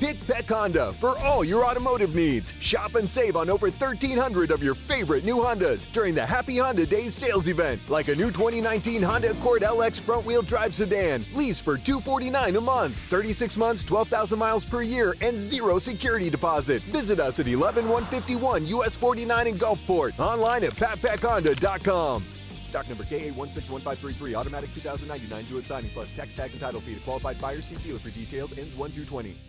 Pat 0.00 0.16
Peck 0.28 0.46
Honda 0.46 0.92
for 0.92 1.18
all 1.18 1.42
your 1.42 1.64
automotive 1.64 2.14
needs. 2.14 2.52
Shop 2.60 2.94
and 2.94 3.10
save 3.10 3.36
on 3.36 3.50
over 3.50 3.66
1,300 3.66 4.52
of 4.52 4.62
your 4.62 4.76
favorite 4.76 5.24
new 5.24 5.36
Hondas 5.36 5.90
during 5.92 6.14
the 6.14 6.24
Happy 6.24 6.58
Honda 6.58 6.86
Days 6.86 7.14
sales 7.14 7.48
event, 7.48 7.80
like 7.88 8.06
a 8.06 8.14
new 8.14 8.30
2019 8.30 9.02
Honda 9.02 9.32
Accord 9.32 9.62
LX 9.62 9.98
front 9.98 10.24
wheel 10.24 10.42
drive 10.42 10.72
sedan, 10.72 11.24
lease 11.34 11.58
for 11.58 11.76
249 11.76 12.54
a 12.54 12.60
month, 12.60 12.96
36 13.08 13.56
months, 13.56 13.82
12,000 13.82 14.38
miles 14.38 14.64
per 14.64 14.82
year, 14.82 15.16
and 15.20 15.36
zero 15.36 15.80
security 15.80 16.30
deposit. 16.30 16.80
Visit 16.84 17.18
us 17.18 17.40
at 17.40 17.48
11151 17.48 18.66
US 18.66 18.96
49 18.96 19.46
in 19.48 19.58
Gulfport. 19.58 20.18
Online 20.20 20.64
at 20.64 20.76
patpeckhonda.com. 20.76 22.24
Stock 22.62 22.88
number 22.88 23.02
KA161533, 23.04 24.34
automatic 24.34 24.72
2099, 24.74 25.44
do 25.46 25.58
it 25.58 25.66
signing 25.66 25.90
plus 25.90 26.12
tax 26.12 26.34
tag 26.34 26.52
and 26.52 26.60
title 26.60 26.80
fee 26.80 26.94
to 26.94 27.00
qualified 27.00 27.40
buyer. 27.40 27.60
See 27.62 27.74
dealer 27.76 27.98
for 27.98 28.10
details. 28.10 28.56
Ends 28.56 28.76
1220. 28.76 29.47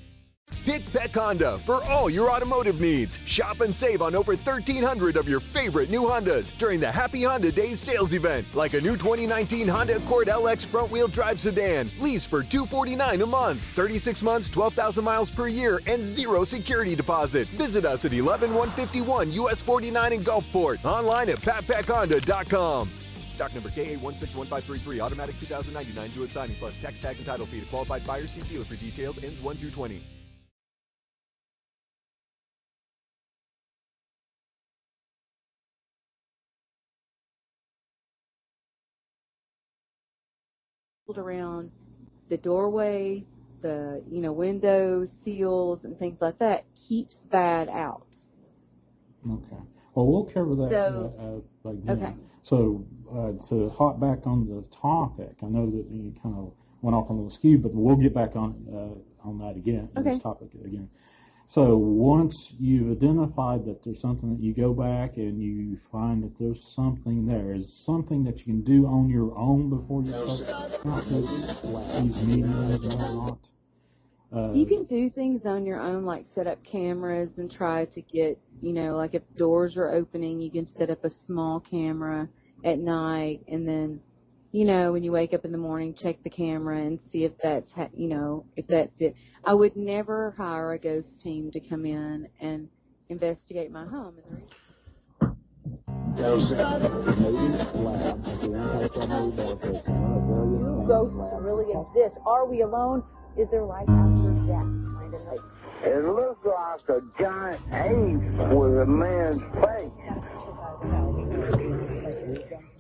Pat 0.70 0.82
Peck 0.94 1.12
Honda 1.16 1.58
for 1.58 1.84
all 1.86 2.10
your 2.12 2.30
automotive 2.30 2.80
needs. 2.80 3.18
Shop 3.26 3.62
and 3.62 3.76
save 3.76 4.02
on 4.02 4.14
over 4.14 4.34
1,300 4.34 5.18
of 5.18 5.28
your 5.28 5.40
favorite 5.40 5.90
new 5.90 6.02
Hondas 6.02 6.56
during 6.58 6.80
the 6.80 6.92
Happy 6.92 7.24
Honda 7.24 7.52
Days 7.52 7.80
sales 7.80 8.14
event, 8.14 8.46
like 8.54 8.76
a 8.76 8.82
new 8.82 8.96
2019 8.96 9.68
Honda 9.68 9.96
Accord 9.98 10.28
LX 10.28 10.66
front 10.66 10.92
wheel 10.92 11.08
drive 11.08 11.40
sedan, 11.40 11.90
lease 12.00 12.24
for 12.24 12.44
249 12.44 13.22
a 13.22 13.26
month, 13.26 13.62
36 13.74 14.22
months, 14.22 14.48
12,000 14.50 15.04
miles 15.04 15.32
per 15.32 15.48
year, 15.48 15.82
and 15.88 16.04
zero 16.04 16.44
security 16.44 16.94
deposit. 16.96 17.48
Visit 17.50 17.86
us 17.86 18.06
at 18.06 18.14
11151 18.14 19.32
US 19.32 19.62
49 19.62 20.14
in 20.14 20.24
Gulfport. 20.24 20.84
Online 20.86 21.30
at 21.30 21.40
patpeckhonda.com. 21.42 22.90
Stock 23.34 23.54
number 23.54 23.70
KA161533, 23.70 25.00
automatic 25.00 25.40
2099, 25.40 26.12
do 26.12 26.24
it 26.24 26.32
signing 26.32 26.56
plus 26.60 26.78
tax 26.78 27.00
tag 27.00 27.16
and 27.18 27.26
title 27.26 27.46
fee 27.46 27.62
to 27.62 27.66
qualified 27.68 28.06
buyer. 28.06 28.28
See 28.28 28.42
dealer 28.42 28.66
for 28.66 28.76
details. 28.76 29.18
Ends 29.24 29.42
1220. 29.42 30.19
Around 41.18 41.72
the 42.30 42.38
doorways, 42.38 43.26
the 43.62 44.04
you 44.10 44.22
know 44.22 44.32
windows, 44.32 45.12
seals, 45.24 45.86
and 45.86 45.98
things 45.98 46.22
like 46.22 46.38
that 46.40 46.66
keeps 46.88 47.22
bad 47.32 47.70
out. 47.70 48.06
Okay. 49.30 49.58
Well, 49.96 50.08
we'll 50.08 50.26
cover 50.26 50.56
that 50.56 50.70
So- 50.70 51.44
uh, 51.66 51.70
again. 51.70 51.90
okay. 52.04 52.14
So 52.42 52.86
uh, 53.12 53.34
to 53.50 53.70
hop 53.70 54.00
back 54.00 54.26
on 54.26 54.48
the 54.48 54.62
topic, 54.70 55.38
I 55.44 55.48
know 55.48 55.70
that 55.70 55.90
you 55.92 56.14
kind 56.24 56.36
of 56.36 56.54
went 56.82 56.96
off 56.96 57.10
on 57.10 57.18
a 57.18 57.20
little 57.20 57.30
skew, 57.32 57.58
but 57.58 57.74
we'll 57.74 57.98
get 57.98 58.14
back 58.14 58.36
on 58.36 58.56
uh, 58.72 59.28
on 59.28 59.38
that 59.40 59.58
again. 59.58 59.90
on 59.96 60.04
This 60.04 60.14
Okay. 60.16 60.24
topic 60.24 60.54
again. 60.64 60.90
So 61.50 61.76
once 61.78 62.54
you've 62.60 62.92
identified 62.92 63.66
that 63.66 63.84
there's 63.84 64.00
something 64.00 64.36
that 64.36 64.40
you 64.40 64.54
go 64.54 64.72
back 64.72 65.18
and 65.18 65.42
you 65.42 65.80
find 65.92 66.22
that 66.22 66.38
there's 66.38 66.64
something 66.64 67.26
there, 67.26 67.56
is 67.56 67.74
something 67.74 68.24
that 68.26 68.38
you 68.38 68.46
can 68.46 68.62
do 68.62 68.86
on 68.86 69.10
your 69.10 69.36
own 69.36 69.68
before 69.68 70.04
you 70.04 70.12
start 70.12 70.86
out 70.86 71.10
this, 71.10 71.64
like 71.64 72.04
these 72.04 72.22
meetings 72.22 72.86
and 72.86 72.94
whatnot. 72.94 73.40
Uh, 74.32 74.52
You 74.54 74.68
can 74.68 74.84
do 74.84 75.10
things 75.10 75.48
on 75.48 75.66
your 75.66 75.82
own, 75.82 76.06
like 76.06 76.28
set 76.28 76.46
up 76.46 76.64
cameras 76.64 77.40
and 77.40 77.50
try 77.50 77.86
to 77.86 78.02
get, 78.04 78.38
you 78.62 78.72
know, 78.72 78.96
like 78.96 79.16
if 79.16 79.24
doors 79.36 79.76
are 79.76 79.90
opening, 79.92 80.40
you 80.40 80.52
can 80.52 80.68
set 80.68 80.92
up 80.92 81.04
a 81.04 81.10
small 81.10 81.60
camera 81.60 82.30
at 82.64 82.78
night, 82.78 83.42
and 83.48 83.68
then, 83.68 84.00
you 84.52 84.66
know, 84.66 84.92
when 84.92 85.04
you 85.04 85.12
wake 85.12 85.34
up 85.34 85.46
in 85.46 85.52
the 85.52 85.58
morning, 85.60 85.94
check 85.94 86.24
the 86.24 86.30
camera 86.30 86.80
and 86.80 87.00
see 87.12 87.24
if 87.24 87.38
that's, 87.38 87.72
ha- 87.72 87.90
you 87.94 88.08
know, 88.08 88.46
if 88.56 88.66
that's 88.68 89.00
it. 89.00 89.16
I 89.44 89.54
would 89.54 89.76
never 89.76 90.32
hire 90.38 90.74
a 90.74 90.80
ghost 90.80 91.22
team 91.22 91.52
to 91.52 91.60
come 91.60 91.86
in 91.86 92.28
and 92.40 92.68
investigate 93.10 93.72
my 93.72 93.86
home. 93.86 94.16
And 94.26 94.42
the 100.28 100.46
Do 100.58 100.84
ghosts 100.88 101.32
really 101.40 101.72
exist? 101.80 102.18
Are 102.26 102.46
we 102.48 102.62
alone? 102.62 103.04
Is 103.38 103.50
there 103.50 103.64
life 103.64 103.88
after 103.88 104.32
death? 104.48 104.66
Find 104.66 105.14
a 105.14 105.20
note. 105.26 105.44
It 105.84 106.04
looked 106.04 106.46
like 106.46 106.90
a 106.90 107.02
giant 107.22 107.62
ape 107.72 108.50
with 108.52 108.80
a 108.82 108.86
man's 108.86 109.42
face. 109.64 110.10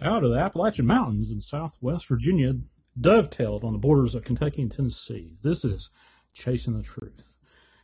Out 0.02 0.24
of 0.24 0.32
the 0.32 0.40
Appalachian 0.40 0.86
Mountains 0.86 1.30
in 1.30 1.42
southwest 1.42 2.08
Virginia, 2.08 2.54
dovetailed 2.98 3.66
on 3.66 3.74
the 3.74 3.80
borders 3.80 4.16
of 4.16 4.24
Kentucky 4.24 4.62
and 4.62 4.72
Tennessee. 4.72 5.36
This 5.42 5.66
is 5.66 5.90
Chasing 6.34 6.78
the 6.78 6.84
Truth. 6.84 7.36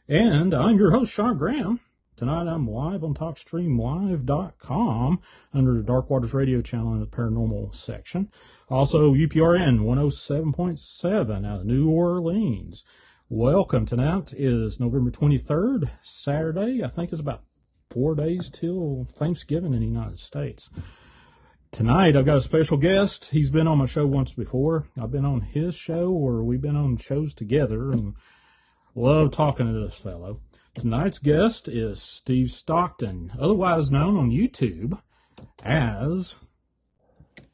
And 0.08 0.54
I'm 0.54 0.78
your 0.78 0.92
host, 0.92 1.12
Shawn 1.12 1.38
Graham. 1.38 1.82
Tonight 2.16 2.48
I'm 2.48 2.70
live 2.70 3.04
on 3.04 3.16
TalkStreamLive.com 3.16 5.20
under 5.54 5.74
the 5.74 5.84
Dark 5.84 6.10
Waters 6.10 6.34
Radio 6.34 6.62
channel 6.62 6.94
in 6.94 7.02
the 7.02 7.06
paranormal 7.06 7.76
section. 7.76 8.32
Also, 8.70 9.14
UPRN 9.14 9.80
107.7 9.80 11.46
out 11.46 11.60
of 11.60 11.66
New 11.66 11.90
Orleans. 11.90 12.86
Welcome. 13.28 13.86
Tonight 13.86 14.32
is 14.32 14.80
November 14.80 15.12
23rd, 15.12 15.90
Saturday. 16.02 16.82
I 16.82 16.88
think 16.88 17.12
it's 17.12 17.20
about 17.20 17.44
four 17.90 18.16
days 18.16 18.50
till 18.50 19.06
Thanksgiving 19.18 19.74
in 19.74 19.82
the 19.82 19.88
United 19.88 20.20
States. 20.20 20.70
Tonight, 21.76 22.16
I've 22.16 22.26
got 22.26 22.38
a 22.38 22.42
special 22.42 22.78
guest. 22.78 23.32
He's 23.32 23.50
been 23.50 23.68
on 23.68 23.80
my 23.80 23.86
show 23.86 24.08
once 24.08 24.32
before. 24.32 24.88
I've 24.98 25.12
been 25.12 25.26
on 25.26 25.42
his 25.42 25.76
show, 25.76 26.10
or 26.10 26.42
we've 26.42 26.62
been 26.62 26.78
on 26.78 26.96
shows 26.96 27.34
together, 27.34 27.92
and 27.92 28.14
love 28.96 29.32
talking 29.32 29.66
to 29.66 29.74
this 29.82 29.96
fellow. 29.96 30.40
Tonight's 30.74 31.20
guest 31.20 31.68
is 31.68 32.02
Steve 32.02 32.50
Stockton, 32.50 33.34
otherwise 33.38 33.92
known 33.92 34.16
on 34.16 34.32
YouTube 34.32 34.98
as 35.66 36.36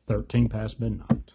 13 0.05 0.49
Past 0.49 0.79
Midnight. 0.79 1.31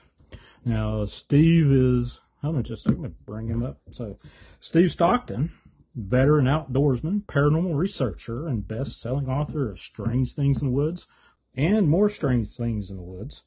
Now, 0.65 1.07
Steve 1.07 1.73
is, 1.73 2.21
I'm 2.45 2.53
gonna 2.53 2.63
just 2.63 2.87
I'm 2.87 3.17
bring 3.27 3.49
him 3.49 3.65
up. 3.65 3.81
So, 3.91 4.17
Steve 4.61 4.93
Stockton, 4.93 5.51
veteran 5.97 6.47
outdoorsman, 6.47 7.25
paranormal 7.25 7.77
researcher, 7.77 8.47
and 8.47 8.69
best 8.69 9.01
selling 9.01 9.29
author 9.29 9.69
of 9.69 9.81
Strange 9.81 10.35
Things 10.35 10.63
in 10.63 10.69
the 10.69 10.73
Woods 10.73 11.09
and 11.57 11.89
More 11.89 12.09
Strange 12.09 12.55
Things 12.55 12.91
in 12.91 12.97
the 12.97 13.03
Woods, 13.03 13.45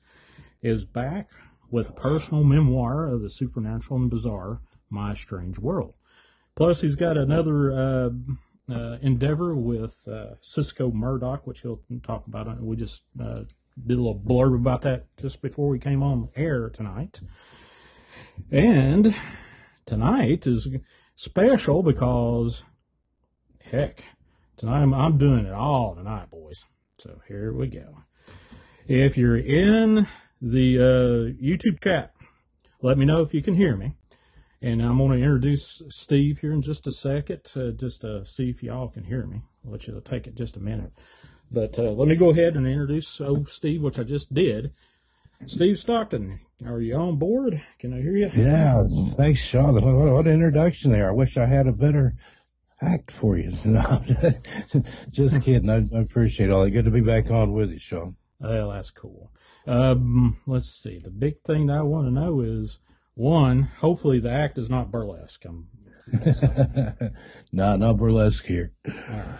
is 0.62 0.86
back 0.86 1.30
with 1.72 1.90
a 1.90 1.94
personal 1.94 2.44
memoir 2.44 3.08
of 3.08 3.22
the 3.22 3.30
supernatural 3.30 4.00
and 4.02 4.10
bizarre, 4.10 4.62
My 4.90 5.14
Strange 5.14 5.60
World. 5.60 5.94
Plus, 6.56 6.82
he's 6.82 6.96
got 6.96 7.18
another 7.18 7.72
uh, 7.72 8.10
uh, 8.70 8.98
endeavor 9.02 9.56
with 9.56 10.08
uh, 10.08 10.36
Cisco 10.42 10.92
Murdoch, 10.92 11.46
which 11.46 11.62
he'll 11.62 11.82
talk 12.04 12.28
about. 12.28 12.62
We 12.62 12.76
just 12.76 13.04
uh, 13.22 13.44
did 13.86 13.98
a 13.98 14.02
little 14.02 14.20
blurb 14.20 14.56
about 14.56 14.82
that 14.82 15.06
just 15.18 15.42
before 15.42 15.70
we 15.70 15.80
came 15.80 16.04
on 16.04 16.30
air 16.36 16.70
tonight. 16.70 17.22
And 18.52 19.16
tonight 19.86 20.46
is 20.48 20.68
special 21.16 21.84
because, 21.84 22.64
heck, 23.62 24.04
tonight 24.58 24.82
I'm, 24.82 24.94
I'm 24.94 25.18
doing 25.18 25.46
it 25.46 25.54
all 25.54 25.96
tonight, 25.96 26.30
boys. 26.30 26.66
So 27.00 27.22
here 27.30 27.54
we 27.54 27.68
go. 27.68 27.96
If 28.86 29.16
you're 29.16 29.38
in 29.38 30.06
the 30.42 30.78
uh, 30.78 31.42
YouTube 31.42 31.82
chat, 31.82 32.14
let 32.82 32.98
me 32.98 33.06
know 33.06 33.22
if 33.22 33.34
you 33.34 33.42
can 33.42 33.54
hear 33.54 33.78
me. 33.78 33.94
And 34.62 34.82
I'm 34.82 34.98
going 34.98 35.18
to 35.18 35.24
introduce 35.24 35.82
Steve 35.88 36.40
here 36.40 36.52
in 36.52 36.62
just 36.62 36.88
a 36.88 36.92
second, 36.92 37.40
uh, 37.56 37.72
just 37.72 38.02
to 38.02 38.26
see 38.26 38.50
if 38.50 38.62
y'all 38.62 38.90
can 38.90 39.06
hear 39.06 39.26
me, 39.26 39.42
which 39.64 39.88
will 39.88 40.02
take 40.02 40.28
it 40.28 40.36
just 40.36 40.58
a 40.58 40.60
minute. 40.60 40.92
But 41.50 41.80
uh, 41.80 41.92
let 41.92 42.10
me 42.10 42.18
go 42.18 42.32
ahead 42.32 42.58
and 42.58 42.68
introduce 42.68 43.22
old 43.22 43.48
Steve, 43.48 43.82
which 43.82 43.98
I 43.98 44.04
just 44.04 44.34
did. 44.34 44.74
Steve 45.46 45.80
Stockton, 45.80 46.42
are 46.66 46.82
you 46.82 46.96
on 46.96 47.16
board? 47.16 47.62
Can 47.80 47.94
I 47.94 48.02
hear 48.02 48.18
you? 48.18 48.30
Yeah, 48.36 48.84
thanks, 49.16 49.40
Shawn. 49.40 49.76
What, 49.76 49.86
what, 49.86 50.12
what 50.12 50.28
introduction 50.28 50.92
there. 50.92 51.08
I 51.08 51.14
wish 51.14 51.38
I 51.38 51.46
had 51.46 51.68
a 51.68 51.72
better 51.72 52.16
act 52.82 53.12
for 53.12 53.38
you. 53.38 53.52
No, 53.66 54.04
just 55.12 55.42
kidding. 55.44 55.70
I, 55.70 55.86
I 55.96 56.02
appreciate 56.02 56.50
all 56.50 56.64
that. 56.64 56.72
Good 56.72 56.86
to 56.86 56.92
be 56.92 57.02
back 57.02 57.30
on 57.30 57.54
with 57.54 57.72
you, 57.72 57.80
Shawn. 57.80 58.16
Well, 58.40 58.72
that's 58.72 58.92
cool. 58.92 59.32
Um, 59.68 60.38
let's 60.48 60.70
see. 60.70 61.00
The 61.04 61.10
big 61.10 61.42
thing 61.46 61.68
that 61.68 61.78
I 61.78 61.82
want 61.82 62.08
to 62.08 62.12
know 62.12 62.40
is 62.42 62.80
one. 63.16 63.64
Hopefully, 63.80 64.20
the 64.20 64.32
act 64.32 64.58
is 64.58 64.70
not 64.70 64.92
burlesque. 64.92 65.44
I'm, 65.46 65.68
no, 67.52 67.76
no 67.76 67.94
burlesque 67.94 68.46
here. 68.46 68.72
all 68.88 68.94
right. 69.18 69.40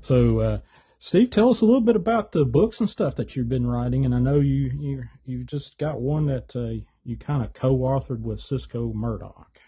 So, 0.00 0.40
uh, 0.40 0.58
Steve, 0.98 1.30
tell 1.30 1.50
us 1.50 1.60
a 1.60 1.64
little 1.64 1.80
bit 1.80 1.94
about 1.96 2.32
the 2.32 2.44
books 2.44 2.80
and 2.80 2.88
stuff 2.88 3.14
that 3.16 3.36
you've 3.36 3.48
been 3.48 3.66
writing. 3.66 4.04
And 4.04 4.14
I 4.14 4.18
know 4.18 4.40
you 4.40 4.70
you 4.78 5.04
you 5.24 5.44
just 5.44 5.78
got 5.78 6.00
one 6.00 6.26
that 6.26 6.56
uh, 6.56 6.84
you 7.04 7.16
kind 7.16 7.44
of 7.44 7.52
co-authored 7.52 8.20
with 8.20 8.40
Cisco 8.40 8.92
Murdoch. 8.92 9.60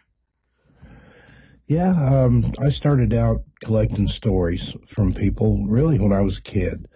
Yeah, 1.70 1.92
um, 1.92 2.52
I 2.58 2.70
started 2.70 3.14
out 3.14 3.44
collecting 3.62 4.08
stories 4.08 4.74
from 4.88 5.14
people 5.14 5.64
really 5.68 6.00
when 6.00 6.12
I 6.12 6.20
was 6.20 6.38
a 6.38 6.42
kid. 6.42 6.88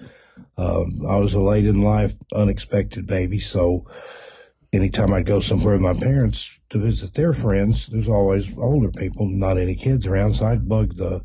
Um, 0.59 1.07
I 1.09 1.19
was 1.19 1.33
a 1.33 1.39
late 1.39 1.65
in 1.65 1.83
life, 1.83 2.13
unexpected 2.35 3.07
baby, 3.07 3.39
so 3.39 3.87
anytime 4.73 5.15
I'd 5.15 5.27
go 5.27 5.39
somewhere 5.39 5.75
with 5.75 5.83
my 5.83 5.95
parents, 5.95 6.51
to 6.71 6.81
visit 6.81 7.15
their 7.15 7.33
friends, 7.33 7.87
there's 7.87 8.09
always 8.09 8.47
older 8.59 8.91
people, 8.91 9.29
not 9.29 9.59
any 9.59 9.77
kids 9.77 10.07
around. 10.07 10.35
So 10.35 10.47
I'd 10.47 10.69
bug 10.69 10.97
the 10.97 11.25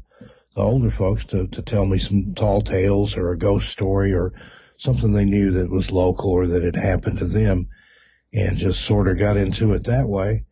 the 0.56 0.62
older 0.62 0.92
folks 0.92 1.26
to 1.26 1.48
to 1.48 1.64
tell 1.64 1.88
me 1.88 1.98
some 1.98 2.36
tall 2.36 2.62
tales 2.62 3.18
or 3.18 3.32
a 3.32 3.38
ghost 3.40 3.70
story 3.72 4.14
or 4.14 4.32
something 4.78 5.12
they 5.12 5.26
knew 5.26 5.50
that 5.54 5.72
was 5.72 5.90
local 5.90 6.30
or 6.30 6.46
that 6.46 6.62
had 6.62 6.76
happened 6.76 7.18
to 7.18 7.26
them, 7.26 7.70
and 8.32 8.60
just 8.60 8.86
sort 8.86 9.08
of 9.08 9.18
got 9.18 9.38
into 9.38 9.74
it 9.74 9.86
that 9.86 10.08
way. 10.08 10.44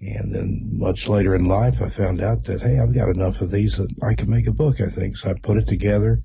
And 0.00 0.34
then 0.34 0.70
much 0.72 1.08
later 1.08 1.34
in 1.34 1.44
life, 1.44 1.82
I 1.82 1.90
found 1.90 2.22
out 2.22 2.44
that, 2.44 2.62
hey, 2.62 2.78
I've 2.78 2.94
got 2.94 3.10
enough 3.10 3.42
of 3.42 3.50
these 3.50 3.76
that 3.76 3.92
I 4.02 4.14
can 4.14 4.30
make 4.30 4.46
a 4.46 4.52
book, 4.52 4.80
I 4.80 4.88
think. 4.88 5.18
So 5.18 5.30
I 5.30 5.34
put 5.34 5.58
it 5.58 5.66
together. 5.68 6.22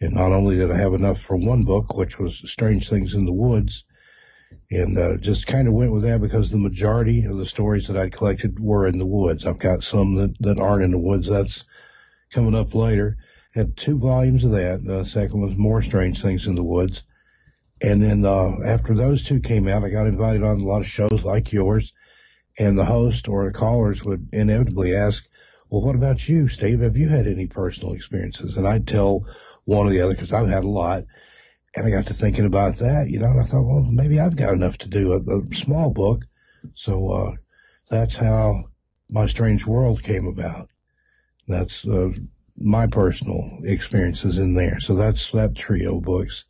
And 0.00 0.14
not 0.14 0.32
only 0.32 0.56
did 0.56 0.70
I 0.70 0.76
have 0.78 0.94
enough 0.94 1.20
for 1.20 1.36
one 1.36 1.64
book, 1.64 1.94
which 1.94 2.18
was 2.18 2.42
Strange 2.46 2.88
Things 2.88 3.12
in 3.12 3.26
the 3.26 3.32
Woods, 3.32 3.84
and 4.70 4.98
uh, 4.98 5.16
just 5.18 5.46
kind 5.46 5.68
of 5.68 5.74
went 5.74 5.92
with 5.92 6.02
that 6.04 6.22
because 6.22 6.50
the 6.50 6.56
majority 6.56 7.26
of 7.26 7.36
the 7.36 7.44
stories 7.44 7.86
that 7.86 7.96
I'd 7.98 8.12
collected 8.12 8.58
were 8.58 8.86
in 8.86 8.98
the 8.98 9.06
woods. 9.06 9.44
I've 9.44 9.58
got 9.58 9.84
some 9.84 10.14
that, 10.14 10.34
that 10.40 10.58
aren't 10.58 10.84
in 10.84 10.90
the 10.90 10.98
woods. 10.98 11.28
That's 11.28 11.64
coming 12.32 12.54
up 12.54 12.74
later. 12.74 13.18
Had 13.52 13.76
two 13.76 13.98
volumes 13.98 14.44
of 14.44 14.52
that. 14.52 14.82
The 14.82 15.04
second 15.04 15.42
was 15.42 15.58
More 15.58 15.82
Strange 15.82 16.22
Things 16.22 16.46
in 16.46 16.54
the 16.54 16.64
Woods. 16.64 17.02
And 17.82 18.02
then 18.02 18.24
uh, 18.24 18.56
after 18.64 18.94
those 18.94 19.24
two 19.24 19.40
came 19.40 19.68
out, 19.68 19.84
I 19.84 19.90
got 19.90 20.06
invited 20.06 20.42
on 20.42 20.60
a 20.60 20.64
lot 20.64 20.80
of 20.80 20.86
shows 20.86 21.22
like 21.22 21.52
yours 21.52 21.92
and 22.60 22.78
the 22.78 22.84
host 22.84 23.26
or 23.26 23.46
the 23.46 23.52
callers 23.52 24.04
would 24.04 24.28
inevitably 24.34 24.94
ask, 24.94 25.24
well, 25.70 25.80
what 25.80 25.94
about 25.94 26.28
you, 26.28 26.46
Steve? 26.46 26.80
Have 26.80 26.96
you 26.96 27.08
had 27.08 27.26
any 27.26 27.46
personal 27.46 27.94
experiences? 27.94 28.56
And 28.56 28.68
I'd 28.68 28.86
tell 28.86 29.24
one 29.64 29.86
or 29.86 29.90
the 29.90 30.02
other 30.02 30.14
because 30.14 30.32
I've 30.32 30.48
had 30.48 30.64
a 30.64 30.68
lot. 30.68 31.04
And 31.74 31.86
I 31.86 31.90
got 31.90 32.06
to 32.08 32.14
thinking 32.14 32.44
about 32.44 32.76
that, 32.78 33.08
you 33.08 33.18
know, 33.18 33.30
and 33.30 33.40
I 33.40 33.44
thought, 33.44 33.62
well, 33.62 33.82
maybe 33.82 34.20
I've 34.20 34.36
got 34.36 34.52
enough 34.52 34.76
to 34.78 34.88
do 34.88 35.12
a, 35.12 35.38
a 35.38 35.56
small 35.56 35.90
book. 35.90 36.26
So, 36.74 37.10
uh, 37.10 37.32
that's 37.88 38.14
how 38.14 38.64
my 39.08 39.26
strange 39.26 39.64
world 39.64 40.02
came 40.02 40.26
about. 40.26 40.68
That's, 41.48 41.84
uh, 41.86 42.10
my 42.58 42.86
personal 42.88 43.58
experiences 43.64 44.38
in 44.38 44.54
there. 44.54 44.80
So 44.80 44.94
that's 44.94 45.30
that 45.32 45.56
trio 45.56 45.98
books. 45.98 46.44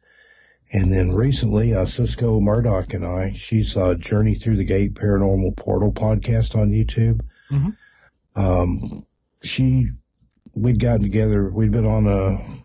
And 0.73 0.93
then 0.93 1.13
recently, 1.13 1.75
uh, 1.75 1.85
Cisco 1.85 2.39
Murdoch 2.39 2.95
and 2.95 3.05
I, 3.05 3.33
she's 3.37 3.77
uh, 3.77 3.95
Journey 3.95 4.37
Through 4.37 4.57
the 4.57 4.65
Gate 4.65 4.95
Paranormal 4.95 5.57
Portal 5.57 5.93
podcast 5.93 6.55
on 6.55 6.71
YouTube. 6.71 7.21
Mm-hmm. 7.51 8.41
Um, 8.41 9.05
she, 9.43 9.89
we'd 10.55 10.79
gotten 10.79 11.03
together, 11.03 11.51
we'd 11.51 11.73
been 11.73 11.87
on 11.87 12.07
a 12.07 12.65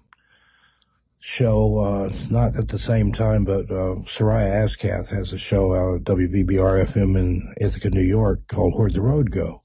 show, 1.19 1.79
uh, 1.79 2.09
not 2.29 2.55
at 2.55 2.67
the 2.67 2.77
same 2.77 3.11
time, 3.11 3.43
but 3.43 3.71
uh, 3.71 3.95
Seriah 4.05 4.63
Azkath 4.63 5.07
has 5.07 5.33
a 5.33 5.39
show 5.39 5.73
out 5.73 5.95
at 5.95 6.03
WVBR 6.03 6.85
FM 6.85 7.17
in 7.17 7.55
Ithaca, 7.59 7.89
New 7.89 8.03
York 8.03 8.47
called 8.47 8.75
Where'd 8.75 8.93
the 8.93 9.01
Road 9.01 9.31
Go? 9.31 9.63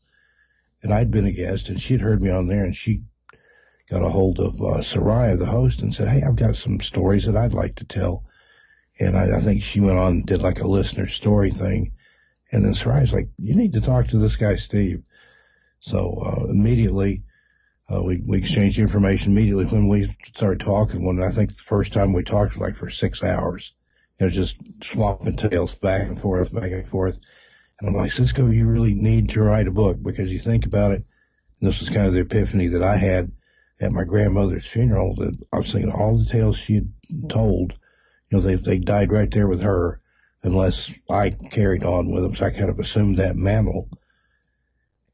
And 0.82 0.94
I'd 0.94 1.10
been 1.10 1.26
a 1.26 1.32
guest, 1.32 1.68
and 1.68 1.78
she'd 1.78 2.00
heard 2.00 2.22
me 2.22 2.30
on 2.30 2.46
there, 2.46 2.64
and 2.64 2.74
she 2.74 3.02
got 3.90 4.02
a 4.02 4.08
hold 4.08 4.38
of 4.38 4.54
uh, 4.54 4.80
Soraya, 4.80 5.38
the 5.38 5.44
host, 5.44 5.82
and 5.82 5.94
said, 5.94 6.08
Hey, 6.08 6.22
I've 6.22 6.36
got 6.36 6.56
some 6.56 6.80
stories 6.80 7.26
that 7.26 7.36
I'd 7.36 7.52
like 7.52 7.74
to 7.76 7.84
tell. 7.84 8.24
And 9.00 9.16
I, 9.16 9.38
I 9.38 9.40
think 9.40 9.62
she 9.62 9.80
went 9.80 9.98
on 9.98 10.12
and 10.12 10.26
did 10.26 10.42
like 10.42 10.60
a 10.60 10.68
listener 10.68 11.08
story 11.08 11.50
thing. 11.50 11.92
And 12.52 12.64
then 12.64 12.74
Seriah's 12.74 13.12
like, 13.12 13.28
you 13.38 13.54
need 13.54 13.72
to 13.72 13.80
talk 13.80 14.08
to 14.08 14.18
this 14.18 14.36
guy, 14.36 14.56
Steve. 14.56 15.02
So, 15.80 16.22
uh, 16.24 16.50
immediately, 16.50 17.22
uh, 17.92 18.02
we, 18.02 18.22
we 18.26 18.38
exchanged 18.38 18.78
information 18.78 19.32
immediately 19.32 19.64
when 19.66 19.88
we 19.88 20.14
started 20.36 20.60
talking. 20.60 21.04
When 21.04 21.22
I 21.22 21.30
think 21.30 21.50
the 21.56 21.62
first 21.62 21.92
time 21.92 22.12
we 22.12 22.22
talked 22.22 22.54
was 22.54 22.60
like 22.60 22.76
for 22.76 22.90
six 22.90 23.22
hours. 23.22 23.72
It 24.18 24.24
was 24.24 24.34
just 24.34 24.56
swapping 24.84 25.36
tales 25.36 25.74
back 25.76 26.08
and 26.08 26.20
forth, 26.20 26.52
back 26.52 26.70
and 26.70 26.88
forth. 26.88 27.18
And 27.80 27.88
I'm 27.88 27.96
like, 27.96 28.12
Cisco, 28.12 28.50
you 28.50 28.66
really 28.66 28.92
need 28.92 29.30
to 29.30 29.40
write 29.40 29.66
a 29.66 29.72
book 29.72 30.02
because 30.02 30.30
you 30.30 30.38
think 30.38 30.66
about 30.66 30.92
it. 30.92 31.02
And 31.60 31.70
this 31.70 31.80
was 31.80 31.88
kind 31.88 32.06
of 32.06 32.12
the 32.12 32.20
epiphany 32.20 32.68
that 32.68 32.82
I 32.82 32.98
had 32.98 33.32
at 33.80 33.92
my 33.92 34.04
grandmother's 34.04 34.66
funeral 34.66 35.14
that 35.14 35.34
I 35.52 35.58
was 35.58 35.72
thinking 35.72 35.90
all 35.90 36.18
the 36.18 36.30
tales 36.30 36.58
she 36.58 36.74
had 36.74 36.92
told 37.30 37.72
you 38.30 38.38
know, 38.38 38.40
they, 38.40 38.54
they 38.56 38.78
died 38.78 39.12
right 39.12 39.30
there 39.30 39.48
with 39.48 39.60
her 39.60 40.00
unless 40.42 40.90
I 41.10 41.30
carried 41.30 41.84
on 41.84 42.10
with 42.10 42.22
them. 42.22 42.34
So 42.34 42.46
I 42.46 42.50
kind 42.50 42.70
of 42.70 42.78
assumed 42.78 43.18
that 43.18 43.36
mantle. 43.36 43.88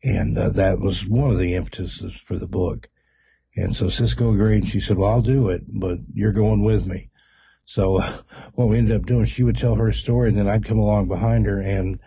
And 0.05 0.39
uh, 0.39 0.51
that 0.51 0.79
was 0.79 1.05
one 1.05 1.31
of 1.31 1.39
the 1.39 1.55
impetuses 1.55 2.15
for 2.27 2.37
the 2.37 2.47
book. 2.47 2.89
And 3.57 3.75
so 3.75 3.89
Cisco 3.89 4.33
agreed 4.35 4.63
and 4.63 4.71
she 4.71 4.81
said, 4.81 4.99
well, 4.99 5.11
I'll 5.11 5.23
do 5.23 5.49
it, 5.49 5.63
but 5.67 5.99
you're 6.13 6.33
going 6.33 6.63
with 6.63 6.87
me. 6.87 7.09
So 7.65 7.97
uh, 7.97 8.19
what 8.55 8.69
we 8.69 8.79
ended 8.79 8.97
up 8.97 9.07
doing, 9.07 9.25
she 9.25 9.43
would 9.43 9.57
tell 9.57 9.75
her 9.75 9.93
story 9.93 10.29
and 10.29 10.39
then 10.39 10.49
I'd 10.49 10.67
come 10.67 10.79
along 10.79 11.09
behind 11.09 11.47
her 11.47 11.61
and 11.61 11.99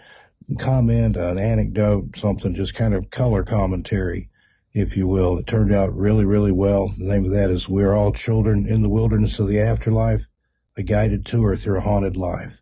comment, 0.60 1.18
an 1.18 1.38
anecdote, 1.38 2.18
something, 2.18 2.56
just 2.56 2.76
kind 2.76 2.94
of 2.94 3.10
color 3.10 3.44
commentary, 3.44 4.30
if 4.74 4.96
you 4.96 5.08
will. 5.08 5.40
It 5.40 5.48
turned 5.48 5.74
out 5.74 5.96
really, 5.96 6.26
really 6.26 6.52
well. 6.52 6.94
The 6.98 7.04
name 7.04 7.26
of 7.26 7.32
that 7.32 7.50
is 7.50 7.68
We're 7.68 7.96
All 7.96 8.14
Children 8.14 8.68
in 8.68 8.82
the 8.84 8.90
Wilderness 8.90 9.40
of 9.40 9.48
the 9.48 9.60
Afterlife 9.60 10.26
a 10.80 10.84
guided 10.84 11.26
tour 11.26 11.56
through 11.58 11.78
a 11.78 11.82
haunted 11.82 12.18
life. 12.18 12.62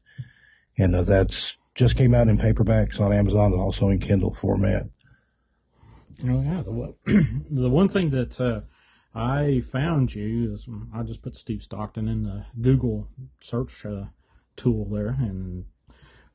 And 0.78 0.96
uh, 0.96 1.04
that's 1.04 1.56
just 1.76 1.96
came 1.96 2.14
out 2.16 2.28
in 2.28 2.38
paperbacks 2.38 3.00
on 3.00 3.14
Amazon 3.14 3.54
and 3.54 3.62
also 3.62 3.90
in 3.90 4.00
Kindle 4.00 4.34
format. 4.34 4.88
Oh 6.24 6.42
yeah, 6.42 6.64
the 6.64 6.96
the 7.52 7.70
one 7.70 7.88
thing 7.88 8.10
that 8.10 8.42
uh, 8.42 8.62
I 9.14 9.62
found 9.72 10.14
you 10.16 10.52
is 10.52 10.68
I 10.94 11.04
just 11.04 11.22
put 11.22 11.36
Steve 11.36 11.62
Stockton 11.62 12.08
in 12.08 12.24
the 12.24 12.46
Google 12.60 13.08
search 13.40 13.86
uh, 13.86 14.06
tool 14.56 14.86
there, 14.86 15.10
and 15.20 15.66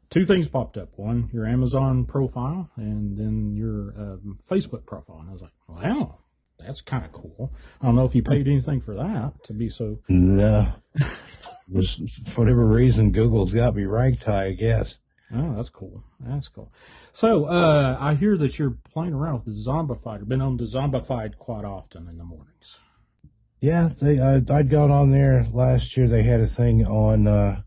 two 0.08 0.24
things 0.24 0.48
popped 0.48 0.76
up. 0.76 0.90
One, 0.96 1.30
your 1.32 1.46
Amazon 1.46 2.04
profile, 2.04 2.70
and 2.76 3.18
then 3.18 3.56
your 3.56 3.92
um, 3.98 4.38
Facebook 4.48 4.86
profile. 4.86 5.18
And 5.18 5.30
I 5.30 5.32
was 5.32 5.42
like, 5.42 5.52
wow, 5.68 6.18
that's 6.60 6.80
kind 6.80 7.04
of 7.04 7.10
cool. 7.10 7.52
I 7.80 7.86
don't 7.86 7.96
know 7.96 8.04
if 8.04 8.14
you 8.14 8.22
paid 8.22 8.46
anything 8.46 8.80
for 8.80 8.94
that 8.94 9.32
to 9.44 9.52
be 9.52 9.68
so. 9.68 9.98
No 10.08 10.72
was 11.72 12.00
for 12.32 12.42
whatever 12.42 12.66
reason 12.66 13.12
Google's 13.12 13.52
got 13.52 13.74
me 13.74 13.84
ranked 13.84 14.24
high, 14.24 14.46
I 14.46 14.52
guess. 14.52 14.98
Oh, 15.34 15.54
that's 15.54 15.70
cool. 15.70 16.04
That's 16.20 16.48
cool. 16.48 16.70
So 17.12 17.46
uh, 17.46 17.96
I 17.98 18.14
hear 18.14 18.36
that 18.36 18.58
you're 18.58 18.76
playing 18.92 19.14
around 19.14 19.44
with 19.44 19.56
the 19.56 19.70
Zombified. 19.70 20.26
Been 20.28 20.42
on 20.42 20.58
the 20.58 20.64
Zombified 20.64 21.38
quite 21.38 21.64
often 21.64 22.06
in 22.08 22.18
the 22.18 22.24
mornings. 22.24 22.78
Yeah, 23.60 23.90
they 24.00 24.18
I, 24.18 24.36
I'd 24.36 24.68
gone 24.68 24.90
on 24.90 25.10
there 25.10 25.46
last 25.52 25.96
year. 25.96 26.08
They 26.08 26.22
had 26.22 26.40
a 26.40 26.48
thing 26.48 26.84
on 26.84 27.26
uh, 27.26 27.62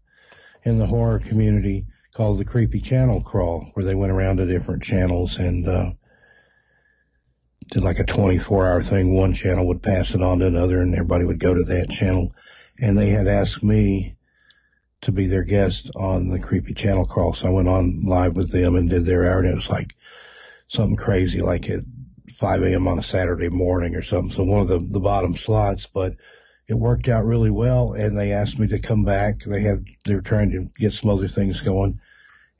in 0.64 0.78
the 0.78 0.86
horror 0.86 1.20
community 1.20 1.86
called 2.14 2.40
the 2.40 2.46
Creepy 2.46 2.82
Channel 2.82 3.22
Crawl, 3.22 3.72
where 3.74 3.86
they 3.86 3.96
went 3.96 4.12
around 4.12 4.38
to 4.38 4.46
different 4.46 4.84
channels 4.84 5.38
and 5.38 5.68
uh, 5.68 5.92
did 7.72 7.84
like 7.84 8.00
a 8.00 8.04
24 8.04 8.68
hour 8.68 8.84
thing. 8.84 9.16
One 9.16 9.34
channel 9.34 9.68
would 9.68 9.82
pass 9.82 10.14
it 10.14 10.22
on 10.22 10.40
to 10.40 10.48
another, 10.48 10.82
and 10.82 10.94
everybody 10.94 11.26
would 11.26 11.40
go 11.40 11.54
to 11.54 11.64
that 11.64 11.90
channel 11.90 12.34
and 12.80 12.98
they 12.98 13.10
had 13.10 13.28
asked 13.28 13.64
me 13.64 14.16
to 15.02 15.12
be 15.12 15.28
their 15.28 15.44
guest 15.44 15.92
on 15.96 16.28
the 16.30 16.40
Creepy 16.40 16.74
Channel 16.74 17.06
Crawl. 17.06 17.34
So 17.34 17.48
I 17.48 17.52
went 17.52 17.68
on 17.68 18.02
live 18.06 18.36
with 18.36 18.52
them 18.52 18.76
and 18.76 18.90
did 18.90 19.06
their 19.06 19.26
hour, 19.26 19.40
and 19.40 19.50
it 19.50 19.56
was 19.56 19.70
like 19.70 19.94
something 20.68 20.96
crazy, 20.96 21.42
like 21.42 21.70
at 21.70 21.82
5 22.38 22.64
a.m. 22.64 22.88
on 22.88 23.00
a 23.00 23.04
Saturday 23.04 23.50
morning 23.50 23.96
or 23.96 24.02
something. 24.02 24.36
So 24.36 24.44
one 24.44 24.62
of 24.62 24.68
the, 24.68 24.80
the 24.80 25.00
bottom 25.00 25.36
slots, 25.36 25.86
but 25.86 26.16
it 26.68 26.74
worked 26.74 27.08
out 27.08 27.26
really 27.26 27.52
well. 27.52 27.94
And 27.94 28.18
they 28.18 28.32
asked 28.32 28.60
me 28.60 28.68
to 28.68 28.80
come 28.80 29.04
back. 29.04 29.42
They 29.46 29.62
had, 29.62 29.86
they 30.06 30.16
were 30.16 30.22
trying 30.22 30.52
to 30.52 30.70
get 30.78 30.94
some 30.94 31.12
other 31.12 31.28
things 31.28 31.62
going 31.62 32.00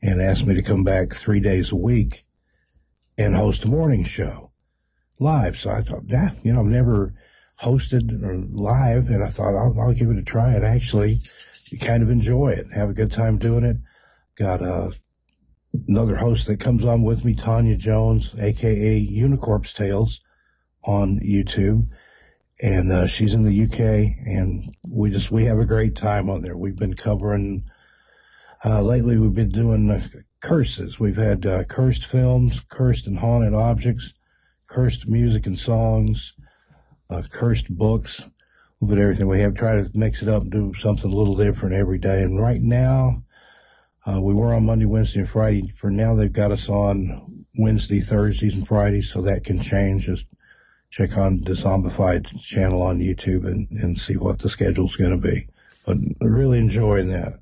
and 0.02 0.22
asked 0.22 0.46
me 0.46 0.54
to 0.56 0.62
come 0.62 0.84
back 0.84 1.14
three 1.14 1.40
days 1.40 1.72
a 1.72 1.76
week 1.76 2.26
and 3.18 3.36
host 3.36 3.64
a 3.64 3.68
morning 3.68 4.04
show 4.04 4.52
live. 5.20 5.58
So 5.58 5.70
I 5.72 5.82
thought, 5.82 6.04
yeah, 6.06 6.32
you 6.44 6.54
know, 6.54 6.60
I've 6.60 6.68
never, 6.68 7.14
hosted 7.62 8.24
or 8.24 8.38
live, 8.52 9.10
and 9.10 9.24
I 9.24 9.30
thought 9.30 9.56
I'll, 9.56 9.76
I'll 9.80 9.94
give 9.94 10.10
it 10.10 10.18
a 10.18 10.24
try 10.24 10.54
and 10.54 10.66
actually 10.66 11.20
you 11.70 11.80
kind 11.80 12.04
of 12.04 12.10
enjoy 12.10 12.50
it, 12.50 12.68
have 12.74 12.90
a 12.90 12.94
good 12.94 13.12
time 13.12 13.38
doing 13.38 13.64
it. 13.64 13.78
Got 14.38 14.62
uh, 14.62 14.92
another 15.88 16.16
host 16.16 16.48
that 16.48 16.60
comes 16.60 16.86
on 16.86 17.04
with 17.04 17.24
me, 17.24 17.36
Tanya 17.36 17.78
Jones, 17.78 18.34
aka 18.38 19.00
Unicorp's 19.00 19.74
Tales, 19.74 20.22
on 20.84 21.20
YouTube, 21.20 21.88
and 22.62 22.92
uh, 22.92 23.08
she's 23.08 23.34
in 23.34 23.44
the 23.44 23.64
UK, 23.64 23.80
and 24.26 24.76
we 24.88 25.10
just 25.10 25.32
we 25.32 25.46
have 25.46 25.60
a 25.60 25.66
great 25.66 25.96
time 25.96 26.30
on 26.30 26.42
there. 26.42 26.58
We've 26.58 26.76
been 26.76 26.94
covering 26.94 27.64
uh, 28.64 28.82
lately. 28.82 29.18
We've 29.18 29.34
been 29.34 29.50
doing 29.50 29.90
uh, 29.90 30.08
curses. 30.42 31.00
We've 31.00 31.18
had 31.18 31.46
uh, 31.46 31.64
cursed 31.64 32.06
films, 32.06 32.60
cursed 32.70 33.08
and 33.08 33.18
haunted 33.18 33.54
objects, 33.54 34.14
cursed 34.68 35.08
music 35.08 35.48
and 35.48 35.58
songs 35.58 36.34
uh, 37.10 37.22
cursed 37.32 37.70
books, 37.70 38.20
a 38.20 38.32
little 38.82 38.96
bit 38.96 39.02
everything. 39.02 39.28
We 39.28 39.40
have 39.42 39.56
tried 39.56 39.84
to 39.84 39.98
mix 39.98 40.22
it 40.22 40.28
up 40.28 40.44
and 40.44 40.52
do 40.52 40.74
something 40.80 41.12
a 41.12 41.16
little 41.16 41.36
different 41.36 41.76
every 41.76 42.00
day. 42.00 42.24
And 42.24 42.42
right 42.42 42.62
now, 42.62 43.24
uh, 44.06 44.22
we 44.22 44.34
were 44.34 44.54
on 44.54 44.66
Monday, 44.66 44.86
Wednesday, 44.86 45.20
and 45.20 45.30
Friday. 45.30 45.74
For 45.78 45.90
now, 45.90 46.16
they've 46.16 46.32
got 46.32 46.52
us 46.52 46.70
on 46.70 47.46
Wednesday, 47.58 48.02
Thursdays, 48.02 48.54
and 48.54 48.68
Fridays, 48.68 49.10
so 49.12 49.22
that 49.24 49.46
can 49.46 49.62
change. 49.62 50.06
Just 50.06 50.26
check 50.92 51.18
on 51.18 51.42
the 51.42 51.54
Zombified 51.54 52.40
channel 52.42 52.82
on 52.82 53.00
YouTube 53.00 53.46
and, 53.46 53.68
and 53.72 54.00
see 54.00 54.16
what 54.16 54.40
the 54.40 54.50
schedule's 54.50 54.96
going 54.96 55.20
to 55.20 55.28
be. 55.28 55.48
But 55.86 55.98
really 56.22 56.60
enjoying 56.60 57.10
that. 57.10 57.40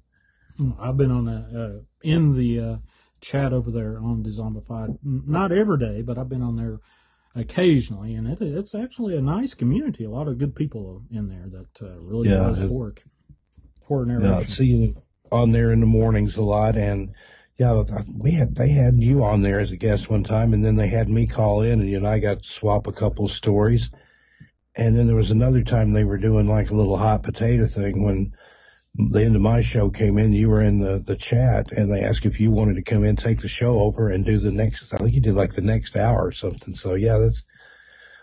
I've 0.79 0.97
been 0.97 1.11
on 1.11 1.27
a, 1.27 1.59
uh, 1.59 1.79
in 2.01 2.35
the 2.35 2.59
uh, 2.59 2.77
chat 3.21 3.53
over 3.53 3.71
there 3.71 3.97
on 3.97 4.23
the 4.23 4.29
Zombified, 4.29 4.97
Not 5.03 5.51
every 5.51 5.79
day, 5.79 6.01
but 6.01 6.17
I've 6.17 6.29
been 6.29 6.41
on 6.41 6.55
there 6.55 6.79
occasionally, 7.35 8.15
and 8.15 8.27
it, 8.27 8.41
it's 8.41 8.75
actually 8.75 9.15
a 9.17 9.21
nice 9.21 9.53
community. 9.53 10.03
A 10.03 10.09
lot 10.09 10.27
of 10.27 10.37
good 10.37 10.55
people 10.55 11.03
in 11.11 11.27
there 11.29 11.47
that 11.49 11.81
uh, 11.85 11.99
really 11.99 12.29
Yeah, 12.29 12.37
does 12.37 12.61
it- 12.61 12.71
work. 12.71 13.03
Poor 13.85 14.05
Yeah, 14.05 14.19
narration. 14.19 14.47
see 14.47 14.65
you 14.65 14.95
on 15.31 15.51
there 15.51 15.71
in 15.71 15.79
the 15.81 15.85
mornings 15.85 16.37
a 16.37 16.41
lot, 16.41 16.77
and 16.77 17.11
yeah, 17.57 17.83
we 18.17 18.31
had 18.31 18.55
they 18.55 18.69
had 18.69 19.03
you 19.03 19.23
on 19.23 19.41
there 19.41 19.59
as 19.59 19.71
a 19.71 19.77
guest 19.77 20.09
one 20.09 20.23
time, 20.23 20.53
and 20.53 20.63
then 20.63 20.75
they 20.77 20.87
had 20.87 21.09
me 21.09 21.27
call 21.27 21.61
in, 21.61 21.81
and 21.81 21.89
you 21.89 21.97
and 21.97 22.07
I 22.07 22.19
got 22.19 22.43
to 22.43 22.49
swap 22.49 22.87
a 22.87 22.93
couple 22.93 23.27
stories, 23.27 23.89
and 24.75 24.97
then 24.97 25.07
there 25.07 25.15
was 25.17 25.31
another 25.31 25.63
time 25.63 25.91
they 25.91 26.05
were 26.05 26.17
doing 26.17 26.47
like 26.47 26.69
a 26.69 26.75
little 26.75 26.97
hot 26.97 27.23
potato 27.23 27.67
thing 27.67 28.03
when 28.03 28.33
the 28.95 29.23
end 29.23 29.35
of 29.35 29.41
my 29.41 29.61
show 29.61 29.89
came 29.89 30.17
in. 30.17 30.33
You 30.33 30.49
were 30.49 30.61
in 30.61 30.79
the 30.79 30.99
the 30.99 31.15
chat, 31.15 31.71
and 31.71 31.91
they 31.91 32.01
asked 32.01 32.25
if 32.25 32.39
you 32.39 32.51
wanted 32.51 32.75
to 32.75 32.83
come 32.83 33.03
in, 33.03 33.15
take 33.15 33.41
the 33.41 33.47
show 33.47 33.79
over, 33.79 34.09
and 34.09 34.25
do 34.25 34.39
the 34.39 34.51
next. 34.51 34.93
I 34.93 34.97
think 34.97 35.13
you 35.13 35.21
did 35.21 35.35
like 35.35 35.53
the 35.53 35.61
next 35.61 35.95
hour 35.95 36.25
or 36.25 36.31
something. 36.31 36.75
So 36.75 36.95
yeah, 36.95 37.17
that's 37.17 37.43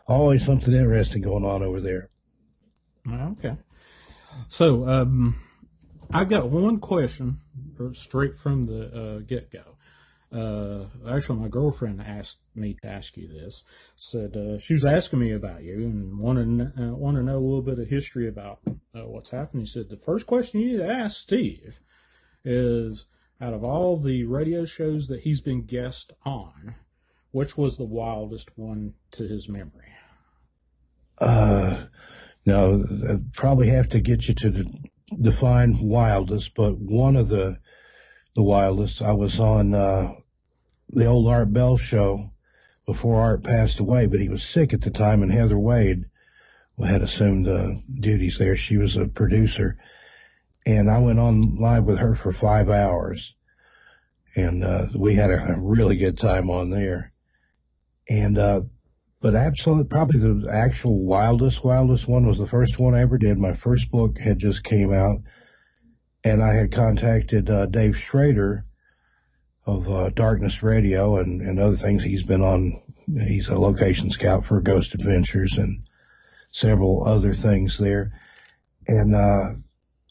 always 0.07 0.45
something 0.45 0.73
interesting 0.73 1.23
going 1.23 1.45
on 1.45 1.63
over 1.63 1.81
there. 1.81 2.11
Okay. 3.11 3.57
So, 4.49 4.89
um, 4.89 5.37
I 6.13 6.25
got 6.25 6.51
one 6.51 6.79
question 6.79 7.41
straight 7.93 8.39
from 8.39 8.67
the 8.67 8.87
uh, 8.87 9.19
get 9.21 9.51
go. 9.51 9.77
Uh, 10.33 10.87
actually, 11.09 11.41
my 11.41 11.49
girlfriend 11.49 12.01
asked 12.01 12.39
me 12.61 12.77
to 12.83 12.89
ask 12.89 13.17
you 13.17 13.29
this. 13.29 13.65
Said 13.97 14.37
uh, 14.37 14.59
she 14.59 14.75
was 14.75 14.85
asking 14.85 15.19
me 15.19 15.33
about 15.33 15.63
you 15.63 15.75
and 15.75 16.19
wanted 16.19 16.73
uh, 16.79 16.95
want 16.95 17.17
to 17.17 17.23
know 17.23 17.39
a 17.39 17.41
little 17.41 17.63
bit 17.63 17.79
of 17.79 17.89
history 17.89 18.29
about 18.29 18.61
uh, 18.67 19.07
what's 19.07 19.31
happened. 19.31 19.67
She 19.67 19.75
said 19.75 19.89
the 19.89 19.97
first 19.97 20.27
question 20.27 20.61
you 20.61 20.73
need 20.73 20.79
to 20.79 20.91
ask 20.91 21.21
Steve 21.21 21.81
is 22.45 23.07
out 23.41 23.55
of 23.55 23.65
all 23.65 23.97
the 23.97 24.25
radio 24.25 24.65
shows 24.65 25.09
that 25.09 25.21
he's 25.21 25.41
been 25.41 25.63
guest 25.63 26.13
on, 26.25 26.75
which 27.31 27.57
was 27.57 27.77
the 27.77 27.85
wildest 27.85 28.51
one 28.57 28.95
to 29.13 29.27
his 29.27 29.49
memory? 29.49 29.93
Uh, 31.19 31.85
no, 32.47 32.85
I'd 33.09 33.33
probably 33.33 33.69
have 33.69 33.89
to 33.91 34.01
get 34.01 34.29
you 34.29 34.35
to 34.35 34.51
de- 34.51 34.65
define 35.21 35.79
wildest, 35.81 36.55
but 36.55 36.79
one 36.79 37.17
of 37.17 37.29
the 37.29 37.59
the 38.37 38.43
wildest. 38.43 39.03
I 39.03 39.13
was 39.13 39.41
on 39.41 39.75
uh, 39.75 40.13
the 40.91 41.07
old 41.07 41.29
Art 41.29 41.53
Bell 41.53 41.77
show 41.77 42.31
before 42.93 43.21
Art 43.21 43.45
passed 43.45 43.79
away, 43.79 44.07
but 44.07 44.19
he 44.19 44.29
was 44.29 44.43
sick 44.43 44.73
at 44.73 44.81
the 44.81 44.91
time, 44.91 45.23
and 45.23 45.33
Heather 45.33 45.59
Wade 45.59 46.07
had 46.85 47.03
assumed 47.03 47.47
the 47.47 47.81
duties 48.01 48.37
there. 48.37 48.57
She 48.57 48.79
was 48.79 48.97
a 48.97 49.07
producer, 49.07 49.77
and 50.67 50.91
I 50.91 50.99
went 50.99 51.21
on 51.21 51.57
live 51.61 51.85
with 51.85 51.99
her 51.99 52.17
for 52.17 52.33
five 52.33 52.69
hours, 52.69 53.35
and 54.35 54.65
uh, 54.65 54.87
we 54.97 55.15
had 55.15 55.31
a, 55.31 55.53
a 55.53 55.61
really 55.61 55.97
good 55.97 56.19
time 56.19 56.51
on 56.51 56.71
there. 56.71 57.13
And 58.09 58.37
uh, 58.37 58.63
but 59.21 59.37
absolutely, 59.37 59.85
probably 59.85 60.19
the 60.19 60.51
actual 60.51 60.99
wildest, 61.05 61.63
wildest 61.63 62.09
one 62.09 62.27
was 62.27 62.39
the 62.39 62.49
first 62.49 62.77
one 62.77 62.97
I 62.97 63.03
ever 63.03 63.19
did. 63.19 63.39
My 63.39 63.55
first 63.55 63.89
book 63.93 64.19
had 64.19 64.41
just 64.41 64.65
came 64.65 64.93
out, 64.93 65.19
and 66.25 66.43
I 66.43 66.55
had 66.55 66.73
contacted 66.73 67.51
uh, 67.51 67.67
Dave 67.67 67.97
Schrader 67.97 68.65
of 69.67 69.89
uh, 69.89 70.11
Darkness 70.11 70.63
Radio 70.63 71.19
and, 71.19 71.41
and 71.41 71.59
other 71.59 71.77
things. 71.77 72.03
He's 72.03 72.23
been 72.23 72.43
on. 72.43 72.81
He's 73.07 73.49
a 73.49 73.59
location 73.59 74.11
scout 74.11 74.45
for 74.45 74.61
Ghost 74.61 74.95
Adventures 74.95 75.59
and 75.59 75.83
several 76.53 77.07
other 77.07 77.35
things 77.35 77.79
there. 77.79 78.13
And 78.87 79.15
uh, 79.15 79.53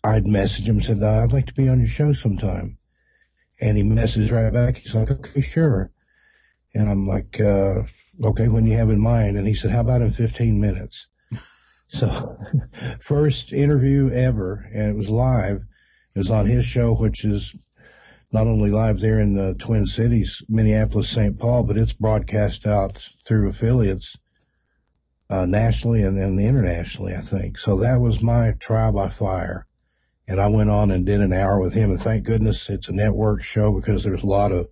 I'd 0.04 0.28
message 0.28 0.68
him 0.68 0.82
said, 0.82 1.02
uh, 1.02 1.24
"I'd 1.24 1.34
like 1.34 1.48
to 1.48 1.54
be 1.54 1.68
on 1.68 1.80
your 1.80 1.90
show 1.90 2.14
sometime." 2.14 2.78
And 3.62 3.78
he 3.78 3.84
messaged 3.84 4.32
right 4.32 4.54
back. 4.54 4.78
He's 4.78 4.94
like, 4.94 5.12
"Okay, 5.12 5.42
sure." 5.42 5.92
And 6.74 6.90
I'm 6.90 7.08
like, 7.08 7.40
uh, 7.40 7.82
okay, 8.24 8.48
when 8.48 8.66
you 8.66 8.78
have 8.78 8.90
in 8.90 9.02
mind? 9.02 9.38
And 9.38 9.48
he 9.48 9.56
said, 9.56 9.72
how 9.72 9.82
about 9.82 10.02
in 10.02 10.12
15 10.12 10.60
minutes? 10.60 11.08
so 11.90 12.38
first 13.02 13.52
interview 13.52 14.12
ever, 14.12 14.70
and 14.74 14.90
it 14.90 14.96
was 14.96 15.10
live. 15.10 15.64
It 16.16 16.20
was 16.20 16.30
on 16.30 16.46
his 16.46 16.66
show, 16.66 16.94
which 16.94 17.26
is 17.26 17.56
not 18.32 18.48
only 18.48 18.70
live 18.70 19.00
there 19.00 19.20
in 19.20 19.34
the 19.34 19.56
Twin 19.56 19.88
Cities, 19.88 20.42
Minneapolis, 20.48 21.10
St. 21.10 21.38
Paul, 21.40 21.64
but 21.64 21.78
it's 21.78 21.94
broadcast 21.94 22.68
out 22.68 22.98
through 23.26 23.50
affiliates 23.50 24.18
uh, 25.30 25.46
nationally 25.46 26.04
and, 26.04 26.20
and 26.20 26.40
internationally, 26.40 27.16
I 27.16 27.22
think. 27.22 27.58
So 27.58 27.78
that 27.80 28.00
was 28.00 28.22
my 28.22 28.52
trial 28.60 28.92
by 28.92 29.10
fire. 29.10 29.66
And 30.28 30.40
I 30.40 30.48
went 30.48 30.70
on 30.70 30.92
and 30.92 31.06
did 31.06 31.22
an 31.22 31.34
hour 31.34 31.60
with 31.60 31.74
him. 31.74 31.90
And 31.90 32.00
thank 32.00 32.24
goodness 32.24 32.70
it's 32.70 32.88
a 32.88 32.94
network 32.94 33.44
show 33.44 33.72
because 33.72 34.04
there's 34.04 34.22
a 34.22 34.28
lot 34.28 34.52
of 34.52 34.70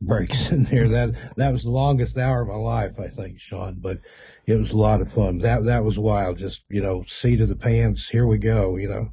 breaks 0.00 0.50
in 0.50 0.64
there. 0.64 0.88
That 0.88 1.14
that 1.36 1.52
was 1.52 1.64
the 1.64 1.70
longest 1.70 2.16
hour 2.16 2.42
of 2.42 2.48
my 2.48 2.54
life, 2.54 2.98
I 2.98 3.08
think, 3.08 3.40
Shawn. 3.40 3.76
But 3.78 4.00
it 4.46 4.54
was 4.54 4.70
a 4.70 4.76
lot 4.76 5.02
of 5.02 5.12
fun. 5.12 5.38
That 5.38 5.64
that 5.64 5.84
was 5.84 5.98
wild. 5.98 6.38
Just 6.38 6.62
you 6.68 6.80
know, 6.82 7.04
seat 7.08 7.42
of 7.42 7.48
the 7.48 7.56
pants. 7.56 8.08
Here 8.08 8.26
we 8.26 8.38
go. 8.38 8.76
You 8.76 8.88
know. 8.88 9.12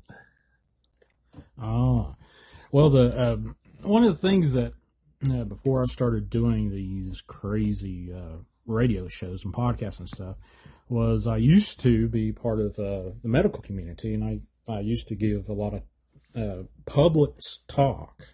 Oh, 1.62 2.16
well, 2.72 2.90
the 2.90 3.22
um, 3.22 3.56
one 3.84 4.04
of 4.04 4.14
the 4.14 4.28
things 4.28 4.54
that 4.54 4.74
before 5.48 5.82
I 5.82 5.86
started 5.86 6.30
doing 6.30 6.70
these 6.70 7.22
crazy 7.26 8.12
uh, 8.14 8.38
radio 8.66 9.08
shows 9.08 9.46
and 9.46 9.54
podcasts 9.54 10.00
and 10.00 10.08
stuff 10.08 10.36
was 10.90 11.28
I 11.28 11.38
used 11.38 11.80
to 11.82 12.08
be 12.08 12.32
part 12.32 12.60
of 12.60 12.72
uh, 12.78 13.12
the 13.22 13.30
medical 13.30 13.62
community, 13.62 14.14
and 14.14 14.24
I 14.24 14.40
I 14.72 14.80
used 14.80 15.08
to 15.10 15.16
give 15.16 15.50
a 15.50 15.54
lot 15.54 15.74
of 15.74 15.82
uh, 16.36 16.64
public 16.86 17.32
talk 17.68 18.28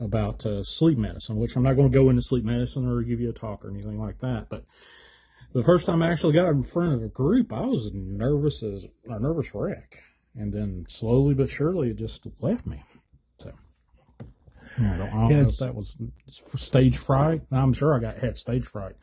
about 0.00 0.44
uh, 0.44 0.62
sleep 0.64 0.98
medicine, 0.98 1.36
which 1.36 1.56
I'm 1.56 1.62
not 1.62 1.76
going 1.76 1.90
to 1.90 1.98
go 1.98 2.10
into 2.10 2.22
sleep 2.22 2.44
medicine 2.44 2.86
or 2.88 3.02
give 3.02 3.20
you 3.20 3.30
a 3.30 3.32
talk 3.32 3.64
or 3.64 3.70
anything 3.70 3.98
like 3.98 4.20
that, 4.20 4.48
but. 4.48 4.64
The 5.52 5.62
first 5.62 5.86
time 5.86 6.02
I 6.02 6.10
actually 6.10 6.32
got 6.32 6.48
in 6.48 6.64
front 6.64 6.94
of 6.94 7.02
a 7.04 7.08
group, 7.08 7.52
I 7.52 7.60
was 7.60 7.92
nervous 7.94 8.60
as 8.64 8.88
a 9.08 9.20
nervous 9.20 9.54
wreck, 9.54 10.02
and 10.34 10.52
then 10.52 10.84
slowly 10.88 11.32
but 11.32 11.48
surely 11.48 11.90
it 11.90 11.96
just 11.96 12.26
left 12.40 12.66
me. 12.66 12.82
So 13.38 13.52
I 14.78 14.96
don't, 14.96 15.12
I 15.12 15.20
don't 15.20 15.30
Yeah, 15.30 15.42
know 15.42 15.48
if 15.48 15.58
that 15.58 15.74
was 15.74 15.96
stage 16.56 16.96
fright. 16.98 17.42
I'm 17.50 17.72
sure 17.72 17.94
I 17.94 18.00
got 18.00 18.18
had 18.18 18.36
stage 18.36 18.66
fright. 18.66 18.96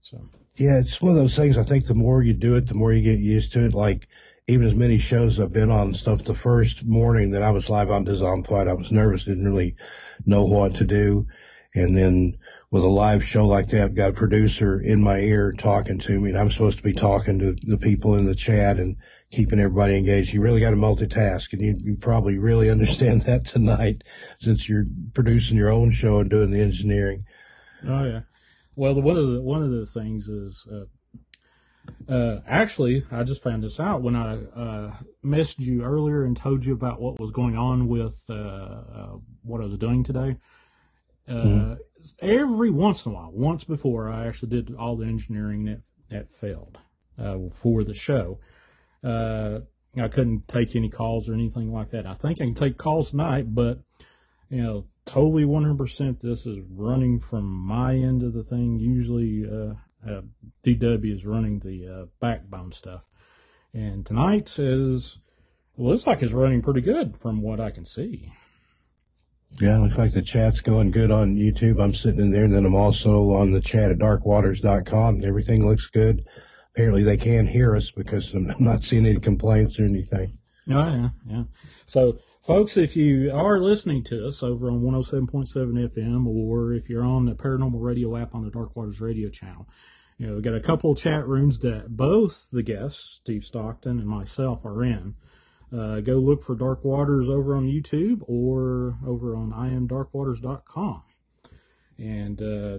So 0.00 0.18
Yeah, 0.56 0.78
it's 0.78 1.00
one 1.02 1.10
of 1.12 1.16
those 1.18 1.36
things. 1.36 1.58
I 1.58 1.64
think 1.64 1.86
the 1.86 1.94
more 1.94 2.22
you 2.22 2.32
do 2.32 2.54
it, 2.56 2.66
the 2.66 2.74
more 2.74 2.92
you 2.92 3.02
get 3.02 3.18
used 3.20 3.52
to 3.52 3.64
it. 3.64 3.74
Like 3.74 4.08
even 4.48 4.66
as 4.66 4.74
many 4.74 4.98
shows 4.98 5.38
I've 5.40 5.52
been 5.52 5.70
on 5.70 5.92
stuff. 5.94 6.24
The 6.24 6.34
first 6.34 6.84
morning 6.84 7.30
that 7.32 7.42
I 7.42 7.50
was 7.50 7.68
live 7.68 7.90
on 7.90 8.04
Dizombified, 8.06 8.68
I 8.68 8.74
was 8.74 8.90
nervous, 8.92 9.24
didn't 9.24 9.44
really 9.44 9.76
know 10.24 10.44
what 10.44 10.74
to 10.76 10.84
do, 10.84 11.26
and 11.74 11.96
then 11.96 12.38
with 12.70 12.82
a 12.84 12.88
live 12.88 13.24
show 13.24 13.46
like 13.46 13.68
that, 13.70 13.94
got 13.94 14.10
a 14.10 14.14
producer 14.14 14.80
in 14.80 15.02
my 15.02 15.18
ear 15.18 15.52
talking 15.58 15.98
to 16.00 16.18
me, 16.20 16.30
and 16.30 16.38
I'm 16.38 16.50
supposed 16.50 16.78
to 16.78 16.84
be 16.84 16.92
talking 16.92 17.38
to 17.38 17.56
the 17.66 17.76
people 17.78 18.16
in 18.16 18.24
the 18.24 18.34
chat 18.34 18.78
and 18.78 18.96
keeping 19.36 19.60
everybody 19.60 19.96
engaged. 19.96 20.32
You 20.32 20.40
really 20.40 20.60
got 20.60 20.70
to 20.70 20.76
multitask, 20.76 21.52
and 21.52 21.60
you, 21.60 21.76
you 21.78 21.96
probably 21.96 22.38
really 22.38 22.70
understand 22.70 23.22
that 23.26 23.44
tonight 23.44 24.02
since 24.40 24.66
you're 24.66 24.86
producing 25.12 25.58
your 25.58 25.70
own 25.70 25.90
show 25.90 26.20
and 26.20 26.30
doing 26.30 26.50
the 26.50 26.60
engineering. 26.60 27.26
Oh 27.86 28.04
yeah. 28.04 28.20
Well, 28.74 28.94
the, 28.94 29.02
one 29.02 29.16
of 29.16 29.30
the 29.30 29.42
one 29.42 29.62
of 29.62 29.70
the 29.70 29.84
things 29.84 30.28
is 30.28 30.66
uh, 30.72 32.12
uh, 32.12 32.40
actually 32.46 33.04
I 33.12 33.24
just 33.24 33.42
found 33.42 33.62
this 33.62 33.78
out 33.78 34.02
when 34.02 34.16
I 34.16 34.36
uh, 34.36 34.94
messaged 35.24 35.60
you 35.60 35.84
earlier 35.84 36.24
and 36.24 36.36
told 36.36 36.64
you 36.64 36.72
about 36.72 37.00
what 37.00 37.20
was 37.20 37.30
going 37.30 37.56
on 37.56 37.88
with 37.88 38.18
uh, 38.30 38.32
uh, 38.32 39.16
what 39.42 39.60
I 39.60 39.66
was 39.66 39.78
doing 39.78 40.02
today. 40.02 40.36
Uh, 41.28 41.76
Every 42.20 42.70
once 42.70 43.04
in 43.04 43.12
a 43.12 43.14
while, 43.16 43.32
once 43.32 43.64
before, 43.64 44.08
I 44.08 44.28
actually 44.28 44.50
did 44.50 44.74
all 44.76 44.96
the 44.96 45.06
engineering 45.06 45.64
that 45.64 45.80
that 46.08 46.32
failed 46.32 46.78
uh, 47.18 47.38
for 47.52 47.84
the 47.84 47.94
show. 47.94 48.38
Uh, 49.06 49.60
I 49.98 50.08
couldn't 50.08 50.48
take 50.48 50.76
any 50.76 50.90
calls 50.90 51.28
or 51.28 51.34
anything 51.34 51.72
like 51.72 51.90
that. 51.92 52.06
I 52.06 52.14
think 52.14 52.40
I 52.40 52.44
can 52.44 52.54
take 52.54 52.76
calls 52.76 53.10
tonight, 53.10 53.54
but 53.54 53.78
you 54.50 54.62
know, 54.62 54.86
totally 55.06 55.44
100% 55.44 56.20
this 56.20 56.46
is 56.46 56.58
running 56.70 57.20
from 57.20 57.44
my 57.44 57.94
end 57.94 58.22
of 58.22 58.32
the 58.32 58.44
thing. 58.44 58.78
Usually, 58.78 59.44
uh, 59.46 59.74
uh, 60.08 60.22
DW 60.64 61.14
is 61.14 61.24
running 61.24 61.58
the 61.60 61.86
uh, 61.86 62.06
backbone 62.20 62.72
stuff. 62.72 63.02
And 63.72 64.06
tonight 64.06 64.58
is, 64.58 65.18
well, 65.76 65.92
looks 65.92 66.06
like 66.06 66.22
it's 66.22 66.32
running 66.32 66.62
pretty 66.62 66.80
good 66.80 67.16
from 67.16 67.42
what 67.42 67.60
I 67.60 67.70
can 67.70 67.84
see. 67.84 68.32
Yeah, 69.60 69.78
looks 69.78 69.96
like 69.96 70.12
the 70.12 70.22
chat's 70.22 70.60
going 70.60 70.90
good 70.90 71.10
on 71.10 71.36
YouTube. 71.36 71.82
I'm 71.82 71.94
sitting 71.94 72.20
in 72.20 72.30
there, 72.30 72.44
and 72.44 72.54
then 72.54 72.66
I'm 72.66 72.74
also 72.74 73.32
on 73.32 73.52
the 73.52 73.60
chat 73.60 73.90
at 73.90 73.98
darkwaters.com. 73.98 75.22
Everything 75.24 75.66
looks 75.66 75.86
good. 75.86 76.26
Apparently, 76.76 77.02
they 77.02 77.16
can't 77.16 77.48
hear 77.48 77.74
us 77.74 77.90
because 77.90 78.34
I'm 78.34 78.54
not 78.58 78.84
seeing 78.84 79.06
any 79.06 79.18
complaints 79.18 79.80
or 79.80 79.84
anything. 79.84 80.36
Oh, 80.68 80.72
yeah, 80.94 81.08
yeah. 81.26 81.44
So, 81.86 82.18
folks, 82.42 82.76
if 82.76 82.96
you 82.96 83.32
are 83.32 83.58
listening 83.58 84.04
to 84.04 84.26
us 84.26 84.42
over 84.42 84.70
on 84.70 84.82
107.7 84.82 85.48
FM 85.54 86.26
or 86.26 86.74
if 86.74 86.90
you're 86.90 87.02
on 87.02 87.24
the 87.24 87.32
Paranormal 87.32 87.80
Radio 87.80 88.14
app 88.14 88.34
on 88.34 88.44
the 88.44 88.50
Dark 88.50 88.76
Waters 88.76 89.00
Radio 89.00 89.30
channel, 89.30 89.66
you 90.18 90.26
know, 90.26 90.34
we've 90.34 90.42
got 90.42 90.54
a 90.54 90.60
couple 90.60 90.94
chat 90.94 91.26
rooms 91.26 91.60
that 91.60 91.96
both 91.96 92.50
the 92.52 92.62
guests, 92.62 93.20
Steve 93.22 93.44
Stockton 93.44 93.98
and 93.98 94.08
myself, 94.08 94.62
are 94.66 94.84
in. 94.84 95.14
Uh, 95.74 96.00
go 96.00 96.14
look 96.16 96.44
for 96.44 96.54
Dark 96.54 96.84
Waters 96.84 97.30
over 97.30 97.56
on 97.56 97.64
YouTube 97.66 98.22
or 98.26 98.98
over 99.06 99.34
on 99.34 99.50
imdarkwaters.com. 99.52 101.02
and 101.98 102.42
uh, 102.42 102.78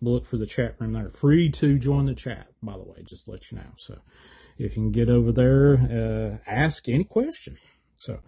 look 0.00 0.26
for 0.26 0.36
the 0.36 0.46
chat 0.46 0.76
room 0.78 0.92
there. 0.92 1.10
Free 1.10 1.50
to 1.50 1.78
join 1.78 2.06
the 2.06 2.14
chat, 2.14 2.48
by 2.62 2.72
the 2.72 2.84
way, 2.84 3.02
just 3.04 3.28
let 3.28 3.50
you 3.50 3.58
know. 3.58 3.72
So 3.76 3.98
if 4.58 4.76
you 4.76 4.82
can 4.82 4.92
get 4.92 5.08
over 5.08 5.32
there, 5.32 6.40
uh, 6.46 6.50
ask 6.50 6.88
any 6.88 7.04
question. 7.04 7.58
So, 7.98 8.20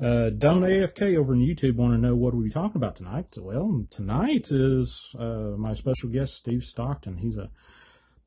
uh, 0.00 0.30
Don't 0.30 0.62
AFK 0.62 1.16
over 1.16 1.32
on 1.32 1.40
YouTube 1.40 1.76
want 1.76 1.94
to 1.94 1.98
know 1.98 2.14
what 2.14 2.34
are 2.34 2.38
we 2.38 2.50
talking 2.50 2.76
about 2.76 2.96
tonight? 2.96 3.26
Well, 3.36 3.86
tonight 3.90 4.48
is 4.50 5.14
uh, 5.18 5.56
my 5.56 5.74
special 5.74 6.10
guest, 6.10 6.34
Steve 6.34 6.62
Stockton. 6.62 7.18
He's 7.18 7.38
a 7.38 7.50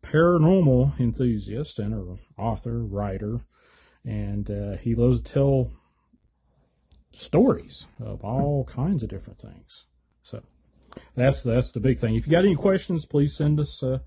paranormal 0.03 0.99
enthusiast 0.99 1.79
and 1.79 1.93
an 1.93 2.19
author, 2.37 2.83
writer, 2.83 3.41
and 4.03 4.49
uh, 4.49 4.77
he 4.77 4.95
loves 4.95 5.21
to 5.21 5.33
tell 5.33 5.71
stories 7.11 7.87
of 7.99 8.23
all 8.23 8.65
kinds 8.65 9.03
of 9.03 9.09
different 9.09 9.39
things. 9.39 9.85
That's 11.15 11.43
that's 11.43 11.71
the 11.71 11.79
big 11.79 11.99
thing. 11.99 12.15
If 12.15 12.25
you 12.25 12.31
got 12.31 12.45
any 12.45 12.55
questions, 12.55 13.05
please 13.05 13.35
send 13.35 13.59
us 13.59 13.83
a, 13.83 14.01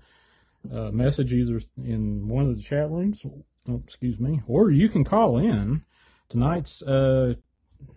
a 0.71 0.91
message 0.91 1.33
either 1.33 1.61
in 1.77 2.27
one 2.27 2.49
of 2.49 2.55
the 2.55 2.61
chat 2.63 2.89
rooms, 2.89 3.23
oh, 3.69 3.81
excuse 3.83 4.19
me, 4.19 4.41
or 4.47 4.71
you 4.71 4.89
can 4.89 5.03
call 5.03 5.37
in. 5.37 5.83
Tonight's 6.29 6.81
uh, 6.81 7.33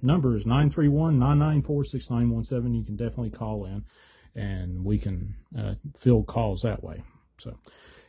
number 0.03 0.37
is 0.37 0.45
931-994-6917. 0.45 2.77
You 2.79 2.85
can 2.85 2.97
definitely 2.97 3.31
call 3.31 3.65
in 3.65 3.85
and 4.35 4.85
we 4.85 4.99
can 4.99 5.35
uh, 5.59 5.75
field 5.99 6.27
calls 6.27 6.63
that 6.63 6.83
way. 6.85 7.03
So 7.39 7.57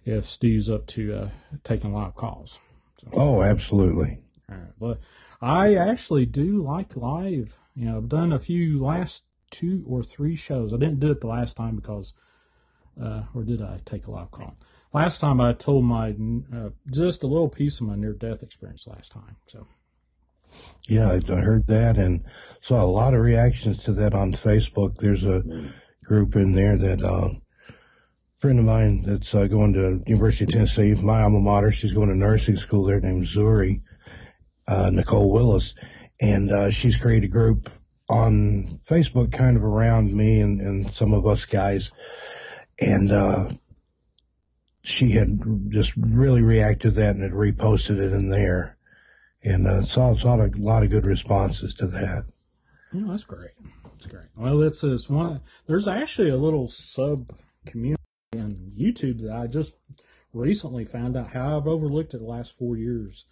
if 0.05 0.29
Steve's 0.29 0.69
up 0.69 0.85
to 0.87 1.13
uh, 1.15 1.29
taking 1.63 1.93
live 1.93 2.15
calls. 2.15 2.59
So, 3.01 3.07
Oh, 3.13 3.41
absolutely. 3.41 4.19
all 4.49 4.57
right. 4.57 4.73
But 4.79 4.99
I 5.41 5.75
actually 5.75 6.25
do 6.25 6.63
like 6.63 6.95
live. 6.95 7.55
You 7.75 7.85
know, 7.85 7.97
I've 7.97 8.09
done 8.09 8.33
a 8.33 8.39
few 8.39 8.83
last 8.83 9.23
two 9.51 9.83
or 9.87 10.03
three 10.03 10.35
shows. 10.35 10.73
I 10.73 10.77
didn't 10.77 10.99
do 10.99 11.11
it 11.11 11.21
the 11.21 11.27
last 11.27 11.55
time 11.55 11.75
because, 11.75 12.13
uh, 13.01 13.23
or 13.33 13.43
did 13.43 13.61
I 13.61 13.79
take 13.85 14.07
a 14.07 14.11
live 14.11 14.31
call? 14.31 14.57
Last 14.93 15.19
time 15.19 15.41
I 15.41 15.53
told 15.53 15.83
my 15.83 16.15
uh, 16.53 16.69
just 16.91 17.23
a 17.23 17.27
little 17.27 17.49
piece 17.49 17.79
of 17.79 17.87
my 17.87 17.95
near 17.95 18.13
death 18.13 18.41
experience 18.43 18.87
last 18.87 19.11
time. 19.11 19.35
So 19.47 19.67
Yeah, 20.87 21.11
I, 21.11 21.35
heard 21.35 21.67
that 21.67 21.97
and 21.97 22.23
saw 22.61 22.83
a 22.83 22.85
lot 22.87 23.13
of 23.13 23.21
reactions 23.21 23.83
to 23.83 23.93
that 23.93 24.13
on 24.13 24.33
Facebook. 24.33 24.97
There's 24.97 25.23
a 25.23 25.43
group 26.03 26.35
in 26.35 26.53
there 26.53 26.77
that 26.77 27.03
uh, 27.03 27.29
friend 28.39 28.59
of 28.59 28.65
mine 28.65 29.03
that's 29.05 29.33
uh, 29.35 29.47
going 29.47 29.73
to 29.73 30.01
University 30.07 30.45
of 30.45 30.51
Tennessee, 30.51 30.93
my 30.93 31.21
alma 31.21 31.39
mater. 31.39 31.71
She's 31.71 31.93
going 31.93 32.09
to 32.09 32.15
nursing 32.15 32.57
school 32.57 32.85
there 32.85 33.01
named 33.01 33.27
Zuri, 33.27 33.81
uh, 34.67 34.89
Nicole 34.91 35.31
Willis, 35.31 35.75
and 36.21 36.51
uh, 36.51 36.71
she's 36.71 36.95
created 36.95 37.25
a 37.25 37.31
group 37.31 37.69
on 38.09 38.79
Facebook 38.89 39.31
kind 39.33 39.57
of 39.57 39.63
around 39.63 40.13
me 40.13 40.39
and, 40.39 40.61
and 40.61 40.93
some 40.93 41.13
of 41.13 41.25
us 41.27 41.45
guys. 41.45 41.91
And 42.79 43.11
uh, 43.11 43.49
she 44.83 45.11
had 45.11 45.39
just 45.69 45.91
really 45.97 46.41
reacted 46.41 46.93
to 46.93 47.01
that 47.01 47.15
and 47.15 47.23
had 47.23 47.33
reposted 47.33 47.99
it 47.99 48.13
in 48.13 48.29
there. 48.29 48.77
And 49.43 49.67
uh, 49.67 49.83
saw, 49.83 50.15
saw 50.17 50.35
a 50.35 50.49
lot 50.57 50.83
of 50.83 50.89
good 50.89 51.05
responses 51.05 51.73
to 51.75 51.87
that. 51.87 52.25
you 52.91 53.01
know, 53.01 53.11
that's 53.11 53.25
great. 53.25 53.51
That's 53.83 54.07
great. 54.07 54.27
Well, 54.35 54.61
it's, 54.63 54.83
it's 54.83 55.09
one. 55.09 55.41
There's 55.67 55.87
actually 55.87 56.29
a 56.29 56.37
little 56.37 56.67
sub 56.67 57.31
community 57.65 58.01
on 58.35 58.73
YouTube 58.77 59.21
that 59.21 59.35
I 59.35 59.47
just 59.47 59.73
recently 60.33 60.85
found 60.85 61.15
out. 61.15 61.33
How 61.33 61.57
I've 61.57 61.67
overlooked 61.67 62.13
it 62.13 62.19
the 62.19 62.25
last 62.25 62.57
four 62.57 62.77
years, 62.77 63.25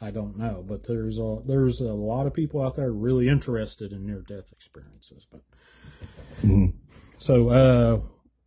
I 0.00 0.10
don't 0.10 0.36
know. 0.36 0.64
But 0.66 0.84
there's 0.84 1.18
a 1.18 1.38
there's 1.46 1.80
a 1.80 1.84
lot 1.92 2.26
of 2.26 2.34
people 2.34 2.62
out 2.62 2.76
there 2.76 2.92
really 2.92 3.28
interested 3.28 3.92
in 3.92 4.06
near 4.06 4.22
death 4.26 4.52
experiences. 4.52 5.26
But 5.30 5.42
Mhm. 6.42 6.74
so, 7.18 7.48
uh, 7.48 8.00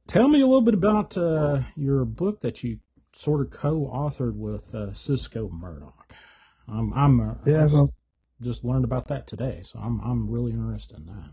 tell 0.08 0.28
me 0.28 0.42
a 0.42 0.46
little 0.46 0.62
bit 0.62 0.74
about 0.76 1.18
uh, 1.18 1.62
your 1.76 2.06
book 2.06 2.42
that 2.42 2.64
you 2.64 2.80
sort 3.14 3.42
of 3.42 3.50
co-authored 3.50 4.36
with 4.36 4.74
uh, 4.76 4.94
Cisco 4.94 5.50
Murdoch. 5.50 6.14
I'm 6.68 6.94
I'm 6.94 7.20
uh, 7.20 7.34
Yeah, 7.46 7.66
well- 7.66 7.94
just 8.42 8.64
learned 8.64 8.86
about 8.86 9.08
that 9.10 9.28
today, 9.28 9.62
so 9.64 9.80
I'm 9.80 10.00
I'm 10.02 10.30
really 10.30 10.52
interested 10.54 10.98
in 11.00 11.06
that. 11.08 11.32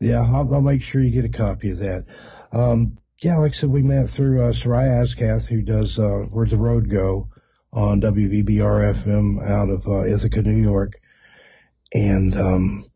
Yeah, 0.00 0.22
I'll, 0.22 0.52
I'll 0.52 0.60
make 0.60 0.82
sure 0.82 1.00
you 1.00 1.10
get 1.12 1.24
a 1.24 1.28
copy 1.28 1.70
of 1.70 1.78
that. 1.78 2.04
Um, 2.52 2.98
yeah, 3.20 3.36
like 3.38 3.52
I 3.52 3.54
said, 3.54 3.70
we 3.70 3.82
met 3.82 4.10
through 4.10 4.42
uh, 4.42 4.52
Seriah 4.52 5.04
Azkath, 5.04 5.44
who 5.44 5.62
does 5.62 5.96
uh, 5.98 6.26
Where's 6.30 6.50
the 6.50 6.56
Road 6.58 6.90
Go 6.90 7.28
on 7.72 8.00
WVBR 8.00 8.94
FM 8.94 9.48
out 9.48 9.70
of 9.70 9.86
uh, 9.86 10.04
Ithaca, 10.04 10.42
New 10.42 10.62
York. 10.62 11.00
And 11.94 12.38
um, 12.38 12.90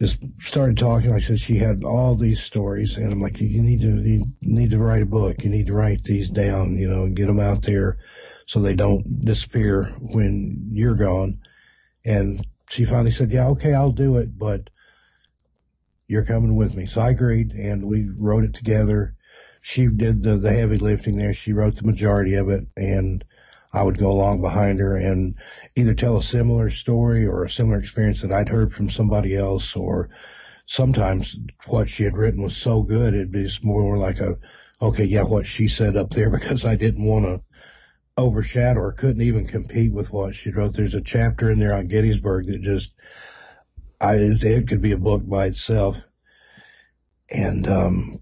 just 0.00 0.16
started 0.40 0.76
talking. 0.76 1.12
I 1.12 1.20
said, 1.20 1.40
she 1.40 1.56
had 1.56 1.84
all 1.84 2.16
these 2.16 2.42
stories, 2.42 2.96
and 2.96 3.12
I'm 3.12 3.20
like, 3.20 3.40
you 3.40 3.62
need 3.62 3.80
to 3.80 4.02
you 4.02 4.24
need 4.42 4.70
to 4.70 4.78
write 4.78 5.02
a 5.02 5.06
book. 5.06 5.42
You 5.42 5.50
need 5.50 5.66
to 5.66 5.74
write 5.74 6.04
these 6.04 6.30
down, 6.30 6.76
you 6.76 6.88
know, 6.88 7.04
and 7.04 7.16
get 7.16 7.26
them 7.26 7.40
out 7.40 7.62
there 7.62 7.98
so 8.46 8.60
they 8.60 8.74
don't 8.74 9.24
disappear 9.24 9.94
when 10.00 10.68
you're 10.72 10.94
gone. 10.94 11.40
And 12.04 12.46
she 12.68 12.84
finally 12.84 13.10
said, 13.10 13.30
yeah, 13.30 13.48
okay, 13.48 13.74
I'll 13.74 13.92
do 13.92 14.16
it, 14.18 14.38
but 14.38 14.68
you're 16.06 16.24
coming 16.24 16.54
with 16.54 16.74
me. 16.74 16.86
So 16.86 17.00
I 17.00 17.10
agreed 17.10 17.52
and 17.52 17.84
we 17.84 18.08
wrote 18.16 18.44
it 18.44 18.54
together. 18.54 19.14
She 19.66 19.86
did 19.86 20.22
the, 20.22 20.36
the 20.36 20.52
heavy 20.52 20.76
lifting 20.76 21.16
there. 21.16 21.32
She 21.32 21.54
wrote 21.54 21.76
the 21.76 21.86
majority 21.86 22.34
of 22.34 22.50
it 22.50 22.66
and 22.76 23.24
I 23.72 23.82
would 23.82 23.96
go 23.96 24.12
along 24.12 24.42
behind 24.42 24.78
her 24.78 24.94
and 24.94 25.36
either 25.74 25.94
tell 25.94 26.18
a 26.18 26.22
similar 26.22 26.68
story 26.68 27.26
or 27.26 27.44
a 27.44 27.50
similar 27.50 27.78
experience 27.78 28.20
that 28.20 28.30
I'd 28.30 28.50
heard 28.50 28.74
from 28.74 28.90
somebody 28.90 29.34
else 29.34 29.74
or 29.74 30.10
sometimes 30.66 31.34
what 31.64 31.88
she 31.88 32.02
had 32.04 32.14
written 32.14 32.42
was 32.42 32.54
so 32.54 32.82
good 32.82 33.14
it'd 33.14 33.32
be 33.32 33.44
just 33.44 33.64
more 33.64 33.96
like 33.96 34.20
a, 34.20 34.36
okay, 34.82 35.04
yeah, 35.04 35.22
what 35.22 35.46
she 35.46 35.66
said 35.66 35.96
up 35.96 36.10
there 36.10 36.28
because 36.38 36.66
I 36.66 36.76
didn't 36.76 37.06
want 37.06 37.24
to 37.24 37.40
overshadow 38.18 38.80
or 38.80 38.92
couldn't 38.92 39.22
even 39.22 39.46
compete 39.46 39.94
with 39.94 40.12
what 40.12 40.34
she 40.34 40.50
wrote. 40.50 40.74
There's 40.74 40.94
a 40.94 41.00
chapter 41.00 41.50
in 41.50 41.58
there 41.58 41.72
on 41.72 41.88
Gettysburg 41.88 42.48
that 42.48 42.60
just, 42.60 42.92
I, 43.98 44.16
it 44.16 44.68
could 44.68 44.82
be 44.82 44.92
a 44.92 44.98
book 44.98 45.26
by 45.26 45.46
itself. 45.46 45.96
And, 47.30 47.66
um, 47.66 48.20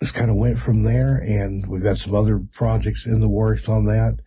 just 0.00 0.14
kind 0.14 0.30
of 0.30 0.36
went 0.36 0.58
from 0.58 0.82
there 0.82 1.16
and 1.16 1.66
we've 1.66 1.82
got 1.82 1.98
some 1.98 2.14
other 2.14 2.40
projects 2.52 3.06
in 3.06 3.20
the 3.20 3.28
works 3.28 3.68
on 3.68 3.86
that. 3.86 4.18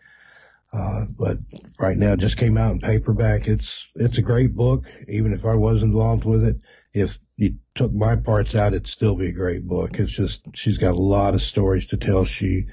Uh, 0.74 1.06
but 1.18 1.38
right 1.80 1.98
now 1.98 2.16
just 2.16 2.38
came 2.38 2.58
out 2.58 2.72
in 2.72 2.80
paperback. 2.80 3.48
It's, 3.48 3.88
it's 3.96 4.18
a 4.18 4.22
great 4.22 4.56
book. 4.56 4.86
Even 5.08 5.34
if 5.34 5.46
I 5.46 5.56
was 5.56 5.84
involved 5.84 6.24
with 6.24 6.44
it, 6.44 6.58
if 6.94 7.18
you 7.36 7.56
took 7.76 7.94
my 7.94 8.16
parts 8.16 8.56
out, 8.56 8.74
it'd 8.74 8.88
still 8.88 9.16
be 9.16 9.28
a 9.28 9.34
great 9.34 9.68
book. 9.68 10.00
It's 10.00 10.12
just, 10.12 10.42
she's 10.54 10.78
got 10.78 10.94
a 10.94 11.00
lot 11.00 11.34
of 11.34 11.42
stories 11.42 11.88
to 11.88 11.98
tell. 11.98 12.24
She 12.26 12.68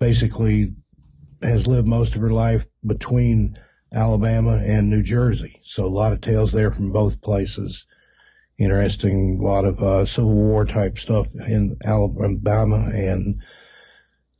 basically 0.00 0.74
has 1.42 1.66
lived 1.66 1.86
most 1.86 2.14
of 2.14 2.20
her 2.22 2.32
life 2.32 2.64
between 2.84 3.58
Alabama 3.92 4.62
and 4.64 4.88
New 4.88 5.02
Jersey. 5.02 5.60
So 5.64 5.84
a 5.84 5.86
lot 5.86 6.12
of 6.12 6.20
tales 6.20 6.52
there 6.52 6.72
from 6.72 6.92
both 6.92 7.20
places. 7.20 7.84
Interesting, 8.62 9.38
a 9.40 9.44
lot 9.44 9.64
of 9.64 9.82
uh, 9.82 10.06
Civil 10.06 10.32
War 10.32 10.64
type 10.64 10.98
stuff 10.98 11.26
in 11.34 11.76
Alabama 11.84 12.90
and 12.94 13.42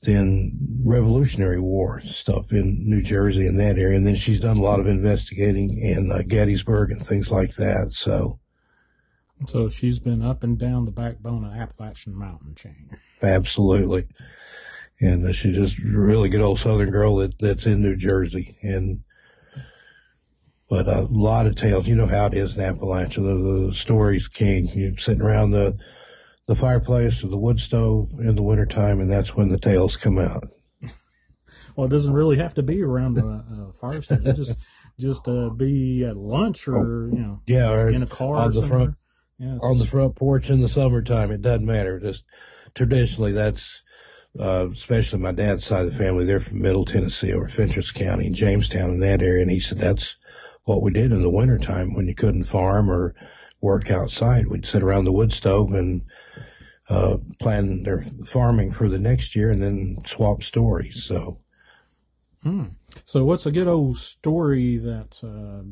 then 0.02 0.58
Revolutionary 0.84 1.60
War 1.60 2.00
stuff 2.02 2.52
in 2.52 2.78
New 2.88 3.02
Jersey 3.02 3.46
and 3.46 3.58
that 3.60 3.78
area. 3.78 3.96
And 3.96 4.06
then 4.06 4.16
she's 4.16 4.40
done 4.40 4.56
a 4.58 4.62
lot 4.62 4.80
of 4.80 4.86
investigating 4.86 5.78
in 5.78 6.10
uh, 6.10 6.22
Gettysburg 6.26 6.90
and 6.90 7.06
things 7.06 7.30
like 7.30 7.54
that. 7.56 7.92
So 7.92 8.38
So 9.46 9.68
she's 9.68 9.98
been 9.98 10.22
up 10.22 10.42
and 10.42 10.58
down 10.58 10.84
the 10.84 10.90
backbone 10.90 11.44
of 11.44 11.52
Appalachian 11.52 12.14
mountain 12.16 12.54
chain. 12.54 12.90
absolutely. 13.22 14.08
And 15.00 15.26
uh, 15.26 15.32
she's 15.32 15.56
just 15.56 15.78
a 15.78 15.98
really 15.98 16.28
good 16.28 16.40
old 16.40 16.60
Southern 16.60 16.90
girl 16.90 17.16
that, 17.16 17.38
that's 17.38 17.66
in 17.66 17.82
New 17.82 17.96
Jersey. 17.96 18.56
And 18.62 19.02
but 20.72 20.88
a 20.88 21.02
lot 21.10 21.46
of 21.46 21.54
tales. 21.54 21.86
You 21.86 21.96
know 21.96 22.06
how 22.06 22.24
it 22.24 22.34
is 22.34 22.56
in 22.56 22.62
Appalachia. 22.62 23.16
The, 23.16 23.66
the 23.68 23.74
story's 23.74 24.26
king. 24.26 24.70
You're 24.74 24.96
sitting 24.96 25.20
around 25.20 25.50
the 25.50 25.76
the 26.46 26.56
fireplace 26.56 27.22
or 27.22 27.28
the 27.28 27.36
wood 27.36 27.60
stove 27.60 28.08
in 28.18 28.34
the 28.36 28.42
wintertime, 28.42 29.00
and 29.00 29.10
that's 29.10 29.36
when 29.36 29.48
the 29.48 29.58
tales 29.58 29.96
come 29.96 30.18
out. 30.18 30.48
Well, 31.74 31.86
it 31.86 31.90
doesn't 31.90 32.12
really 32.12 32.36
have 32.36 32.52
to 32.54 32.62
be 32.62 32.82
around 32.82 33.14
the 33.14 33.24
a 33.24 33.72
fire 33.80 34.02
station. 34.02 34.26
It 34.26 34.36
just 34.36 34.54
just 35.00 35.26
uh, 35.26 35.48
be 35.48 36.04
at 36.04 36.18
lunch 36.18 36.68
or 36.68 37.08
you 37.10 37.18
know 37.18 37.40
Yeah, 37.46 37.72
or 37.72 37.88
in 37.88 38.02
a 38.02 38.06
car 38.06 38.36
on 38.36 38.48
or 38.48 38.60
the 38.60 38.68
front 38.68 38.94
Yeah, 39.38 39.56
on 39.62 39.78
the 39.78 39.86
front 39.86 40.14
porch 40.14 40.50
in 40.50 40.60
the 40.60 40.68
summertime. 40.68 41.30
It 41.30 41.40
doesn't 41.40 41.64
matter. 41.64 41.98
Just 41.98 42.24
traditionally, 42.74 43.32
that's 43.32 43.80
uh, 44.38 44.68
especially 44.70 45.20
my 45.20 45.32
dad's 45.32 45.64
side 45.64 45.86
of 45.86 45.92
the 45.92 45.98
family. 45.98 46.26
They're 46.26 46.40
from 46.40 46.60
Middle 46.60 46.84
Tennessee 46.84 47.32
or 47.32 47.48
Fentress 47.48 47.90
County, 47.90 48.28
Jamestown, 48.28 48.90
in 48.90 49.00
that 49.00 49.22
area. 49.22 49.40
And 49.40 49.50
he 49.50 49.60
said 49.60 49.78
that's 49.78 50.16
what 50.64 50.82
we 50.82 50.92
did 50.92 51.12
in 51.12 51.22
the 51.22 51.30
wintertime 51.30 51.94
when 51.94 52.06
you 52.06 52.14
couldn't 52.14 52.44
farm 52.44 52.90
or 52.90 53.14
work 53.60 53.90
outside. 53.90 54.46
We'd 54.46 54.66
sit 54.66 54.82
around 54.82 55.04
the 55.04 55.12
wood 55.12 55.32
stove 55.32 55.72
and 55.72 56.02
uh, 56.88 57.18
plan 57.40 57.82
their 57.82 58.04
farming 58.26 58.72
for 58.72 58.88
the 58.88 58.98
next 58.98 59.34
year, 59.34 59.50
and 59.50 59.62
then 59.62 59.98
swap 60.06 60.42
stories. 60.42 61.04
So. 61.04 61.38
Hmm. 62.42 62.64
So, 63.04 63.24
what's 63.24 63.46
a 63.46 63.52
good 63.52 63.68
old 63.68 63.98
story 63.98 64.76
that 64.78 65.20
uh, 65.22 65.62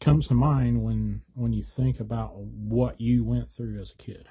comes 0.00 0.26
to 0.28 0.34
mind 0.34 0.82
when 0.82 1.22
when 1.34 1.52
you 1.52 1.62
think 1.62 2.00
about 2.00 2.36
what 2.36 3.00
you 3.00 3.24
went 3.24 3.50
through 3.50 3.80
as 3.80 3.92
a 3.92 4.02
kid? 4.02 4.28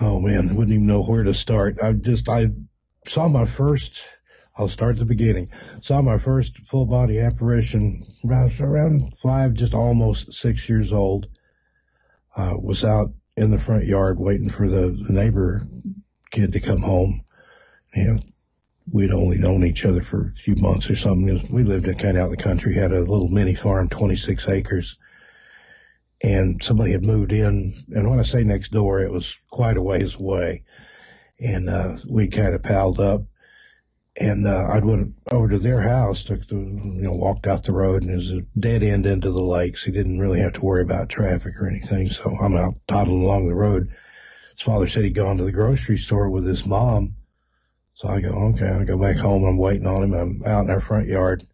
oh 0.00 0.18
man, 0.20 0.50
I 0.50 0.52
wouldn't 0.52 0.74
even 0.74 0.86
know 0.86 1.02
where 1.02 1.22
to 1.22 1.34
start. 1.34 1.78
I 1.82 1.92
just, 1.92 2.28
I 2.28 2.48
saw 3.06 3.28
my 3.28 3.44
first, 3.44 4.00
I'll 4.56 4.68
start 4.68 4.96
at 4.96 4.98
the 5.00 5.04
beginning, 5.04 5.50
saw 5.82 6.00
my 6.00 6.16
first 6.16 6.58
full 6.68 6.86
body 6.86 7.18
apparition 7.18 8.06
around, 8.28 9.12
five, 9.20 9.54
just 9.54 9.74
almost 9.74 10.32
six 10.32 10.68
years 10.68 10.92
old. 10.92 11.26
Uh, 12.36 12.54
was 12.60 12.84
out 12.84 13.12
in 13.36 13.50
the 13.50 13.58
front 13.58 13.84
yard 13.84 14.18
waiting 14.18 14.50
for 14.50 14.68
the, 14.68 14.96
neighbor 15.08 15.66
kid 16.30 16.52
to 16.52 16.60
come 16.60 16.82
home. 16.82 17.24
And 17.94 18.24
we'd 18.90 19.12
only 19.12 19.38
known 19.38 19.64
each 19.64 19.84
other 19.84 20.02
for 20.02 20.32
a 20.36 20.40
few 20.40 20.54
months 20.56 20.88
or 20.88 20.96
something. 20.96 21.48
We 21.50 21.64
lived 21.64 21.86
kind 21.98 22.16
of 22.16 22.22
out 22.22 22.30
in 22.30 22.36
the 22.36 22.42
country, 22.42 22.74
had 22.74 22.92
a 22.92 23.00
little 23.00 23.28
mini 23.28 23.54
farm, 23.54 23.88
26 23.88 24.48
acres. 24.48 24.98
And 26.22 26.62
somebody 26.62 26.92
had 26.92 27.04
moved 27.04 27.32
in. 27.32 27.84
And 27.92 28.08
when 28.08 28.20
I 28.20 28.24
say 28.24 28.44
next 28.44 28.70
door, 28.70 29.00
it 29.00 29.10
was 29.10 29.36
quite 29.50 29.76
a 29.76 29.82
ways 29.82 30.14
away. 30.14 30.62
And, 31.40 31.68
uh, 31.68 31.96
we 32.08 32.28
kind 32.28 32.54
of 32.54 32.62
palled 32.62 33.00
up. 33.00 33.22
And, 34.16 34.46
uh, 34.46 34.68
I 34.70 34.78
went 34.78 35.14
over 35.30 35.48
to 35.48 35.58
their 35.58 35.80
house, 35.80 36.22
took 36.22 36.46
the, 36.46 36.56
you 36.56 37.02
know, 37.02 37.12
walked 37.12 37.46
out 37.46 37.64
the 37.64 37.72
road 37.72 38.02
and 38.02 38.12
it 38.12 38.16
was 38.16 38.30
a 38.30 38.42
dead 38.58 38.82
end 38.82 39.06
into 39.06 39.32
the 39.32 39.42
lakes. 39.42 39.84
He 39.84 39.90
didn't 39.90 40.20
really 40.20 40.40
have 40.40 40.52
to 40.54 40.64
worry 40.64 40.82
about 40.82 41.08
traffic 41.08 41.54
or 41.60 41.66
anything. 41.66 42.08
So 42.10 42.30
I'm 42.40 42.56
out 42.56 42.74
toddling 42.86 43.22
along 43.22 43.48
the 43.48 43.54
road. 43.54 43.88
His 44.56 44.62
father 44.62 44.86
said 44.86 45.04
he'd 45.04 45.14
gone 45.14 45.38
to 45.38 45.44
the 45.44 45.52
grocery 45.52 45.98
store 45.98 46.30
with 46.30 46.46
his 46.46 46.64
mom 46.64 47.16
so 47.96 48.08
I 48.08 48.20
go, 48.20 48.30
okay, 48.30 48.66
I 48.66 48.84
go 48.84 48.98
back 48.98 49.16
home. 49.16 49.44
I'm 49.44 49.56
waiting 49.56 49.86
on 49.86 50.02
him. 50.02 50.14
I'm 50.14 50.42
out 50.44 50.64
in 50.64 50.70
our 50.70 50.80
front 50.80 51.06
yard, 51.06 51.46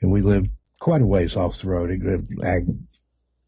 and 0.00 0.10
we 0.10 0.22
lived 0.22 0.50
quite 0.80 1.02
a 1.02 1.06
ways 1.06 1.36
off 1.36 1.60
the 1.60 1.68
road. 1.68 1.90
It 1.90 2.64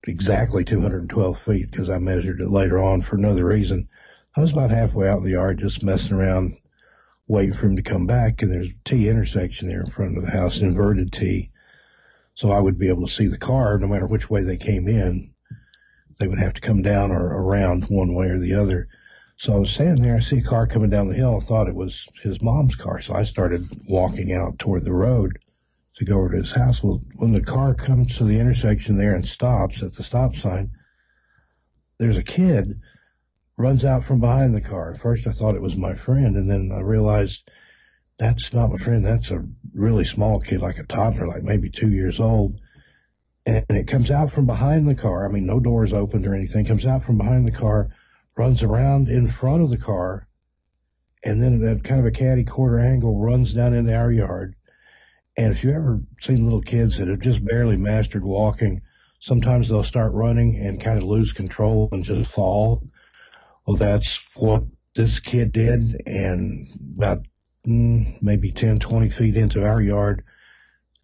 exactly 0.06 0.64
212 0.64 1.40
feet 1.40 1.70
because 1.70 1.90
I 1.90 1.98
measured 1.98 2.40
it 2.40 2.50
later 2.50 2.78
on 2.78 3.02
for 3.02 3.16
another 3.16 3.44
reason. 3.44 3.88
I 4.36 4.40
was 4.40 4.52
about 4.52 4.70
halfway 4.70 5.08
out 5.08 5.18
in 5.18 5.24
the 5.24 5.32
yard, 5.32 5.58
just 5.58 5.82
messing 5.82 6.16
around, 6.16 6.56
waiting 7.30 7.54
for 7.54 7.66
him 7.66 7.76
to 7.76 7.82
come 7.82 8.06
back. 8.06 8.42
And 8.42 8.52
there's 8.52 8.66
a 8.66 8.88
T 8.88 9.08
intersection 9.08 9.68
there 9.68 9.82
in 9.82 9.90
front 9.90 10.18
of 10.18 10.24
the 10.24 10.30
house, 10.30 10.58
inverted 10.58 11.12
T. 11.12 11.50
So 12.34 12.50
I 12.50 12.60
would 12.60 12.78
be 12.78 12.88
able 12.88 13.06
to 13.06 13.12
see 13.12 13.28
the 13.28 13.38
car 13.38 13.78
no 13.78 13.86
matter 13.86 14.06
which 14.06 14.28
way 14.28 14.42
they 14.42 14.56
came 14.56 14.88
in. 14.88 15.32
They 16.18 16.26
would 16.26 16.40
have 16.40 16.54
to 16.54 16.60
come 16.60 16.82
down 16.82 17.12
or 17.12 17.24
around 17.24 17.84
one 17.84 18.14
way 18.14 18.26
or 18.26 18.38
the 18.38 18.54
other. 18.54 18.88
So 19.36 19.54
I 19.54 19.58
was 19.60 19.70
standing 19.70 20.04
there, 20.04 20.16
I 20.16 20.20
see 20.20 20.38
a 20.38 20.42
car 20.42 20.66
coming 20.66 20.90
down 20.90 21.08
the 21.08 21.14
hill. 21.14 21.38
I 21.40 21.44
thought 21.44 21.68
it 21.68 21.74
was 21.74 22.04
his 22.22 22.42
mom's 22.42 22.74
car. 22.74 23.00
So 23.00 23.14
I 23.14 23.24
started 23.24 23.68
walking 23.88 24.32
out 24.32 24.58
toward 24.58 24.84
the 24.84 24.92
road 24.92 25.38
to 25.96 26.04
go 26.04 26.18
over 26.18 26.30
to 26.30 26.38
his 26.38 26.52
house. 26.52 26.82
Well, 26.82 27.00
when 27.16 27.32
the 27.32 27.40
car 27.40 27.74
comes 27.74 28.16
to 28.16 28.24
the 28.24 28.38
intersection 28.38 28.98
there 28.98 29.14
and 29.14 29.26
stops 29.26 29.82
at 29.82 29.94
the 29.94 30.02
stop 30.02 30.34
sign, 30.34 30.72
there's 31.98 32.18
a 32.18 32.22
kid 32.22 32.80
runs 33.60 33.84
out 33.84 34.04
from 34.04 34.20
behind 34.20 34.54
the 34.54 34.60
car. 34.60 34.92
At 34.92 35.00
first 35.00 35.26
I 35.26 35.32
thought 35.32 35.54
it 35.54 35.62
was 35.62 35.76
my 35.76 35.94
friend, 35.94 36.36
and 36.36 36.50
then 36.50 36.70
I 36.74 36.80
realized 36.80 37.48
that's 38.18 38.52
not 38.52 38.70
my 38.70 38.78
friend. 38.78 39.04
That's 39.04 39.30
a 39.30 39.44
really 39.74 40.04
small 40.04 40.40
kid, 40.40 40.60
like 40.60 40.78
a 40.78 40.84
toddler, 40.84 41.26
like 41.26 41.42
maybe 41.42 41.70
two 41.70 41.90
years 41.90 42.20
old. 42.20 42.54
And 43.46 43.64
it 43.70 43.88
comes 43.88 44.10
out 44.10 44.30
from 44.32 44.46
behind 44.46 44.88
the 44.88 44.94
car. 44.94 45.26
I 45.26 45.32
mean, 45.32 45.46
no 45.46 45.60
doors 45.60 45.92
opened 45.92 46.26
or 46.26 46.34
anything. 46.34 46.66
Comes 46.66 46.86
out 46.86 47.04
from 47.04 47.18
behind 47.18 47.46
the 47.46 47.52
car 47.52 47.90
runs 48.36 48.62
around 48.62 49.08
in 49.08 49.28
front 49.28 49.62
of 49.62 49.68
the 49.68 49.76
car, 49.76 50.26
and 51.24 51.42
then 51.42 51.62
at 51.66 51.84
kind 51.84 52.00
of 52.00 52.06
a 52.06 52.10
caddy 52.10 52.44
quarter 52.44 52.78
angle 52.78 53.18
runs 53.18 53.52
down 53.52 53.74
into 53.74 53.94
our 53.94 54.10
yard. 54.10 54.54
And 55.36 55.52
if 55.52 55.62
you've 55.62 55.74
ever 55.74 56.00
seen 56.22 56.44
little 56.44 56.62
kids 56.62 56.96
that 56.96 57.08
have 57.08 57.20
just 57.20 57.44
barely 57.44 57.76
mastered 57.76 58.24
walking, 58.24 58.80
sometimes 59.20 59.68
they'll 59.68 59.84
start 59.84 60.14
running 60.14 60.56
and 60.56 60.80
kind 60.80 60.96
of 60.96 61.04
lose 61.04 61.32
control 61.32 61.90
and 61.92 62.02
just 62.02 62.30
fall. 62.30 62.82
Well, 63.70 63.78
that's 63.78 64.18
what 64.34 64.64
this 64.96 65.20
kid 65.20 65.52
did. 65.52 66.02
And 66.04 66.68
about 66.96 67.24
mm, 67.64 68.20
maybe 68.20 68.50
10, 68.50 68.80
20 68.80 69.10
feet 69.10 69.36
into 69.36 69.64
our 69.64 69.80
yard, 69.80 70.24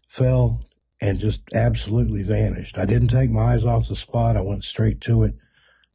fell 0.09 0.65
and 0.99 1.17
just 1.17 1.39
absolutely 1.53 2.23
vanished. 2.23 2.77
I 2.77 2.85
didn't 2.85 3.07
take 3.07 3.31
my 3.31 3.53
eyes 3.53 3.63
off 3.63 3.87
the 3.87 3.95
spot. 3.95 4.35
I 4.35 4.41
went 4.41 4.65
straight 4.65 4.99
to 5.01 5.23
it 5.23 5.35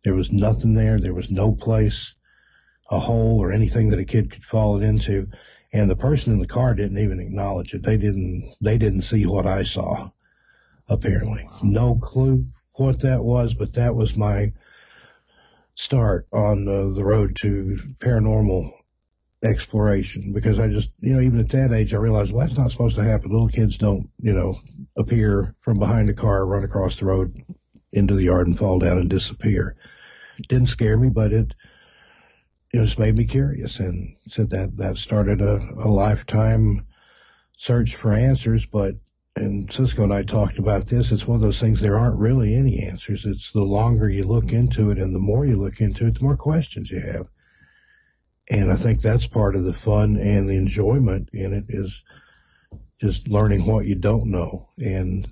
there 0.05 0.15
was 0.15 0.33
nothing 0.33 0.73
there. 0.73 0.99
There 0.99 1.15
was 1.15 1.31
no 1.31 1.53
place, 1.53 2.15
a 2.91 2.99
hole 2.99 3.39
or 3.39 3.53
anything 3.53 3.91
that 3.91 4.01
a 4.01 4.05
kid 4.05 4.33
could 4.33 4.45
fall 4.45 4.81
into. 4.81 5.29
And 5.73 5.91
the 5.91 5.97
person 5.97 6.33
in 6.33 6.39
the 6.39 6.47
car 6.47 6.75
didn't 6.75 6.99
even 6.99 7.21
acknowledge 7.21 7.75
it. 7.75 7.83
They 7.83 7.99
didn't, 7.99 8.55
they 8.63 8.79
didn't 8.79 9.03
see 9.03 9.27
what 9.27 9.47
I 9.47 9.63
saw, 9.63 10.11
apparently. 10.89 11.49
No 11.63 11.97
clue 11.97 12.47
what 12.75 13.01
that 13.01 13.23
was, 13.23 13.55
but 13.55 13.75
that 13.75 13.95
was 13.95 14.17
my 14.17 14.53
start 15.83 16.29
on 16.33 16.69
uh, 16.69 16.95
the 16.95 17.05
road 17.05 17.37
to 17.43 17.77
paranormal 17.99 18.71
exploration 19.43 20.33
because 20.33 20.61
I 20.61 20.69
just, 20.69 20.91
you 21.01 21.13
know, 21.13 21.21
even 21.21 21.41
at 21.41 21.49
that 21.51 21.73
age, 21.73 21.93
I 21.93 21.97
realized, 21.97 22.31
well, 22.31 22.47
that's 22.47 22.57
not 22.57 22.71
supposed 22.71 22.97
to 22.97 23.03
happen. 23.03 23.33
Little 23.33 23.49
kids 23.49 23.77
don't, 23.77 24.09
you 24.21 24.33
know, 24.33 24.61
appear 24.97 25.57
from 25.61 25.79
behind 25.79 26.09
a 26.09 26.15
car, 26.15 26.47
run 26.47 26.63
across 26.63 26.97
the 26.97 27.07
road 27.07 27.37
into 27.93 28.15
the 28.15 28.25
yard 28.25 28.47
and 28.47 28.57
fall 28.57 28.79
down 28.79 28.99
and 28.99 29.11
disappear. 29.11 29.77
Didn't 30.49 30.69
scare 30.69 30.97
me, 30.97 31.09
but 31.09 31.33
it, 31.33 31.53
it 32.73 32.85
just 32.85 32.99
made 32.99 33.17
me 33.17 33.25
curious 33.25 33.81
and 33.81 34.17
said 34.29 34.51
that 34.51 34.77
that 34.77 34.97
started 34.97 35.41
a, 35.41 35.57
a 35.79 35.89
lifetime 35.89 36.87
search 37.59 37.97
for 37.97 38.13
answers. 38.13 38.65
But, 38.65 38.95
and 39.37 39.73
Cisco 39.73 40.03
and 40.03 40.13
I 40.13 40.23
talked 40.23 40.59
about 40.59 40.87
this. 40.87 41.11
It's 41.11 41.27
one 41.27 41.37
of 41.37 41.43
those 41.43 41.59
things, 41.59 41.81
there 41.81 41.99
aren't 41.99 42.19
really 42.19 42.55
any 42.55 42.83
answers. 42.83 43.25
It's 43.25 43.51
the 43.53 43.63
longer 43.63 44.09
you 44.09 44.25
look 44.25 44.53
into 44.53 44.91
it 44.91 44.99
and 44.99 45.15
the 45.15 45.19
more 45.19 45.47
you 45.47 45.57
look 45.57 45.81
into 45.81 46.07
it, 46.07 46.15
the 46.15 46.25
more 46.25 46.37
questions 46.37 46.91
you 46.91 47.01
have. 47.01 47.29
And 48.51 48.71
I 48.71 48.77
think 48.77 49.01
that's 49.01 49.27
part 49.27 49.57
of 49.57 49.65
the 49.65 49.73
fun 49.73 50.17
and 50.17 50.49
the 50.49 50.55
enjoyment 50.55 51.31
in 51.33 51.55
it 51.55 51.65
is 51.69 52.03
just 53.01 53.29
learning 53.29 53.67
what 53.67 53.87
you 53.87 53.95
don't 53.95 54.27
know. 54.27 54.69
And 54.79 55.29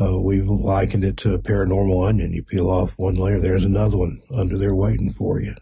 uh, 0.00 0.18
we've 0.18 0.48
likened 0.48 1.04
it 1.04 1.16
to 1.18 1.34
a 1.34 1.38
paranormal 1.38 2.08
onion. 2.08 2.32
You 2.32 2.42
peel 2.42 2.68
off 2.68 2.98
one 2.98 3.14
layer, 3.14 3.40
there's 3.40 3.64
another 3.64 3.96
one 3.96 4.22
under 4.34 4.58
there 4.58 4.74
waiting 4.74 5.12
for 5.12 5.40
you. 5.40 5.54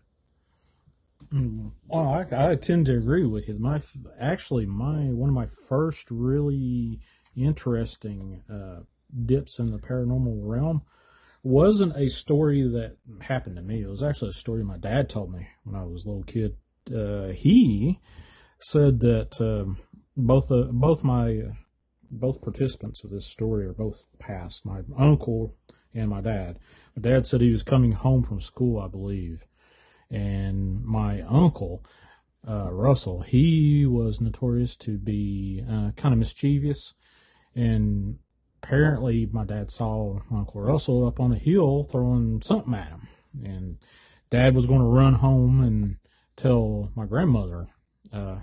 Well, 1.88 2.26
I, 2.30 2.52
I 2.52 2.54
tend 2.54 2.86
to 2.86 2.96
agree 2.96 3.26
with 3.26 3.48
you. 3.48 3.58
My 3.58 3.82
actually, 4.20 4.66
my 4.66 5.06
one 5.06 5.28
of 5.28 5.34
my 5.34 5.48
first 5.68 6.10
really 6.10 7.00
interesting 7.36 8.42
uh, 8.50 8.80
dips 9.24 9.58
in 9.58 9.70
the 9.70 9.78
paranormal 9.78 10.40
realm 10.42 10.82
wasn't 11.42 11.96
a 11.96 12.08
story 12.08 12.62
that 12.62 12.96
happened 13.20 13.56
to 13.56 13.62
me. 13.62 13.82
It 13.82 13.88
was 13.88 14.02
actually 14.02 14.30
a 14.30 14.34
story 14.34 14.64
my 14.64 14.78
dad 14.78 15.08
told 15.08 15.32
me 15.32 15.46
when 15.64 15.76
I 15.76 15.84
was 15.84 16.04
a 16.04 16.08
little 16.08 16.24
kid. 16.24 16.56
Uh, 16.94 17.28
he 17.28 18.00
said 18.58 19.00
that 19.00 19.40
um, 19.40 19.78
both 20.16 20.50
uh, 20.50 20.64
both 20.70 21.04
my 21.04 21.42
both 22.10 22.40
participants 22.40 23.04
of 23.04 23.10
this 23.10 23.26
story 23.26 23.66
are 23.66 23.72
both 23.72 24.04
passed. 24.18 24.64
My 24.64 24.80
uncle 24.96 25.54
and 25.94 26.08
my 26.08 26.20
dad. 26.20 26.58
My 26.96 27.02
dad 27.02 27.26
said 27.26 27.40
he 27.40 27.50
was 27.50 27.62
coming 27.62 27.92
home 27.92 28.22
from 28.22 28.40
school, 28.40 28.80
I 28.80 28.88
believe, 28.88 29.44
and 30.10 30.84
my 30.84 31.22
uncle, 31.22 31.84
uh, 32.48 32.70
Russell, 32.70 33.22
he 33.22 33.86
was 33.86 34.20
notorious 34.20 34.76
to 34.76 34.98
be 34.98 35.62
uh, 35.68 35.90
kind 35.96 36.12
of 36.12 36.18
mischievous, 36.18 36.94
and 37.54 38.18
apparently 38.62 39.26
my 39.32 39.44
dad 39.44 39.70
saw 39.70 40.20
Uncle 40.32 40.60
Russell 40.60 41.06
up 41.06 41.20
on 41.20 41.32
a 41.32 41.38
hill 41.38 41.84
throwing 41.84 42.42
something 42.42 42.74
at 42.74 42.88
him, 42.88 43.08
and 43.42 43.78
Dad 44.34 44.54
was 44.54 44.66
going 44.66 44.80
to 44.80 44.86
run 44.86 45.14
home 45.14 45.62
and 45.62 45.96
tell 46.36 46.90
my 46.96 47.06
grandmother 47.06 47.68
uh, 48.12 48.38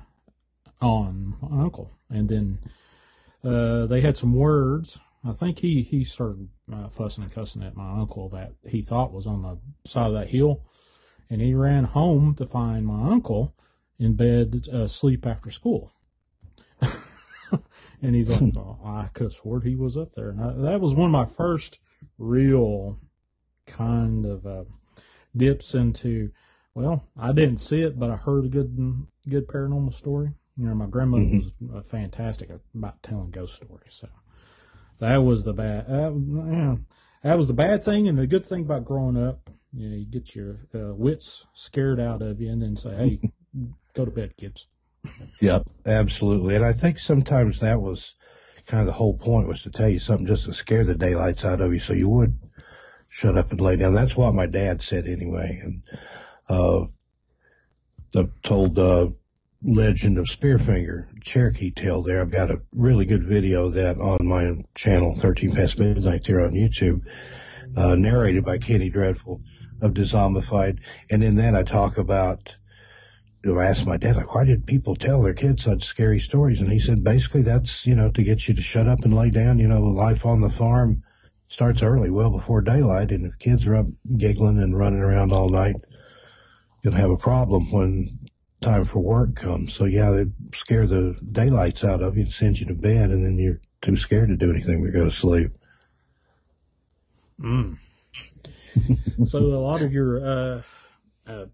on 0.80 1.36
my 1.42 1.64
uncle, 1.64 1.92
and 2.10 2.30
then 2.30 2.60
uh, 3.44 3.88
they 3.88 4.00
had 4.00 4.18
some 4.18 4.34
words. 4.34 5.00
I 5.24 5.34
think 5.34 5.60
he 5.60 5.82
he 5.82 6.06
started 6.06 6.48
uh, 6.74 6.88
fussing 6.90 7.26
and 7.26 7.34
cussing 7.34 7.62
at 7.64 7.76
my 7.76 8.00
uncle 8.00 8.30
that 8.30 8.54
he 8.66 8.82
thought 8.82 9.12
was 9.12 9.28
on 9.28 9.42
the 9.42 9.58
side 9.90 10.08
of 10.08 10.14
that 10.14 10.30
hill, 10.30 10.64
and 11.30 11.42
he 11.42 11.54
ran 11.54 11.84
home 11.84 12.36
to 12.36 12.46
find 12.46 12.86
my 12.86 13.12
uncle 13.12 13.54
in 14.00 14.14
bed 14.14 14.70
uh, 14.74 14.84
asleep 14.84 15.28
after 15.28 15.52
school. 15.52 15.92
and 18.02 18.16
he's 18.16 18.30
like, 18.30 18.42
oh, 18.58 18.80
I 18.86 19.10
could 19.14 19.26
have 19.26 19.34
sworn 19.34 19.62
he 19.62 19.76
was 19.76 19.98
up 19.98 20.14
there. 20.16 20.30
And 20.30 20.42
I, 20.42 20.72
that 20.72 20.82
was 20.82 20.94
one 20.94 21.08
of 21.08 21.12
my 21.12 21.26
first 21.36 21.80
real 22.18 22.98
kind 23.66 24.26
of 24.26 24.46
uh, 24.46 24.64
dips 25.36 25.74
into. 25.74 26.32
Well, 26.74 27.04
I 27.20 27.34
didn't 27.34 27.58
see 27.58 27.82
it, 27.82 28.00
but 28.00 28.10
I 28.10 28.16
heard 28.16 28.46
a 28.46 28.50
good 28.50 29.06
good 29.28 29.48
paranormal 29.48 29.94
story. 29.94 30.32
You 30.58 30.68
know, 30.68 30.76
my 30.76 30.88
grandmother 30.88 31.24
mm-hmm. 31.24 31.74
was 31.74 31.86
fantastic 31.86 32.50
about 32.76 33.02
telling 33.04 33.32
ghost 33.32 33.56
stories. 33.56 33.94
So 33.94 34.08
that 35.00 35.18
was 35.18 35.44
the 35.44 35.54
bad. 35.54 35.86
Uh, 35.90 36.12
yeah, 36.14 36.76
that 37.24 37.38
was 37.38 37.48
the 37.48 37.54
bad 37.54 37.84
thing, 37.84 38.08
and 38.08 38.18
the 38.18 38.28
good 38.28 38.46
thing 38.46 38.62
about 38.62 38.86
growing 38.86 39.18
up, 39.18 39.50
you 39.74 39.90
know, 39.90 39.96
you 39.96 40.06
get 40.06 40.36
your 40.36 40.60
uh, 40.74 40.94
wits 40.94 41.46
scared 41.54 42.00
out 42.00 42.22
of 42.22 42.40
you, 42.40 42.52
and 42.52 42.62
then 42.62 42.76
say, 42.76 42.96
"Hey, 42.96 43.32
go 43.94 44.06
to 44.06 44.12
bed, 44.12 44.38
kids." 44.38 44.68
Yep, 45.42 45.64
absolutely. 45.86 46.56
And 46.56 46.64
I 46.66 46.74
think 46.74 47.00
sometimes 47.00 47.60
that 47.60 47.82
was 47.82 48.14
kind 48.68 48.82
of 48.82 48.88
the 48.88 48.94
whole 48.94 49.18
point 49.18 49.48
was 49.48 49.64
to 49.64 49.72
tell 49.72 49.90
you 49.90 50.00
something 50.00 50.28
just 50.28 50.46
to 50.46 50.54
scare 50.54 50.84
the 50.84 50.96
daylights 50.96 51.44
out 51.44 51.62
of 51.62 51.74
you, 51.74 51.80
so 51.80 51.94
you 51.94 52.08
would 52.08 52.38
shut 53.10 53.38
up 53.38 53.52
and 53.52 53.60
lay 53.60 53.76
down. 53.76 53.94
That's 53.94 54.16
what 54.16 54.36
my 54.36 54.46
dad 54.46 54.82
said 54.82 55.08
anyway, 55.08 55.60
and 55.64 55.82
uh, 56.48 56.86
the 58.14 58.30
told 58.44 58.78
uh, 58.78 59.10
legend 59.64 60.18
of 60.18 60.26
Spearfinger 60.26 61.08
Cherokee 61.24 61.72
tale. 61.72 62.04
There, 62.04 62.22
I've 62.22 62.32
got 62.32 62.52
a 62.52 62.62
really 62.74 63.06
good 63.06 63.26
video 63.26 63.66
of 63.66 63.74
that 63.74 64.00
on 64.00 64.26
my 64.26 64.64
channel, 64.76 65.18
13 65.20 65.56
Past 65.56 65.80
Midnight, 65.80 66.24
there 66.26 66.42
on 66.42 66.52
YouTube, 66.52 67.02
uh, 67.76 67.96
narrated 67.96 68.46
by 68.46 68.60
Kenny 68.60 68.90
Dreadful 68.90 69.42
of 69.82 69.94
Dizombified. 69.94 70.80
And 71.10 71.24
in 71.24 71.36
that, 71.38 71.56
I 71.56 71.64
talk 71.64 71.98
about. 71.98 72.56
You 73.44 73.54
know, 73.54 73.60
I 73.60 73.66
asked 73.66 73.86
my 73.86 73.98
dad, 73.98 74.16
like, 74.16 74.36
why 74.36 74.44
did 74.44 74.68
people 74.68 74.96
tell 74.96 75.24
their 75.24 75.34
kids 75.34 75.64
such 75.64 75.86
scary 75.86 76.20
stories? 76.20 76.60
And 76.60 76.72
he 76.72 76.80
said, 76.80 77.04
basically, 77.04 77.42
that's, 77.42 77.86
you 77.86 77.96
know, 77.96 78.12
to 78.12 78.24
get 78.24 78.48
you 78.48 78.54
to 78.54 78.62
shut 78.62 78.88
up 78.88 79.04
and 79.04 79.16
lay 79.16 79.30
down. 79.30 79.58
You 79.58 79.68
know, 79.68 79.82
life 79.82 80.26
on 80.26 80.42
the 80.42 80.50
farm 80.50 81.04
starts 81.48 81.82
early, 81.82 82.12
well 82.12 82.30
before 82.30 82.62
daylight. 82.62 83.12
And 83.12 83.26
if 83.26 83.40
kids 83.40 83.66
are 83.66 83.76
up 83.76 83.88
giggling 84.18 84.60
and 84.60 84.78
running 84.78 85.02
around 85.02 85.32
all 85.32 85.50
night, 85.50 85.76
you'll 86.84 86.94
have 86.94 87.10
a 87.10 87.18
problem 87.18 87.72
when 87.72 88.20
time 88.62 88.86
for 88.86 89.00
work 89.00 89.36
comes. 89.36 89.74
So 89.74 89.86
yeah, 89.86 90.12
they 90.12 90.26
scare 90.56 90.88
the 90.88 91.18
daylights 91.32 91.84
out 91.84 92.02
of 92.02 92.18
you 92.18 92.24
and 92.24 92.34
send 92.34 92.60
you 92.60 92.68
to 92.68 92.74
bed, 92.74 93.10
and 93.10 93.24
then 93.24 93.38
you're 93.38 93.60
too 93.82 93.98
scared 93.98 94.30
to 94.30 94.38
do 94.38 94.52
anything 94.52 94.84
but 94.84 94.94
go 94.94 95.06
to 95.06 95.12
sleep. 95.12 95.52
Mm. 97.40 97.78
so 99.26 99.40
a 99.40 99.58
lot 99.58 99.82
of 99.82 99.92
your 99.92 100.24
uh, 100.24 100.62
uh, 101.28 101.46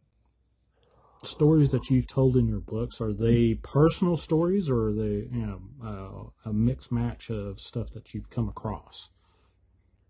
stories 1.24 1.72
that 1.72 1.90
you've 1.90 2.08
told 2.08 2.38
in 2.38 2.48
your 2.48 2.60
books 2.60 3.02
are 3.02 3.14
they 3.14 3.56
personal 3.64 4.18
stories 4.18 4.70
or 4.70 4.90
are 4.90 4.94
they 4.94 5.28
you 5.32 5.46
know 5.46 5.62
uh, 5.84 6.50
a 6.50 6.54
mixed 6.54 6.92
match 6.92 7.30
of 7.30 7.60
stuff 7.60 7.90
that 7.92 8.14
you've 8.14 8.30
come 8.30 8.50
across? 8.50 9.10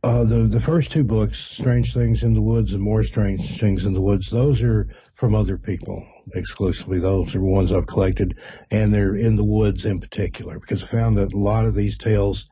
Uh, 0.03 0.23
the 0.23 0.47
the 0.47 0.61
first 0.61 0.91
two 0.91 1.03
books, 1.03 1.39
Strange 1.39 1.93
Things 1.93 2.23
in 2.23 2.33
the 2.33 2.41
Woods 2.41 2.71
and 2.71 2.81
More 2.81 3.03
Strange 3.03 3.59
Things 3.59 3.85
in 3.85 3.93
the 3.93 4.01
Woods, 4.01 4.29
those 4.29 4.61
are 4.61 4.87
from 5.15 5.33
other 5.33 5.57
people 5.57 6.05
exclusively. 6.35 6.99
Those 6.99 7.33
are 7.33 7.41
ones 7.41 7.71
I've 7.71 7.87
collected, 7.87 8.37
and 8.69 8.93
they're 8.93 9.15
in 9.15 9.35
the 9.35 9.43
woods 9.43 9.85
in 9.85 9.99
particular 9.99 10.59
because 10.59 10.83
I 10.83 10.85
found 10.85 11.17
that 11.17 11.33
a 11.33 11.37
lot 11.37 11.65
of 11.65 11.73
these 11.73 11.97
tales 11.97 12.47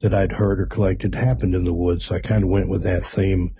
that 0.00 0.12
I'd 0.12 0.32
heard 0.32 0.60
or 0.60 0.66
collected 0.66 1.14
happened 1.14 1.54
in 1.54 1.64
the 1.64 1.72
woods. 1.72 2.06
So 2.06 2.16
I 2.16 2.20
kind 2.20 2.42
of 2.42 2.50
went 2.50 2.68
with 2.68 2.82
that 2.82 3.04
theme 3.04 3.54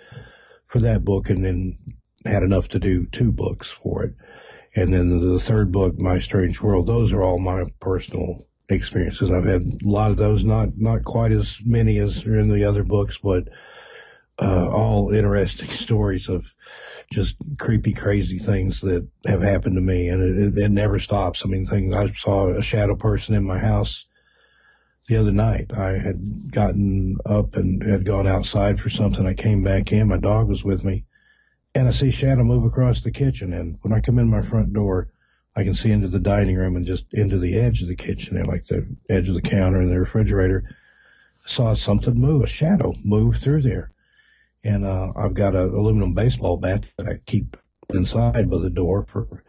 for 0.67 0.81
that 0.81 1.05
book, 1.05 1.31
and 1.31 1.45
then 1.45 1.79
had 2.25 2.43
enough 2.43 2.69
to 2.69 2.79
do 2.79 3.07
two 3.07 3.33
books 3.33 3.69
for 3.83 4.05
it. 4.05 4.15
And 4.75 4.93
then 4.93 5.09
the, 5.29 5.39
third 5.39 5.71
book, 5.71 5.99
My 5.99 6.19
Strange 6.19 6.61
World, 6.61 6.87
those 6.87 7.13
are 7.13 7.23
all 7.23 7.39
my 7.39 7.65
personal 7.81 8.47
experiences. 8.71 9.31
I've 9.31 9.45
had 9.45 9.63
a 9.63 9.89
lot 9.89 10.11
of 10.11 10.17
those, 10.17 10.45
not 10.45 10.79
not 10.79 11.05
quite 11.05 11.33
as 11.33 11.59
many 11.65 11.99
as 11.99 12.25
are 12.25 12.39
in 12.39 12.49
the 12.49 12.65
other 12.65 12.83
books, 12.83 13.19
but 13.23 13.49
uh, 14.41 14.71
all 14.71 15.13
interesting 15.13 15.69
stories 15.73 16.29
of 16.29 16.47
just 17.13 17.37
creepy, 17.59 17.93
crazy 17.93 18.39
things 18.39 18.81
that 18.81 19.07
have 19.27 19.43
happened 19.43 19.77
to 19.77 19.83
me, 19.83 20.09
and 20.09 20.57
it, 20.57 20.63
it 20.63 20.71
never 20.71 20.99
stops. 20.99 21.43
I 21.45 21.49
mean, 21.49 21.67
things 21.67 21.95
I 21.95 22.13
saw 22.15 22.49
a 22.49 22.63
shadow 22.63 22.97
person 22.97 23.35
in 23.35 23.45
my 23.45 23.59
house 23.59 24.07
the 25.09 25.17
other 25.17 25.33
night. 25.33 25.71
I 25.77 25.99
had 25.99 26.51
gotten 26.51 27.19
up 27.27 27.57
and 27.57 27.83
had 27.83 28.07
gone 28.07 28.27
outside 28.27 28.81
for 28.81 28.89
something. 28.89 29.27
I 29.27 29.35
came 29.35 29.63
back 29.63 29.93
in. 29.93 30.09
My 30.09 30.17
dog 30.17 30.49
was 30.49 30.65
with 30.65 30.85
me, 30.85 31.05
and 31.75 31.89
I 31.89 31.91
see 31.91 32.11
shadow 32.11 32.45
move 32.45 32.65
across 32.65 33.01
the 33.01 33.11
kitchen. 33.11 33.53
And 33.53 33.79
when 33.83 33.93
I 33.93 34.01
come 34.01 34.19
in 34.19 34.29
my 34.29 34.43
front 34.43 34.73
door, 34.73 35.09
I 35.55 35.65
can 35.65 35.75
see 35.75 35.91
into 35.91 36.09
the 36.09 36.19
dining 36.19 36.57
room 36.57 36.77
and 36.77 36.87
just 36.87 37.05
into 37.13 37.39
the 37.39 37.59
edge 37.59 37.83
of 37.83 37.89
the 37.89 37.97
kitchen 37.97 38.35
there, 38.35 38.45
like 38.45 38.67
the 38.67 38.87
edge 39.09 39.29
of 39.29 39.35
the 39.35 39.43
counter 39.43 39.81
and 39.81 39.91
the 39.91 40.01
refrigerator. 40.01 40.65
Saw 41.47 41.75
something 41.75 42.15
move, 42.15 42.43
a 42.43 42.47
shadow 42.47 42.95
move 43.05 43.37
through 43.37 43.63
there. 43.63 43.91
And 44.65 44.85
uh, 44.85 45.13
I've 45.17 45.35
got 45.35 45.57
an 45.57 45.71
aluminum 45.75 46.15
baseball 46.15 46.57
bat 46.57 46.87
that 46.97 47.09
I 47.09 47.17
keep 47.27 47.57
inside 47.91 48.49
by 48.49 48.59
the 48.59 48.71
door 48.71 49.07
for 49.11 49.43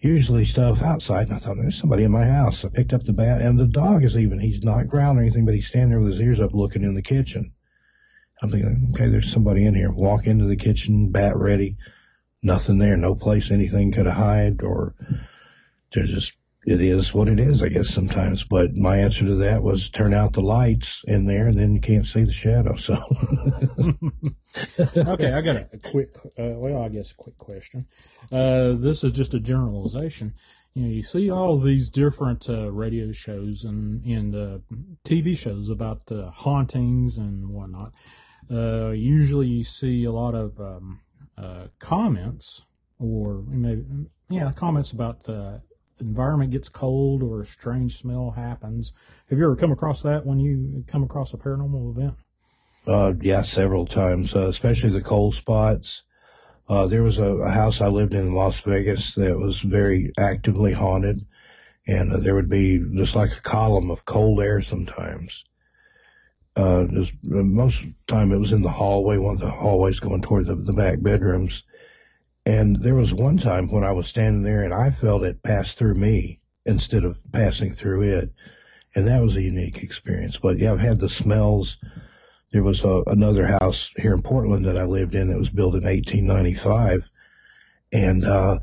usually 0.00 0.44
stuff 0.44 0.82
outside. 0.82 1.28
And 1.28 1.36
I 1.36 1.38
thought, 1.38 1.56
there's 1.56 1.78
somebody 1.78 2.04
in 2.04 2.10
my 2.10 2.24
house. 2.24 2.64
I 2.64 2.68
picked 2.68 2.92
up 2.92 3.04
the 3.04 3.12
bat, 3.12 3.40
and 3.40 3.58
the 3.58 3.66
dog 3.66 4.04
is 4.04 4.16
even, 4.16 4.38
he's 4.38 4.62
not 4.62 4.88
growling 4.88 5.18
or 5.18 5.22
anything, 5.22 5.46
but 5.46 5.54
he's 5.54 5.68
standing 5.68 5.90
there 5.90 6.00
with 6.00 6.12
his 6.12 6.20
ears 6.20 6.40
up 6.40 6.52
looking 6.52 6.82
in 6.82 6.94
the 6.94 7.02
kitchen. 7.02 7.52
I'm 8.42 8.50
thinking, 8.50 8.92
okay, 8.94 9.08
there's 9.08 9.32
somebody 9.32 9.64
in 9.64 9.74
here. 9.74 9.90
Walk 9.90 10.26
into 10.26 10.44
the 10.44 10.56
kitchen, 10.56 11.10
bat 11.10 11.36
ready. 11.36 11.76
Nothing 12.42 12.78
there, 12.78 12.96
no 12.96 13.14
place 13.14 13.50
anything 13.50 13.90
could 13.92 14.06
hide 14.06 14.62
or 14.62 14.94
there's 15.92 16.10
just 16.10 16.32
it 16.68 16.82
is 16.82 17.14
what 17.14 17.28
it 17.28 17.40
is, 17.40 17.62
I 17.62 17.68
guess 17.68 17.88
sometimes. 17.88 18.44
But 18.44 18.74
my 18.76 18.98
answer 18.98 19.24
to 19.24 19.36
that 19.36 19.62
was 19.62 19.88
turn 19.88 20.12
out 20.12 20.34
the 20.34 20.42
lights 20.42 21.02
in 21.06 21.24
there, 21.24 21.46
and 21.46 21.58
then 21.58 21.72
you 21.72 21.80
can't 21.80 22.06
see 22.06 22.24
the 22.24 22.32
shadow. 22.32 22.76
So, 22.76 22.94
okay, 24.78 25.32
I 25.32 25.40
got 25.40 25.56
a, 25.56 25.68
a 25.72 25.78
quick, 25.78 26.14
uh, 26.38 26.56
well, 26.56 26.82
I 26.82 26.90
guess 26.90 27.12
a 27.12 27.14
quick 27.14 27.38
question. 27.38 27.86
Uh, 28.30 28.74
this 28.74 29.02
is 29.02 29.12
just 29.12 29.32
a 29.34 29.40
generalization. 29.40 30.34
You 30.74 30.82
know, 30.82 30.88
you 30.90 31.02
see 31.02 31.30
all 31.30 31.58
these 31.58 31.88
different 31.88 32.50
uh, 32.50 32.70
radio 32.70 33.12
shows 33.12 33.64
and 33.64 34.04
and 34.04 34.34
uh, 34.34 34.58
TV 35.04 35.38
shows 35.38 35.70
about 35.70 36.02
uh, 36.10 36.30
hauntings 36.30 37.16
and 37.16 37.48
whatnot. 37.48 37.92
Uh, 38.50 38.90
usually, 38.90 39.46
you 39.46 39.64
see 39.64 40.04
a 40.04 40.12
lot 40.12 40.34
of 40.34 40.58
um, 40.60 41.00
comments 41.78 42.62
or 42.98 43.44
maybe 43.46 43.84
yeah 44.28 44.50
comments 44.52 44.90
about 44.90 45.22
the 45.22 45.60
environment 46.00 46.50
gets 46.50 46.68
cold 46.68 47.22
or 47.22 47.42
a 47.42 47.46
strange 47.46 47.98
smell 47.98 48.30
happens. 48.30 48.92
Have 49.30 49.38
you 49.38 49.44
ever 49.44 49.56
come 49.56 49.72
across 49.72 50.02
that 50.02 50.24
when 50.24 50.38
you 50.38 50.84
come 50.86 51.02
across 51.02 51.32
a 51.32 51.36
paranormal 51.36 51.96
event? 51.96 52.14
Uh, 52.86 53.12
yeah, 53.20 53.42
several 53.42 53.86
times, 53.86 54.34
uh, 54.34 54.48
especially 54.48 54.90
the 54.90 55.02
cold 55.02 55.34
spots. 55.34 56.04
Uh, 56.68 56.86
there 56.86 57.02
was 57.02 57.18
a, 57.18 57.24
a, 57.24 57.50
house 57.50 57.80
I 57.80 57.88
lived 57.88 58.14
in 58.14 58.26
in 58.26 58.34
Las 58.34 58.60
Vegas 58.60 59.14
that 59.14 59.38
was 59.38 59.58
very 59.60 60.12
actively 60.18 60.72
haunted, 60.72 61.26
and 61.86 62.12
uh, 62.12 62.18
there 62.18 62.34
would 62.34 62.48
be 62.48 62.78
just 62.94 63.14
like 63.14 63.32
a 63.32 63.40
column 63.40 63.90
of 63.90 64.04
cold 64.04 64.40
air 64.40 64.60
sometimes. 64.62 65.44
Uh, 66.58 66.82
uh, 66.82 67.06
most 67.22 67.78
of 67.78 67.84
the 67.84 67.94
time 68.08 68.32
it 68.32 68.38
was 68.38 68.52
in 68.52 68.62
the 68.62 68.68
hallway, 68.68 69.16
one 69.16 69.36
of 69.36 69.40
the 69.40 69.50
hallways 69.50 70.00
going 70.00 70.20
toward 70.20 70.46
the, 70.46 70.56
the 70.56 70.72
back 70.72 71.00
bedrooms 71.00 71.62
and 72.48 72.76
there 72.76 72.94
was 72.94 73.12
one 73.12 73.36
time 73.36 73.70
when 73.70 73.84
I 73.84 73.92
was 73.92 74.08
standing 74.08 74.42
there 74.42 74.62
and 74.62 74.72
I 74.72 74.90
felt 74.90 75.22
it 75.22 75.42
pass 75.42 75.74
through 75.74 75.96
me 75.96 76.40
instead 76.64 77.04
of 77.04 77.18
passing 77.30 77.74
through 77.74 78.04
it. 78.04 78.32
And 78.94 79.06
that 79.06 79.20
was 79.20 79.36
a 79.36 79.42
unique 79.42 79.82
experience. 79.82 80.38
But 80.38 80.58
yeah, 80.58 80.72
I've 80.72 80.80
had 80.80 80.98
the 80.98 81.10
smells. 81.10 81.76
There 82.50 82.62
was 82.62 82.82
a, 82.84 83.02
another 83.06 83.46
house 83.60 83.90
here 83.98 84.14
in 84.14 84.22
Portland 84.22 84.64
that 84.64 84.78
I 84.78 84.84
lived 84.84 85.14
in 85.14 85.28
that 85.28 85.38
was 85.38 85.50
built 85.50 85.74
in 85.74 85.84
1895. 85.84 87.02
And, 87.92 88.24
uh, 88.24 88.58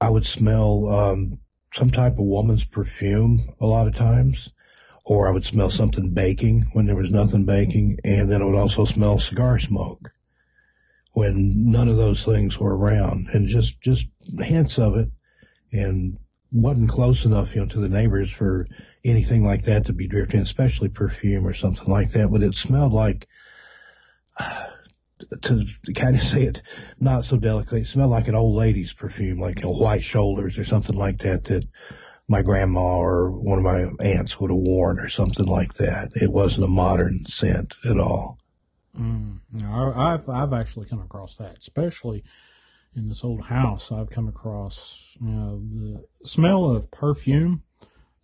I 0.00 0.10
would 0.10 0.24
smell, 0.24 0.88
um, 0.88 1.40
some 1.72 1.90
type 1.90 2.12
of 2.12 2.26
woman's 2.26 2.64
perfume 2.64 3.52
a 3.60 3.66
lot 3.66 3.88
of 3.88 3.96
times, 3.96 4.50
or 5.04 5.28
I 5.28 5.30
would 5.30 5.44
smell 5.44 5.70
something 5.70 6.10
baking 6.10 6.70
when 6.72 6.86
there 6.86 6.96
was 6.96 7.10
nothing 7.10 7.44
baking. 7.44 7.98
And 8.04 8.30
then 8.30 8.42
I 8.42 8.46
would 8.46 8.58
also 8.58 8.84
smell 8.84 9.18
cigar 9.18 9.58
smoke 9.58 10.10
when 11.14 11.70
none 11.70 11.88
of 11.88 11.96
those 11.96 12.22
things 12.24 12.58
were 12.58 12.76
around 12.76 13.28
and 13.32 13.48
just 13.48 13.80
just 13.80 14.06
hints 14.40 14.78
of 14.78 14.96
it 14.96 15.08
and 15.72 16.18
wasn't 16.52 16.88
close 16.88 17.24
enough 17.24 17.54
you 17.54 17.60
know 17.60 17.66
to 17.66 17.80
the 17.80 17.88
neighbors 17.88 18.30
for 18.30 18.66
anything 19.04 19.44
like 19.44 19.64
that 19.64 19.86
to 19.86 19.92
be 19.92 20.06
drifting 20.06 20.40
especially 20.40 20.88
perfume 20.88 21.46
or 21.46 21.54
something 21.54 21.86
like 21.86 22.12
that 22.12 22.30
but 22.30 22.42
it 22.42 22.54
smelled 22.54 22.92
like 22.92 23.26
to 25.42 25.64
kind 25.94 26.16
of 26.16 26.22
say 26.22 26.42
it 26.42 26.62
not 26.98 27.24
so 27.24 27.36
delicately 27.36 27.80
it 27.82 27.86
smelled 27.86 28.10
like 28.10 28.28
an 28.28 28.34
old 28.34 28.56
lady's 28.56 28.92
perfume 28.92 29.38
like 29.38 29.62
know, 29.62 29.70
white 29.70 30.04
shoulders 30.04 30.58
or 30.58 30.64
something 30.64 30.96
like 30.96 31.18
that 31.18 31.44
that 31.44 31.64
my 32.28 32.42
grandma 32.42 32.98
or 32.98 33.30
one 33.30 33.58
of 33.58 33.64
my 33.64 33.82
aunts 34.04 34.40
would 34.40 34.50
have 34.50 34.58
worn 34.58 34.98
or 34.98 35.08
something 35.08 35.46
like 35.46 35.74
that 35.74 36.10
it 36.14 36.32
wasn't 36.32 36.64
a 36.64 36.68
modern 36.68 37.24
scent 37.26 37.74
at 37.84 37.98
all 37.98 38.38
Mm, 38.98 39.38
I've 39.96 40.28
I've 40.28 40.52
actually 40.52 40.86
come 40.86 41.00
across 41.00 41.36
that, 41.36 41.58
especially 41.58 42.22
in 42.94 43.08
this 43.08 43.24
old 43.24 43.42
house. 43.42 43.90
I've 43.90 44.10
come 44.10 44.28
across 44.28 45.16
you 45.20 45.28
know 45.28 45.62
the 45.72 46.04
smell 46.26 46.70
of 46.70 46.90
perfume, 46.90 47.62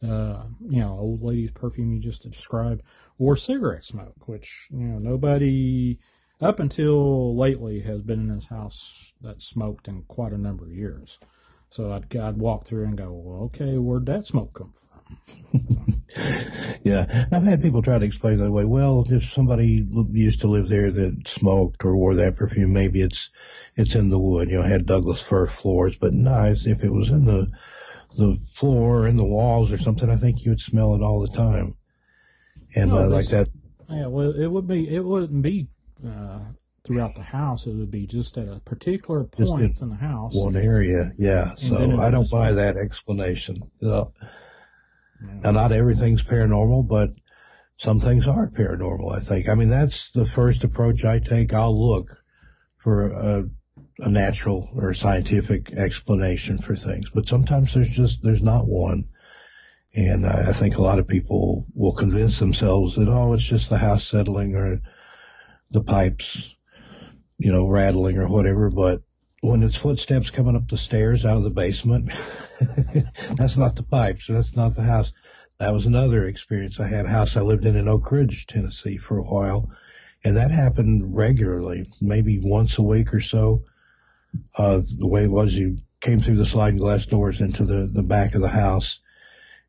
uh, 0.02 0.44
you 0.60 0.80
know, 0.80 0.96
old 0.98 1.22
lady's 1.22 1.50
perfume 1.50 1.92
you 1.92 1.98
just 1.98 2.22
described, 2.22 2.82
or 3.18 3.36
cigarette 3.36 3.84
smoke, 3.84 4.28
which 4.28 4.68
you 4.70 4.86
know 4.86 4.98
nobody 4.98 5.98
up 6.40 6.60
until 6.60 7.36
lately 7.36 7.80
has 7.80 8.02
been 8.02 8.20
in 8.20 8.34
this 8.34 8.46
house 8.46 9.12
that 9.22 9.42
smoked 9.42 9.88
in 9.88 10.02
quite 10.04 10.32
a 10.32 10.38
number 10.38 10.64
of 10.64 10.72
years. 10.72 11.18
So 11.70 11.92
I'd 11.92 12.16
I'd 12.16 12.36
walk 12.36 12.66
through 12.66 12.84
and 12.84 12.98
go, 12.98 13.12
well, 13.12 13.42
okay, 13.44 13.78
where'd 13.78 14.06
that 14.06 14.26
smoke 14.26 14.54
come 14.54 14.72
from? 14.72 14.80
yeah, 16.84 17.26
I've 17.30 17.44
had 17.44 17.62
people 17.62 17.82
try 17.82 17.98
to 17.98 18.04
explain 18.04 18.38
that 18.38 18.50
way. 18.50 18.64
Well, 18.64 19.06
if 19.08 19.32
somebody 19.32 19.86
used 20.10 20.40
to 20.40 20.48
live 20.48 20.68
there 20.68 20.90
that 20.90 21.28
smoked 21.28 21.84
or 21.84 21.96
wore 21.96 22.14
that 22.16 22.36
perfume, 22.36 22.72
maybe 22.72 23.00
it's 23.02 23.30
it's 23.76 23.94
in 23.94 24.10
the 24.10 24.18
wood. 24.18 24.50
You 24.50 24.58
know, 24.58 24.62
had 24.62 24.86
Douglas 24.86 25.20
fir 25.20 25.46
floors, 25.46 25.96
but 25.96 26.12
nice 26.12 26.66
if 26.66 26.82
it 26.82 26.92
was 26.92 27.10
in 27.10 27.24
the 27.24 27.50
the 28.18 28.40
floor 28.52 29.06
and 29.06 29.18
the 29.18 29.24
walls 29.24 29.70
or 29.70 29.78
something. 29.78 30.10
I 30.10 30.16
think 30.16 30.44
you 30.44 30.50
would 30.50 30.60
smell 30.60 30.94
it 30.96 31.02
all 31.02 31.20
the 31.20 31.36
time, 31.36 31.76
and 32.74 32.90
no, 32.90 32.98
uh, 32.98 33.08
like 33.08 33.28
that. 33.28 33.48
Yeah, 33.88 34.06
well, 34.06 34.30
it 34.30 34.48
would 34.48 34.66
be 34.66 34.92
it 34.92 35.04
wouldn't 35.04 35.42
be 35.42 35.68
uh, 36.04 36.40
throughout 36.84 37.14
the 37.14 37.22
house. 37.22 37.66
It 37.66 37.74
would 37.74 37.90
be 37.90 38.06
just 38.06 38.36
at 38.38 38.48
a 38.48 38.60
particular 38.60 39.24
point 39.24 39.76
in 39.76 39.82
in 39.82 39.88
the 39.90 39.96
house. 39.96 40.34
One 40.34 40.56
area, 40.56 41.12
yeah. 41.18 41.54
And 41.60 41.68
So 41.68 42.00
I 42.00 42.10
don't 42.10 42.30
buy 42.30 42.52
that 42.52 42.76
explanation. 42.76 43.62
No. 43.80 44.12
Yeah. 45.22 45.40
Now, 45.44 45.50
not 45.50 45.72
everything's 45.72 46.22
paranormal, 46.22 46.88
but 46.88 47.10
some 47.76 48.00
things 48.00 48.26
are 48.26 48.48
paranormal, 48.48 49.14
I 49.14 49.20
think. 49.20 49.48
I 49.48 49.54
mean, 49.54 49.68
that's 49.68 50.10
the 50.14 50.26
first 50.26 50.64
approach 50.64 51.04
I 51.04 51.18
take. 51.18 51.52
I'll 51.52 51.88
look 51.88 52.16
for 52.78 53.08
a, 53.08 53.44
a 53.98 54.08
natural 54.08 54.70
or 54.74 54.94
scientific 54.94 55.72
explanation 55.72 56.58
for 56.58 56.76
things, 56.76 57.10
but 57.14 57.28
sometimes 57.28 57.74
there's 57.74 57.90
just, 57.90 58.22
there's 58.22 58.42
not 58.42 58.66
one. 58.66 59.08
And 59.94 60.24
I, 60.26 60.50
I 60.50 60.52
think 60.52 60.76
a 60.76 60.82
lot 60.82 60.98
of 60.98 61.08
people 61.08 61.66
will 61.74 61.94
convince 61.94 62.38
themselves 62.38 62.94
that, 62.94 63.08
oh, 63.08 63.34
it's 63.34 63.42
just 63.42 63.68
the 63.68 63.78
house 63.78 64.08
settling 64.08 64.54
or 64.54 64.80
the 65.70 65.82
pipes, 65.82 66.54
you 67.40 67.50
know, 67.50 67.66
rattling 67.66 68.18
or 68.18 68.28
whatever. 68.28 68.70
But 68.70 69.02
when 69.40 69.62
it's 69.62 69.76
footsteps 69.76 70.28
coming 70.28 70.54
up 70.54 70.68
the 70.68 70.76
stairs 70.76 71.24
out 71.24 71.38
of 71.38 71.42
the 71.42 71.50
basement, 71.50 72.12
that's 73.36 73.56
not 73.56 73.74
the 73.74 73.82
pipes. 73.82 74.26
That's 74.28 74.54
not 74.54 74.76
the 74.76 74.82
house. 74.82 75.10
That 75.58 75.72
was 75.72 75.86
another 75.86 76.26
experience 76.26 76.78
I 76.78 76.86
had. 76.86 77.06
House 77.06 77.36
I 77.36 77.40
lived 77.40 77.64
in 77.64 77.76
in 77.76 77.88
Oak 77.88 78.12
Ridge, 78.12 78.46
Tennessee 78.46 78.98
for 78.98 79.18
a 79.18 79.22
while. 79.22 79.70
And 80.22 80.36
that 80.36 80.50
happened 80.50 81.16
regularly, 81.16 81.90
maybe 82.00 82.38
once 82.38 82.76
a 82.76 82.82
week 82.82 83.14
or 83.14 83.22
so. 83.22 83.64
Uh, 84.54 84.82
the 84.98 85.06
way 85.06 85.24
it 85.24 85.30
was, 85.30 85.54
you 85.54 85.78
came 86.02 86.20
through 86.20 86.36
the 86.36 86.46
sliding 86.46 86.78
glass 86.78 87.06
doors 87.06 87.40
into 87.40 87.64
the, 87.64 87.90
the 87.90 88.02
back 88.02 88.34
of 88.34 88.42
the 88.42 88.48
house. 88.48 89.00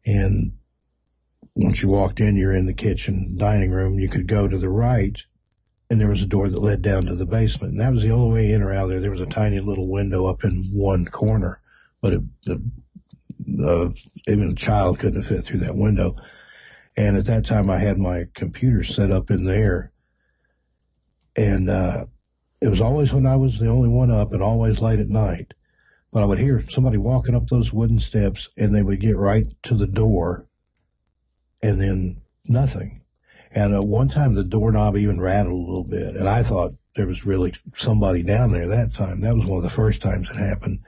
And 0.06 0.58
once 1.56 1.82
you 1.82 1.88
walked 1.88 2.20
in, 2.20 2.36
you're 2.36 2.54
in 2.54 2.66
the 2.66 2.74
kitchen, 2.74 3.38
dining 3.38 3.72
room. 3.72 3.98
You 3.98 4.10
could 4.10 4.28
go 4.28 4.46
to 4.46 4.58
the 4.58 4.70
right 4.70 5.18
and 5.92 6.00
there 6.00 6.08
was 6.08 6.22
a 6.22 6.26
door 6.26 6.48
that 6.48 6.62
led 6.62 6.82
down 6.82 7.06
to 7.06 7.16
the 7.16 7.26
basement. 7.26 7.74
And 7.74 7.82
that 7.82 7.92
was 7.92 8.02
the 8.02 8.12
only 8.12 8.34
way 8.34 8.52
in 8.54 8.62
or 8.62 8.74
out 8.74 8.88
there. 8.88 9.02
There 9.02 9.12
was 9.12 9.20
a 9.20 9.26
tiny 9.26 9.60
little 9.60 9.90
window 9.90 10.26
up 10.26 10.46
in 10.46 10.70
one 10.72 11.06
corner, 11.06 11.60
but 12.00 12.14
it, 12.14 12.22
the, 12.46 12.64
the, 13.46 13.94
even 14.26 14.52
a 14.52 14.56
child 14.56 15.00
couldn't 15.00 15.24
fit 15.24 15.44
through 15.44 15.60
that 15.60 15.76
window. 15.76 16.16
And 16.96 17.18
at 17.18 17.26
that 17.26 17.46
time, 17.46 17.70
I 17.70 17.78
had 17.78 17.98
my 17.98 18.28
computer 18.36 18.86
set 18.86 19.12
up 19.12 19.32
in 19.32 19.44
there. 19.44 19.92
And, 21.36 21.70
uh, 21.70 22.06
it 22.62 22.70
was 22.70 22.80
always 22.80 23.12
when 23.12 23.26
I 23.26 23.36
was 23.36 23.60
the 23.60 23.68
only 23.68 23.90
one 23.90 24.12
up 24.12 24.32
and 24.32 24.42
always 24.42 24.80
late 24.80 25.00
at 25.00 25.10
night. 25.10 25.54
But 26.14 26.24
I 26.24 26.26
would 26.26 26.40
hear 26.40 26.64
somebody 26.70 27.00
walking 27.00 27.36
up 27.36 27.48
those 27.48 27.74
wooden 27.74 28.00
steps 28.00 28.48
and 28.58 28.74
they 28.74 28.82
would 28.82 29.02
get 29.02 29.18
right 29.18 29.46
to 29.64 29.76
the 29.76 29.88
door 29.88 30.48
and 31.62 31.82
then 31.82 32.22
nothing. 32.48 33.01
And 33.54 33.74
at 33.74 33.84
one 33.84 34.10
time 34.10 34.34
the 34.34 34.44
doorknob 34.44 34.98
even 34.98 35.20
rattled 35.20 35.54
a 35.54 35.70
little 35.70 35.84
bit. 35.84 36.16
And 36.16 36.28
I 36.28 36.44
thought 36.44 36.74
there 36.96 37.08
was 37.08 37.26
really 37.26 37.54
somebody 37.78 38.24
down 38.24 38.52
there 38.52 38.68
that 38.68 38.94
time. 38.94 39.22
That 39.22 39.36
was 39.36 39.46
one 39.46 39.58
of 39.58 39.64
the 39.64 39.70
first 39.70 40.02
times 40.02 40.30
it 40.30 40.38
happened. 40.38 40.80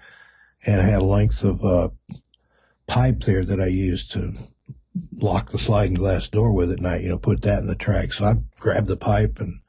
And 0.65 0.81
I 0.81 0.85
had 0.85 1.01
a 1.01 1.05
length 1.05 1.43
of, 1.43 1.63
uh, 1.63 1.89
pipe 2.87 3.21
there 3.21 3.45
that 3.45 3.61
I 3.61 3.67
used 3.67 4.11
to 4.11 4.33
lock 5.17 5.51
the 5.51 5.59
sliding 5.59 5.95
glass 5.95 6.29
door 6.29 6.51
with 6.51 6.71
at 6.71 6.79
night, 6.79 7.01
you 7.01 7.09
know, 7.09 7.17
put 7.17 7.41
that 7.41 7.59
in 7.59 7.67
the 7.67 7.75
track. 7.75 8.13
So 8.13 8.25
I 8.25 8.35
grabbed 8.59 8.87
the 8.87 8.97
pipe 8.97 9.39
and 9.39 9.59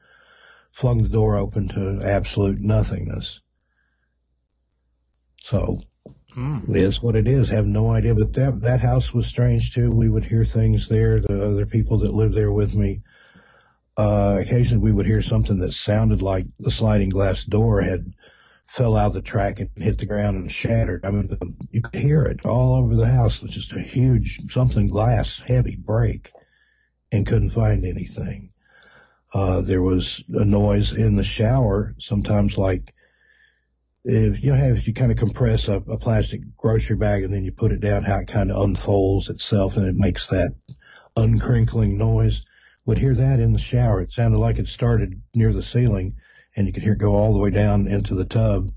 flung 0.71 1.03
the 1.03 1.09
door 1.09 1.35
open 1.35 1.67
to 1.69 2.01
absolute 2.03 2.59
nothingness. 2.59 3.39
So 5.41 5.79
Mm. 6.35 6.75
is 6.75 7.01
what 7.01 7.15
it 7.15 7.27
is. 7.27 7.49
Have 7.49 7.65
no 7.65 7.91
idea. 7.91 8.13
But 8.13 8.33
that 8.33 8.61
that 8.61 8.81
house 8.81 9.13
was 9.13 9.27
strange 9.27 9.73
too. 9.73 9.91
We 9.91 10.09
would 10.09 10.25
hear 10.25 10.45
things 10.45 10.89
there. 10.89 11.21
The 11.21 11.45
other 11.45 11.65
people 11.65 11.99
that 11.99 12.13
lived 12.13 12.35
there 12.35 12.51
with 12.51 12.73
me, 12.73 13.01
uh, 13.97 14.39
occasionally 14.41 14.83
we 14.83 14.91
would 14.91 15.05
hear 15.05 15.21
something 15.21 15.57
that 15.59 15.73
sounded 15.73 16.21
like 16.21 16.45
the 16.59 16.71
sliding 16.71 17.09
glass 17.09 17.43
door 17.45 17.81
had 17.81 18.13
fell 18.67 18.97
out 18.97 19.07
of 19.07 19.13
the 19.13 19.21
track 19.21 19.59
and 19.59 19.69
hit 19.77 19.97
the 19.99 20.05
ground 20.05 20.35
and 20.35 20.51
shattered. 20.51 21.05
I 21.05 21.11
mean, 21.11 21.37
you 21.69 21.81
could 21.81 22.01
hear 22.01 22.23
it 22.23 22.45
all 22.45 22.75
over 22.75 22.95
the 22.95 23.07
house. 23.07 23.37
It 23.37 23.43
was 23.43 23.51
just 23.51 23.71
a 23.71 23.79
huge 23.79 24.39
something 24.51 24.87
glass 24.87 25.41
heavy 25.45 25.75
break, 25.75 26.31
and 27.11 27.25
couldn't 27.25 27.51
find 27.51 27.85
anything. 27.85 28.51
Uh, 29.33 29.61
there 29.61 29.81
was 29.81 30.23
a 30.33 30.45
noise 30.45 30.91
in 30.91 31.15
the 31.15 31.23
shower, 31.23 31.93
sometimes 31.99 32.57
like 32.57 32.93
if 34.05 34.43
you 34.43 34.55
know 34.55 34.63
if 34.63 34.85
you 34.85 34.93
kind 34.93 35.11
of 35.11 35.17
compress 35.17 35.67
a, 35.67 35.77
a 35.77 35.97
plastic 35.97 36.41
grocery 36.55 36.95
bag 36.95 37.23
and 37.23 37.33
then 37.33 37.43
you 37.43 37.51
put 37.51 37.71
it 37.71 37.81
down, 37.81 38.03
how 38.03 38.19
it 38.19 38.27
kind 38.27 38.51
of 38.51 38.61
unfolds 38.61 39.29
itself 39.29 39.75
and 39.75 39.87
it 39.87 39.95
makes 39.95 40.27
that 40.27 40.53
uncrinkling 41.17 41.97
noise. 41.97 42.43
Would 42.85 42.99
hear 42.99 43.15
that 43.15 43.39
in 43.39 43.51
the 43.51 43.59
shower. 43.59 43.99
It 44.01 44.11
sounded 44.11 44.37
like 44.37 44.59
it 44.59 44.67
started 44.67 45.19
near 45.33 45.51
the 45.51 45.63
ceiling, 45.63 46.17
and 46.55 46.67
you 46.67 46.73
could 46.73 46.83
hear 46.83 46.93
it 46.93 46.99
go 46.99 47.15
all 47.15 47.33
the 47.33 47.39
way 47.39 47.49
down 47.49 47.87
into 47.87 48.13
the 48.13 48.25
tub. 48.25 48.69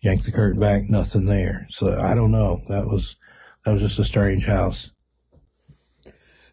Yank 0.00 0.24
the 0.24 0.32
curtain 0.32 0.58
back, 0.58 0.84
nothing 0.88 1.26
there. 1.26 1.66
So 1.70 2.00
I 2.00 2.14
don't 2.14 2.30
know. 2.30 2.62
That 2.70 2.86
was 2.86 3.16
that 3.64 3.72
was 3.72 3.82
just 3.82 3.98
a 3.98 4.04
strange 4.04 4.46
house. 4.46 4.90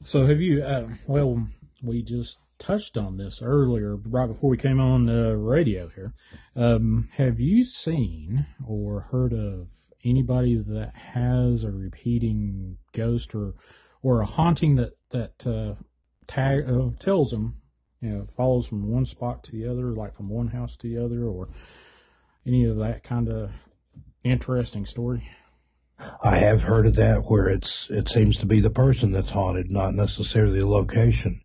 So 0.03 0.25
have 0.25 0.41
you? 0.41 0.61
Uh, 0.61 0.89
well, 1.07 1.47
we 1.81 2.01
just 2.01 2.37
touched 2.59 2.97
on 2.97 3.17
this 3.17 3.41
earlier, 3.41 3.95
right 3.95 4.27
before 4.27 4.49
we 4.49 4.57
came 4.57 4.79
on 4.79 5.05
the 5.05 5.35
radio 5.37 5.89
here. 5.89 6.13
Um, 6.55 7.09
have 7.13 7.39
you 7.39 7.63
seen 7.63 8.45
or 8.67 9.01
heard 9.11 9.33
of 9.33 9.67
anybody 10.03 10.57
that 10.57 10.93
has 10.95 11.63
a 11.63 11.71
repeating 11.71 12.77
ghost 12.93 13.35
or 13.35 13.53
or 14.03 14.21
a 14.21 14.25
haunting 14.25 14.75
that 14.75 14.93
that 15.11 15.45
uh, 15.45 15.75
tag 16.27 16.69
uh, 16.69 16.89
tells 16.99 17.31
them, 17.31 17.57
you 18.01 18.09
know, 18.09 18.27
follows 18.35 18.67
from 18.67 18.87
one 18.89 19.05
spot 19.05 19.43
to 19.43 19.51
the 19.51 19.67
other, 19.67 19.93
like 19.93 20.15
from 20.15 20.29
one 20.29 20.47
house 20.47 20.77
to 20.77 20.87
the 20.87 21.03
other, 21.03 21.25
or 21.25 21.49
any 22.45 22.65
of 22.65 22.77
that 22.77 23.03
kind 23.03 23.29
of 23.29 23.51
interesting 24.23 24.85
story? 24.85 25.29
I 26.23 26.37
have 26.37 26.61
heard 26.61 26.85
of 26.85 26.95
that 26.95 27.23
where 27.25 27.49
it's 27.49 27.87
it 27.89 28.07
seems 28.07 28.37
to 28.37 28.45
be 28.45 28.59
the 28.59 28.69
person 28.69 29.11
that's 29.11 29.31
haunted, 29.31 29.71
not 29.71 29.95
necessarily 29.95 30.59
the 30.59 30.67
location, 30.67 31.41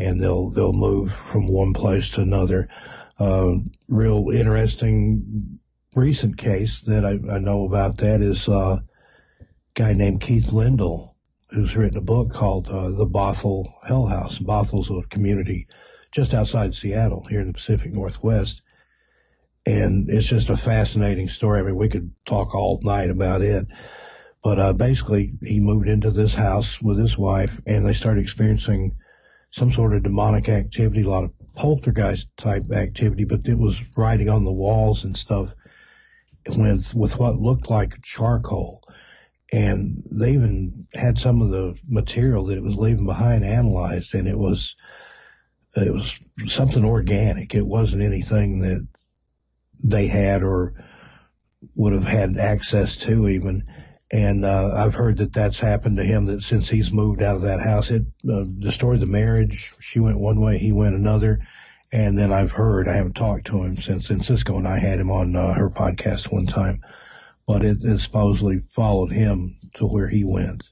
and 0.00 0.20
they'll 0.20 0.50
they'll 0.50 0.72
move 0.72 1.12
from 1.12 1.46
one 1.46 1.72
place 1.72 2.10
to 2.10 2.20
another. 2.22 2.68
Uh, 3.18 3.56
real 3.88 4.30
interesting 4.30 5.60
recent 5.94 6.38
case 6.38 6.80
that 6.86 7.04
I, 7.04 7.18
I 7.30 7.38
know 7.38 7.66
about 7.66 7.98
that 7.98 8.22
is 8.22 8.48
uh, 8.48 8.78
a 8.78 8.82
guy 9.74 9.92
named 9.92 10.20
Keith 10.20 10.52
Linder 10.52 11.10
who's 11.50 11.76
written 11.76 11.98
a 11.98 12.02
book 12.02 12.32
called 12.32 12.68
uh, 12.68 12.90
The 12.90 13.06
Bothell 13.06 13.66
Hell 13.84 14.06
House. 14.06 14.38
Bothell's 14.38 14.90
a 14.90 15.06
community 15.08 15.66
just 16.12 16.32
outside 16.32 16.74
Seattle 16.74 17.26
here 17.28 17.40
in 17.40 17.48
the 17.48 17.52
Pacific 17.52 17.92
Northwest. 17.92 18.62
And 19.66 20.08
it's 20.08 20.28
just 20.28 20.48
a 20.48 20.56
fascinating 20.56 21.28
story. 21.28 21.60
I 21.60 21.62
mean, 21.64 21.76
we 21.76 21.88
could 21.88 22.12
talk 22.24 22.54
all 22.54 22.80
night 22.82 23.10
about 23.10 23.42
it. 23.42 23.66
But 24.42 24.58
uh, 24.58 24.72
basically, 24.72 25.32
he 25.42 25.60
moved 25.60 25.88
into 25.88 26.10
this 26.10 26.34
house 26.34 26.80
with 26.80 26.98
his 26.98 27.18
wife, 27.18 27.52
and 27.66 27.84
they 27.84 27.92
started 27.92 28.22
experiencing 28.22 28.96
some 29.52 29.72
sort 29.72 29.94
of 29.94 30.02
demonic 30.02 30.48
activity, 30.48 31.02
a 31.02 31.08
lot 31.08 31.24
of 31.24 31.32
poltergeist 31.56 32.28
type 32.36 32.70
activity, 32.72 33.24
but 33.24 33.46
it 33.46 33.58
was 33.58 33.80
writing 33.96 34.28
on 34.28 34.44
the 34.44 34.52
walls 34.52 35.04
and 35.04 35.16
stuff 35.16 35.50
with, 36.48 36.94
with 36.94 37.18
what 37.18 37.40
looked 37.40 37.68
like 37.68 38.00
charcoal. 38.02 38.82
And 39.52 40.02
they 40.10 40.32
even 40.32 40.86
had 40.94 41.18
some 41.18 41.42
of 41.42 41.50
the 41.50 41.76
material 41.88 42.46
that 42.46 42.58
it 42.58 42.62
was 42.62 42.76
leaving 42.76 43.04
behind 43.04 43.44
analyzed, 43.44 44.14
and 44.14 44.28
it 44.28 44.38
was 44.38 44.76
it 45.76 45.92
was 45.92 46.12
something 46.46 46.84
organic. 46.84 47.54
It 47.54 47.66
wasn't 47.66 48.02
anything 48.02 48.60
that 48.60 48.86
they 49.82 50.06
had 50.06 50.42
or 50.42 50.74
would 51.74 51.92
have 51.92 52.04
had 52.04 52.36
access 52.36 52.96
to 52.96 53.28
even. 53.28 53.64
And 54.12 54.44
uh, 54.44 54.72
I've 54.74 54.94
heard 54.94 55.18
that 55.18 55.32
that's 55.32 55.60
happened 55.60 55.98
to 55.98 56.04
him. 56.04 56.26
That 56.26 56.42
since 56.42 56.68
he's 56.68 56.92
moved 56.92 57.22
out 57.22 57.36
of 57.36 57.42
that 57.42 57.60
house, 57.60 57.90
it 57.90 58.04
uh, 58.28 58.44
destroyed 58.58 59.00
the 59.00 59.06
marriage. 59.06 59.72
She 59.80 60.00
went 60.00 60.18
one 60.18 60.40
way, 60.40 60.58
he 60.58 60.72
went 60.72 60.96
another. 60.96 61.40
And 61.92 62.16
then 62.16 62.32
I've 62.32 62.52
heard, 62.52 62.88
I 62.88 62.94
haven't 62.94 63.14
talked 63.14 63.46
to 63.46 63.62
him 63.62 63.76
since, 63.76 64.10
and 64.10 64.24
Cisco 64.24 64.56
and 64.56 64.66
I 64.66 64.78
had 64.78 65.00
him 65.00 65.10
on 65.10 65.34
uh, 65.34 65.54
her 65.54 65.70
podcast 65.70 66.32
one 66.32 66.46
time, 66.46 66.82
but 67.46 67.64
it, 67.64 67.78
it 67.82 68.00
supposedly 68.00 68.62
followed 68.70 69.10
him 69.10 69.56
to 69.74 69.86
where 69.86 70.08
he 70.08 70.24
went. 70.24 70.62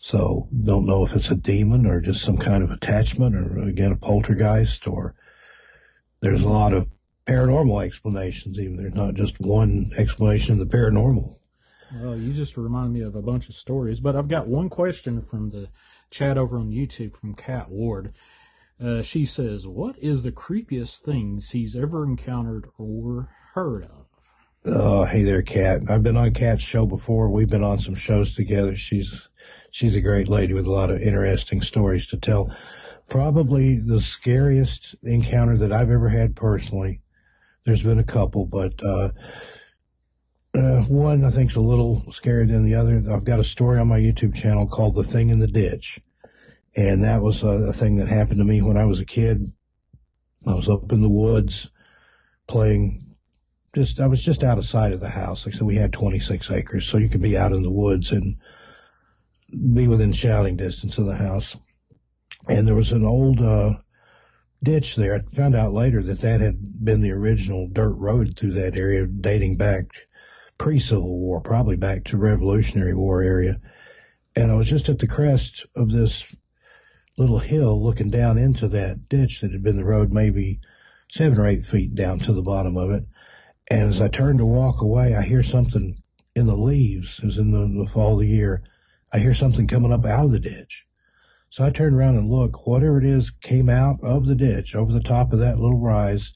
So 0.00 0.48
don't 0.64 0.86
know 0.86 1.04
if 1.04 1.14
it's 1.14 1.30
a 1.30 1.34
demon 1.34 1.86
or 1.86 2.00
just 2.00 2.22
some 2.22 2.38
kind 2.38 2.62
of 2.62 2.70
attachment 2.70 3.34
or 3.34 3.58
again 3.68 3.92
a 3.92 3.96
poltergeist 3.96 4.86
or 4.86 5.14
there's 6.20 6.42
a 6.42 6.48
lot 6.48 6.72
of 6.72 6.88
paranormal 7.26 7.84
explanations 7.84 8.58
even 8.58 8.76
there's 8.76 8.94
not 8.94 9.14
just 9.14 9.38
one 9.40 9.92
explanation 9.96 10.52
of 10.52 10.58
the 10.58 10.76
paranormal. 10.76 11.36
Well, 11.94 12.16
you 12.16 12.32
just 12.32 12.56
reminded 12.56 12.92
me 12.92 13.00
of 13.00 13.14
a 13.14 13.22
bunch 13.22 13.48
of 13.48 13.54
stories, 13.54 14.00
but 14.00 14.14
I've 14.14 14.28
got 14.28 14.46
one 14.46 14.68
question 14.68 15.22
from 15.22 15.50
the 15.50 15.68
chat 16.10 16.36
over 16.36 16.58
on 16.58 16.70
YouTube 16.70 17.16
from 17.16 17.34
Kat 17.34 17.70
Ward. 17.70 18.12
Uh, 18.80 19.02
she 19.02 19.24
says, 19.24 19.66
"What 19.66 19.98
is 19.98 20.22
the 20.22 20.32
creepiest 20.32 20.98
things 20.98 21.50
he's 21.50 21.74
ever 21.74 22.04
encountered 22.04 22.68
or 22.78 23.30
heard 23.54 23.84
of?" 23.84 24.06
Oh, 24.64 25.04
hey 25.04 25.22
there, 25.22 25.42
Kat. 25.42 25.82
I've 25.88 26.02
been 26.02 26.16
on 26.16 26.34
Kat's 26.34 26.62
show 26.62 26.84
before. 26.84 27.30
We've 27.30 27.48
been 27.48 27.64
on 27.64 27.80
some 27.80 27.94
shows 27.94 28.34
together. 28.34 28.76
She's 28.76 29.14
she's 29.70 29.96
a 29.96 30.00
great 30.00 30.28
lady 30.28 30.52
with 30.52 30.66
a 30.66 30.72
lot 30.72 30.90
of 30.90 31.00
interesting 31.00 31.62
stories 31.62 32.06
to 32.08 32.18
tell. 32.18 32.54
Probably 33.08 33.78
the 33.78 34.00
scariest 34.00 34.94
encounter 35.02 35.56
that 35.56 35.72
I've 35.72 35.90
ever 35.90 36.10
had 36.10 36.36
personally. 36.36 37.00
There's 37.64 37.82
been 37.82 37.98
a 37.98 38.04
couple, 38.04 38.44
but 38.44 38.74
uh, 38.84 39.10
uh, 40.54 40.82
one 40.82 41.24
I 41.24 41.30
think 41.30 41.50
is 41.50 41.56
a 41.56 41.60
little 41.60 42.02
scarier 42.08 42.48
than 42.48 42.64
the 42.64 42.74
other. 42.74 43.02
I've 43.10 43.24
got 43.24 43.40
a 43.40 43.44
story 43.44 43.78
on 43.78 43.88
my 43.88 44.00
YouTube 44.00 44.34
channel 44.34 44.66
called 44.66 44.94
"The 44.94 45.04
Thing 45.04 45.30
in 45.30 45.38
the 45.38 45.46
Ditch," 45.46 46.00
and 46.76 47.04
that 47.04 47.22
was 47.22 47.42
a, 47.42 47.68
a 47.68 47.72
thing 47.72 47.96
that 47.96 48.08
happened 48.08 48.38
to 48.38 48.44
me 48.44 48.62
when 48.62 48.76
I 48.76 48.84
was 48.84 49.00
a 49.00 49.04
kid. 49.04 49.52
I 50.46 50.54
was 50.54 50.68
up 50.68 50.90
in 50.92 51.02
the 51.02 51.08
woods 51.08 51.68
playing. 52.46 53.04
Just 53.74 54.00
I 54.00 54.06
was 54.06 54.22
just 54.22 54.42
out 54.42 54.58
of 54.58 54.66
sight 54.66 54.92
of 54.92 55.00
the 55.00 55.10
house. 55.10 55.44
Like 55.44 55.54
I 55.54 55.58
said, 55.58 55.66
we 55.66 55.76
had 55.76 55.92
26 55.92 56.50
acres, 56.50 56.86
so 56.86 56.96
you 56.96 57.10
could 57.10 57.22
be 57.22 57.36
out 57.36 57.52
in 57.52 57.62
the 57.62 57.70
woods 57.70 58.12
and 58.12 58.36
be 59.74 59.86
within 59.86 60.12
shouting 60.12 60.56
distance 60.56 60.96
of 60.98 61.06
the 61.06 61.16
house. 61.16 61.54
And 62.48 62.66
there 62.66 62.74
was 62.74 62.92
an 62.92 63.04
old 63.04 63.42
uh, 63.42 63.74
ditch 64.62 64.96
there. 64.96 65.14
I 65.14 65.36
found 65.36 65.54
out 65.54 65.74
later 65.74 66.02
that 66.04 66.22
that 66.22 66.40
had 66.40 66.82
been 66.82 67.02
the 67.02 67.12
original 67.12 67.68
dirt 67.70 67.94
road 67.94 68.34
through 68.36 68.54
that 68.54 68.76
area, 68.76 69.06
dating 69.06 69.56
back 69.56 69.84
pre-Civil 70.58 71.18
War, 71.18 71.40
probably 71.40 71.76
back 71.76 72.04
to 72.04 72.16
Revolutionary 72.16 72.94
War 72.94 73.22
area. 73.22 73.60
And 74.36 74.50
I 74.50 74.54
was 74.54 74.68
just 74.68 74.88
at 74.88 74.98
the 74.98 75.06
crest 75.06 75.64
of 75.74 75.90
this 75.90 76.24
little 77.16 77.38
hill 77.38 77.82
looking 77.82 78.10
down 78.10 78.38
into 78.38 78.68
that 78.68 79.08
ditch 79.08 79.40
that 79.40 79.52
had 79.52 79.62
been 79.62 79.76
the 79.76 79.84
road 79.84 80.12
maybe 80.12 80.60
seven 81.10 81.38
or 81.38 81.46
eight 81.46 81.66
feet 81.66 81.94
down 81.94 82.18
to 82.20 82.32
the 82.32 82.42
bottom 82.42 82.76
of 82.76 82.90
it. 82.90 83.04
And 83.70 83.92
as 83.92 84.00
I 84.00 84.08
turned 84.08 84.38
to 84.38 84.46
walk 84.46 84.82
away, 84.82 85.14
I 85.14 85.22
hear 85.22 85.42
something 85.42 86.02
in 86.34 86.46
the 86.46 86.56
leaves. 86.56 87.18
It 87.18 87.26
was 87.26 87.38
in 87.38 87.50
the, 87.50 87.84
the 87.84 87.90
fall 87.90 88.14
of 88.14 88.20
the 88.20 88.26
year. 88.26 88.62
I 89.12 89.18
hear 89.18 89.34
something 89.34 89.66
coming 89.66 89.92
up 89.92 90.04
out 90.04 90.26
of 90.26 90.32
the 90.32 90.38
ditch. 90.38 90.84
So 91.50 91.64
I 91.64 91.70
turned 91.70 91.96
around 91.96 92.16
and 92.16 92.30
looked. 92.30 92.66
Whatever 92.66 92.98
it 92.98 93.06
is 93.06 93.30
came 93.42 93.68
out 93.68 93.98
of 94.02 94.26
the 94.26 94.34
ditch 94.34 94.74
over 94.74 94.92
the 94.92 95.00
top 95.00 95.32
of 95.32 95.38
that 95.38 95.58
little 95.58 95.80
rise 95.80 96.32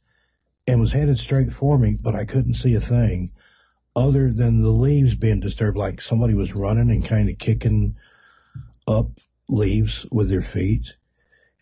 and 0.66 0.80
was 0.80 0.92
headed 0.92 1.18
straight 1.18 1.52
for 1.52 1.78
me, 1.78 1.96
but 2.00 2.14
I 2.14 2.24
couldn't 2.24 2.54
see 2.54 2.74
a 2.74 2.80
thing 2.80 3.30
other 3.94 4.32
than 4.32 4.62
the 4.62 4.70
leaves 4.70 5.14
being 5.14 5.40
disturbed, 5.40 5.76
like 5.76 6.00
somebody 6.00 6.34
was 6.34 6.54
running 6.54 6.90
and 6.90 7.04
kind 7.04 7.28
of 7.28 7.38
kicking 7.38 7.96
up 8.86 9.08
leaves 9.48 10.06
with 10.10 10.30
their 10.30 10.42
feet. 10.42 10.94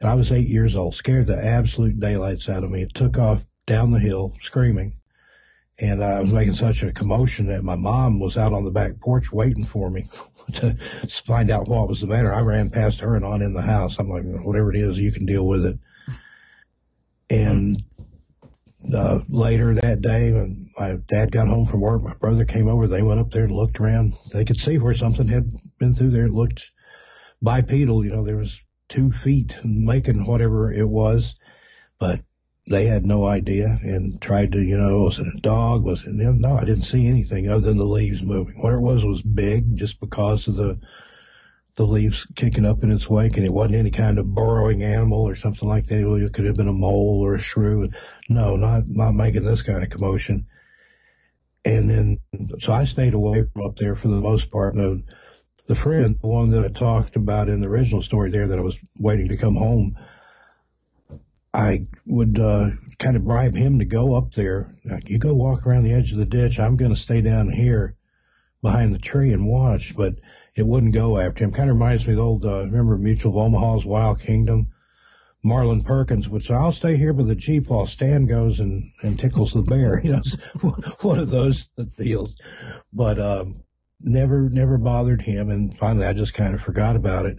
And 0.00 0.08
I 0.08 0.14
was 0.14 0.32
eight 0.32 0.48
years 0.48 0.76
old, 0.76 0.94
scared 0.94 1.26
the 1.26 1.44
absolute 1.44 2.00
daylights 2.00 2.48
out 2.48 2.64
of 2.64 2.70
me. 2.70 2.82
It 2.82 2.94
took 2.94 3.18
off 3.18 3.42
down 3.66 3.90
the 3.90 3.98
hill 3.98 4.34
screaming. 4.42 4.94
And 5.78 6.04
I 6.04 6.20
was 6.20 6.30
making 6.30 6.54
such 6.54 6.82
a 6.82 6.92
commotion 6.92 7.46
that 7.46 7.64
my 7.64 7.74
mom 7.74 8.20
was 8.20 8.36
out 8.36 8.52
on 8.52 8.64
the 8.64 8.70
back 8.70 9.00
porch 9.00 9.32
waiting 9.32 9.64
for 9.64 9.90
me 9.90 10.10
to 10.54 10.76
find 11.26 11.50
out 11.50 11.68
what 11.68 11.88
was 11.88 12.00
the 12.00 12.06
matter. 12.06 12.32
I 12.32 12.40
ran 12.40 12.70
past 12.70 13.00
her 13.00 13.16
and 13.16 13.24
on 13.24 13.40
in 13.42 13.54
the 13.54 13.62
house. 13.62 13.96
I'm 13.98 14.08
like, 14.08 14.24
whatever 14.24 14.70
it 14.70 14.76
is, 14.76 14.98
you 14.98 15.10
can 15.10 15.24
deal 15.24 15.46
with 15.46 15.64
it. 15.64 15.78
And 17.30 17.82
uh, 18.94 19.20
later 19.28 19.74
that 19.74 20.00
day, 20.00 20.32
when 20.32 20.70
my 20.78 20.94
dad 21.08 21.32
got 21.32 21.48
home 21.48 21.66
from 21.66 21.80
work, 21.80 22.02
my 22.02 22.14
brother 22.14 22.44
came 22.44 22.68
over. 22.68 22.86
They 22.86 23.02
went 23.02 23.20
up 23.20 23.30
there 23.30 23.44
and 23.44 23.52
looked 23.54 23.80
around. 23.80 24.14
They 24.32 24.44
could 24.44 24.60
see 24.60 24.78
where 24.78 24.94
something 24.94 25.28
had 25.28 25.52
been 25.78 25.94
through 25.94 26.10
there. 26.10 26.26
It 26.26 26.32
looked 26.32 26.64
bipedal. 27.42 28.04
You 28.04 28.12
know, 28.12 28.24
there 28.24 28.36
was 28.36 28.58
two 28.88 29.12
feet 29.12 29.54
making 29.64 30.26
whatever 30.26 30.72
it 30.72 30.88
was, 30.88 31.36
but 31.98 32.20
they 32.68 32.86
had 32.86 33.04
no 33.04 33.26
idea 33.26 33.78
and 33.82 34.20
tried 34.20 34.52
to, 34.52 34.60
you 34.62 34.76
know, 34.76 35.02
was 35.02 35.18
it 35.18 35.26
a 35.26 35.40
dog? 35.40 35.82
Was 35.82 36.04
it 36.04 36.16
them? 36.16 36.40
No, 36.40 36.56
I 36.56 36.64
didn't 36.64 36.84
see 36.84 37.06
anything 37.06 37.48
other 37.48 37.66
than 37.66 37.78
the 37.78 37.84
leaves 37.84 38.22
moving. 38.22 38.60
What 38.62 38.74
it 38.74 38.80
was 38.80 39.04
was 39.04 39.22
big 39.22 39.76
just 39.76 40.00
because 40.00 40.48
of 40.48 40.56
the 40.56 40.78
the 41.76 41.86
leaves 41.86 42.26
kicking 42.36 42.66
up 42.66 42.82
in 42.82 42.90
its 42.90 43.08
wake, 43.08 43.36
and 43.36 43.46
it 43.46 43.52
wasn't 43.52 43.76
any 43.76 43.90
kind 43.90 44.18
of 44.18 44.34
burrowing 44.34 44.82
animal 44.82 45.22
or 45.22 45.34
something 45.34 45.66
like 45.66 45.86
that. 45.86 46.06
It 46.06 46.32
could 46.34 46.44
have 46.44 46.56
been 46.56 46.68
a 46.68 46.72
mole 46.72 47.20
or 47.24 47.34
a 47.34 47.40
shrew. 47.40 47.88
No, 48.30 48.54
not 48.54 48.88
not 48.88 49.12
making 49.12 49.42
this 49.42 49.60
kind 49.62 49.82
of 49.82 49.90
commotion. 49.90 50.46
And 51.64 51.90
then, 51.90 52.20
so 52.60 52.72
I 52.72 52.84
stayed 52.84 53.12
away 53.12 53.44
from 53.52 53.66
up 53.66 53.76
there 53.76 53.96
for 53.96 54.06
the 54.06 54.20
most 54.20 54.52
part. 54.52 54.74
And 54.74 55.02
the 55.66 55.74
friend, 55.74 56.16
the 56.20 56.28
one 56.28 56.50
that 56.50 56.64
I 56.64 56.68
talked 56.68 57.16
about 57.16 57.48
in 57.48 57.60
the 57.60 57.66
original 57.66 58.02
story 58.02 58.30
there, 58.30 58.46
that 58.46 58.58
I 58.58 58.62
was 58.62 58.76
waiting 58.96 59.28
to 59.28 59.36
come 59.36 59.56
home, 59.56 59.98
I 61.52 61.86
would 62.06 62.38
uh, 62.38 62.70
kind 63.00 63.16
of 63.16 63.24
bribe 63.24 63.56
him 63.56 63.80
to 63.80 63.84
go 63.84 64.14
up 64.14 64.32
there. 64.34 64.76
You 65.06 65.18
go 65.18 65.34
walk 65.34 65.66
around 65.66 65.82
the 65.82 65.92
edge 65.92 66.12
of 66.12 66.18
the 66.18 66.24
ditch. 66.24 66.60
I'm 66.60 66.76
going 66.76 66.94
to 66.94 67.00
stay 67.00 67.20
down 67.20 67.50
here 67.50 67.96
behind 68.62 68.94
the 68.94 68.98
tree 68.98 69.32
and 69.32 69.48
watch. 69.48 69.92
But 69.96 70.14
it 70.54 70.64
wouldn't 70.64 70.94
go 70.94 71.18
after 71.18 71.42
him. 71.42 71.50
Kind 71.50 71.68
of 71.68 71.74
reminds 71.74 72.06
me 72.06 72.12
of 72.12 72.16
the 72.18 72.22
old, 72.22 72.46
uh, 72.46 72.64
remember 72.66 72.96
Mutual 72.96 73.32
of 73.32 73.38
Omaha's 73.38 73.84
Wild 73.84 74.20
Kingdom? 74.20 74.70
Marlin 75.42 75.82
Perkins 75.82 76.28
would 76.28 76.44
say, 76.44 76.54
I'll 76.54 76.72
stay 76.72 76.96
here 76.96 77.12
by 77.12 77.24
the 77.24 77.34
Jeep 77.34 77.68
while 77.68 77.86
Stan 77.86 78.26
goes 78.26 78.60
and, 78.60 78.90
and 79.02 79.18
tickles 79.18 79.52
the 79.52 79.62
bear. 79.62 80.00
You 80.04 80.12
know, 80.12 80.22
one 81.00 81.18
of 81.18 81.30
those 81.30 81.68
deals. 81.96 82.34
But, 82.92 83.18
um, 83.18 83.62
never, 84.00 84.48
never 84.48 84.78
bothered 84.78 85.22
him. 85.22 85.50
And 85.50 85.76
finally, 85.78 86.06
I 86.06 86.12
just 86.12 86.34
kind 86.34 86.54
of 86.54 86.60
forgot 86.60 86.96
about 86.96 87.26
it. 87.26 87.38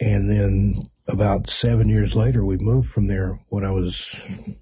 And 0.00 0.28
then 0.28 0.90
about 1.06 1.48
seven 1.48 1.88
years 1.88 2.14
later, 2.14 2.44
we 2.44 2.56
moved 2.58 2.90
from 2.90 3.06
there 3.06 3.38
when 3.48 3.64
I 3.64 3.70
was 3.70 4.04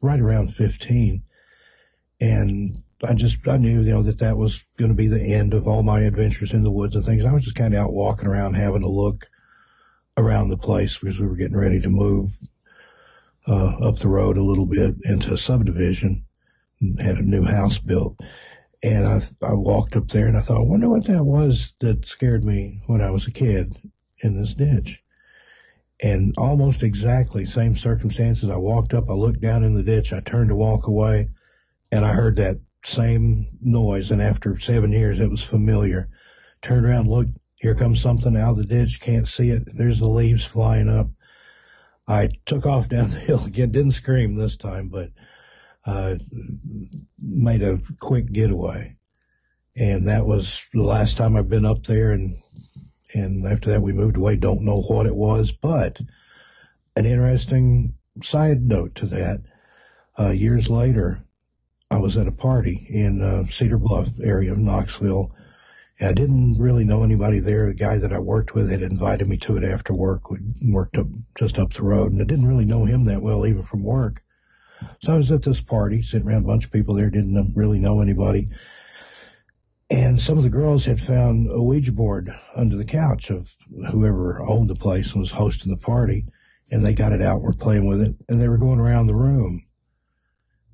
right 0.01 0.21
around 0.21 0.55
15. 0.55 1.23
And 2.21 2.83
I 3.03 3.15
just 3.15 3.39
I 3.49 3.57
knew 3.57 3.81
you 3.83 3.93
know 3.93 4.03
that 4.03 4.19
that 4.19 4.37
was 4.37 4.61
going 4.79 4.91
to 4.91 4.97
be 4.97 5.09
the 5.09 5.23
end 5.23 5.55
of 5.55 5.67
all 5.67 5.83
my 5.83 6.01
adventures 6.01 6.53
in 6.53 6.63
the 6.63 6.71
woods 6.71 6.95
and 6.95 7.05
things. 7.05 7.25
I 7.25 7.33
was 7.33 7.45
just 7.45 7.57
kind 7.57 7.73
of 7.73 7.81
out 7.81 7.93
walking 7.93 8.29
around, 8.29 8.55
having 8.55 8.83
a 8.83 8.89
look 8.89 9.27
around 10.19 10.51
the 10.51 10.59
place 10.59 10.99
because 10.99 11.19
we 11.19 11.27
were 11.27 11.37
getting 11.37 11.57
ready 11.57 11.81
to 11.81 11.89
move 11.89 12.31
uh, 13.49 13.77
up 13.79 13.99
the 13.99 14.09
road 14.09 14.37
a 14.37 14.43
little 14.43 14.67
bit 14.67 14.95
into 15.05 15.33
a 15.33 15.39
subdivision, 15.39 16.25
and 16.81 17.01
had 17.01 17.19
a 17.19 17.23
new 17.23 17.45
house 17.45 17.79
built, 17.79 18.19
and 18.83 19.07
I 19.07 19.23
I 19.43 19.55
walked 19.55 19.97
up 19.97 20.09
there 20.09 20.27
and 20.27 20.37
I 20.37 20.41
thought, 20.41 20.61
I 20.61 20.65
wonder 20.65 20.89
what 20.89 21.07
that 21.07 21.25
was 21.25 21.73
that 21.81 22.07
scared 22.07 22.45
me 22.45 22.83
when 22.87 23.01
I 23.01 23.11
was 23.11 23.27
a 23.27 23.33
kid 23.33 23.77
in 24.23 24.41
this 24.41 24.55
ditch. 24.55 25.01
And 26.03 26.35
almost 26.39 26.83
exactly 26.83 27.45
same 27.45 27.77
circumstances. 27.77 28.51
I 28.51 28.57
walked 28.57 28.95
up, 28.95 29.11
I 29.11 29.13
looked 29.13 29.41
down 29.41 29.65
in 29.65 29.75
the 29.75 29.83
ditch, 29.83 30.13
I 30.13 30.21
turned 30.21 30.49
to 30.49 30.57
walk 30.57 30.87
away, 30.87 31.29
and 31.93 32.07
I 32.07 32.15
heard 32.15 32.37
that 32.37 32.59
same 32.87 33.47
noise, 33.61 34.11
and 34.11 34.23
after 34.23 34.59
seven 34.59 34.93
years, 34.93 35.21
it 35.21 35.31
was 35.31 35.43
familiar. 35.43 36.09
Turned 36.63 36.87
around, 36.87 37.09
looked, 37.09 37.37
here 37.57 37.75
comes 37.75 38.01
something 38.01 38.35
out 38.35 38.53
of 38.53 38.57
the 38.57 38.65
ditch, 38.65 39.01
can't 39.01 39.29
see 39.29 39.51
it. 39.51 39.65
There's 39.77 39.99
the 39.99 40.07
leaves 40.07 40.45
flying 40.45 40.89
up. 40.89 41.09
I 42.11 42.29
took 42.45 42.67
off 42.67 42.89
down 42.89 43.11
the 43.11 43.21
hill 43.21 43.45
again, 43.45 43.71
didn't 43.71 43.93
scream 43.93 44.35
this 44.35 44.57
time, 44.57 44.89
but 44.89 45.11
uh, 45.87 46.17
made 47.21 47.63
a 47.63 47.81
quick 48.01 48.33
getaway. 48.33 48.97
And 49.77 50.09
that 50.09 50.27
was 50.27 50.61
the 50.75 50.83
last 50.83 51.17
time 51.17 51.37
I've 51.37 51.49
been 51.49 51.65
up 51.65 51.87
there, 51.87 52.11
and 52.11 52.43
and 53.15 53.47
after 53.47 53.71
that 53.71 53.83
we 53.83 53.93
moved 53.93 54.17
away. 54.17 54.37
Don't 54.37 54.63
know 54.63 54.83
what 54.83 55.07
it 55.07 55.15
was, 55.15 55.53
but 55.53 56.01
an 56.97 57.07
interesting 57.07 57.95
side 58.25 58.63
note 58.63 58.97
to 58.97 59.07
that. 59.07 59.43
Uh, 60.19 60.31
years 60.31 60.69
later, 60.69 61.23
I 61.93 61.99
was 61.99 62.17
at 62.17 62.27
a 62.27 62.33
party 62.33 62.87
in 62.91 63.23
uh, 63.23 63.47
Cedar 63.51 63.79
Bluff 63.79 64.09
area 64.23 64.51
of 64.53 64.59
Knoxville. 64.59 65.33
I 66.03 66.13
didn't 66.13 66.59
really 66.59 66.85
know 66.85 67.03
anybody 67.03 67.41
there. 67.41 67.67
The 67.67 67.75
guy 67.75 67.99
that 67.99 68.13
I 68.13 68.19
worked 68.19 68.55
with 68.55 68.71
had 68.71 68.83
invited 68.83 69.29
me 69.29 69.37
to 69.39 69.57
it 69.57 69.65
after 69.65 69.93
work. 69.93 70.31
We 70.31 70.39
worked 70.73 70.97
up 70.97 71.07
just 71.39 71.59
up 71.59 71.75
the 71.75 71.83
road, 71.83 72.13
and 72.13 72.21
I 72.23 72.25
didn't 72.25 72.49
really 72.49 72.65
know 72.65 72.87
him 72.87 73.05
that 73.05 73.21
well, 73.21 73.47
even 73.47 73.65
from 73.65 73.83
work. 73.83 74.23
So 75.03 75.15
I 75.15 75.19
was 75.19 75.31
at 75.31 75.43
this 75.43 75.61
party, 75.61 76.03
sitting 76.03 76.27
around 76.27 76.45
a 76.45 76.47
bunch 76.47 76.65
of 76.65 76.73
people 76.73 76.95
there, 76.95 77.11
didn't 77.11 77.53
really 77.55 77.79
know 77.79 78.01
anybody. 78.01 78.49
And 79.91 80.21
some 80.21 80.39
of 80.39 80.45
the 80.45 80.51
girls 80.51 80.85
had 80.85 81.03
found 81.03 81.51
a 81.51 81.61
Ouija 81.61 81.93
board 81.93 82.35
under 82.55 82.77
the 82.77 82.85
couch 82.85 83.29
of 83.29 83.49
whoever 83.91 84.41
owned 84.41 84.71
the 84.71 84.77
place 84.77 85.13
and 85.13 85.21
was 85.21 85.33
hosting 85.33 85.71
the 85.71 85.77
party, 85.77 86.25
and 86.71 86.85
they 86.85 86.95
got 86.95 87.13
it 87.13 87.21
out, 87.21 87.43
were 87.43 87.53
playing 87.53 87.89
with 87.89 88.01
it, 88.01 88.15
and 88.29 88.41
they 88.41 88.49
were 88.49 88.57
going 88.57 88.79
around 88.79 89.07
the 89.07 89.15
room 89.15 89.67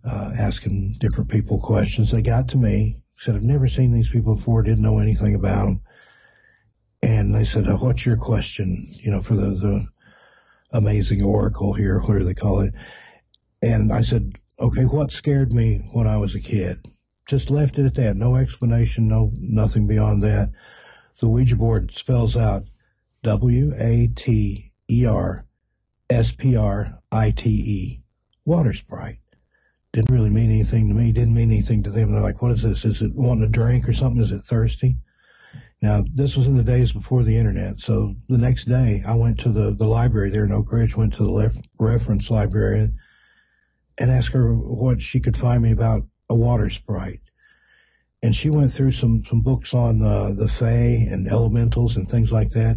uh, 0.05 0.33
asking 0.39 0.97
different 1.01 1.31
people 1.31 1.59
questions. 1.59 2.11
They 2.11 2.23
got 2.23 2.49
to 2.49 2.59
me, 2.59 3.01
said, 3.19 3.35
I've 3.35 3.43
never 3.43 3.69
seen 3.69 3.93
these 3.93 4.09
people 4.09 4.37
before, 4.37 4.63
didn't 4.63 4.83
know 4.83 4.99
anything 4.99 5.35
about 5.35 5.67
them. 5.67 5.81
And 7.03 7.35
they 7.35 7.45
said, 7.45 7.67
oh, 7.69 7.77
what's 7.77 8.05
your 8.05 8.17
question, 8.17 8.89
you 8.91 9.11
know, 9.11 9.23
for 9.23 9.37
the, 9.37 9.51
the 9.51 9.87
amazing 10.73 11.23
oracle 11.23 11.73
here, 11.73 12.01
what 12.01 12.19
do 12.19 12.25
they 12.25 12.35
call 12.35 12.61
it? 12.61 12.75
And 13.63 13.93
I 13.93 14.03
said, 14.03 14.35
okay, 14.59 14.85
what 14.85 15.13
scared 15.13 15.53
me 15.53 15.89
when 15.93 16.07
I 16.07 16.17
was 16.17 16.35
a 16.35 16.41
kid? 16.41 16.85
Just 17.27 17.51
left 17.51 17.79
it 17.79 17.87
at 17.87 17.95
that. 17.95 18.17
No 18.17 18.37
explanation, 18.37 19.09
no, 19.09 19.33
nothing 19.37 19.87
beyond 19.87 20.23
that. 20.23 20.51
The 21.21 21.29
Ouija 21.29 21.57
board 21.57 21.93
spells 21.95 22.37
out 22.37 22.65
W 23.23 23.73
A 23.79 24.09
T 24.15 24.73
E 24.91 25.07
R 25.07 25.47
S 26.11 26.33
P 26.33 26.57
R 26.57 26.99
I 27.11 27.31
T 27.31 27.51
E, 27.51 28.03
water 28.45 28.73
sprite 28.73 29.19
didn't 29.97 30.15
really 30.15 30.29
mean 30.29 30.51
anything 30.51 30.89
to 30.91 30.95
me, 30.95 31.11
didn't 31.11 31.33
mean 31.33 31.51
anything 31.51 31.83
to 31.83 31.91
them. 31.91 32.13
They're 32.13 32.21
like, 32.21 32.43
what 32.43 32.53
is 32.53 32.63
this? 32.63 32.85
Is 32.85 33.01
it 33.01 33.15
wanting 33.15 33.45
a 33.45 33.49
drink 33.49 33.89
or 33.89 33.95
something? 33.95 34.23
Is 34.23 34.31
it 34.31 34.43
thirsty? 34.43 34.99
Now, 35.81 36.05
this 36.15 36.37
was 36.37 36.47
in 36.47 36.55
the 36.55 36.63
days 36.63 36.93
before 36.93 37.23
the 37.23 37.37
internet, 37.37 37.81
so 37.81 38.15
the 38.29 38.37
next 38.37 38.65
day 38.65 39.03
I 39.07 39.15
went 39.15 39.41
to 39.41 39.49
the, 39.49 39.75
the 39.75 39.87
library 39.87 40.29
there 40.29 40.45
in 40.45 40.53
Oak 40.53 40.71
Ridge, 40.71 40.95
went 40.95 41.15
to 41.15 41.23
the 41.23 41.31
lef- 41.31 41.57
reference 41.79 42.29
librarian 42.31 42.99
and 43.97 44.11
asked 44.11 44.35
her 44.35 44.55
what 44.55 45.01
she 45.01 45.19
could 45.19 45.37
find 45.37 45.63
me 45.63 45.73
about 45.73 46.03
a 46.29 46.35
water 46.35 46.69
sprite. 46.69 47.23
And 48.23 48.35
she 48.35 48.51
went 48.51 48.75
through 48.75 48.93
some, 48.93 49.25
some 49.27 49.41
books 49.41 49.73
on 49.73 50.03
uh, 50.03 50.31
the 50.31 50.49
Fae 50.49 51.09
and 51.11 51.27
elementals 51.27 51.97
and 51.97 52.07
things 52.07 52.31
like 52.31 52.51
that 52.51 52.77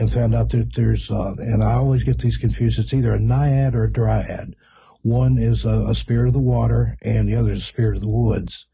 and 0.00 0.12
found 0.12 0.34
out 0.34 0.50
that 0.50 0.74
there's, 0.74 1.08
uh, 1.12 1.34
and 1.38 1.62
I 1.62 1.74
always 1.74 2.02
get 2.02 2.18
these 2.18 2.38
confused, 2.38 2.80
it's 2.80 2.92
either 2.92 3.14
a 3.14 3.20
naiad 3.20 3.76
or 3.76 3.84
a 3.84 3.92
dryad. 3.92 4.56
One 5.02 5.38
is 5.38 5.64
a, 5.64 5.86
a 5.88 5.94
spirit 5.94 6.28
of 6.28 6.34
the 6.34 6.40
water 6.40 6.96
and 7.02 7.28
the 7.28 7.36
other 7.36 7.52
is 7.52 7.62
a 7.62 7.66
spirit 7.66 7.96
of 7.96 8.02
the 8.02 8.08
woods 8.08 8.66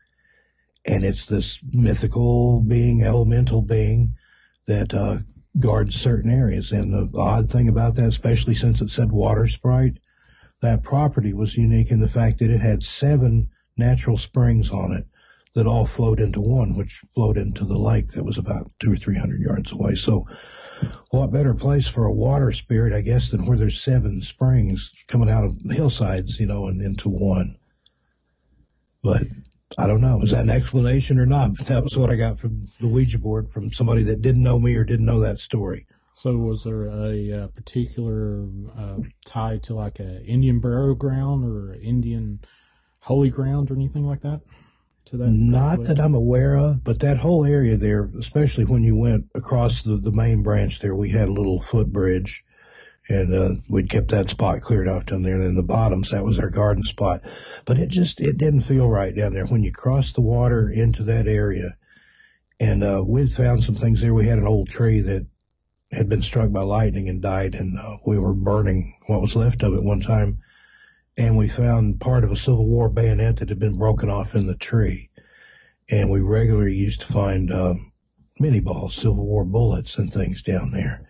and 0.86 1.04
it's 1.04 1.26
this 1.26 1.58
mythical 1.72 2.60
being, 2.60 3.02
elemental 3.02 3.60
being 3.60 4.14
that 4.66 4.94
uh, 4.94 5.18
guards 5.58 5.96
certain 5.96 6.30
areas. 6.30 6.70
And 6.70 6.92
the 6.92 7.18
odd 7.18 7.50
thing 7.50 7.68
about 7.68 7.96
that, 7.96 8.08
especially 8.08 8.54
since 8.54 8.80
it 8.80 8.90
said 8.90 9.10
water 9.10 9.48
sprite, 9.48 9.98
that 10.62 10.84
property 10.84 11.32
was 11.32 11.56
unique 11.56 11.90
in 11.90 12.00
the 12.00 12.08
fact 12.08 12.38
that 12.38 12.50
it 12.50 12.60
had 12.60 12.82
seven 12.82 13.50
natural 13.76 14.16
springs 14.16 14.70
on 14.70 14.92
it 14.92 15.06
that 15.54 15.66
all 15.66 15.86
flowed 15.86 16.20
into 16.20 16.40
one, 16.40 16.76
which 16.76 17.02
flowed 17.14 17.36
into 17.36 17.64
the 17.64 17.78
lake 17.78 18.12
that 18.12 18.24
was 18.24 18.38
about 18.38 18.70
two 18.78 18.92
or 18.92 18.96
three 18.96 19.16
hundred 19.16 19.40
yards 19.40 19.72
away. 19.72 19.94
So, 19.94 20.26
what 21.16 21.32
better 21.32 21.54
place 21.54 21.88
for 21.88 22.04
a 22.04 22.12
water 22.12 22.52
spirit, 22.52 22.92
I 22.92 23.00
guess, 23.00 23.30
than 23.30 23.46
where 23.46 23.56
there's 23.56 23.82
seven 23.82 24.20
springs 24.22 24.92
coming 25.08 25.30
out 25.30 25.44
of 25.44 25.58
hillsides, 25.70 26.38
you 26.38 26.46
know, 26.46 26.66
and 26.66 26.80
into 26.82 27.08
one. 27.08 27.56
But 29.02 29.22
I 29.78 29.86
don't 29.86 30.00
know. 30.00 30.22
Is 30.22 30.30
that 30.32 30.44
an 30.44 30.50
explanation 30.50 31.18
or 31.18 31.26
not? 31.26 31.52
That 31.66 31.82
was 31.82 31.96
what 31.96 32.10
I 32.10 32.16
got 32.16 32.38
from 32.38 32.68
the 32.80 32.86
Ouija 32.86 33.18
board 33.18 33.50
from 33.50 33.72
somebody 33.72 34.02
that 34.04 34.22
didn't 34.22 34.42
know 34.42 34.58
me 34.58 34.74
or 34.74 34.84
didn't 34.84 35.06
know 35.06 35.20
that 35.20 35.40
story. 35.40 35.86
So, 36.14 36.36
was 36.36 36.64
there 36.64 36.86
a, 36.86 37.32
uh 37.32 37.46
particular 37.48 38.46
uh, 38.76 38.98
tie 39.24 39.58
to 39.58 39.74
like 39.74 39.98
an 39.98 40.24
Indian 40.24 40.60
burial 40.60 40.94
ground 40.94 41.44
or 41.44 41.74
Indian 41.74 42.40
holy 43.00 43.30
ground 43.30 43.70
or 43.70 43.74
anything 43.74 44.04
like 44.04 44.22
that? 44.22 44.40
To 45.06 45.16
that, 45.18 45.30
Not 45.30 45.84
that 45.84 46.00
I'm 46.00 46.14
aware 46.14 46.56
of, 46.56 46.82
but 46.82 47.00
that 47.00 47.18
whole 47.18 47.44
area 47.44 47.76
there, 47.76 48.10
especially 48.18 48.64
when 48.64 48.82
you 48.82 48.96
went 48.96 49.26
across 49.34 49.82
the, 49.82 49.98
the 49.98 50.10
main 50.10 50.42
branch 50.42 50.80
there, 50.80 50.96
we 50.96 51.10
had 51.10 51.28
a 51.28 51.32
little 51.32 51.60
footbridge 51.60 52.44
and 53.08 53.34
uh, 53.34 53.54
we'd 53.68 53.90
kept 53.90 54.08
that 54.08 54.30
spot 54.30 54.62
cleared 54.62 54.88
off 54.88 55.06
down 55.06 55.22
there. 55.22 55.36
And 55.36 55.44
in 55.44 55.54
the 55.54 55.62
bottoms, 55.62 56.10
that 56.10 56.24
was 56.24 56.38
our 56.38 56.50
garden 56.50 56.82
spot. 56.82 57.22
But 57.64 57.78
it 57.78 57.88
just 57.88 58.20
it 58.20 58.36
didn't 58.36 58.62
feel 58.62 58.88
right 58.88 59.14
down 59.14 59.32
there 59.32 59.46
when 59.46 59.62
you 59.62 59.72
crossed 59.72 60.16
the 60.16 60.22
water 60.22 60.68
into 60.68 61.04
that 61.04 61.28
area. 61.28 61.76
And 62.58 62.82
uh, 62.82 63.02
we'd 63.06 63.32
found 63.32 63.62
some 63.62 63.76
things 63.76 64.00
there. 64.00 64.14
We 64.14 64.26
had 64.26 64.38
an 64.38 64.46
old 64.46 64.70
tree 64.70 65.00
that 65.02 65.26
had 65.92 66.08
been 66.08 66.22
struck 66.22 66.50
by 66.50 66.62
lightning 66.62 67.08
and 67.08 67.22
died, 67.22 67.54
and 67.54 67.78
uh, 67.78 67.98
we 68.04 68.18
were 68.18 68.34
burning 68.34 68.96
what 69.06 69.22
was 69.22 69.36
left 69.36 69.62
of 69.62 69.74
it 69.74 69.84
one 69.84 70.00
time. 70.00 70.38
And 71.16 71.36
we 71.36 71.48
found 71.48 72.00
part 72.00 72.24
of 72.24 72.32
a 72.32 72.36
Civil 72.36 72.66
War 72.66 72.88
bayonet 72.88 73.38
that 73.38 73.48
had 73.48 73.58
been 73.58 73.78
broken 73.78 74.10
off 74.10 74.34
in 74.34 74.46
the 74.46 74.56
tree. 74.56 75.10
And 75.90 76.10
we 76.10 76.20
regularly 76.20 76.74
used 76.74 77.00
to 77.02 77.12
find 77.12 77.52
um, 77.52 77.92
Minié 78.40 78.62
balls, 78.62 78.94
Civil 78.96 79.24
War 79.24 79.44
bullets, 79.44 79.96
and 79.96 80.12
things 80.12 80.42
down 80.42 80.72
there 80.72 81.06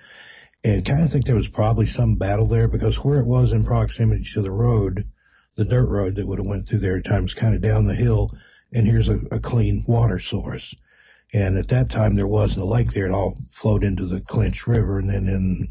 and 0.66 0.84
kind 0.84 1.04
of 1.04 1.10
think 1.10 1.24
there 1.24 1.36
was 1.36 1.46
probably 1.46 1.86
some 1.86 2.16
battle 2.16 2.46
there 2.46 2.66
because 2.66 2.96
where 2.96 3.20
it 3.20 3.26
was 3.26 3.52
in 3.52 3.64
proximity 3.64 4.26
to 4.34 4.42
the 4.42 4.50
road, 4.50 5.06
the 5.54 5.64
dirt 5.64 5.86
road 5.88 6.16
that 6.16 6.26
would 6.26 6.38
have 6.38 6.46
went 6.46 6.66
through 6.66 6.80
there 6.80 6.96
at 6.96 7.04
times 7.04 7.34
kind 7.34 7.54
of 7.54 7.60
down 7.60 7.86
the 7.86 7.94
hill, 7.94 8.32
and 8.72 8.84
here's 8.84 9.08
a, 9.08 9.20
a 9.30 9.38
clean 9.38 9.84
water 9.86 10.18
source. 10.18 10.74
And 11.32 11.56
at 11.56 11.68
that 11.68 11.88
time 11.88 12.16
there 12.16 12.26
wasn't 12.26 12.62
a 12.62 12.68
lake 12.68 12.92
there; 12.92 13.06
it 13.06 13.12
all 13.12 13.38
flowed 13.52 13.84
into 13.84 14.06
the 14.06 14.20
Clinch 14.20 14.66
River. 14.66 14.98
And 14.98 15.08
then 15.08 15.28
in 15.28 15.68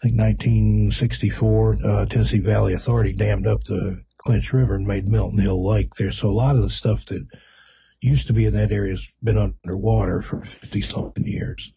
I 0.00 0.06
think 0.06 0.18
1964, 0.18 1.78
uh, 1.84 2.06
Tennessee 2.06 2.38
Valley 2.38 2.72
Authority 2.72 3.12
dammed 3.12 3.46
up 3.46 3.64
the 3.64 4.02
Clinch 4.16 4.50
River 4.50 4.76
and 4.76 4.86
made 4.86 5.06
Melton 5.06 5.38
Hill 5.38 5.62
Lake 5.62 5.94
there. 5.96 6.10
So 6.10 6.30
a 6.30 6.32
lot 6.32 6.56
of 6.56 6.62
the 6.62 6.70
stuff 6.70 7.04
that 7.06 7.26
used 8.00 8.26
to 8.28 8.32
be 8.32 8.46
in 8.46 8.54
that 8.54 8.72
area 8.72 8.94
has 8.94 9.06
been 9.22 9.36
underwater 9.36 10.22
for 10.22 10.42
50 10.42 10.80
something 10.80 11.26
years. 11.26 11.70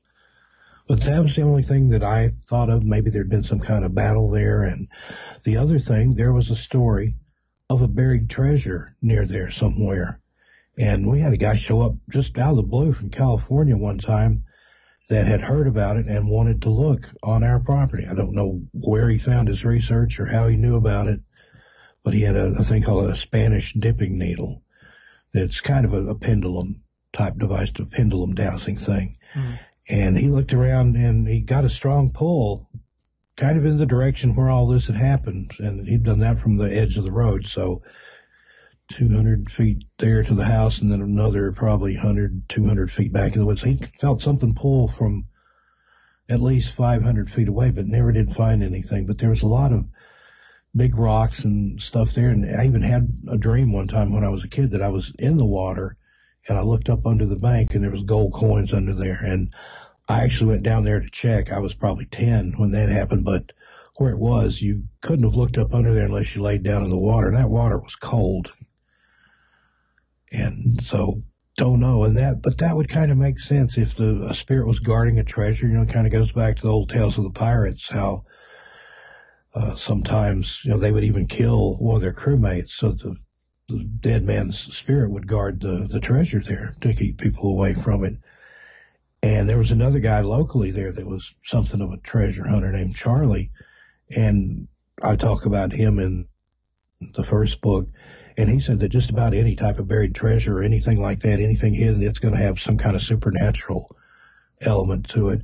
But 0.88 1.02
that 1.02 1.22
was 1.22 1.36
the 1.36 1.42
only 1.42 1.64
thing 1.64 1.90
that 1.90 2.02
I 2.02 2.32
thought 2.48 2.70
of. 2.70 2.86
Maybe 2.86 3.10
there'd 3.10 3.30
been 3.30 3.44
some 3.44 3.60
kind 3.60 3.84
of 3.84 3.94
battle 3.94 4.30
there. 4.30 4.64
And 4.64 4.88
the 5.44 5.58
other 5.58 5.78
thing, 5.78 6.16
there 6.16 6.32
was 6.32 6.50
a 6.50 6.56
story 6.56 7.16
of 7.70 7.82
a 7.82 7.90
buried 7.90 8.30
treasure 8.30 8.96
near 9.02 9.26
there 9.26 9.52
somewhere. 9.52 10.22
And 10.78 11.12
we 11.12 11.20
had 11.20 11.34
a 11.34 11.38
guy 11.38 11.58
show 11.58 11.82
up 11.82 11.96
just 12.10 12.38
out 12.38 12.52
of 12.52 12.56
the 12.56 12.64
blue 12.64 12.94
from 12.94 13.10
California 13.10 13.76
one 13.76 13.98
time 13.98 14.46
that 15.14 15.28
had 15.28 15.42
heard 15.42 15.68
about 15.68 15.98
it 15.98 16.08
and 16.08 16.28
wanted 16.28 16.64
to 16.64 16.72
look 16.72 17.08
on 17.22 17.44
our 17.44 17.60
property. 17.60 18.04
I 18.10 18.16
don't 18.16 18.34
know 18.34 18.62
where 18.74 19.08
he 19.10 19.20
found 19.20 19.48
his 19.48 19.64
research 19.64 20.20
or 20.20 20.26
how 20.26 20.48
he 20.48 20.56
knew 20.56 20.76
about 20.76 21.08
it, 21.08 21.20
but 22.04 22.16
he 22.16 22.22
had 22.22 22.36
a, 22.36 22.48
a 22.58 22.64
thing 22.64 22.82
called 22.82 23.10
a 23.10 23.16
Spanish 23.16 23.74
dipping 23.74 24.18
needle. 24.18 24.64
It's 25.32 25.62
kind 25.62 25.86
of 25.86 25.94
a, 25.94 26.08
a 26.08 26.16
pendulum 26.16 26.82
type 27.14 27.38
device, 27.38 27.70
a 27.78 27.86
pendulum 27.86 28.34
dowsing 28.34 28.78
thing. 28.78 29.18
Mm. 29.36 29.60
And 29.88 30.18
he 30.18 30.30
looked 30.30 30.52
around 30.52 30.96
and 30.96 31.28
he 31.28 31.42
got 31.42 31.64
a 31.64 31.70
strong 31.70 32.12
pull 32.12 32.68
kind 33.36 33.58
of 33.58 33.66
in 33.66 33.78
the 33.78 33.86
direction 33.86 34.36
where 34.36 34.50
all 34.50 34.66
this 34.66 34.88
had 34.88 34.96
happened. 34.96 35.52
And 35.60 35.88
he'd 35.88 36.04
done 36.04 36.20
that 36.20 36.40
from 36.40 36.58
the 36.58 36.76
edge 36.76 36.98
of 36.98 37.04
the 37.04 37.12
road. 37.12 37.46
So 37.48 37.84
200 38.94 39.52
feet 39.52 39.84
there 40.00 40.24
to 40.24 40.34
the 40.34 40.46
house 40.46 40.80
and 40.80 40.92
then 40.92 41.02
another 41.02 41.52
probably 41.52 41.96
100, 41.96 42.50
200 42.50 42.92
feet 42.92 43.12
back 43.12 43.34
in 43.34 43.40
the 43.40 43.46
woods. 43.46 43.64
He 43.64 43.80
felt 44.00 44.22
something 44.22 44.54
pull 44.54 44.88
from 44.88 45.26
at 46.30 46.42
least 46.42 46.74
500 46.74 47.30
feet 47.30 47.48
away, 47.48 47.72
but 47.72 47.86
never 47.86 48.12
did 48.12 48.36
find 48.36 48.64
anything. 48.64 49.06
But 49.06 49.18
there 49.18 49.30
was 49.30 49.42
a 49.42 49.48
lot 49.48 49.74
of 49.74 49.86
big 50.76 50.98
rocks 50.98 51.44
and 51.44 51.82
stuff 51.82 52.14
there. 52.14 52.30
And 52.30 52.56
I 52.56 52.66
even 52.66 52.82
had 52.82 53.08
a 53.30 53.38
dream 53.38 53.72
one 53.72 53.88
time 53.88 54.14
when 54.14 54.24
I 54.24 54.30
was 54.30 54.44
a 54.44 54.50
kid 54.50 54.72
that 54.72 54.82
I 54.82 54.90
was 54.90 55.12
in 55.20 55.38
the 55.38 55.46
water 55.46 55.98
and 56.48 56.58
I 56.58 56.62
looked 56.62 56.90
up 56.90 57.06
under 57.06 57.26
the 57.26 57.36
bank 57.36 57.74
and 57.74 57.84
there 57.84 57.92
was 57.92 58.04
gold 58.04 58.34
coins 58.34 58.74
under 58.74 58.94
there. 58.94 59.20
And 59.24 59.54
I 60.08 60.24
actually 60.24 60.52
went 60.52 60.64
down 60.64 60.84
there 60.84 61.00
to 61.00 61.10
check. 61.10 61.52
I 61.52 61.60
was 61.60 61.74
probably 61.74 62.06
10 62.06 62.54
when 62.58 62.72
that 62.72 62.90
happened, 62.90 63.26
but 63.26 63.52
where 63.96 64.12
it 64.12 64.20
was, 64.20 64.62
you 64.62 64.84
couldn't 65.02 65.26
have 65.26 65.36
looked 65.36 65.58
up 65.58 65.74
under 65.74 65.94
there 65.94 66.06
unless 66.06 66.36
you 66.36 66.42
laid 66.42 66.64
down 66.64 66.84
in 66.84 66.90
the 66.90 66.98
water. 66.98 67.28
And 67.28 67.38
that 67.38 67.50
water 67.50 67.78
was 67.78 67.96
cold. 67.96 68.52
And 70.34 70.84
so 70.84 71.22
don't 71.56 71.80
know. 71.80 72.04
And 72.04 72.18
that, 72.18 72.42
but 72.42 72.58
that 72.58 72.76
would 72.76 72.90
kind 72.90 73.12
of 73.12 73.18
make 73.18 73.40
sense 73.40 73.78
if 73.78 73.96
the 73.96 74.28
a 74.30 74.34
spirit 74.34 74.68
was 74.68 74.80
guarding 74.80 75.20
a 75.20 75.24
treasure. 75.24 75.68
You 75.68 75.76
know, 75.76 75.84
it 75.84 75.94
kind 75.94 76.08
of 76.08 76.12
goes 76.12 76.32
back 76.32 76.58
to 76.58 76.64
the 76.64 76.72
old 76.72 76.90
tales 76.90 77.18
of 77.18 77.24
the 77.24 77.30
pirates, 77.30 77.88
how 77.88 78.26
uh, 79.54 79.76
sometimes 79.76 80.60
you 80.64 80.72
know 80.72 80.78
they 80.78 80.92
would 80.92 81.04
even 81.04 81.28
kill 81.28 81.78
one 81.78 81.96
of 81.96 82.02
their 82.02 82.14
crewmates 82.14 82.72
so 82.72 82.92
the 82.92 83.16
the 83.70 83.84
dead 83.84 84.24
man's 84.24 84.60
spirit 84.76 85.10
would 85.10 85.28
guard 85.28 85.62
the, 85.62 85.88
the 85.90 86.00
treasure 86.00 86.42
there 86.46 86.76
to 86.82 86.94
keep 86.94 87.18
people 87.18 87.50
away 87.50 87.74
from 87.74 88.04
it. 88.04 88.16
And 89.22 89.48
there 89.48 89.58
was 89.58 89.72
another 89.72 90.00
guy 90.00 90.20
locally 90.20 90.72
there 90.72 90.92
that 90.92 91.08
was 91.08 91.34
something 91.46 91.80
of 91.80 91.92
a 91.92 91.98
treasure 91.98 92.46
hunter 92.46 92.72
named 92.72 92.96
Charlie. 92.96 93.52
And 94.14 94.68
I 95.02 95.16
talk 95.16 95.46
about 95.46 95.72
him 95.72 96.00
in 96.00 96.28
the 97.16 97.24
first 97.24 97.62
book. 97.62 97.88
And 98.38 98.50
he 98.50 98.60
said 98.60 98.80
that 98.80 98.90
just 98.90 99.10
about 99.10 99.34
any 99.34 99.56
type 99.56 99.80
of 99.80 99.88
buried 99.88 100.16
treasure 100.16 100.60
or 100.60 100.64
anything 100.64 101.02
like 101.02 101.22
that, 101.22 101.40
anything 101.40 101.74
hidden, 101.74 102.02
it's 102.02 102.20
going 102.20 102.34
to 102.34 102.42
have 102.42 102.60
some 102.60 102.78
kind 102.78 102.96
of 102.96 103.02
supernatural 103.02 103.96
element 104.62 105.10
to 105.10 105.30
it. 105.30 105.44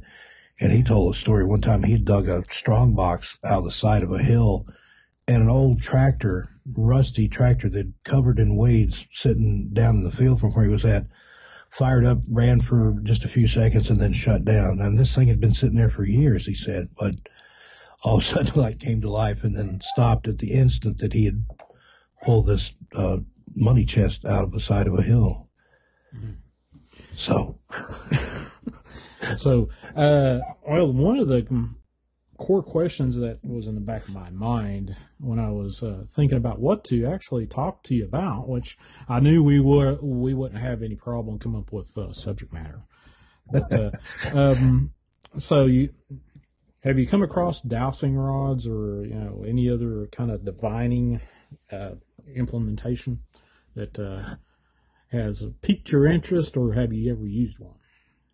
And 0.59 0.71
he 0.71 0.83
told 0.83 1.13
a 1.13 1.17
story 1.17 1.45
one 1.45 1.61
time 1.61 1.83
he 1.83 1.97
dug 1.97 2.27
a 2.27 2.43
strong 2.49 2.93
box 2.93 3.37
out 3.43 3.59
of 3.59 3.65
the 3.65 3.71
side 3.71 4.03
of 4.03 4.11
a 4.11 4.21
hill 4.23 4.65
and 5.27 5.43
an 5.43 5.49
old 5.49 5.81
tractor, 5.81 6.49
rusty 6.73 7.27
tractor 7.27 7.69
that 7.69 7.93
covered 8.03 8.39
in 8.39 8.57
weeds 8.57 9.05
sitting 9.13 9.69
down 9.71 9.97
in 9.97 10.03
the 10.03 10.11
field 10.11 10.39
from 10.39 10.51
where 10.53 10.65
he 10.65 10.71
was 10.71 10.85
at, 10.85 11.05
fired 11.69 12.03
up, 12.03 12.19
ran 12.27 12.59
for 12.59 12.97
just 13.03 13.23
a 13.23 13.29
few 13.29 13.47
seconds 13.47 13.89
and 13.89 14.01
then 14.01 14.13
shut 14.13 14.43
down. 14.43 14.81
And 14.81 14.97
this 14.97 15.13
thing 15.13 15.27
had 15.27 15.39
been 15.39 15.53
sitting 15.53 15.77
there 15.77 15.89
for 15.89 16.03
years, 16.03 16.47
he 16.47 16.55
said, 16.55 16.89
but 16.97 17.13
all 18.01 18.17
of 18.17 18.23
a 18.23 18.25
sudden 18.25 18.53
light 18.59 18.79
came 18.79 19.01
to 19.01 19.09
life 19.09 19.43
and 19.43 19.55
then 19.55 19.79
stopped 19.81 20.27
at 20.27 20.39
the 20.39 20.51
instant 20.51 20.97
that 20.97 21.13
he 21.13 21.25
had 21.25 21.45
pulled 22.23 22.47
this 22.47 22.71
uh, 22.93 23.17
money 23.55 23.85
chest 23.85 24.25
out 24.25 24.43
of 24.43 24.51
the 24.51 24.59
side 24.59 24.87
of 24.87 24.97
a 24.97 25.01
hill. 25.01 25.49
Mm-hmm. 26.15 26.31
So. 27.15 27.59
so, 29.37 29.69
uh, 29.95 30.39
well, 30.67 30.91
one 30.91 31.19
of 31.19 31.27
the 31.27 31.45
core 32.39 32.63
questions 32.63 33.17
that 33.17 33.39
was 33.43 33.67
in 33.67 33.75
the 33.75 33.81
back 33.81 34.07
of 34.07 34.15
my 34.15 34.29
mind 34.29 34.95
when 35.19 35.39
I 35.39 35.51
was 35.51 35.83
uh, 35.83 36.05
thinking 36.09 36.37
about 36.37 36.59
what 36.59 36.85
to 36.85 37.05
actually 37.05 37.45
talk 37.45 37.83
to 37.83 37.93
you 37.93 38.05
about, 38.05 38.47
which 38.47 38.77
I 39.07 39.19
knew 39.19 39.43
we 39.43 39.59
were 39.59 39.97
we 40.01 40.33
wouldn't 40.33 40.61
have 40.61 40.81
any 40.81 40.95
problem 40.95 41.37
coming 41.37 41.59
up 41.59 41.71
with 41.71 41.95
uh, 41.97 42.13
subject 42.13 42.53
matter. 42.53 42.81
But, 43.51 43.71
uh, 43.73 43.91
um, 44.33 44.91
so 45.37 45.65
you 45.65 45.89
have 46.81 46.97
you 46.97 47.07
come 47.07 47.21
across 47.21 47.61
dowsing 47.61 48.15
rods 48.15 48.65
or 48.65 49.05
you 49.05 49.15
know 49.15 49.43
any 49.45 49.69
other 49.69 50.07
kind 50.07 50.31
of 50.31 50.45
divining 50.45 51.19
uh, 51.71 51.91
implementation 52.35 53.19
that 53.75 53.97
uh, 53.99 54.35
has 55.11 55.45
piqued 55.61 55.91
your 55.91 56.05
interest, 56.05 56.57
or 56.57 56.73
have 56.73 56.93
you 56.93 57.11
ever 57.11 57.27
used 57.27 57.59
one? 57.59 57.75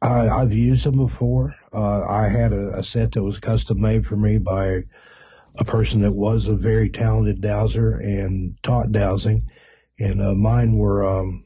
I, 0.02 0.28
I've 0.28 0.54
used 0.54 0.86
them 0.86 0.98
before. 0.98 1.56
Uh, 1.74 2.04
I 2.04 2.28
had 2.28 2.54
a, 2.54 2.78
a 2.80 2.84
set 2.84 3.14
that 3.14 3.24
was 3.24 3.40
custom 3.40 3.82
made 3.82 4.06
for 4.06 4.16
me 4.16 4.38
by 4.38 4.84
a 5.58 5.66
person 5.66 6.02
that 6.02 6.12
was 6.12 6.48
a 6.48 6.56
very 6.56 6.90
talented 6.90 7.42
dowser 7.42 7.96
and 7.98 8.58
taught 8.62 8.92
dowsing, 8.92 9.50
and 10.00 10.22
uh, 10.22 10.34
mine 10.34 10.78
were 10.78 11.06
um, 11.06 11.46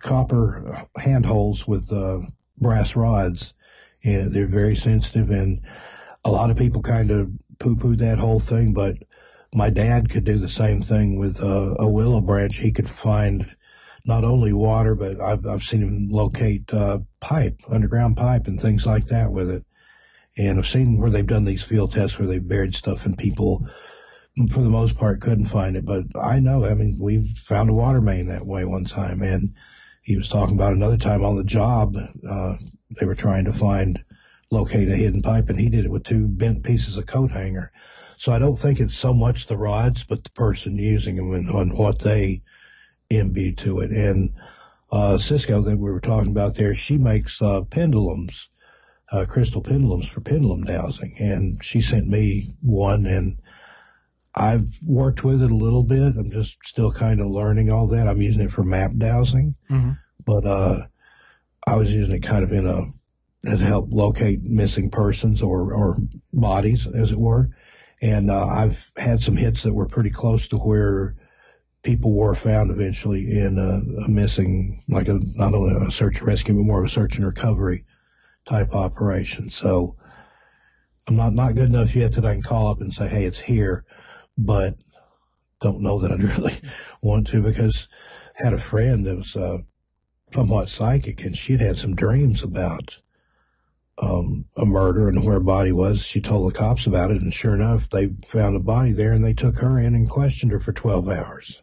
copper 0.00 0.86
handholds 0.96 1.66
with 1.66 1.90
uh, 1.92 2.20
brass 2.58 2.96
rods, 2.96 3.54
and 4.02 4.34
they're 4.34 4.46
very 4.46 4.76
sensitive. 4.76 5.30
And 5.30 5.62
a 6.24 6.30
lot 6.30 6.50
of 6.50 6.56
people 6.56 6.82
kind 6.82 7.10
of 7.10 7.30
poo-poo 7.58 7.96
that 7.96 8.18
whole 8.18 8.40
thing, 8.40 8.72
but 8.72 8.96
my 9.54 9.70
dad 9.70 10.10
could 10.10 10.24
do 10.24 10.38
the 10.38 10.48
same 10.48 10.82
thing 10.82 11.16
with 11.16 11.40
uh, 11.40 11.74
a 11.78 11.88
willow 11.88 12.20
branch. 12.20 12.56
He 12.56 12.72
could 12.72 12.90
find 12.90 13.46
not 14.04 14.24
only 14.24 14.52
water, 14.52 14.96
but 14.96 15.20
I've, 15.20 15.46
I've 15.46 15.62
seen 15.62 15.82
him 15.82 16.08
locate 16.10 16.72
uh, 16.74 16.98
pipe, 17.20 17.60
underground 17.68 18.16
pipe, 18.16 18.48
and 18.48 18.60
things 18.60 18.84
like 18.84 19.06
that 19.08 19.30
with 19.32 19.48
it. 19.50 19.64
And 20.36 20.58
I've 20.58 20.66
seen 20.66 20.98
where 20.98 21.10
they've 21.10 21.26
done 21.26 21.44
these 21.44 21.62
field 21.62 21.92
tests 21.92 22.18
where 22.18 22.26
they've 22.26 22.46
buried 22.46 22.74
stuff 22.74 23.06
and 23.06 23.16
people, 23.16 23.66
for 24.50 24.60
the 24.60 24.68
most 24.68 24.96
part, 24.96 25.20
couldn't 25.20 25.46
find 25.46 25.76
it. 25.76 25.86
But 25.86 26.04
I 26.20 26.40
know, 26.40 26.64
I 26.64 26.74
mean, 26.74 26.98
we 27.00 27.34
found 27.46 27.70
a 27.70 27.74
water 27.74 28.00
main 28.00 28.26
that 28.26 28.44
way 28.44 28.64
one 28.64 28.84
time, 28.84 29.22
and 29.22 29.54
he 30.02 30.16
was 30.16 30.28
talking 30.28 30.56
about 30.56 30.72
another 30.72 30.98
time 30.98 31.24
on 31.24 31.36
the 31.36 31.44
job. 31.44 31.96
Uh, 32.28 32.56
they 32.98 33.06
were 33.06 33.14
trying 33.14 33.44
to 33.44 33.52
find, 33.52 34.02
locate 34.50 34.88
a 34.88 34.96
hidden 34.96 35.22
pipe, 35.22 35.48
and 35.48 35.58
he 35.58 35.68
did 35.68 35.84
it 35.84 35.90
with 35.90 36.04
two 36.04 36.26
bent 36.26 36.64
pieces 36.64 36.96
of 36.96 37.06
coat 37.06 37.30
hanger. 37.30 37.70
So 38.18 38.32
I 38.32 38.38
don't 38.38 38.56
think 38.56 38.80
it's 38.80 38.96
so 38.96 39.12
much 39.12 39.46
the 39.46 39.56
rods, 39.56 40.04
but 40.04 40.24
the 40.24 40.30
person 40.30 40.76
using 40.76 41.16
them 41.16 41.32
and, 41.32 41.48
and 41.50 41.72
what 41.72 41.98
they 42.00 42.42
imbue 43.10 43.54
to 43.56 43.80
it. 43.80 43.90
And 43.90 44.34
uh, 44.90 45.18
Cisco 45.18 45.62
that 45.62 45.78
we 45.78 45.90
were 45.90 46.00
talking 46.00 46.30
about 46.30 46.54
there, 46.54 46.74
she 46.74 46.96
makes 46.98 47.40
uh, 47.42 47.62
pendulums 47.62 48.48
uh, 49.14 49.24
crystal 49.26 49.62
pendulums 49.62 50.06
for 50.06 50.20
pendulum 50.20 50.64
dowsing, 50.64 51.14
and 51.18 51.62
she 51.64 51.80
sent 51.80 52.08
me 52.08 52.54
one, 52.62 53.06
and 53.06 53.38
I've 54.34 54.66
worked 54.84 55.22
with 55.22 55.42
it 55.42 55.50
a 55.50 55.56
little 55.56 55.84
bit. 55.84 56.16
I'm 56.16 56.30
just 56.30 56.56
still 56.64 56.90
kind 56.90 57.20
of 57.20 57.28
learning 57.28 57.70
all 57.70 57.86
that. 57.88 58.08
I'm 58.08 58.20
using 58.20 58.42
it 58.42 58.52
for 58.52 58.64
map 58.64 58.90
dowsing, 58.96 59.54
mm-hmm. 59.70 59.92
but 60.24 60.44
uh, 60.44 60.86
I 61.66 61.76
was 61.76 61.90
using 61.90 62.16
it 62.16 62.22
kind 62.22 62.44
of 62.44 62.52
in 62.52 62.66
a 62.66 62.92
to 63.44 63.56
help 63.58 63.88
locate 63.92 64.42
missing 64.42 64.90
persons 64.90 65.42
or 65.42 65.72
or 65.72 65.96
bodies, 66.32 66.88
as 66.92 67.10
it 67.10 67.18
were. 67.18 67.50
And 68.04 68.30
uh, 68.30 68.46
I've 68.46 68.90
had 68.98 69.22
some 69.22 69.34
hits 69.34 69.62
that 69.62 69.72
were 69.72 69.86
pretty 69.86 70.10
close 70.10 70.46
to 70.48 70.58
where 70.58 71.16
people 71.82 72.12
were 72.12 72.34
found 72.34 72.70
eventually 72.70 73.38
in 73.40 73.58
a, 73.58 74.04
a 74.04 74.08
missing, 74.08 74.84
like 74.90 75.08
a 75.08 75.18
not 75.34 75.54
only 75.54 75.86
a 75.86 75.90
search 75.90 76.18
and 76.18 76.26
rescue, 76.26 76.52
but 76.52 76.64
more 76.64 76.80
of 76.80 76.86
a 76.86 76.92
search 76.92 77.16
and 77.16 77.24
recovery 77.24 77.86
type 78.46 78.74
operation. 78.74 79.48
So 79.48 79.96
I'm 81.08 81.16
not, 81.16 81.32
not 81.32 81.54
good 81.54 81.70
enough 81.70 81.96
yet 81.96 82.12
that 82.12 82.26
I 82.26 82.34
can 82.34 82.42
call 82.42 82.66
up 82.66 82.82
and 82.82 82.92
say, 82.92 83.08
hey, 83.08 83.24
it's 83.24 83.40
here, 83.40 83.86
but 84.36 84.76
don't 85.62 85.80
know 85.80 85.98
that 86.00 86.12
I'd 86.12 86.22
really 86.38 86.60
want 87.00 87.28
to 87.28 87.40
because 87.40 87.88
I 88.38 88.44
had 88.44 88.52
a 88.52 88.60
friend 88.60 89.06
that 89.06 89.16
was 89.16 89.34
uh, 89.34 89.58
somewhat 90.34 90.68
psychic 90.68 91.24
and 91.24 91.34
she'd 91.34 91.62
had 91.62 91.78
some 91.78 91.94
dreams 91.94 92.42
about 92.42 92.98
um, 93.98 94.44
a 94.56 94.66
murder 94.66 95.08
and 95.08 95.24
where 95.24 95.36
a 95.36 95.40
body 95.40 95.72
was. 95.72 96.02
She 96.02 96.20
told 96.20 96.50
the 96.50 96.58
cops 96.58 96.86
about 96.86 97.10
it, 97.10 97.22
and 97.22 97.32
sure 97.32 97.54
enough, 97.54 97.88
they 97.90 98.10
found 98.28 98.56
a 98.56 98.60
body 98.60 98.92
there 98.92 99.12
and 99.12 99.24
they 99.24 99.34
took 99.34 99.58
her 99.58 99.78
in 99.78 99.94
and 99.94 100.10
questioned 100.10 100.52
her 100.52 100.60
for 100.60 100.72
12 100.72 101.08
hours. 101.08 101.62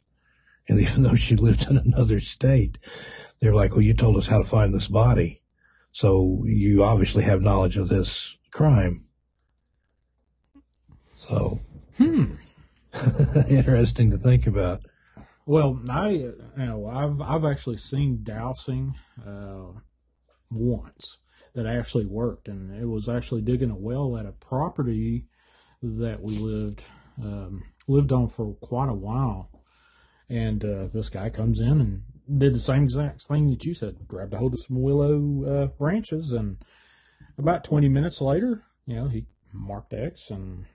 And 0.68 0.80
even 0.82 1.04
though 1.04 1.16
she 1.16 1.36
lived 1.36 1.68
in 1.70 1.78
another 1.78 2.20
state, 2.20 2.78
they're 3.40 3.56
like, 3.56 3.72
well, 3.72 3.82
you 3.82 3.94
told 3.94 4.18
us 4.18 4.28
how 4.28 4.38
to 4.38 4.48
find 4.48 4.74
this 4.74 4.88
body. 4.88 5.42
So 5.92 6.44
you 6.46 6.84
obviously 6.84 7.24
have 7.24 7.42
knowledge 7.42 7.78
of 7.78 7.90
this 7.90 8.36
crime. 8.52 9.06
So, 11.16 11.60
hmm. 11.98 12.36
interesting 13.50 14.12
to 14.12 14.18
think 14.18 14.48
about. 14.48 14.82
Well, 15.46 15.82
I 15.90 16.10
you 16.10 16.36
know 16.58 16.88
I've 16.88 17.20
I've 17.22 17.46
actually 17.46 17.78
seen 17.78 18.22
dowsing 18.24 18.96
uh, 19.26 19.80
once 20.50 21.18
that 21.54 21.66
actually 21.66 22.06
worked, 22.06 22.48
and 22.48 22.82
it 22.82 22.86
was 22.86 23.10
actually 23.10 23.42
digging 23.42 23.72
a 23.72 23.76
well 23.76 24.18
at 24.18 24.26
a 24.26 24.32
property 24.32 25.26
that 25.82 26.22
we 26.22 26.38
lived 26.38 26.82
um, 27.22 27.64
lived 27.88 28.12
on 28.12 28.30
for 28.30 28.54
quite 28.62 28.90
a 28.90 28.94
while. 28.94 29.50
And 30.30 30.64
uh, 30.64 30.88
this 30.94 31.10
guy 31.10 31.30
comes 31.30 31.60
in 31.60 31.82
and 31.82 32.04
did 32.40 32.54
the 32.54 32.60
same 32.60 32.84
exact 32.84 33.24
thing 33.24 33.50
that 33.50 33.66
you 33.66 33.74
said. 33.74 34.08
Grabbed 34.08 34.34
a 34.34 34.38
hold 34.38 34.54
of 34.54 34.62
some 34.62 34.82
willow 34.82 35.44
uh, 35.46 35.66
branches, 35.78 36.32
and 36.32 36.58
about 37.38 37.66
20 37.66 37.90
minutes 37.90 38.22
later, 38.22 38.64
you 38.86 38.96
know, 38.96 39.08
he 39.10 39.26
marked 39.52 39.94
X, 39.94 40.30
and 40.30 40.66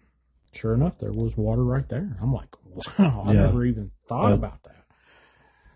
sure 0.53 0.75
enough, 0.75 0.99
there 0.99 1.13
was 1.13 1.37
water 1.37 1.65
right 1.65 1.89
there. 1.89 2.19
I'm 2.21 2.35
like, 2.35 2.55
wow, 2.99 3.25
I 3.27 3.33
never 3.33 3.65
even 3.65 3.93
thought 4.09 4.33
uh, 4.33 4.35
about 4.35 4.63
that. 4.65 4.85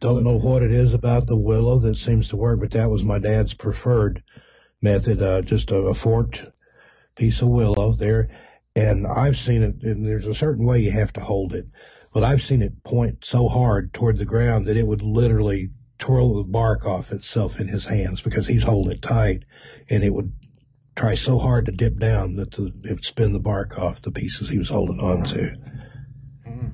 Don't 0.01 0.25
know 0.25 0.39
what 0.39 0.63
it 0.63 0.73
is 0.73 0.95
about 0.95 1.27
the 1.27 1.37
willow 1.37 1.79
that 1.79 1.97
seems 1.97 2.29
to 2.29 2.37
work, 2.37 2.61
but 2.61 2.71
that 2.73 2.91
was 2.91 3.03
my 3.03 3.19
dad's 3.19 3.55
preferred 3.55 4.23
method. 4.83 5.23
Uh, 5.23 5.43
just 5.43 5.71
a, 5.71 5.77
a 5.77 5.95
forked 5.95 6.45
piece 7.17 7.43
of 7.43 7.49
willow 7.49 7.95
there, 7.95 8.29
and 8.75 9.07
I've 9.07 9.37
seen 9.37 9.63
it. 9.63 9.83
And 9.83 10.07
there's 10.07 10.27
a 10.27 10.35
certain 10.35 10.67
way 10.67 10.81
you 10.81 10.93
have 10.93 11.13
to 11.15 11.21
hold 11.21 11.55
it 11.55 11.67
but 12.13 12.25
I've 12.25 12.43
seen 12.43 12.63
it 12.63 12.83
point 12.83 13.25
so 13.25 13.49
hard 13.49 13.93
toward 13.95 14.19
the 14.19 14.25
ground 14.25 14.67
that 14.67 14.77
it 14.77 14.87
would 14.87 15.03
literally 15.03 15.71
twirl 15.99 16.37
the 16.37 16.45
bark 16.45 16.87
off 16.87 17.13
itself 17.13 17.61
in 17.61 17.69
his 17.69 17.87
hands 17.87 18.21
because 18.21 18.47
he's 18.47 18.65
holding 18.65 18.93
it 18.93 19.03
tight, 19.03 19.45
and 19.89 20.03
it 20.03 20.13
would 20.13 20.33
try 20.97 21.15
so 21.15 21.39
hard 21.39 21.67
to 21.67 21.73
dip 21.73 21.99
down 21.99 22.37
that 22.37 22.51
the, 22.53 22.73
it 22.85 22.91
would 22.95 23.05
spin 23.05 23.33
the 23.33 23.39
bark 23.39 23.79
off 23.79 24.03
the 24.03 24.11
pieces 24.11 24.49
he 24.49 24.59
was 24.59 24.69
holding 24.69 24.99
on 24.99 25.23
to. 25.25 25.57
Mm. 26.49 26.73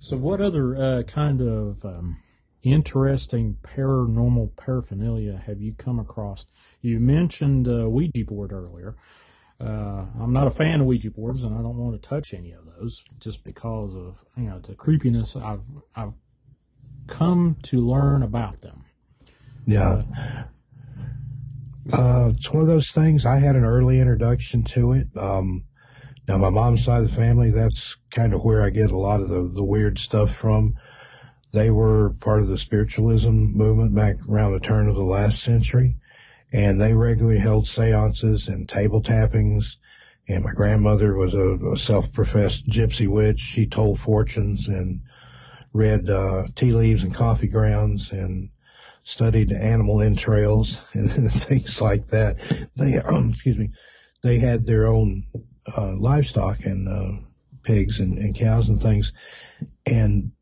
So, 0.00 0.16
what 0.16 0.40
other 0.40 0.76
uh, 0.76 1.02
kind 1.04 1.40
of 1.40 1.84
um, 1.84 2.18
interesting 2.62 3.56
paranormal 3.62 4.56
paraphernalia 4.56 5.42
have 5.46 5.60
you 5.60 5.74
come 5.74 5.98
across? 5.98 6.46
You 6.80 7.00
mentioned 7.00 7.68
uh, 7.68 7.88
Ouija 7.88 8.24
board 8.24 8.52
earlier. 8.52 8.96
Uh, 9.60 10.06
I'm 10.20 10.32
not 10.32 10.46
a 10.46 10.50
fan 10.50 10.80
of 10.80 10.86
Ouija 10.86 11.10
boards, 11.10 11.42
and 11.42 11.54
I 11.54 11.62
don't 11.62 11.76
want 11.76 12.00
to 12.00 12.08
touch 12.08 12.32
any 12.32 12.52
of 12.52 12.64
those 12.66 13.02
just 13.18 13.42
because 13.42 13.94
of 13.96 14.24
you 14.36 14.44
know 14.44 14.60
the 14.60 14.74
creepiness 14.74 15.34
I've 15.34 15.62
I've 15.96 16.12
come 17.08 17.56
to 17.64 17.80
learn 17.80 18.22
about 18.22 18.60
them. 18.60 18.84
Yeah. 19.66 20.02
Uh, 21.92 22.32
it's 22.34 22.50
one 22.50 22.62
of 22.62 22.68
those 22.68 22.90
things. 22.90 23.24
I 23.24 23.38
had 23.38 23.56
an 23.56 23.64
early 23.64 23.98
introduction 23.98 24.62
to 24.64 24.92
it. 24.92 25.08
Um, 25.16 25.64
now, 26.28 26.36
my 26.36 26.50
mom's 26.50 26.84
side 26.84 27.02
of 27.02 27.10
the 27.10 27.16
family, 27.16 27.50
that's 27.50 27.96
kind 28.14 28.34
of 28.34 28.44
where 28.44 28.62
I 28.62 28.68
get 28.68 28.90
a 28.90 28.98
lot 28.98 29.20
of 29.20 29.30
the, 29.30 29.50
the 29.54 29.64
weird 29.64 29.98
stuff 29.98 30.34
from. 30.34 30.74
They 31.52 31.70
were 31.70 32.10
part 32.20 32.40
of 32.40 32.48
the 32.48 32.58
spiritualism 32.58 33.30
movement 33.30 33.94
back 33.94 34.16
around 34.28 34.52
the 34.52 34.60
turn 34.60 34.88
of 34.88 34.96
the 34.96 35.02
last 35.02 35.42
century 35.42 35.96
and 36.52 36.80
they 36.80 36.94
regularly 36.94 37.38
held 37.38 37.66
seances 37.66 38.48
and 38.48 38.68
table 38.68 39.02
tappings. 39.02 39.76
And 40.28 40.44
my 40.44 40.52
grandmother 40.52 41.14
was 41.14 41.34
a, 41.34 41.54
a 41.72 41.76
self-professed 41.76 42.68
gypsy 42.68 43.08
witch. 43.08 43.40
She 43.40 43.66
told 43.66 44.00
fortunes 44.00 44.68
and 44.68 45.00
read 45.72 46.08
uh, 46.10 46.44
tea 46.54 46.72
leaves 46.72 47.02
and 47.02 47.14
coffee 47.14 47.48
grounds 47.48 48.10
and 48.12 48.50
studied 49.04 49.52
animal 49.52 50.02
entrails 50.02 50.78
and 50.94 51.32
things 51.32 51.80
like 51.80 52.08
that. 52.08 52.36
They, 52.76 52.98
um, 52.98 53.30
excuse 53.32 53.58
me, 53.58 53.70
they 54.22 54.38
had 54.38 54.66
their 54.66 54.86
own 54.86 55.24
uh, 55.76 55.94
livestock 55.96 56.64
and 56.64 56.88
uh, 56.88 57.22
pigs 57.62 58.00
and, 58.00 58.18
and 58.18 58.34
cows 58.34 58.68
and 58.68 58.80
things. 58.80 59.12
And 59.86 60.32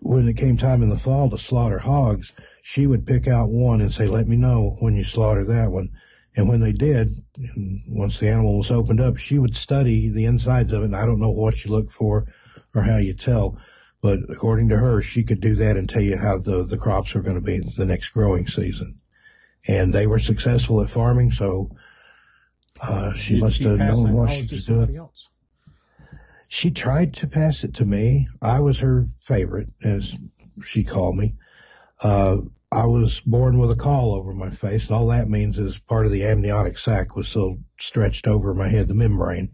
when 0.00 0.28
it 0.28 0.36
came 0.36 0.56
time 0.56 0.82
in 0.82 0.88
the 0.88 0.98
fall 0.98 1.30
to 1.30 1.38
slaughter 1.38 1.78
hogs, 1.78 2.32
she 2.62 2.86
would 2.86 3.06
pick 3.06 3.28
out 3.28 3.48
one 3.48 3.80
and 3.80 3.92
say, 3.92 4.06
let 4.06 4.26
me 4.26 4.36
know 4.36 4.76
when 4.80 4.96
you 4.96 5.04
slaughter 5.04 5.44
that 5.44 5.70
one. 5.70 5.90
And 6.36 6.48
when 6.48 6.60
they 6.60 6.72
did, 6.72 7.22
once 7.88 8.18
the 8.18 8.28
animal 8.28 8.58
was 8.58 8.70
opened 8.70 9.00
up, 9.00 9.16
she 9.16 9.38
would 9.38 9.56
study 9.56 10.08
the 10.08 10.24
insides 10.24 10.72
of 10.72 10.82
it. 10.82 10.86
And 10.86 10.96
I 10.96 11.04
don't 11.04 11.20
know 11.20 11.30
what 11.30 11.64
you 11.64 11.70
look 11.70 11.90
for 11.92 12.26
or 12.74 12.82
how 12.82 12.98
you 12.98 13.14
tell, 13.14 13.58
but 14.00 14.18
according 14.28 14.68
to 14.68 14.76
her, 14.76 15.02
she 15.02 15.22
could 15.24 15.40
do 15.40 15.56
that 15.56 15.76
and 15.76 15.88
tell 15.88 16.02
you 16.02 16.16
how 16.16 16.38
the, 16.38 16.64
the 16.64 16.78
crops 16.78 17.14
are 17.16 17.22
going 17.22 17.34
to 17.34 17.42
be 17.42 17.60
the 17.76 17.84
next 17.84 18.10
growing 18.10 18.46
season. 18.46 19.00
And 19.66 19.92
they 19.92 20.06
were 20.06 20.20
successful 20.20 20.80
at 20.82 20.90
farming, 20.90 21.32
so 21.32 21.70
uh, 22.80 23.12
she 23.14 23.34
Did 23.34 23.42
must 23.42 23.56
she 23.56 23.64
have 23.64 23.78
known 23.78 24.12
what 24.12 24.30
she 24.30 24.46
was 24.50 24.64
doing. 24.64 24.96
Else? 24.96 25.29
She 26.52 26.72
tried 26.72 27.14
to 27.14 27.28
pass 27.28 27.62
it 27.62 27.74
to 27.74 27.84
me. 27.84 28.26
I 28.42 28.58
was 28.58 28.80
her 28.80 29.06
favorite, 29.20 29.70
as 29.84 30.16
she 30.64 30.82
called 30.82 31.16
me. 31.16 31.36
Uh, 32.00 32.38
I 32.72 32.86
was 32.86 33.20
born 33.20 33.60
with 33.60 33.70
a 33.70 33.76
caul 33.76 34.12
over 34.12 34.32
my 34.32 34.50
face, 34.50 34.90
all 34.90 35.06
that 35.06 35.28
means 35.28 35.58
is 35.58 35.78
part 35.78 36.06
of 36.06 36.12
the 36.12 36.24
amniotic 36.24 36.76
sac 36.76 37.14
was 37.14 37.28
still 37.28 37.58
stretched 37.78 38.26
over 38.26 38.52
my 38.52 38.68
head, 38.68 38.88
the 38.88 38.94
membrane, 38.94 39.52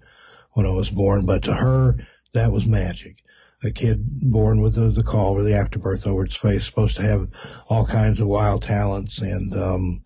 when 0.53 0.64
I 0.64 0.70
was 0.70 0.88
born. 0.88 1.26
But 1.26 1.42
to 1.42 1.55
her, 1.57 1.97
that 2.32 2.51
was 2.51 2.64
magic. 2.64 3.16
A 3.62 3.70
kid 3.70 4.30
born 4.30 4.62
with 4.62 4.76
the, 4.76 4.90
the 4.90 5.03
caul 5.03 5.34
or 5.34 5.42
the 5.42 5.55
afterbirth 5.55 6.07
over 6.07 6.24
its 6.24 6.36
face 6.36 6.64
supposed 6.64 6.97
to 6.97 7.03
have 7.03 7.28
all 7.68 7.84
kinds 7.84 8.20
of 8.20 8.26
wild 8.26 8.62
talents 8.62 9.18
and 9.18 9.55
um, 9.55 10.03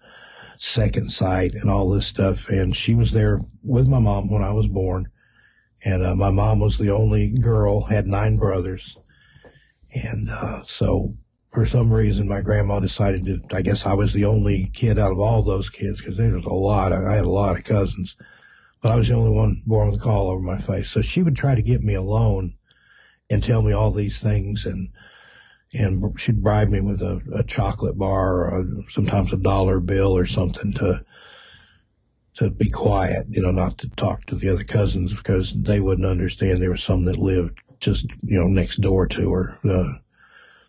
second 0.59 1.13
sight 1.13 1.55
and 1.55 1.71
all 1.71 1.89
this 1.89 2.09
stuff. 2.09 2.49
And 2.49 2.77
she 2.77 2.97
was 2.97 3.13
there 3.13 3.39
with 3.63 3.87
my 3.87 4.01
mom 4.01 4.29
when 4.29 4.43
I 4.43 4.53
was 4.53 4.67
born. 4.67 5.09
And 5.85 6.05
uh, 6.05 6.15
my 6.15 6.31
mom 6.31 6.61
was 6.61 6.77
the 6.77 6.91
only 6.91 7.29
girl, 7.29 7.83
had 7.83 8.07
nine 8.07 8.37
brothers. 8.37 8.97
And 9.95 10.29
uh, 10.29 10.63
so 10.67 11.15
for 11.53 11.67
some 11.67 11.93
reason, 11.93 12.29
my 12.29 12.41
grandma 12.41 12.81
decided 12.81 13.25
to, 13.25 13.57
I 13.57 13.63
guess 13.63 13.87
I 13.87 13.95
was 13.95 14.13
the 14.13 14.27
only 14.27 14.71
kid 14.75 14.99
out 14.99 15.13
of 15.13 15.19
all 15.19 15.43
those 15.43 15.71
kids 15.71 16.01
because 16.01 16.17
there 16.17 16.33
was 16.33 16.45
a 16.45 16.53
lot. 16.53 16.93
I 16.93 17.15
had 17.15 17.25
a 17.25 17.31
lot 17.31 17.59
of 17.59 17.65
cousins, 17.65 18.17
but 18.83 18.93
I 18.93 18.97
was 18.97 19.09
the 19.09 19.15
only 19.15 19.33
one 19.33 19.63
born 19.67 19.91
with 19.91 20.01
a 20.01 20.03
caul 20.03 20.29
over 20.29 20.41
my 20.41 20.61
face. 20.61 20.91
So 20.91 21.01
she 21.01 21.23
would 21.23 21.37
try 21.37 21.55
to 21.55 21.63
get 21.63 21.83
me 21.83 21.95
alone 21.95 22.55
and 23.31 23.43
tell 23.43 23.63
me 23.63 23.73
all 23.73 23.93
these 23.93 24.21
things 24.21 24.67
and, 24.67 24.91
and 25.73 26.21
she'd 26.21 26.43
bribe 26.43 26.69
me 26.69 26.81
with 26.81 27.01
a, 27.01 27.21
a 27.33 27.45
chocolate 27.45 27.97
bar 27.97 28.45
or 28.45 28.61
a, 28.61 28.65
sometimes 28.93 29.33
a 29.33 29.37
dollar 29.37 29.81
bill 29.81 30.17
or 30.17 30.27
something 30.27 30.73
to 30.75 31.05
to 32.41 32.51
be 32.51 32.71
quiet, 32.71 33.27
you 33.29 33.43
know, 33.43 33.51
not 33.51 33.77
to 33.79 33.89
talk 33.91 34.25
to 34.25 34.35
the 34.35 34.49
other 34.49 34.65
cousins 34.65 35.13
because 35.13 35.53
they 35.55 35.79
wouldn't 35.79 36.07
understand. 36.07 36.61
There 36.63 36.71
was 36.71 36.83
some 36.83 37.05
that 37.05 37.19
lived 37.19 37.59
just, 37.81 38.07
you 38.23 38.39
know, 38.39 38.47
next 38.47 38.81
door 38.81 39.07
to 39.09 39.33
her, 39.33 39.59
uh, 39.63 39.93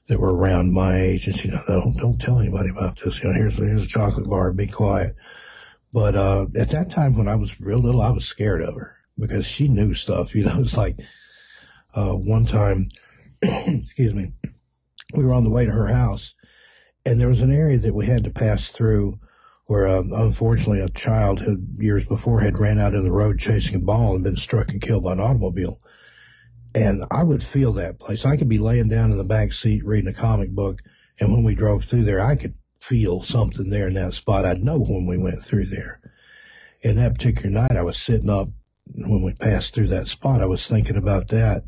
that 0.08 0.20
were 0.20 0.36
around 0.36 0.74
my 0.74 1.00
age. 1.00 1.28
And 1.28 1.38
she, 1.38 1.48
you 1.48 1.54
know, 1.54 1.64
don't, 1.66 1.96
don't 1.98 2.20
tell 2.20 2.40
anybody 2.40 2.70
about 2.70 3.00
this. 3.00 3.24
You 3.24 3.30
know, 3.30 3.36
here's, 3.36 3.56
here's 3.56 3.84
a 3.84 3.88
chocolate 3.88 4.30
bar, 4.30 4.52
be 4.52 4.68
quiet. 4.68 5.16
But, 5.94 6.16
uh, 6.16 6.48
at 6.58 6.72
that 6.72 6.92
time 6.92 7.18
when 7.18 7.30
I 7.30 7.36
was 7.36 7.58
real 7.62 7.80
little, 7.80 8.02
I 8.02 8.12
was 8.12 8.26
scared 8.26 8.62
of 8.62 8.76
her 8.76 8.98
because 9.18 9.46
she 9.46 9.70
knew 9.70 9.94
stuff, 9.94 10.36
you 10.36 10.44
know, 10.44 10.60
it's 10.60 10.76
like, 10.76 11.00
uh, 11.94 12.14
one 12.14 12.46
time, 12.46 12.90
excuse 13.42 14.14
me, 14.14 14.34
we 15.16 15.24
were 15.24 15.34
on 15.34 15.46
the 15.46 15.50
way 15.50 15.66
to 15.66 15.72
her 15.72 15.88
house 15.88 16.36
and 17.06 17.20
there 17.20 17.30
was 17.30 17.40
an 17.40 17.54
area 17.54 17.80
that 17.80 17.94
we 17.94 18.06
had 18.06 18.26
to 18.26 18.30
pass 18.30 18.72
through 18.72 19.20
where 19.72 19.88
um, 19.88 20.12
unfortunately 20.12 20.82
a 20.82 20.90
child 20.90 21.40
who 21.40 21.58
years 21.78 22.04
before 22.04 22.42
had 22.42 22.60
ran 22.60 22.78
out 22.78 22.94
in 22.94 23.06
the 23.06 23.12
road 23.12 23.40
chasing 23.40 23.76
a 23.76 23.80
ball 23.80 24.16
and 24.16 24.24
been 24.26 24.36
struck 24.36 24.68
and 24.68 24.82
killed 24.82 25.06
by 25.06 25.14
an 25.14 25.20
automobile. 25.22 25.80
And 26.76 27.06
I 27.10 27.24
would 27.24 27.42
feel 27.42 27.72
that 27.74 27.98
place. 27.98 28.26
I 28.26 28.36
could 28.36 28.50
be 28.50 28.58
laying 28.58 28.90
down 28.90 29.12
in 29.12 29.18
the 29.18 29.24
back 29.24 29.54
seat 29.54 29.86
reading 29.86 30.10
a 30.10 30.14
comic 30.14 30.50
book, 30.50 30.82
and 31.22 31.32
when 31.32 31.46
we 31.46 31.56
drove 31.56 31.86
through 31.86 32.04
there, 32.04 32.20
I 32.20 32.36
could 32.36 32.54
feel 32.82 33.24
something 33.24 33.70
there 33.70 33.88
in 33.88 33.94
that 33.94 34.14
spot. 34.14 34.44
I'd 34.44 34.62
know 34.62 34.78
when 34.78 35.08
we 35.08 35.18
went 35.18 35.42
through 35.42 35.68
there. 35.68 36.02
And 36.84 36.98
that 36.98 37.14
particular 37.14 37.50
night, 37.50 37.78
I 37.78 37.84
was 37.84 37.96
sitting 37.96 38.30
up 38.30 38.50
when 38.94 39.24
we 39.24 39.36
passed 39.36 39.74
through 39.74 39.88
that 39.88 40.10
spot. 40.10 40.42
I 40.42 40.48
was 40.48 40.68
thinking 40.68 40.98
about 40.98 41.30
that, 41.30 41.64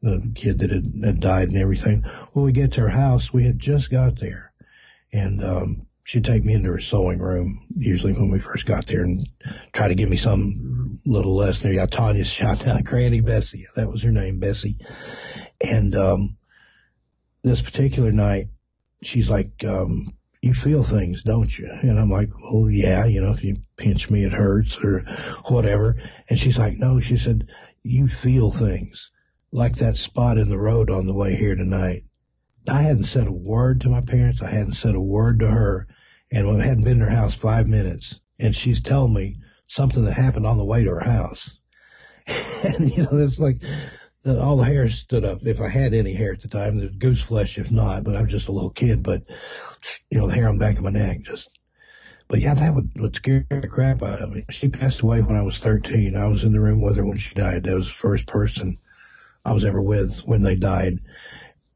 the 0.00 0.32
kid 0.34 0.60
that 0.60 0.70
had, 0.70 0.86
had 1.04 1.20
died 1.20 1.48
and 1.48 1.58
everything. 1.58 2.04
When 2.32 2.46
we 2.46 2.52
get 2.52 2.72
to 2.72 2.80
her 2.80 2.88
house, 2.88 3.34
we 3.34 3.44
had 3.44 3.58
just 3.58 3.90
got 3.90 4.18
there, 4.18 4.50
and 5.12 5.44
um, 5.44 5.87
she'd 6.08 6.24
take 6.24 6.42
me 6.42 6.54
into 6.54 6.72
her 6.72 6.80
sewing 6.80 7.18
room, 7.18 7.66
usually 7.76 8.14
when 8.14 8.30
we 8.30 8.38
first 8.38 8.64
got 8.64 8.86
there, 8.86 9.02
and 9.02 9.28
try 9.74 9.88
to 9.88 9.94
give 9.94 10.08
me 10.08 10.16
some 10.16 10.98
little 11.04 11.36
lesson. 11.36 11.70
Yeah, 11.70 11.84
Tanya 11.84 12.24
shout 12.24 12.66
out 12.66 12.82
Granny 12.82 13.20
Bessie. 13.20 13.66
That 13.76 13.92
was 13.92 14.02
her 14.04 14.10
name, 14.10 14.38
Bessie. 14.38 14.78
And 15.60 15.94
um, 15.94 16.38
this 17.42 17.60
particular 17.60 18.10
night, 18.10 18.48
she's 19.02 19.28
like, 19.28 19.50
um, 19.64 20.14
you 20.40 20.54
feel 20.54 20.82
things, 20.82 21.22
don't 21.24 21.58
you? 21.58 21.70
And 21.70 22.00
I'm 22.00 22.10
like, 22.10 22.30
oh 22.42 22.68
yeah, 22.68 23.04
you 23.04 23.20
know, 23.20 23.32
if 23.32 23.44
you 23.44 23.56
pinch 23.76 24.08
me, 24.08 24.24
it 24.24 24.32
hurts 24.32 24.78
or 24.82 25.00
whatever. 25.48 25.96
And 26.30 26.40
she's 26.40 26.56
like, 26.56 26.78
no, 26.78 27.00
she 27.00 27.18
said, 27.18 27.48
you 27.82 28.08
feel 28.08 28.50
things 28.50 29.10
like 29.52 29.76
that 29.76 29.98
spot 29.98 30.38
in 30.38 30.48
the 30.48 30.58
road 30.58 30.88
on 30.88 31.04
the 31.04 31.12
way 31.12 31.36
here 31.36 31.54
tonight. 31.54 32.04
I 32.66 32.80
hadn't 32.80 33.04
said 33.04 33.26
a 33.26 33.32
word 33.32 33.82
to 33.82 33.90
my 33.90 34.00
parents. 34.00 34.40
I 34.40 34.48
hadn't 34.48 34.72
said 34.72 34.94
a 34.94 35.00
word 35.00 35.40
to 35.40 35.48
her 35.48 35.86
and 36.32 36.48
we 36.48 36.62
hadn't 36.62 36.84
been 36.84 37.00
in 37.00 37.08
her 37.08 37.10
house 37.10 37.34
five 37.34 37.66
minutes, 37.66 38.20
and 38.38 38.54
she's 38.54 38.80
telling 38.80 39.14
me 39.14 39.36
something 39.66 40.04
that 40.04 40.12
happened 40.12 40.46
on 40.46 40.58
the 40.58 40.64
way 40.64 40.84
to 40.84 40.90
her 40.90 41.00
house. 41.00 41.58
and 42.26 42.90
you 42.90 43.04
know, 43.04 43.10
it's 43.12 43.38
like 43.38 43.56
all 44.26 44.56
the 44.56 44.64
hair 44.64 44.88
stood 44.90 45.24
up. 45.24 45.46
If 45.46 45.60
I 45.60 45.68
had 45.68 45.94
any 45.94 46.12
hair 46.12 46.32
at 46.32 46.42
the 46.42 46.48
time, 46.48 46.78
the 46.78 46.88
goose 46.88 47.22
flesh, 47.22 47.58
if 47.58 47.70
not. 47.70 48.04
But 48.04 48.16
I 48.16 48.22
was 48.22 48.30
just 48.30 48.48
a 48.48 48.52
little 48.52 48.70
kid. 48.70 49.02
But 49.02 49.22
you 50.10 50.18
know, 50.18 50.26
the 50.26 50.34
hair 50.34 50.48
on 50.48 50.58
the 50.58 50.64
back 50.64 50.78
of 50.78 50.84
my 50.84 50.90
neck 50.90 51.22
just. 51.22 51.48
But 52.28 52.40
yeah, 52.40 52.52
that 52.52 52.74
would, 52.74 52.90
would 53.00 53.16
scare 53.16 53.46
the 53.48 53.68
crap 53.68 54.02
out 54.02 54.20
of 54.20 54.28
me. 54.30 54.44
She 54.50 54.68
passed 54.68 55.00
away 55.00 55.22
when 55.22 55.34
I 55.34 55.40
was 55.40 55.58
13. 55.60 56.14
I 56.14 56.28
was 56.28 56.44
in 56.44 56.52
the 56.52 56.60
room 56.60 56.82
with 56.82 56.98
her 56.98 57.06
when 57.06 57.16
she 57.16 57.34
died. 57.34 57.64
That 57.64 57.74
was 57.74 57.86
the 57.86 57.94
first 57.94 58.26
person 58.26 58.76
I 59.46 59.52
was 59.54 59.64
ever 59.64 59.80
with 59.80 60.20
when 60.26 60.42
they 60.42 60.54
died. 60.54 60.98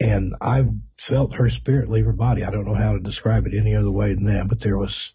And 0.02 0.34
I 0.40 0.66
felt 0.98 1.34
her 1.34 1.48
spirit 1.48 1.88
leave 1.88 2.06
her 2.06 2.12
body. 2.12 2.42
I 2.42 2.50
don't 2.50 2.66
know 2.66 2.74
how 2.74 2.92
to 2.92 2.98
describe 2.98 3.46
it 3.46 3.54
any 3.56 3.76
other 3.76 3.90
way 3.90 4.14
than 4.14 4.24
that, 4.24 4.48
but 4.48 4.60
there 4.60 4.76
was, 4.76 5.12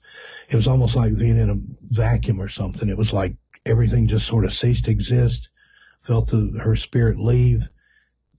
it 0.49 0.55
was 0.55 0.65
almost 0.65 0.95
like 0.95 1.17
being 1.17 1.37
in 1.37 1.49
a 1.49 1.93
vacuum 1.93 2.39
or 2.41 2.47
something. 2.47 2.87
It 2.87 2.97
was 2.97 3.11
like 3.11 3.35
everything 3.65 4.07
just 4.07 4.25
sort 4.25 4.45
of 4.45 4.53
ceased 4.53 4.85
to 4.85 4.91
exist, 4.91 5.49
felt 6.03 6.29
the, 6.29 6.57
her 6.63 6.77
spirit 6.77 7.19
leave, 7.19 7.67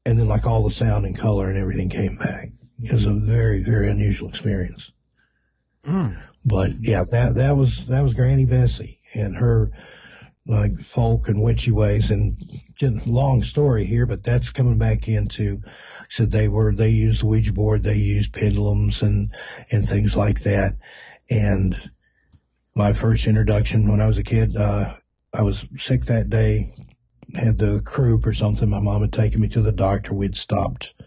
and 0.06 0.18
then 0.18 0.26
like 0.26 0.46
all 0.46 0.66
the 0.66 0.74
sound 0.74 1.04
and 1.04 1.18
color 1.18 1.50
and 1.50 1.58
everything 1.58 1.90
came 1.90 2.16
back. 2.16 2.50
It 2.82 2.92
was 2.92 3.06
a 3.06 3.12
very, 3.12 3.62
very 3.62 3.90
unusual 3.90 4.30
experience. 4.30 4.90
Mm. 5.86 6.18
But 6.46 6.80
yeah, 6.80 7.04
that, 7.10 7.34
that 7.34 7.58
was, 7.58 7.84
that 7.88 8.02
was 8.02 8.14
Granny 8.14 8.46
Bessie 8.46 9.00
and 9.12 9.36
her, 9.36 9.70
like 10.46 10.80
folk 10.80 11.28
and 11.28 11.42
witchy 11.42 11.72
ways 11.72 12.10
and 12.10 12.34
long 13.06 13.42
story 13.42 13.84
here, 13.84 14.06
but 14.06 14.24
that's 14.24 14.48
coming 14.48 14.78
back 14.78 15.06
into 15.06 15.60
said 16.08 16.30
they 16.30 16.48
were 16.48 16.74
they 16.74 16.88
used 16.88 17.22
Ouija 17.22 17.52
board, 17.52 17.82
they 17.82 17.96
used 17.96 18.32
pendulums 18.32 19.02
and 19.02 19.30
and 19.70 19.88
things 19.88 20.16
like 20.16 20.42
that. 20.42 20.76
And 21.30 21.76
my 22.74 22.92
first 22.92 23.26
introduction 23.26 23.90
when 23.90 24.00
I 24.00 24.06
was 24.06 24.18
a 24.18 24.22
kid, 24.22 24.56
uh, 24.56 24.94
I 25.32 25.42
was 25.42 25.64
sick 25.78 26.06
that 26.06 26.30
day, 26.30 26.72
had 27.34 27.58
the 27.58 27.80
croup 27.80 28.26
or 28.26 28.32
something. 28.32 28.68
My 28.68 28.80
mom 28.80 29.02
had 29.02 29.12
taken 29.12 29.40
me 29.40 29.48
to 29.48 29.62
the 29.62 29.72
doctor. 29.72 30.14
We'd 30.14 30.36
stopped 30.36 30.94
a 31.00 31.04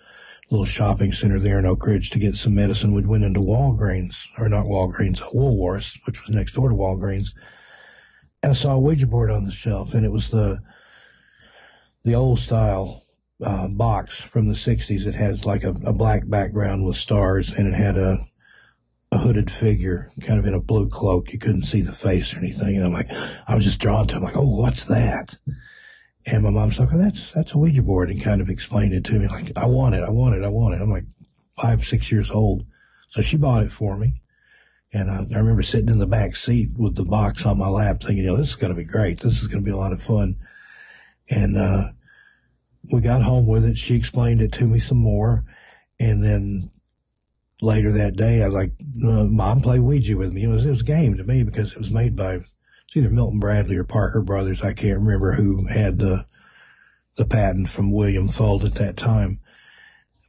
little 0.52 0.66
shopping 0.66 1.12
center 1.14 1.40
there 1.40 1.60
in 1.60 1.66
Oak 1.66 1.86
Ridge 1.86 2.10
to 2.12 2.20
get 2.20 2.36
some 2.36 2.56
medicine. 2.56 2.94
We'd 2.94 3.08
went 3.08 3.24
into 3.24 3.40
Walgreens, 3.40 4.16
or 4.38 4.50
not 4.50 4.66
Walgreens, 4.66 5.20
Woolworths, 5.34 5.98
which 6.06 6.22
was 6.22 6.36
next 6.36 6.54
door 6.54 6.70
to 6.70 6.76
Walgreens. 6.76 7.30
And 8.44 8.52
I 8.52 8.54
saw 8.54 8.74
a 8.74 8.80
Ouija 8.80 9.08
board 9.08 9.32
on 9.32 9.46
the 9.46 9.52
shelf, 9.52 9.94
and 9.94 10.06
it 10.06 10.12
was 10.12 10.30
the 10.30 10.60
the 12.04 12.16
old 12.16 12.40
style 12.40 13.04
uh, 13.44 13.68
box 13.68 14.20
from 14.20 14.48
the 14.48 14.54
60s. 14.54 15.06
It 15.06 15.16
has 15.16 15.46
like 15.46 15.64
a, 15.64 15.70
a, 15.70 15.94
black 15.94 16.28
background 16.28 16.86
with 16.86 16.96
stars, 16.96 17.52
and 17.52 17.68
it 17.68 17.78
had 17.78 17.98
a, 17.98 18.26
a 19.12 19.18
hooded 19.18 19.52
figure, 19.52 20.12
kind 20.22 20.40
of 20.40 20.46
in 20.46 20.54
a 20.54 20.60
blue 20.60 20.90
cloak. 20.90 21.34
You 21.34 21.40
couldn't 21.40 21.64
see 21.64 21.82
the 21.82 21.94
face 21.94 22.34
or 22.34 22.38
anything. 22.38 22.78
And 22.78 22.86
I'm 22.86 22.94
like, 22.94 23.12
I 23.48 23.56
was 23.56 23.66
just 23.66 23.80
drawn 23.80 24.08
to 24.08 24.18
it. 24.18 24.22
Like, 24.22 24.38
oh, 24.38 24.48
what's 24.48 24.86
that? 24.86 25.36
And 26.26 26.44
my 26.44 26.52
mom's 26.52 26.78
like, 26.78 26.90
oh, 26.94 26.98
that's, 26.98 27.32
that's 27.32 27.54
a 27.54 27.58
Ouija 27.58 27.82
board, 27.82 28.12
and 28.12 28.24
kind 28.24 28.42
of 28.42 28.50
explained 28.50 28.94
it 28.94 29.06
to 29.06 29.14
me. 29.14 29.28
Like, 29.28 29.52
I 29.56 29.66
want 29.66 29.96
it, 29.96 30.04
I 30.04 30.10
want 30.12 30.36
it, 30.36 30.44
I 30.44 30.50
want 30.50 30.76
it. 30.76 30.82
I'm 30.82 30.92
like 30.92 31.06
five, 31.60 31.86
six 31.86 32.12
years 32.12 32.30
old. 32.30 32.66
So 33.12 33.22
she 33.22 33.38
bought 33.38 33.64
it 33.64 33.72
for 33.72 33.98
me. 33.98 34.22
And 34.94 35.10
I, 35.10 35.26
I 35.34 35.40
remember 35.40 35.64
sitting 35.64 35.90
in 35.90 36.00
the 36.00 36.06
back 36.06 36.36
seat 36.36 36.70
with 36.78 36.96
the 36.96 37.06
box 37.06 37.46
on 37.46 37.58
my 37.58 37.70
lap 37.70 38.02
thinking, 38.02 38.18
you 38.18 38.26
know, 38.26 38.38
this 38.38 38.50
is 38.50 38.56
going 38.56 38.74
to 38.74 38.78
be 38.78 38.84
great. 38.84 39.22
This 39.22 39.42
is 39.42 39.48
going 39.48 39.64
to 39.64 39.66
be 39.66 39.72
a 39.72 39.78
lot 39.78 39.94
of 39.94 40.04
fun. 40.04 40.38
And, 41.30 41.58
uh, 41.58 41.92
we 42.92 43.02
got 43.02 43.22
home 43.22 43.46
with 43.48 43.66
it. 43.66 43.78
She 43.78 43.96
explained 43.96 44.42
it 44.42 44.54
to 44.54 44.66
me 44.66 44.80
some 44.80 44.98
more. 44.98 45.44
And 46.00 46.24
then 46.24 46.72
later 47.62 47.92
that 47.94 48.16
day, 48.16 48.44
I 48.44 48.48
like, 48.48 48.72
uh, 49.04 49.24
Mom, 49.26 49.62
play 49.62 49.80
Ouija 49.80 50.18
with 50.18 50.34
me. 50.34 50.44
It 50.44 50.48
was, 50.48 50.66
it 50.66 50.72
was 50.72 50.82
a 50.82 50.86
game 50.86 51.18
to 51.18 51.24
me 51.24 51.44
because 51.44 51.72
it 51.72 51.78
was 51.78 51.92
made 51.92 52.16
by 52.16 52.40
it's 52.92 52.98
either 52.98 53.10
Milton 53.10 53.40
Bradley 53.40 53.78
or 53.78 53.86
Parker 53.86 54.22
Brothers. 54.22 54.62
I 54.62 54.74
can't 54.74 55.00
remember 55.00 55.32
who 55.32 55.66
had 55.68 55.98
the 55.98 56.26
the 57.16 57.26
patent 57.26 57.70
from 57.70 57.92
William 57.92 58.28
Fuld 58.28 58.66
at 58.66 58.76
that 58.76 58.98
time. 58.98 59.40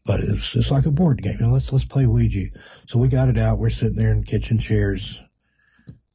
But 0.05 0.21
it's 0.21 0.51
just 0.51 0.71
like 0.71 0.87
a 0.87 0.91
board 0.91 1.23
game. 1.23 1.39
You 1.41 1.47
know, 1.47 1.53
let's 1.55 1.73
let's 1.73 1.85
play 1.85 2.07
Ouija. 2.07 2.51
So 2.87 3.01
we 3.01 3.09
got 3.09 3.29
it 3.29 3.39
out. 3.39 3.59
We're 3.59 3.71
sitting 3.71 3.97
there 3.97 4.13
in 4.13 4.23
kitchen 4.23 4.61
chairs, 4.61 5.21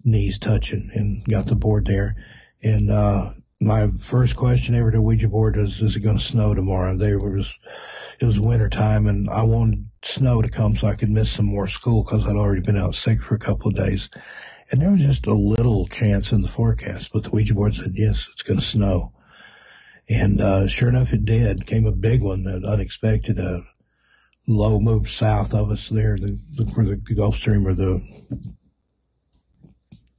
knees 0.05 0.39
touching, 0.39 0.89
and 0.93 1.25
got 1.25 1.47
the 1.47 1.55
board 1.55 1.85
there. 1.85 2.15
And 2.63 2.91
uh, 2.91 3.33
my 3.59 3.89
first 4.01 4.35
question 4.35 4.75
ever 4.75 4.91
to 4.91 5.01
Ouija 5.01 5.27
board 5.27 5.57
is, 5.57 5.81
is 5.81 5.95
it 5.95 6.01
going 6.01 6.17
to 6.17 6.23
snow 6.23 6.53
tomorrow? 6.53 6.95
There 6.95 7.17
was, 7.17 7.51
it 8.19 8.25
was 8.25 8.39
winter 8.39 8.69
time 8.69 9.07
and 9.07 9.29
I 9.29 9.43
wanted 9.43 9.87
snow 10.03 10.41
to 10.41 10.49
come 10.49 10.75
so 10.75 10.87
I 10.87 10.95
could 10.95 11.09
miss 11.09 11.31
some 11.31 11.45
more 11.45 11.67
school 11.67 12.03
because 12.03 12.25
I'd 12.25 12.35
already 12.35 12.61
been 12.61 12.77
out 12.77 12.95
sick 12.95 13.21
for 13.21 13.35
a 13.35 13.39
couple 13.39 13.69
of 13.69 13.75
days. 13.75 14.09
And 14.69 14.81
there 14.81 14.91
was 14.91 15.01
just 15.01 15.25
a 15.25 15.33
little 15.33 15.87
chance 15.87 16.31
in 16.31 16.41
the 16.41 16.49
forecast, 16.49 17.11
but 17.13 17.23
the 17.23 17.29
Ouija 17.31 17.55
board 17.55 17.75
said, 17.75 17.93
yes, 17.95 18.29
it's 18.31 18.43
going 18.43 18.59
to 18.59 18.65
snow. 18.65 19.13
And, 20.09 20.39
uh, 20.39 20.67
sure 20.67 20.89
enough, 20.89 21.13
it 21.13 21.25
did. 21.25 21.65
Came 21.65 21.85
a 21.85 21.91
big 21.91 22.21
one, 22.21 22.43
that 22.43 22.63
unexpected, 22.63 23.39
uh, 23.39 23.61
low 24.45 24.79
moved 24.79 25.09
south 25.09 25.53
of 25.53 25.71
us 25.71 25.89
there, 25.89 26.17
the, 26.17 26.39
the, 26.55 26.65
where 26.71 26.85
the 26.85 27.15
Gulf 27.15 27.37
Stream 27.37 27.67
or 27.67 27.73
the 27.73 28.01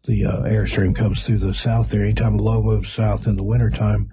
the 0.09 0.25
uh, 0.25 0.41
airstream 0.41 0.97
comes 0.97 1.23
through 1.23 1.39
the 1.39 1.55
south 1.55 1.91
there. 1.91 2.03
Anytime 2.03 2.39
a 2.39 2.43
low 2.43 2.63
moves 2.63 2.91
south 2.91 3.27
in 3.27 3.37
the 3.37 3.45
wintertime, 3.45 4.11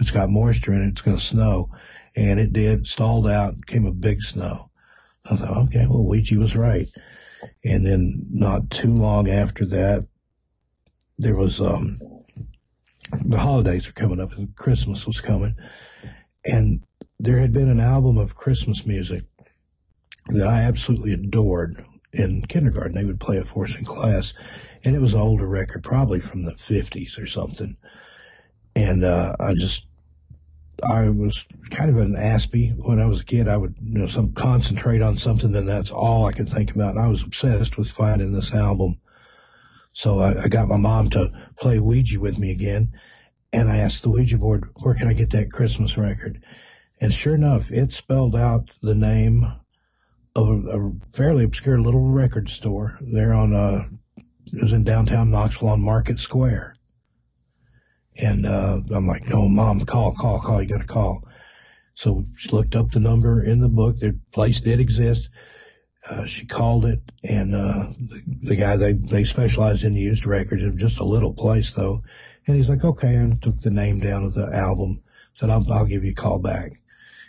it's 0.00 0.10
got 0.10 0.30
moisture 0.30 0.72
in 0.72 0.82
it, 0.82 0.88
it's 0.88 1.02
going 1.02 1.18
to 1.18 1.22
snow. 1.22 1.70
And 2.16 2.40
it 2.40 2.52
did, 2.52 2.86
stalled 2.86 3.28
out, 3.28 3.66
came 3.66 3.84
a 3.84 3.92
big 3.92 4.22
snow. 4.22 4.70
I 5.24 5.36
thought, 5.36 5.64
okay, 5.64 5.86
well, 5.86 6.04
Ouija 6.04 6.38
was 6.38 6.56
right. 6.56 6.88
And 7.62 7.86
then 7.86 8.26
not 8.30 8.70
too 8.70 8.94
long 8.94 9.28
after 9.28 9.66
that, 9.66 10.08
there 11.18 11.36
was 11.36 11.60
um, 11.60 12.00
the 13.24 13.38
holidays 13.38 13.86
were 13.86 13.92
coming 13.92 14.20
up 14.20 14.30
Christmas 14.56 15.06
was 15.06 15.20
coming, 15.20 15.54
and 16.44 16.82
there 17.20 17.38
had 17.38 17.52
been 17.52 17.68
an 17.68 17.80
album 17.80 18.18
of 18.18 18.34
Christmas 18.34 18.84
music 18.86 19.24
that 20.28 20.48
I 20.48 20.62
absolutely 20.62 21.12
adored 21.12 21.84
in 22.12 22.42
kindergarten. 22.48 22.94
They 22.94 23.04
would 23.04 23.20
play 23.20 23.36
it 23.36 23.48
for 23.48 23.64
us 23.64 23.76
in 23.76 23.84
class, 23.84 24.34
and 24.84 24.94
it 24.94 25.00
was 25.00 25.14
an 25.14 25.20
older 25.20 25.46
record, 25.46 25.82
probably 25.82 26.20
from 26.20 26.42
the 26.42 26.52
50s 26.52 27.18
or 27.18 27.26
something. 27.26 27.76
And 28.76 29.04
uh, 29.04 29.34
I 29.40 29.54
just, 29.54 29.86
I 30.82 31.08
was 31.08 31.42
kind 31.70 31.88
of 31.88 31.96
an 31.96 32.14
aspie 32.14 32.76
when 32.76 33.00
I 33.00 33.06
was 33.06 33.20
a 33.20 33.24
kid. 33.24 33.48
I 33.48 33.56
would, 33.56 33.76
you 33.80 33.98
know, 33.98 34.08
some 34.08 34.34
concentrate 34.34 35.00
on 35.00 35.16
something, 35.16 35.54
and 35.54 35.68
that's 35.68 35.90
all 35.90 36.26
I 36.26 36.32
could 36.32 36.48
think 36.48 36.74
about. 36.74 36.96
And 36.96 37.00
I 37.00 37.08
was 37.08 37.22
obsessed 37.22 37.78
with 37.78 37.88
finding 37.88 38.32
this 38.32 38.52
album. 38.52 39.00
So 39.94 40.20
I, 40.20 40.42
I 40.42 40.48
got 40.48 40.68
my 40.68 40.76
mom 40.76 41.08
to 41.10 41.30
play 41.56 41.78
Ouija 41.78 42.20
with 42.20 42.38
me 42.38 42.50
again, 42.50 42.92
and 43.52 43.70
I 43.70 43.78
asked 43.78 44.02
the 44.02 44.10
Ouija 44.10 44.36
board, 44.36 44.68
"Where 44.82 44.94
can 44.94 45.06
I 45.06 45.12
get 45.12 45.30
that 45.30 45.52
Christmas 45.52 45.96
record?" 45.96 46.42
And 47.00 47.14
sure 47.14 47.36
enough, 47.36 47.70
it 47.70 47.92
spelled 47.92 48.34
out 48.34 48.70
the 48.82 48.96
name 48.96 49.46
of 50.34 50.48
a, 50.48 50.80
a 50.80 50.92
fairly 51.12 51.44
obscure 51.44 51.80
little 51.80 52.08
record 52.08 52.50
store 52.50 52.98
there 53.00 53.32
on 53.32 53.54
uh 53.54 53.84
it 54.52 54.62
was 54.62 54.72
in 54.72 54.84
downtown 54.84 55.30
Knoxville 55.30 55.70
on 55.70 55.80
Market 55.80 56.18
Square. 56.18 56.76
And 58.16 58.46
uh 58.46 58.80
I'm 58.90 59.06
like, 59.06 59.28
no, 59.28 59.48
mom, 59.48 59.84
call, 59.84 60.12
call, 60.12 60.40
call, 60.40 60.62
you 60.62 60.68
gotta 60.68 60.84
call. 60.84 61.24
So 61.94 62.24
she 62.36 62.50
looked 62.50 62.74
up 62.74 62.90
the 62.90 63.00
number 63.00 63.42
in 63.42 63.60
the 63.60 63.68
book. 63.68 63.98
The 63.98 64.18
place 64.32 64.60
did 64.60 64.80
exist. 64.80 65.28
Uh, 66.08 66.26
she 66.26 66.44
called 66.44 66.84
it, 66.84 67.00
and 67.22 67.54
uh, 67.54 67.88
the, 67.98 68.22
the 68.42 68.56
guy 68.56 68.76
they 68.76 68.92
they 68.92 69.24
specialized 69.24 69.84
in 69.84 69.94
used 69.94 70.26
records. 70.26 70.62
It 70.62 70.72
was 70.72 70.80
just 70.80 70.98
a 70.98 71.04
little 71.04 71.32
place 71.32 71.72
though, 71.72 72.02
and 72.46 72.56
he's 72.56 72.68
like, 72.68 72.84
okay, 72.84 73.14
and 73.14 73.40
took 73.40 73.60
the 73.62 73.70
name 73.70 74.00
down 74.00 74.24
of 74.24 74.34
the 74.34 74.54
album. 74.54 75.02
Said, 75.34 75.50
I'll 75.50 75.72
I'll 75.72 75.86
give 75.86 76.04
you 76.04 76.10
a 76.10 76.14
call 76.14 76.38
back. 76.38 76.72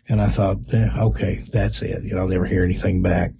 And 0.07 0.21
I 0.21 0.27
thought, 0.27 0.57
eh, 0.73 0.89
okay, 0.99 1.45
that's 1.51 1.81
it. 1.81 2.03
You 2.03 2.15
know, 2.15 2.21
I'll 2.21 2.27
never 2.27 2.45
hear 2.45 2.63
anything 2.63 3.01
back. 3.01 3.31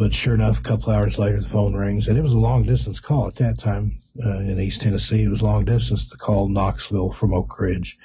But 0.00 0.14
sure 0.14 0.32
enough, 0.32 0.58
a 0.58 0.62
couple 0.62 0.94
hours 0.94 1.18
later, 1.18 1.42
the 1.42 1.48
phone 1.50 1.74
rings, 1.74 2.08
and 2.08 2.16
it 2.16 2.22
was 2.22 2.32
a 2.32 2.38
long 2.38 2.62
distance 2.62 2.98
call 2.98 3.26
at 3.26 3.34
that 3.34 3.58
time 3.58 4.00
uh, 4.24 4.38
in 4.38 4.58
East 4.58 4.80
Tennessee. 4.80 5.24
It 5.24 5.28
was 5.28 5.42
long 5.42 5.66
distance 5.66 6.08
to 6.08 6.16
call 6.16 6.48
Knoxville 6.48 7.12
from 7.12 7.34
Oak 7.34 7.60
Ridge. 7.60 7.98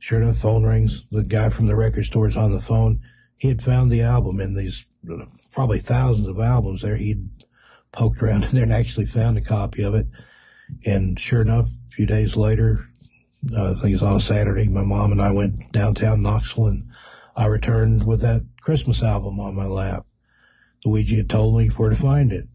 Sure 0.00 0.20
enough, 0.20 0.38
phone 0.38 0.64
rings. 0.64 1.04
The 1.12 1.22
guy 1.22 1.50
from 1.50 1.68
the 1.68 1.76
record 1.76 2.06
store 2.06 2.26
is 2.26 2.36
on 2.36 2.50
the 2.50 2.60
phone. 2.60 3.02
He 3.36 3.46
had 3.46 3.62
found 3.62 3.92
the 3.92 4.02
album 4.02 4.40
in 4.40 4.54
these 4.54 4.84
uh, 5.08 5.26
probably 5.52 5.78
thousands 5.78 6.26
of 6.26 6.40
albums 6.40 6.82
there. 6.82 6.96
He'd 6.96 7.24
poked 7.92 8.20
around 8.20 8.42
in 8.42 8.54
there 8.56 8.64
and 8.64 8.72
actually 8.72 9.06
found 9.06 9.38
a 9.38 9.42
copy 9.42 9.84
of 9.84 9.94
it. 9.94 10.08
And 10.86 11.20
sure 11.20 11.42
enough, 11.42 11.68
a 11.68 11.90
few 11.94 12.06
days 12.06 12.34
later, 12.34 12.84
uh, 13.56 13.70
I 13.70 13.74
think 13.74 13.90
it 13.90 14.00
was 14.00 14.02
on 14.02 14.16
a 14.16 14.20
Saturday. 14.20 14.66
My 14.66 14.82
mom 14.82 15.12
and 15.12 15.22
I 15.22 15.30
went 15.30 15.70
downtown 15.70 16.22
Knoxville, 16.22 16.66
and 16.66 16.88
I 17.36 17.46
returned 17.46 18.04
with 18.04 18.22
that 18.22 18.44
Christmas 18.60 19.04
album 19.04 19.38
on 19.38 19.54
my 19.54 19.66
lap. 19.66 20.04
Ouija 20.84 21.16
had 21.16 21.30
told 21.30 21.58
me 21.58 21.68
where 21.68 21.90
to 21.90 21.96
find 21.96 22.32
it. 22.32 22.48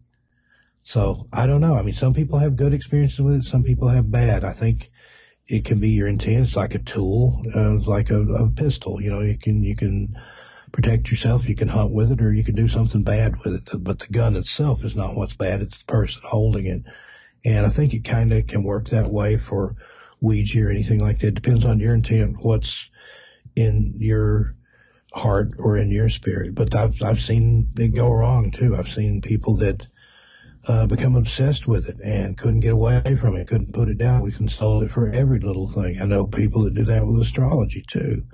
So 0.84 1.28
I 1.32 1.46
don't 1.46 1.60
know. 1.60 1.74
I 1.74 1.82
mean, 1.82 1.94
some 1.94 2.14
people 2.14 2.38
have 2.38 2.56
good 2.56 2.74
experiences 2.74 3.20
with 3.20 3.34
it. 3.34 3.44
Some 3.44 3.62
people 3.62 3.88
have 3.88 4.10
bad. 4.10 4.44
I 4.44 4.52
think 4.52 4.90
it 5.46 5.64
can 5.64 5.80
be 5.80 5.90
your 5.90 6.08
intent. 6.08 6.46
It's 6.46 6.56
like 6.56 6.74
a 6.74 6.78
tool, 6.78 7.42
uh, 7.54 7.78
like 7.86 8.10
a, 8.10 8.20
a 8.20 8.50
pistol. 8.50 9.00
You 9.00 9.10
know, 9.10 9.20
you 9.20 9.38
can 9.38 9.62
you 9.62 9.76
can 9.76 10.16
protect 10.72 11.10
yourself. 11.10 11.48
You 11.48 11.54
can 11.54 11.68
hunt 11.68 11.92
with 11.92 12.10
it, 12.10 12.22
or 12.22 12.32
you 12.32 12.44
can 12.44 12.54
do 12.54 12.68
something 12.68 13.02
bad 13.02 13.36
with 13.44 13.54
it. 13.54 13.84
But 13.84 14.00
the 14.00 14.08
gun 14.08 14.36
itself 14.36 14.84
is 14.84 14.96
not 14.96 15.14
what's 15.14 15.36
bad. 15.36 15.62
It's 15.62 15.78
the 15.78 15.84
person 15.84 16.22
holding 16.24 16.66
it. 16.66 16.82
And 17.44 17.66
I 17.66 17.68
think 17.68 17.92
it 17.92 18.04
kind 18.04 18.32
of 18.32 18.46
can 18.46 18.62
work 18.62 18.88
that 18.88 19.10
way 19.10 19.36
for 19.36 19.76
Ouija 20.20 20.62
or 20.62 20.70
anything 20.70 21.00
like 21.00 21.18
that. 21.18 21.28
It 21.28 21.34
depends 21.34 21.64
on 21.64 21.80
your 21.80 21.94
intent, 21.94 22.36
what's 22.40 22.88
in 23.56 23.96
your 23.98 24.54
heart 25.14 25.52
or 25.58 25.76
in 25.76 25.90
your 25.90 26.08
spirit. 26.08 26.54
But 26.54 26.74
I've 26.74 27.00
I've 27.02 27.20
seen 27.20 27.68
it 27.76 27.94
go 27.94 28.10
wrong 28.10 28.50
too. 28.50 28.76
I've 28.76 28.88
seen 28.88 29.20
people 29.20 29.56
that 29.58 29.86
uh, 30.66 30.86
become 30.86 31.16
obsessed 31.16 31.66
with 31.66 31.88
it 31.88 31.98
and 32.00 32.38
couldn't 32.38 32.60
get 32.60 32.72
away 32.72 33.16
from 33.20 33.36
it, 33.36 33.48
couldn't 33.48 33.72
put 33.72 33.88
it 33.88 33.98
down. 33.98 34.22
We 34.22 34.32
consult 34.32 34.84
it 34.84 34.92
for 34.92 35.08
every 35.08 35.40
little 35.40 35.68
thing. 35.68 36.00
I 36.00 36.04
know 36.04 36.26
people 36.26 36.64
that 36.64 36.74
do 36.74 36.84
that 36.84 37.06
with 37.06 37.20
astrology 37.20 37.84
too. 37.90 38.24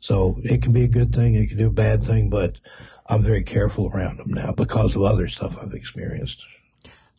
So 0.00 0.38
it 0.42 0.62
can 0.62 0.72
be 0.72 0.84
a 0.84 0.88
good 0.88 1.14
thing, 1.14 1.34
it 1.34 1.48
can 1.48 1.56
do 1.56 1.68
a 1.68 1.70
bad 1.70 2.04
thing, 2.04 2.28
but 2.28 2.58
I'm 3.06 3.22
very 3.22 3.42
careful 3.42 3.88
around 3.88 4.18
them 4.18 4.32
now 4.32 4.52
because 4.52 4.94
of 4.94 5.02
other 5.02 5.28
stuff 5.28 5.56
I've 5.60 5.72
experienced. 5.72 6.42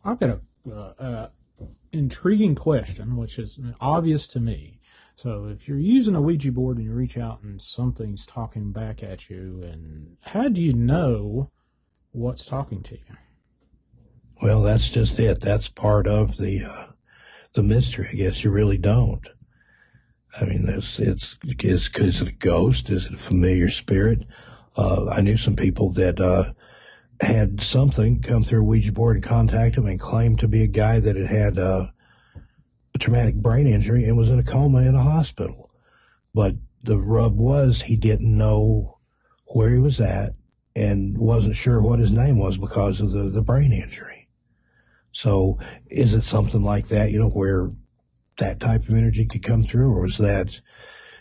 I've 0.04 0.20
got 0.20 0.30
a 0.30 0.40
uh, 0.72 0.94
uh, 1.00 1.28
intriguing 1.92 2.56
question, 2.56 3.16
which 3.16 3.40
is 3.40 3.60
obvious 3.80 4.28
to 4.30 4.40
me. 4.40 4.75
So 5.16 5.46
if 5.46 5.68
you're 5.68 5.80
using 5.80 6.16
a 6.16 6.22
Ouija 6.22 6.52
board 6.52 6.78
and 6.78 6.86
you 6.86 6.92
reach 6.92 7.18
out 7.18 7.42
and 7.42 7.62
something's 7.62 8.26
talking 8.26 8.72
back 8.74 9.02
at 9.02 9.30
you, 9.30 9.62
and 9.64 10.18
how 10.22 10.50
do 10.50 10.62
you 10.62 10.74
know 10.74 11.52
what's 12.12 12.46
talking 12.46 12.84
to 12.84 12.96
you? 12.96 13.16
Well, 14.42 14.62
that's 14.62 14.90
just 14.90 15.18
it. 15.18 15.40
That's 15.40 15.70
part 15.70 16.08
of 16.08 16.36
the 16.36 16.66
uh, 16.66 16.88
the 17.54 17.64
mystery. 17.64 18.10
I 18.12 18.16
guess 18.16 18.44
you 18.44 18.52
really 18.52 18.78
don't. 18.78 19.26
I 20.40 20.44
mean, 20.44 20.66
it's 20.68 21.00
it's 21.00 21.38
is, 21.64 21.90
is 21.96 22.22
it 22.22 22.28
a 22.28 22.34
ghost? 22.34 22.90
Is 22.90 23.06
it 23.06 23.14
a 23.14 23.18
familiar 23.18 23.70
spirit? 23.70 24.26
Uh, 24.76 25.08
I 25.10 25.22
knew 25.22 25.38
some 25.38 25.56
people 25.56 25.94
that 25.94 26.20
uh, 26.20 26.52
had 27.22 27.64
something 27.64 28.22
come 28.22 28.44
through 28.44 28.60
a 28.60 28.66
Ouija 28.66 28.92
board 28.92 29.16
and 29.16 29.24
contact 29.24 29.76
them 29.76 29.88
and 29.88 29.98
claimed 29.98 30.40
to 30.40 30.50
be 30.50 30.64
a 30.64 30.68
guy 30.68 31.00
that 31.00 31.16
had 31.16 31.28
had 31.28 31.58
uh, 31.58 31.88
a 32.96 32.98
traumatic 32.98 33.36
brain 33.36 33.68
injury 33.68 34.06
and 34.06 34.18
was 34.18 34.30
in 34.30 34.40
a 34.40 34.44
coma 34.44 34.80
in 34.80 34.96
a 34.96 35.04
hospital. 35.04 35.70
But 36.34 36.56
the 36.84 36.98
rub 36.98 37.38
was 37.38 37.82
he 37.82 37.98
didn't 37.98 38.38
know 38.38 39.00
where 39.48 39.70
he 39.70 39.78
was 39.78 40.00
at 40.00 40.34
and 40.76 41.18
wasn't 41.18 41.58
sure 41.58 41.82
what 41.82 42.00
his 42.00 42.12
name 42.12 42.40
was 42.40 42.58
because 42.58 43.02
of 43.02 43.12
the, 43.12 43.30
the 43.30 43.42
brain 43.42 43.74
injury. 43.74 44.30
So 45.12 45.60
is 45.90 46.14
it 46.14 46.24
something 46.24 46.64
like 46.64 46.88
that, 46.88 47.12
you 47.12 47.20
know, 47.20 47.30
where 47.30 47.72
that 48.38 48.60
type 48.60 48.88
of 48.88 48.96
energy 48.96 49.26
could 49.26 49.44
come 49.44 49.64
through 49.64 49.94
or 49.94 50.02
was 50.02 50.18
that 50.18 50.50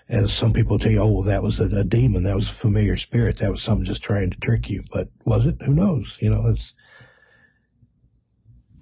as 0.09 0.33
some 0.33 0.53
people 0.53 0.79
tell 0.79 0.93
you, 0.93 1.01
oh, 1.01 1.11
well, 1.11 1.23
that 1.23 1.43
was 1.43 1.61
a, 1.61 1.65
a, 1.65 1.85
demon, 1.85 2.25
that 2.25 2.37
was 2.37 2.49
a 2.49 2.55
familiar 2.55 2.97
spirit, 2.97 3.39
that 3.39 3.51
was 3.51 3.63
something 3.63 3.87
just 3.87 4.03
trying 4.03 4.31
to 4.31 4.41
trick 4.41 4.69
you. 4.69 4.85
But 4.93 5.09
was 5.25 5.47
it? 5.47 5.63
Who 5.63 5.73
knows? 5.73 6.15
You 6.21 6.31
know, 6.31 6.47
it's 6.49 6.75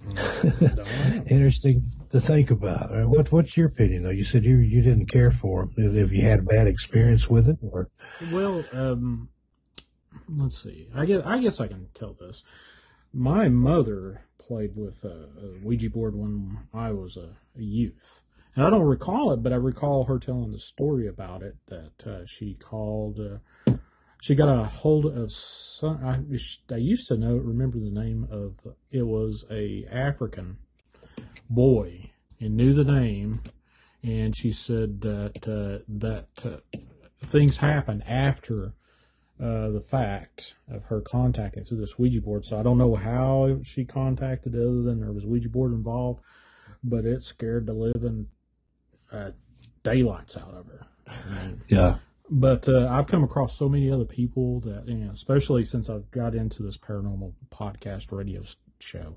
mm, 0.05 1.26
interesting 1.30 1.93
to 2.12 2.20
think 2.20 2.50
about. 2.50 2.94
Uh, 2.94 3.04
what 3.04 3.32
What's 3.32 3.56
your 3.56 3.68
opinion, 3.68 4.04
though? 4.04 4.10
You 4.10 4.24
said 4.24 4.44
you 4.44 4.56
you 4.56 4.82
didn't 4.82 5.10
care 5.10 5.30
for 5.30 5.62
him. 5.62 5.94
Have 5.96 6.12
you 6.12 6.22
had 6.22 6.40
a 6.40 6.42
bad 6.42 6.66
experience 6.66 7.28
with 7.28 7.48
it, 7.48 7.58
or? 7.62 7.88
Well, 8.30 8.64
um, 8.72 9.28
let's 10.28 10.62
see. 10.62 10.88
I 10.94 11.04
guess 11.06 11.22
I 11.24 11.38
guess 11.38 11.60
I 11.60 11.68
can 11.68 11.88
tell 11.94 12.14
this. 12.14 12.44
My 13.12 13.48
mother 13.48 14.24
played 14.38 14.74
with 14.74 15.04
a, 15.04 15.08
a 15.08 15.64
Ouija 15.64 15.90
board 15.90 16.14
when 16.14 16.58
I 16.72 16.92
was 16.92 17.16
a, 17.16 17.36
a 17.58 17.62
youth 17.62 18.22
and 18.54 18.66
I 18.66 18.70
don't 18.70 18.82
recall 18.82 19.32
it, 19.32 19.42
but 19.42 19.52
I 19.52 19.56
recall 19.56 20.04
her 20.04 20.18
telling 20.18 20.52
the 20.52 20.58
story 20.58 21.06
about 21.06 21.42
it 21.42 21.56
that 21.66 22.06
uh, 22.06 22.26
she 22.26 22.54
called. 22.54 23.18
Uh, 23.18 23.72
she 24.20 24.34
got 24.34 24.48
a 24.48 24.64
hold 24.64 25.06
of 25.06 25.32
some. 25.32 26.04
I, 26.04 26.18
I 26.72 26.76
used 26.76 27.08
to 27.08 27.16
know, 27.16 27.36
remember 27.36 27.78
the 27.78 27.90
name 27.90 28.28
of. 28.30 28.56
It 28.90 29.06
was 29.06 29.46
a 29.50 29.86
African 29.90 30.58
boy 31.55 32.11
and 32.40 32.57
knew 32.57 32.74
the 32.74 32.84
name, 32.84 33.42
and 34.03 34.36
she 34.36 34.53
said 34.53 35.00
that 35.03 35.48
uh, 35.48 35.84
that 35.88 36.28
uh, 36.44 36.78
things 37.26 37.57
happened 37.59 38.03
after 38.07 38.74
uh, 39.40 39.70
the 39.70 39.80
fact 39.80 40.55
of 40.70 40.84
her 40.84 41.00
contacting 41.00 41.64
through 41.64 41.80
this 41.80 41.98
Ouija 41.98 42.20
board. 42.20 42.44
So 42.44 42.59
I 42.59 42.62
don't 42.62 42.78
know 42.78 42.94
how 42.94 43.61
she 43.64 43.84
contacted 43.84 44.55
other 44.55 44.82
than 44.82 45.00
there 45.00 45.12
was 45.12 45.24
a 45.24 45.28
Ouija 45.28 45.48
board 45.48 45.72
involved, 45.72 46.20
but 46.84 47.05
it 47.05 47.22
scared 47.22 47.66
the 47.66 47.72
living 47.72 48.28
uh, 49.11 49.30
daylights 49.82 50.36
out 50.36 50.55
of 50.55 50.66
her. 50.66 50.86
yeah. 51.68 51.96
But 52.30 52.68
uh, 52.68 52.88
I've 52.88 53.09
come 53.09 53.24
across 53.24 53.59
so 53.59 53.68
many 53.68 53.90
other 53.90 54.05
people 54.05 54.61
that, 54.61 54.84
you 54.86 54.94
know, 54.94 55.11
especially 55.11 55.64
since 55.64 55.90
I've 55.90 56.11
got 56.11 56.34
into 56.34 56.62
this 56.62 56.78
paranormal 56.78 57.32
podcast 57.53 58.11
radio 58.11 58.42
show, 58.78 59.16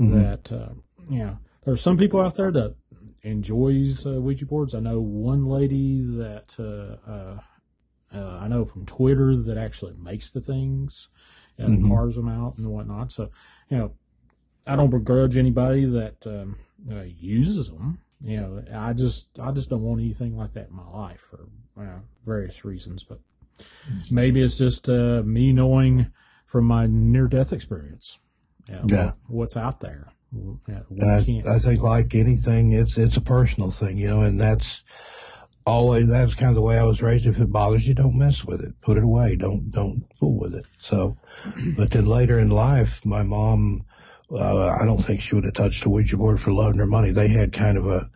mm-hmm. 0.00 0.20
that, 0.20 0.52
uh, 0.52 0.74
you 1.08 1.18
know, 1.18 1.38
there 1.64 1.74
are 1.74 1.78
some 1.78 1.96
people 1.96 2.20
out 2.20 2.36
there 2.36 2.52
that 2.52 2.74
enjoys 3.22 4.06
uh, 4.06 4.20
Ouija 4.20 4.46
boards. 4.46 4.74
I 4.74 4.80
know 4.80 5.00
one 5.00 5.46
lady 5.46 6.02
that 6.02 6.54
uh, 6.58 7.10
uh, 7.10 7.40
uh, 8.14 8.38
I 8.40 8.48
know 8.48 8.64
from 8.64 8.86
Twitter 8.86 9.36
that 9.36 9.58
actually 9.58 9.96
makes 9.96 10.30
the 10.30 10.40
things 10.40 11.08
and 11.58 11.78
mm-hmm. 11.78 11.88
carves 11.88 12.16
them 12.16 12.28
out 12.28 12.58
and 12.58 12.68
whatnot. 12.68 13.10
So, 13.10 13.30
you 13.68 13.78
know, 13.78 13.92
I 14.66 14.76
don't 14.76 14.90
begrudge 14.90 15.36
anybody 15.36 15.86
that 15.86 16.26
um, 16.26 16.56
uses 17.06 17.68
them 17.68 18.00
you 18.22 18.40
know, 18.40 18.62
I 18.74 18.92
just 18.92 19.28
I 19.38 19.50
just 19.52 19.68
don't 19.68 19.82
want 19.82 20.00
anything 20.00 20.36
like 20.36 20.54
that 20.54 20.68
in 20.68 20.76
my 20.76 20.88
life 20.88 21.20
for 21.30 21.48
uh, 21.80 22.00
various 22.24 22.64
reasons. 22.64 23.04
But 23.04 23.20
maybe 24.10 24.42
it's 24.42 24.56
just 24.56 24.88
uh, 24.88 25.22
me 25.24 25.52
knowing 25.52 26.10
from 26.46 26.64
my 26.64 26.86
near 26.86 27.26
death 27.26 27.52
experience. 27.52 28.18
Yeah, 28.68 28.82
Yeah. 28.88 29.10
What's 29.28 29.56
out 29.56 29.80
there? 29.80 30.08
Yeah, 30.68 30.80
we 30.90 30.98
can't- 31.24 31.46
I, 31.46 31.54
I 31.54 31.58
think 31.58 31.80
like 31.82 32.14
anything, 32.14 32.72
it's 32.72 32.98
it's 32.98 33.16
a 33.16 33.20
personal 33.20 33.70
thing, 33.70 33.96
you 33.96 34.08
know, 34.08 34.22
and 34.22 34.40
that's 34.40 34.82
always 35.64 36.06
that's 36.08 36.34
kind 36.34 36.50
of 36.50 36.54
the 36.56 36.62
way 36.62 36.78
I 36.78 36.82
was 36.82 37.00
raised. 37.00 37.26
If 37.26 37.38
it 37.38 37.50
bothers 37.52 37.86
you, 37.86 37.94
don't 37.94 38.18
mess 38.18 38.44
with 38.44 38.60
it. 38.60 38.78
Put 38.82 38.96
it 38.98 39.04
away. 39.04 39.36
Don't 39.36 39.70
don't 39.70 40.04
fool 40.18 40.38
with 40.38 40.54
it. 40.54 40.66
So, 40.80 41.16
but 41.76 41.90
then 41.90 42.06
later 42.06 42.38
in 42.38 42.50
life, 42.50 43.00
my 43.04 43.22
mom, 43.22 43.84
uh, 44.30 44.66
I 44.68 44.84
don't 44.84 45.02
think 45.02 45.20
she 45.20 45.34
would 45.36 45.44
have 45.44 45.54
touched 45.54 45.84
a 45.84 45.88
Ouija 45.90 46.16
board 46.16 46.40
for 46.40 46.52
loading 46.52 46.80
her 46.80 46.86
money. 46.86 47.12
They 47.12 47.28
had 47.28 47.52
kind 47.52 47.78
of 47.78 47.86
a 47.86 48.10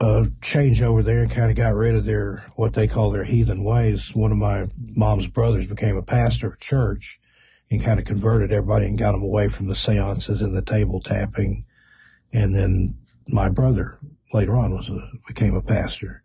a 0.00 0.26
change 0.42 0.82
over 0.82 1.02
there 1.02 1.20
and 1.22 1.30
kind 1.30 1.48
of 1.50 1.56
got 1.56 1.74
rid 1.74 1.94
of 1.94 2.04
their 2.04 2.44
what 2.56 2.74
they 2.74 2.88
call 2.88 3.12
their 3.12 3.24
heathen 3.24 3.62
ways. 3.62 4.12
One 4.14 4.32
of 4.32 4.38
my 4.38 4.66
mom's 4.96 5.28
brothers 5.28 5.66
became 5.66 5.96
a 5.96 6.02
pastor 6.02 6.48
of 6.48 6.58
church 6.60 7.20
and 7.72 7.82
kind 7.82 7.98
of 7.98 8.04
converted 8.04 8.52
everybody 8.52 8.86
and 8.86 8.98
got 8.98 9.12
them 9.12 9.22
away 9.22 9.48
from 9.48 9.66
the 9.66 9.74
seances 9.74 10.42
and 10.42 10.54
the 10.54 10.62
table 10.62 11.00
tapping. 11.00 11.64
And 12.32 12.54
then 12.54 12.98
my 13.26 13.48
brother 13.48 13.98
later 14.32 14.56
on 14.56 14.74
was 14.74 14.88
a, 14.90 15.10
became 15.26 15.56
a 15.56 15.62
pastor. 15.62 16.22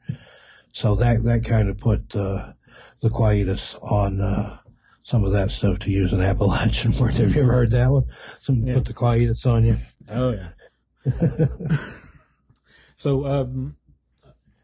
So 0.74 0.96
that 0.96 1.24
that 1.24 1.46
kind 1.46 1.70
of 1.70 1.78
put 1.78 2.16
uh, 2.16 2.52
the 3.02 3.10
quietus 3.10 3.76
on 3.82 4.22
uh, 4.22 4.58
some 5.04 5.24
of 5.24 5.32
that 5.32 5.50
stuff 5.50 5.80
to 5.80 5.90
use 5.90 6.12
an 6.14 6.22
Appalachian 6.32 6.98
word. 7.00 7.14
Have 7.14 7.34
you 7.34 7.42
ever 7.44 7.54
heard 7.54 7.72
that 7.72 7.90
one? 7.90 8.06
Some 8.42 8.64
Yeah. 8.68 8.76
put 8.76 8.86
the 8.86 8.94
quietus 8.94 9.46
on 9.46 9.66
you. 9.66 9.78
Oh 10.10 10.32
yeah. 10.32 10.50
so 12.98 13.26
um, 13.26 13.76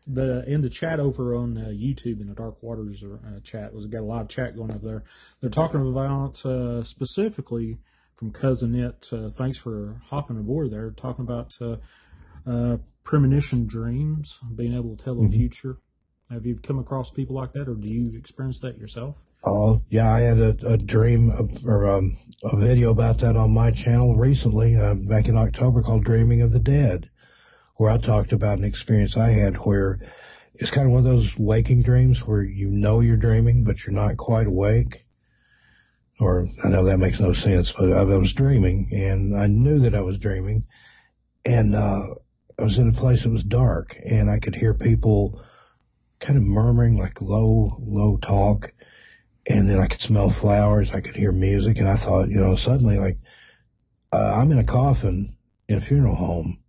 the 0.08 0.44
in 0.48 0.62
the 0.62 0.70
chat 0.70 1.00
over 1.00 1.36
on 1.36 1.58
uh, 1.58 1.70
YouTube 1.70 2.20
in 2.22 2.28
the 2.28 2.36
Dark 2.36 2.62
Waters 2.62 3.04
uh, 3.04 3.40
chat 3.44 3.74
was 3.74 3.86
got 3.88 4.02
a 4.02 4.06
lot 4.06 4.22
of 4.22 4.30
chat 4.30 4.56
going 4.56 4.72
up 4.72 4.82
there. 4.82 5.04
They're 5.42 5.50
talking 5.50 5.82
about 5.88 6.46
uh, 6.46 6.84
specifically 6.84 7.78
from 8.16 8.32
Cousin 8.32 8.76
It. 8.76 9.08
Uh, 9.12 9.30
thanks 9.30 9.58
for 9.58 10.02
hopping 10.06 10.38
aboard 10.38 10.72
there. 10.72 10.92
Talking 10.92 11.24
about 11.26 11.54
uh, 11.62 11.78
uh, 12.50 12.78
premonition 13.04 13.66
dreams, 13.66 14.38
being 14.56 14.74
able 14.74 14.96
to 14.96 15.04
tell 15.04 15.16
the 15.16 15.22
Mhm. 15.22 15.34
future. 15.34 15.78
Have 16.30 16.46
you 16.46 16.56
come 16.56 16.80
across 16.80 17.12
people 17.12 17.36
like 17.36 17.54
that, 17.54 17.68
or 17.70 17.76
do 17.76 17.88
you 17.88 18.18
experience 18.18 18.60
that 18.62 18.78
yourself? 18.78 19.16
Oh 19.46 19.82
yeah, 19.90 20.12
I 20.12 20.22
had 20.22 20.40
a, 20.40 20.56
a 20.66 20.78
dream 20.78 21.30
of, 21.32 21.66
or 21.66 21.90
um, 21.90 22.18
a 22.44 22.56
video 22.58 22.92
about 22.92 23.20
that 23.20 23.36
on 23.36 23.52
my 23.54 23.72
channel 23.72 24.16
recently, 24.16 24.76
back 25.08 25.28
in 25.28 25.38
October, 25.38 25.82
called 25.82 26.06
"Dreaming 26.06 26.42
of 26.42 26.52
the 26.52 26.60
Dead," 26.60 27.10
where 27.76 27.90
I 27.90 27.98
talked 27.98 28.34
about 28.34 28.60
an 28.60 28.64
experience 28.64 29.18
I 29.18 29.30
had 29.30 29.56
where 29.58 30.00
it's 30.56 30.72
kind 30.72 30.86
of 30.86 30.94
one 30.94 31.00
of 31.00 31.06
those 31.06 31.38
waking 31.38 31.82
dreams 31.82 32.20
where 32.20 32.44
you 32.44 32.70
know 32.70 33.00
you're 33.00 33.18
dreaming 33.18 33.64
but 33.64 33.86
you're 33.86 33.94
not 33.94 34.18
quite 34.18 34.48
awake. 34.48 35.06
Or 36.20 36.48
I 36.64 36.70
know 36.70 36.86
that 36.86 37.00
makes 37.00 37.20
no 37.20 37.34
sense, 37.34 37.72
but 37.72 37.92
I, 37.92 38.02
I 38.02 38.18
was 38.18 38.34
dreaming 38.34 38.90
and 38.92 39.36
I 39.36 39.48
knew 39.48 39.80
that 39.80 39.96
I 39.96 40.02
was 40.02 40.20
dreaming, 40.20 40.66
and 41.44 41.76
uh, 41.76 42.14
I 42.58 42.64
was 42.64 42.78
in 42.78 42.90
a 42.90 42.94
place 42.94 43.24
that 43.24 43.32
was 43.32 43.44
dark 43.44 44.00
and 44.06 44.30
I 44.30 44.40
could 44.40 44.56
hear 44.56 44.74
people 44.74 45.42
kind 46.20 46.38
of 46.38 46.44
murmuring 46.44 46.98
like 46.98 47.22
low, 47.22 47.78
low 47.80 48.18
talk 48.18 48.72
and 49.48 49.70
then 49.70 49.80
I 49.80 49.88
could 49.88 50.02
smell 50.02 50.30
flowers. 50.30 50.92
I 50.92 51.02
could 51.02 51.16
hear 51.16 51.32
music, 51.32 51.78
and 51.78 51.88
I 51.88 51.98
thought, 51.98 52.30
you 52.30 52.38
know, 52.38 52.56
suddenly 52.56 52.98
like 52.98 53.18
uh, 54.12 54.34
I'm 54.38 54.52
in 54.52 54.60
a 54.60 54.64
coffin 54.64 55.36
in 55.68 55.78
a 55.78 55.82
funeral 55.82 56.16
home, 56.16 56.60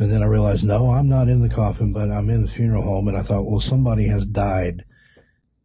and 0.00 0.10
then 0.10 0.22
I 0.22 0.26
realized, 0.26 0.64
no, 0.64 0.90
I'm 0.90 1.10
not 1.10 1.28
in 1.28 1.40
the 1.40 1.54
coffin, 1.54 1.92
but 1.92 2.10
I'm 2.10 2.30
in 2.30 2.42
the 2.42 2.50
funeral 2.50 2.82
home, 2.82 3.08
and 3.08 3.16
I 3.16 3.22
thought, 3.22 3.44
well, 3.44 3.60
somebody 3.60 4.06
has 4.06 4.24
died, 4.24 4.84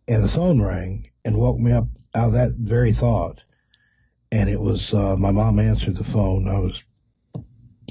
and 0.09 0.23
the 0.23 0.29
phone 0.29 0.61
rang 0.61 1.09
and 1.23 1.38
woke 1.38 1.57
me 1.57 1.71
up 1.71 1.88
out 2.13 2.27
of 2.27 2.33
that 2.33 2.51
very 2.51 2.91
thought, 2.91 3.41
and 4.31 4.49
it 4.49 4.59
was 4.59 4.93
uh, 4.93 5.15
my 5.15 5.31
mom 5.31 5.59
answered 5.59 5.95
the 5.95 6.03
phone. 6.03 6.49
I 6.49 6.59
was 6.59 6.83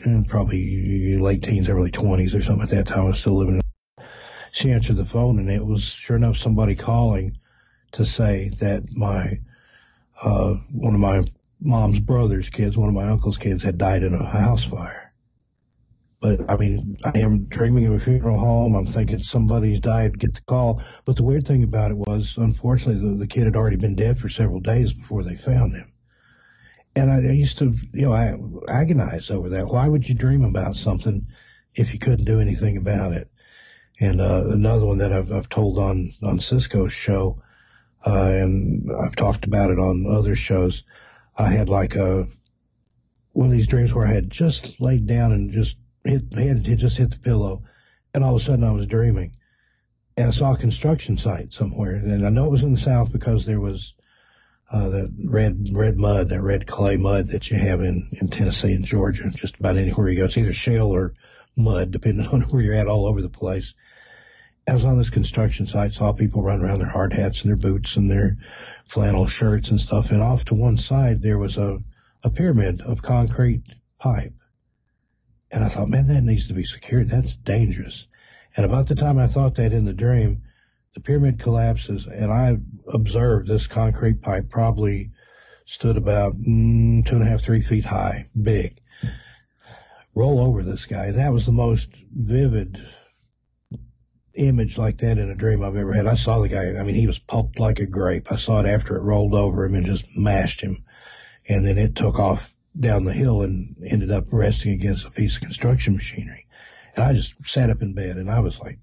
in 0.05 0.27
probably 0.27 1.17
late 1.17 1.43
teens, 1.43 1.69
early 1.69 1.91
twenties 1.91 2.35
or 2.35 2.43
something 2.43 2.65
at 2.65 2.71
that 2.71 2.87
time. 2.89 3.07
I 3.07 3.09
was 3.09 3.21
still 3.21 3.39
living. 3.39 3.61
She 4.53 4.71
answered 4.71 4.97
the 4.97 5.07
phone, 5.07 5.39
and 5.39 5.51
it 5.51 5.65
was 5.65 5.83
sure 5.83 6.17
enough 6.17 6.37
somebody 6.37 6.75
calling 6.75 7.39
to 7.93 8.05
say 8.05 8.51
that 8.61 8.85
my 8.93 9.41
uh, 10.23 10.55
one 10.73 10.95
of 10.95 11.01
my 11.01 11.25
mom's 11.61 12.01
brother's 12.01 12.51
kids, 12.51 12.77
one 12.77 12.89
of 12.89 12.95
my 12.95 13.09
uncle's 13.09 13.39
kids, 13.39 13.63
had 13.63 13.79
died 13.79 14.03
in 14.03 14.13
a 14.13 14.29
house 14.29 14.65
fire. 14.65 15.04
But 16.25 16.51
I 16.51 16.57
mean, 16.57 16.97
I 17.05 17.19
am 17.19 17.45
dreaming 17.45 17.87
of 17.87 17.93
a 17.93 18.01
funeral 18.01 18.39
home. 18.39 18.75
I'm 18.75 18.87
thinking 18.87 19.19
somebody's 19.19 19.79
died. 19.79 20.19
Get 20.19 20.33
the 20.33 20.41
call. 20.41 20.83
But 21.05 21.17
the 21.17 21.23
weird 21.23 21.47
thing 21.47 21.63
about 21.63 21.91
it 21.91 21.99
was, 21.99 22.33
unfortunately, 22.39 23.11
the, 23.11 23.19
the 23.19 23.27
kid 23.27 23.45
had 23.45 23.57
already 23.57 23.77
been 23.77 23.95
dead 23.95 24.19
for 24.19 24.31
several 24.31 24.61
days 24.61 24.95
before 24.95 25.23
they 25.23 25.37
found 25.37 25.75
him. 25.75 25.93
And 26.97 27.11
I, 27.11 27.17
I 27.17 27.33
used 27.33 27.59
to, 27.59 27.75
you 27.93 28.07
know, 28.07 28.15
I 28.15 28.39
agonize 28.69 29.31
over 29.31 29.51
that. 29.51 29.67
Why 29.67 29.87
would 29.87 30.09
you 30.09 30.15
dream 30.15 30.45
about 30.45 30.77
something 30.77 31.27
if 31.75 31.93
you 31.93 31.99
couldn't 31.99 32.25
do 32.25 32.41
anything 32.41 32.79
about 32.79 33.13
it? 33.13 33.31
And 34.01 34.19
uh, 34.19 34.45
another 34.47 34.87
one 34.87 34.97
that 34.99 35.13
I've, 35.13 35.31
I've 35.31 35.51
told 35.51 35.77
on 35.77 36.11
on 36.23 36.41
Cisco's 36.41 36.95
show 36.95 37.43
uh, 38.07 38.29
and 38.29 38.91
I've 38.91 39.15
talked 39.15 39.45
about 39.45 39.71
it 39.71 39.79
on 39.79 40.07
other 40.09 40.37
shows. 40.37 40.85
I 41.37 41.51
had 41.51 41.69
like 41.69 41.97
a 41.97 42.29
one 43.33 43.51
of 43.51 43.53
these 43.53 43.67
dreams 43.67 43.93
where 43.93 44.07
I 44.07 44.15
had 44.15 44.31
just 44.31 44.81
laid 44.81 45.07
down 45.07 45.33
and 45.33 45.53
just 45.53 45.77
hit 46.05 46.33
had 46.35 46.65
just 46.79 46.97
hit 46.97 47.11
the 47.11 47.19
pillow, 47.19 47.63
and 48.13 48.23
all 48.23 48.37
of 48.37 48.43
a 48.43 48.45
sudden 48.45 48.65
I 48.65 48.73
was 48.73 48.87
dreaming, 48.87 49.37
and 50.17 50.29
I 50.29 50.31
saw 50.31 50.55
a 50.55 50.59
construction 50.59 51.19
site 51.19 51.53
somewhere, 51.53 51.95
and 51.95 52.27
I 52.27 52.31
know 52.31 52.47
it 52.47 52.53
was 52.53 52.63
in 52.63 52.75
the 52.75 52.81
south 52.81 53.13
because 53.13 53.45
there 53.45 53.61
was 53.61 53.95
uh, 54.71 54.89
that 54.89 55.13
red 55.25 55.69
red 55.73 55.97
mud, 55.97 56.29
that 56.29 56.43
red 56.43 56.67
clay 56.67 56.97
mud 56.97 57.29
that 57.29 57.51
you 57.51 57.57
have 57.57 57.81
in 57.81 58.09
in 58.21 58.29
Tennessee 58.29 58.73
and 58.73 58.85
Georgia, 58.85 59.31
just 59.35 59.59
about 59.59 59.77
anywhere 59.77 60.09
you 60.09 60.19
go. 60.19 60.25
It's 60.25 60.37
either 60.37 60.53
shale 60.53 60.95
or 60.95 61.15
mud, 61.57 61.91
depending 61.91 62.27
on 62.33 62.43
where 62.43 62.63
you're 62.63 62.75
at, 62.75 62.87
all 62.87 63.07
over 63.07 63.23
the 63.23 63.29
place. 63.29 63.75
I 64.67 64.75
was 64.75 64.85
on 64.85 64.97
this 64.97 65.11
construction 65.11 65.67
site, 65.67 65.93
saw 65.93 66.13
people 66.13 66.43
run 66.43 66.63
around 66.63 66.79
their 66.79 66.89
hard 66.89 67.13
hats 67.13 67.43
and 67.43 67.51
their 67.51 67.57
boots 67.57 67.97
and 67.97 68.11
their 68.11 68.39
flannel 68.89 69.27
shirts 69.27 69.69
and 69.69 69.79
stuff. 69.79 70.11
And 70.11 70.23
off 70.23 70.47
to 70.47 70.55
one 70.55 70.79
side, 70.79 71.21
there 71.21 71.37
was 71.37 71.59
a, 71.59 71.81
a 72.23 72.31
pyramid 72.31 72.81
of 72.81 73.03
concrete 73.03 73.63
pipe. 73.99 74.33
And 75.55 75.63
I 75.63 75.69
thought, 75.69 75.89
man, 75.89 76.09
that 76.09 76.25
needs 76.25 76.49
to 76.49 76.53
be 76.53 76.65
secured. 76.65 77.11
That's 77.11 77.37
dangerous. 77.37 78.09
And 78.57 78.67
about 78.67 78.89
the 78.89 78.97
time 78.97 79.19
I 79.19 79.29
thought 79.29 79.55
that 79.55 79.73
in 79.73 79.85
the 79.85 79.93
dream, 79.93 80.43
the 80.95 81.01
pyramid 81.01 81.39
collapses 81.39 82.07
and 82.07 82.33
I 82.33 82.57
observed 82.93 83.47
this 83.47 83.69
concrete 83.69 84.21
pipe 84.21 84.51
probably 84.51 85.13
stood 85.65 85.97
about 85.97 86.37
mm, 86.37 87.07
two 87.07 87.15
and 87.15 87.23
a 87.23 87.27
half, 87.27 87.43
three 87.43 87.63
feet 87.63 87.85
high, 87.85 88.27
big. 88.43 88.81
Roll 90.13 90.41
over 90.41 90.65
this 90.65 90.87
guy. 90.87 91.13
That 91.13 91.33
was 91.33 91.47
the 91.47 91.53
most 91.53 91.89
vivid 92.13 92.85
image 94.35 94.77
like 94.77 94.99
that 94.99 95.19
in 95.19 95.31
a 95.31 95.37
dream 95.37 95.63
I've 95.63 95.77
ever 95.77 95.93
had. 95.93 96.09
I 96.09 96.17
saw 96.17 96.41
the 96.41 96.49
guy. 96.49 96.77
I 96.77 96.83
mean, 96.83 96.97
he 96.97 97.07
was 97.07 97.21
pulped 97.21 97.61
like 97.61 97.79
a 97.79 97.87
grape. 97.87 98.33
I 98.33 98.37
saw 98.37 98.59
it 98.59 98.67
after 98.67 98.97
it 98.97 99.03
rolled 99.03 99.35
over 99.35 99.65
him 99.65 99.77
and 99.77 99.87
just 99.87 100.05
mashed 100.17 100.61
him. 100.61 100.85
And 101.49 101.65
then 101.65 101.79
it 101.79 101.95
took 101.95 102.19
off 102.19 102.54
down 102.79 103.05
the 103.05 103.13
hill 103.13 103.43
and 103.43 103.77
ended 103.87 104.11
up 104.11 104.25
resting 104.31 104.73
against 104.73 105.07
a 105.07 105.11
piece 105.11 105.37
of 105.37 105.43
construction 105.43 105.95
machinery. 105.95 106.47
And 106.97 107.05
I 107.05 107.13
just 107.13 107.35
sat 107.45 107.71
up 107.71 107.83
in 107.83 107.95
bed 107.95 108.17
and 108.17 108.31
I 108.31 108.41
was 108.41 108.59
like 108.59 108.79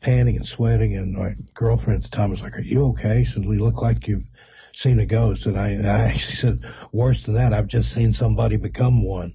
panting 0.00 0.36
and 0.36 0.46
sweating. 0.46 0.96
And 0.96 1.14
my 1.14 1.34
girlfriend 1.54 2.04
at 2.04 2.10
the 2.10 2.16
time 2.16 2.30
was 2.30 2.40
like, 2.40 2.56
are 2.56 2.62
you 2.62 2.86
okay? 2.88 3.24
She 3.24 3.40
we 3.40 3.58
look 3.58 3.82
like 3.82 4.06
you've 4.06 4.26
seen 4.74 5.00
a 5.00 5.06
ghost. 5.06 5.46
And 5.46 5.58
I, 5.58 5.70
I 5.74 6.08
actually 6.08 6.36
said, 6.36 6.60
worse 6.92 7.22
than 7.24 7.34
that, 7.34 7.52
I've 7.52 7.66
just 7.66 7.92
seen 7.92 8.12
somebody 8.12 8.56
become 8.56 9.04
one. 9.04 9.34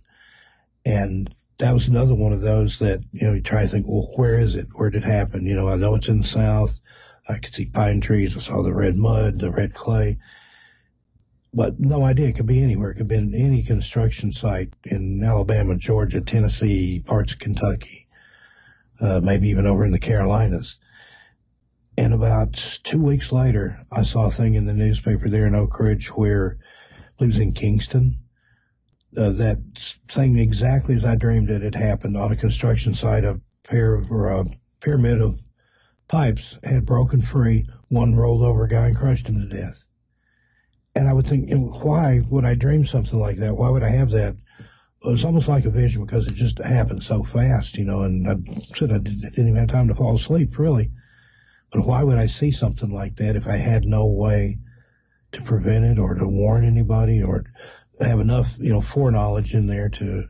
And 0.85 1.33
that 1.59 1.73
was 1.73 1.87
another 1.87 2.15
one 2.15 2.33
of 2.33 2.41
those 2.41 2.79
that, 2.79 3.01
you 3.11 3.27
know, 3.27 3.33
you 3.33 3.41
try 3.41 3.63
to 3.63 3.67
think, 3.67 3.87
well, 3.87 4.11
where 4.15 4.39
is 4.39 4.55
it? 4.55 4.67
Where 4.73 4.89
did 4.89 5.03
it 5.03 5.07
happen? 5.07 5.45
You 5.45 5.55
know, 5.55 5.69
I 5.69 5.75
know 5.75 5.95
it's 5.95 6.07
in 6.07 6.21
the 6.21 6.27
south. 6.27 6.79
I 7.27 7.39
could 7.39 7.53
see 7.53 7.65
pine 7.65 7.99
trees. 7.99 8.37
I 8.37 8.39
saw 8.39 8.63
the 8.63 8.73
red 8.73 8.95
mud, 8.95 9.39
the 9.39 9.51
red 9.51 9.73
clay. 9.73 10.17
But 11.57 11.79
no 11.79 12.03
idea. 12.03 12.27
It 12.27 12.35
could 12.35 12.45
be 12.45 12.61
anywhere. 12.61 12.91
It 12.91 12.97
could 12.97 13.07
be 13.07 13.15
in 13.15 13.33
any 13.33 13.63
construction 13.63 14.31
site 14.31 14.75
in 14.83 15.23
Alabama, 15.23 15.75
Georgia, 15.75 16.21
Tennessee, 16.21 16.99
parts 16.99 17.33
of 17.33 17.39
Kentucky, 17.39 18.07
uh, 19.01 19.21
maybe 19.21 19.49
even 19.49 19.65
over 19.65 19.83
in 19.83 19.91
the 19.91 19.97
Carolinas. 19.97 20.77
And 21.97 22.13
about 22.13 22.53
two 22.83 23.01
weeks 23.01 23.31
later, 23.31 23.81
I 23.91 24.03
saw 24.03 24.27
a 24.27 24.31
thing 24.31 24.53
in 24.53 24.67
the 24.67 24.73
newspaper 24.73 25.29
there 25.29 25.47
in 25.47 25.55
Oak 25.55 25.79
Ridge 25.79 26.09
where 26.09 26.59
it 27.19 27.25
was 27.25 27.39
in 27.39 27.53
Kingston 27.53 28.19
uh, 29.17 29.31
that 29.31 29.57
thing 30.11 30.37
exactly 30.37 30.93
as 30.93 31.05
I 31.05 31.15
dreamed 31.15 31.49
it 31.49 31.63
had 31.63 31.73
happened 31.73 32.15
on 32.17 32.31
a 32.31 32.35
construction 32.35 32.93
site. 32.93 33.25
A 33.25 33.41
pair 33.63 33.95
of, 33.95 34.11
or 34.11 34.27
a 34.27 34.45
pyramid 34.79 35.21
of 35.21 35.41
pipes 36.07 36.59
had 36.63 36.85
broken 36.85 37.23
free. 37.23 37.67
One 37.87 38.13
rolled 38.13 38.43
over 38.43 38.65
a 38.65 38.69
guy 38.69 38.89
and 38.89 38.95
crushed 38.95 39.25
him 39.25 39.39
to 39.39 39.47
death. 39.47 39.83
And 40.97 41.07
I 41.07 41.13
would 41.13 41.27
think, 41.27 41.49
you 41.49 41.59
know, 41.59 41.79
why 41.83 42.23
would 42.27 42.43
I 42.43 42.55
dream 42.55 42.87
something 42.87 43.19
like 43.19 43.37
that? 43.37 43.55
Why 43.55 43.69
would 43.69 43.83
I 43.83 43.89
have 43.89 44.09
that? 44.11 44.35
It 45.05 45.07
was 45.07 45.23
almost 45.23 45.47
like 45.47 45.65
a 45.65 45.69
vision 45.69 46.03
because 46.03 46.25
it 46.25 46.33
just 46.33 46.57
happened 46.57 47.03
so 47.03 47.23
fast, 47.23 47.77
you 47.77 47.85
know. 47.85 48.01
And 48.01 48.27
I 48.27 48.35
said 48.75 48.91
I 48.91 48.97
didn't 48.97 49.37
even 49.37 49.55
have 49.57 49.67
time 49.67 49.87
to 49.89 49.95
fall 49.95 50.15
asleep, 50.15 50.57
really. 50.57 50.89
But 51.71 51.85
why 51.85 52.01
would 52.01 52.17
I 52.17 52.25
see 52.25 52.51
something 52.51 52.89
like 52.89 53.15
that 53.17 53.35
if 53.35 53.45
I 53.45 53.57
had 53.57 53.85
no 53.85 54.07
way 54.07 54.57
to 55.33 55.41
prevent 55.43 55.85
it 55.85 55.99
or 55.99 56.15
to 56.15 56.27
warn 56.27 56.65
anybody 56.65 57.21
or 57.21 57.43
have 58.01 58.19
enough, 58.19 58.47
you 58.57 58.71
know, 58.71 58.81
foreknowledge 58.81 59.53
in 59.53 59.67
there 59.67 59.89
to, 59.89 60.27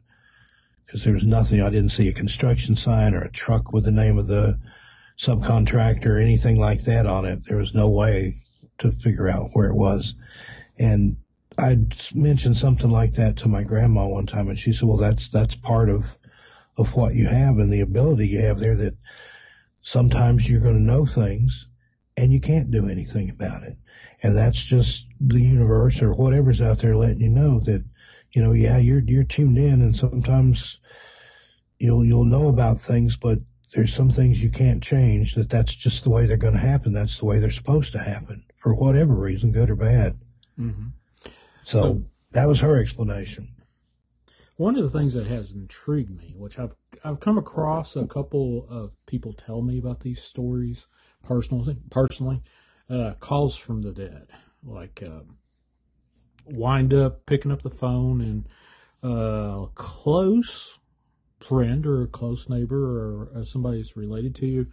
because 0.85 1.05
there 1.05 1.13
was 1.13 1.23
nothing, 1.23 1.61
I 1.61 1.69
didn't 1.69 1.91
see 1.91 2.09
a 2.09 2.13
construction 2.13 2.75
sign 2.75 3.13
or 3.13 3.21
a 3.21 3.31
truck 3.31 3.71
with 3.71 3.85
the 3.85 3.91
name 3.91 4.17
of 4.17 4.27
the 4.27 4.59
subcontractor 5.17 6.07
or 6.07 6.19
anything 6.19 6.59
like 6.59 6.83
that 6.83 7.05
on 7.05 7.23
it. 7.23 7.45
There 7.45 7.57
was 7.57 7.73
no 7.73 7.87
way 7.87 8.41
to 8.79 8.91
figure 8.91 9.29
out 9.29 9.51
where 9.53 9.69
it 9.69 9.75
was. 9.75 10.15
And 10.79 11.17
I 11.57 11.79
mentioned 12.13 12.57
something 12.57 12.89
like 12.89 13.15
that 13.15 13.37
to 13.37 13.47
my 13.47 13.63
grandma 13.63 14.07
one 14.07 14.27
time 14.27 14.49
and 14.49 14.59
she 14.59 14.73
said, 14.73 14.87
well, 14.87 14.97
that's, 14.97 15.29
that's 15.29 15.55
part 15.55 15.89
of, 15.89 16.05
of 16.77 16.95
what 16.95 17.15
you 17.15 17.27
have 17.27 17.57
and 17.57 17.71
the 17.73 17.81
ability 17.81 18.27
you 18.27 18.41
have 18.41 18.59
there 18.59 18.75
that 18.75 18.95
sometimes 19.81 20.47
you're 20.47 20.61
going 20.61 20.75
to 20.75 20.81
know 20.81 21.05
things 21.05 21.67
and 22.15 22.31
you 22.31 22.39
can't 22.39 22.71
do 22.71 22.87
anything 22.89 23.29
about 23.29 23.63
it. 23.63 23.77
And 24.21 24.35
that's 24.35 24.61
just 24.61 25.05
the 25.19 25.39
universe 25.39 26.01
or 26.01 26.13
whatever's 26.13 26.61
out 26.61 26.79
there 26.81 26.95
letting 26.95 27.21
you 27.21 27.29
know 27.29 27.59
that, 27.61 27.83
you 28.31 28.43
know, 28.43 28.53
yeah, 28.53 28.77
you're, 28.77 29.01
you're 29.01 29.23
tuned 29.23 29.57
in 29.57 29.81
and 29.81 29.95
sometimes 29.95 30.77
you'll, 31.79 32.05
you'll 32.05 32.25
know 32.25 32.49
about 32.49 32.81
things, 32.81 33.15
but 33.17 33.39
there's 33.73 33.93
some 33.93 34.09
things 34.09 34.41
you 34.41 34.49
can't 34.49 34.83
change 34.83 35.35
that 35.35 35.49
that's 35.49 35.75
just 35.75 36.03
the 36.03 36.09
way 36.09 36.25
they're 36.25 36.37
going 36.37 36.53
to 36.53 36.59
happen. 36.59 36.93
That's 36.93 37.17
the 37.17 37.25
way 37.25 37.39
they're 37.39 37.51
supposed 37.51 37.93
to 37.93 37.99
happen 37.99 38.43
for 38.57 38.73
whatever 38.73 39.13
reason, 39.13 39.51
good 39.51 39.69
or 39.69 39.75
bad. 39.75 40.17
Mm-hmm. 40.59 40.87
So, 41.63 41.81
So- 41.81 42.03
that 42.31 42.47
was 42.47 42.59
her 42.59 42.77
explanation. 42.77 43.49
One 44.57 44.75
of 44.75 44.83
the 44.83 44.97
things 44.99 45.13
that 45.13 45.27
has 45.27 45.51
intrigued 45.51 46.09
me, 46.17 46.33
which 46.35 46.57
I've 46.57 46.75
I've 47.03 47.19
come 47.19 47.37
across 47.37 47.95
a 47.95 48.07
couple 48.07 48.65
of 48.69 48.91
people 49.05 49.31
tell 49.33 49.61
me 49.61 49.77
about 49.77 49.99
these 49.99 50.21
stories 50.23 50.87
personally, 51.23 51.77
personally, 51.91 52.41
uh, 52.89 53.13
calls 53.19 53.55
from 53.55 53.83
the 53.83 53.91
dead, 53.91 54.27
like 54.63 55.03
uh, 55.03 55.21
wind 56.45 56.91
up 56.93 57.25
picking 57.27 57.51
up 57.51 57.61
the 57.61 57.69
phone 57.69 58.21
and 58.21 58.47
uh, 59.03 59.67
close 59.75 60.79
friend 61.39 61.85
or 61.85 62.01
a 62.01 62.07
close 62.07 62.49
neighbor 62.49 62.83
or 62.99 63.29
uh, 63.35 63.45
somebody 63.45 63.77
that's 63.77 63.95
related 63.95 64.33
to 64.35 64.47
you 64.47 64.67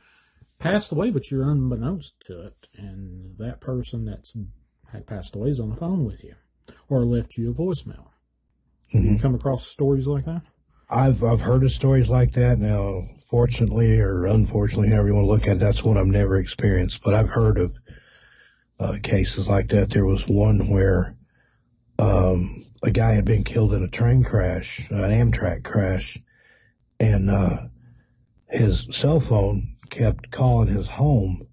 passed 0.59 0.93
away, 0.93 1.11
but 1.11 1.31
you're 1.31 1.51
unbeknownst 1.51 2.15
to 2.21 2.41
it, 2.47 2.69
and 2.77 3.37
that 3.39 3.61
person 3.61 4.07
that's 4.07 4.35
passed 5.01 5.35
away 5.37 5.51
is 5.51 5.61
on 5.61 5.71
the 5.71 5.77
phone 5.77 6.05
with 6.05 6.23
you 6.23 6.35
or 6.89 7.05
left 7.05 7.37
you 7.37 7.51
a 7.51 7.55
voicemail. 7.55 8.09
You 8.91 9.19
come 9.19 9.35
across 9.35 9.67
stories 9.67 10.07
like 10.07 10.25
that? 10.27 10.43
I've 10.89 11.25
I've 11.25 11.41
heard 11.41 11.65
of 11.65 11.73
stories 11.73 12.09
like 12.09 12.33
that. 12.35 12.59
Now, 12.59 13.09
fortunately 13.29 13.99
or 13.99 14.27
unfortunately, 14.27 14.91
however 14.91 15.09
you 15.09 15.15
want 15.15 15.25
to 15.25 15.31
look 15.31 15.49
at 15.49 15.57
it, 15.57 15.61
that's 15.61 15.83
one 15.83 15.99
I've 15.99 16.07
never 16.07 16.37
experienced. 16.37 17.03
But 17.03 17.15
I've 17.15 17.29
heard 17.29 17.59
of 17.59 17.75
uh, 18.79 18.99
cases 19.03 19.49
like 19.49 19.69
that. 19.71 19.91
There 19.91 20.05
was 20.05 20.25
one 20.29 20.71
where 20.71 21.17
um, 21.99 22.67
a 22.83 22.91
guy 22.91 23.13
had 23.13 23.25
been 23.25 23.43
killed 23.43 23.73
in 23.75 23.83
a 23.83 23.89
train 23.89 24.23
crash, 24.23 24.87
an 24.91 25.11
Amtrak 25.11 25.65
crash, 25.65 26.19
and 27.01 27.31
uh, 27.31 27.63
his 28.49 28.87
cell 28.93 29.21
phone 29.21 29.77
kept 29.91 30.31
calling 30.31 30.69
his 30.69 30.87
home 30.89 31.47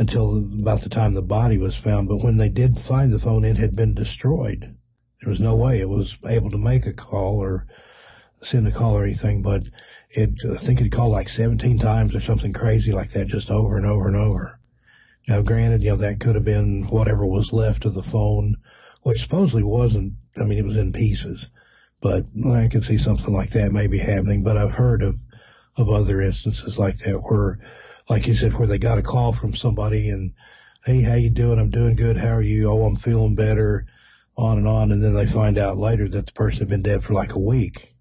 until 0.00 0.38
about 0.38 0.80
the 0.80 0.88
time 0.88 1.12
the 1.12 1.20
body 1.20 1.58
was 1.58 1.76
found. 1.76 2.08
But 2.08 2.24
when 2.24 2.38
they 2.38 2.48
did 2.48 2.80
find 2.80 3.12
the 3.12 3.18
phone, 3.18 3.44
it 3.44 3.58
had 3.58 3.76
been 3.76 3.94
destroyed. 3.94 4.74
There 5.20 5.28
was 5.28 5.40
no 5.40 5.54
way 5.54 5.78
it 5.78 5.90
was 5.90 6.16
able 6.26 6.50
to 6.50 6.56
make 6.56 6.86
a 6.86 6.94
call 6.94 7.36
or 7.36 7.66
send 8.42 8.66
a 8.66 8.72
call 8.72 8.96
or 8.96 9.04
anything, 9.04 9.42
but 9.42 9.64
it, 10.08 10.30
I 10.50 10.56
think 10.56 10.80
it 10.80 10.90
called 10.90 11.12
like 11.12 11.28
17 11.28 11.78
times 11.78 12.14
or 12.14 12.20
something 12.20 12.54
crazy 12.54 12.92
like 12.92 13.12
that, 13.12 13.26
just 13.26 13.50
over 13.50 13.76
and 13.76 13.84
over 13.84 14.08
and 14.08 14.16
over. 14.16 14.58
Now, 15.28 15.42
granted, 15.42 15.82
you 15.82 15.90
know, 15.90 15.96
that 15.96 16.18
could 16.18 16.34
have 16.34 16.46
been 16.46 16.86
whatever 16.88 17.26
was 17.26 17.52
left 17.52 17.84
of 17.84 17.92
the 17.92 18.02
phone, 18.02 18.56
which 19.02 19.20
supposedly 19.20 19.62
wasn't, 19.62 20.14
I 20.38 20.44
mean, 20.44 20.58
it 20.58 20.64
was 20.64 20.78
in 20.78 20.94
pieces, 20.94 21.50
but 22.00 22.24
I 22.50 22.68
could 22.68 22.86
see 22.86 22.96
something 22.96 23.34
like 23.34 23.50
that 23.50 23.70
maybe 23.70 23.98
happening, 23.98 24.42
but 24.42 24.56
I've 24.56 24.72
heard 24.72 25.02
of, 25.02 25.16
of 25.76 25.90
other 25.90 26.22
instances 26.22 26.78
like 26.78 26.96
that 27.00 27.18
where, 27.18 27.58
like 28.10 28.26
you 28.26 28.34
said, 28.34 28.52
where 28.54 28.66
they 28.66 28.78
got 28.78 28.98
a 28.98 29.02
call 29.02 29.32
from 29.32 29.54
somebody 29.54 30.10
and, 30.10 30.34
hey, 30.84 31.00
how 31.00 31.14
you 31.14 31.30
doing? 31.30 31.60
I'm 31.60 31.70
doing 31.70 31.94
good. 31.94 32.16
How 32.16 32.34
are 32.34 32.42
you? 32.42 32.68
Oh, 32.68 32.82
I'm 32.82 32.96
feeling 32.96 33.36
better 33.36 33.86
on 34.36 34.58
and 34.58 34.66
on, 34.66 34.90
and 34.90 35.02
then 35.02 35.14
they 35.14 35.26
find 35.26 35.56
out 35.56 35.78
later 35.78 36.08
that 36.08 36.26
the 36.26 36.32
person 36.32 36.58
had 36.58 36.68
been 36.68 36.82
dead 36.82 37.04
for 37.04 37.14
like 37.14 37.34
a 37.34 37.38
week 37.38 37.94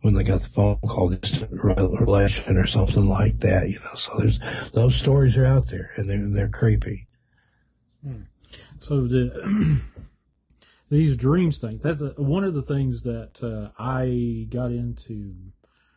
when 0.00 0.14
they 0.14 0.24
got 0.24 0.42
the 0.42 0.48
phone 0.48 0.78
call, 0.78 1.10
distant 1.10 1.48
relation 1.52 2.56
or 2.56 2.66
something 2.66 3.06
like 3.06 3.38
that. 3.40 3.68
You 3.68 3.78
know, 3.84 3.94
so 3.94 4.18
there's 4.18 4.40
those 4.72 4.96
stories 4.96 5.36
are 5.36 5.44
out 5.44 5.68
there, 5.68 5.90
and 5.96 6.10
they're 6.10 6.26
they're 6.28 6.48
creepy. 6.48 7.06
So 8.78 9.06
the 9.06 9.80
these 10.90 11.16
dreams 11.16 11.58
thing. 11.58 11.78
That's 11.80 12.00
a, 12.00 12.14
one 12.16 12.42
of 12.42 12.54
the 12.54 12.62
things 12.62 13.02
that 13.02 13.42
uh, 13.44 13.70
I 13.80 14.48
got 14.50 14.72
into. 14.72 15.34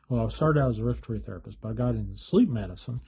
Well, 0.10 0.28
I 0.28 0.30
started 0.30 0.60
out 0.60 0.70
as 0.70 0.80
a 0.80 0.84
respiratory 0.84 1.20
therapist, 1.20 1.60
but 1.62 1.70
I 1.70 1.74
got 1.74 1.96
into 1.96 2.16
sleep 2.16 2.50
medicine 2.50 3.00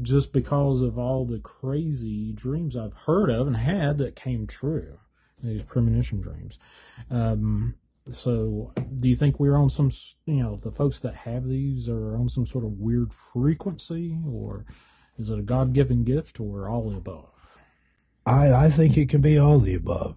just 0.00 0.32
because 0.32 0.80
of 0.80 0.98
all 0.98 1.26
the 1.26 1.38
crazy 1.40 2.32
dreams 2.32 2.76
I've 2.76 2.94
heard 2.94 3.30
of 3.30 3.46
and 3.46 3.56
had 3.56 3.98
that 3.98 4.16
came 4.16 4.46
true. 4.46 4.98
These 5.42 5.64
premonition 5.64 6.20
dreams. 6.20 6.58
Um, 7.10 7.74
so, 8.10 8.72
do 9.00 9.08
you 9.08 9.16
think 9.16 9.38
we're 9.38 9.56
on 9.56 9.70
some, 9.70 9.90
you 10.24 10.42
know, 10.42 10.56
the 10.62 10.70
folks 10.70 11.00
that 11.00 11.14
have 11.14 11.46
these 11.46 11.88
are 11.88 12.16
on 12.16 12.28
some 12.28 12.46
sort 12.46 12.64
of 12.64 12.78
weird 12.78 13.12
frequency, 13.32 14.18
or 14.26 14.64
is 15.18 15.30
it 15.30 15.38
a 15.38 15.42
God 15.42 15.72
given 15.72 16.04
gift, 16.04 16.40
or 16.40 16.68
all 16.68 16.90
the 16.90 16.96
above? 16.96 17.28
I 18.24 18.52
I 18.52 18.70
think 18.70 18.96
it 18.96 19.08
can 19.08 19.20
be 19.20 19.38
all 19.38 19.58
the 19.58 19.74
above. 19.74 20.16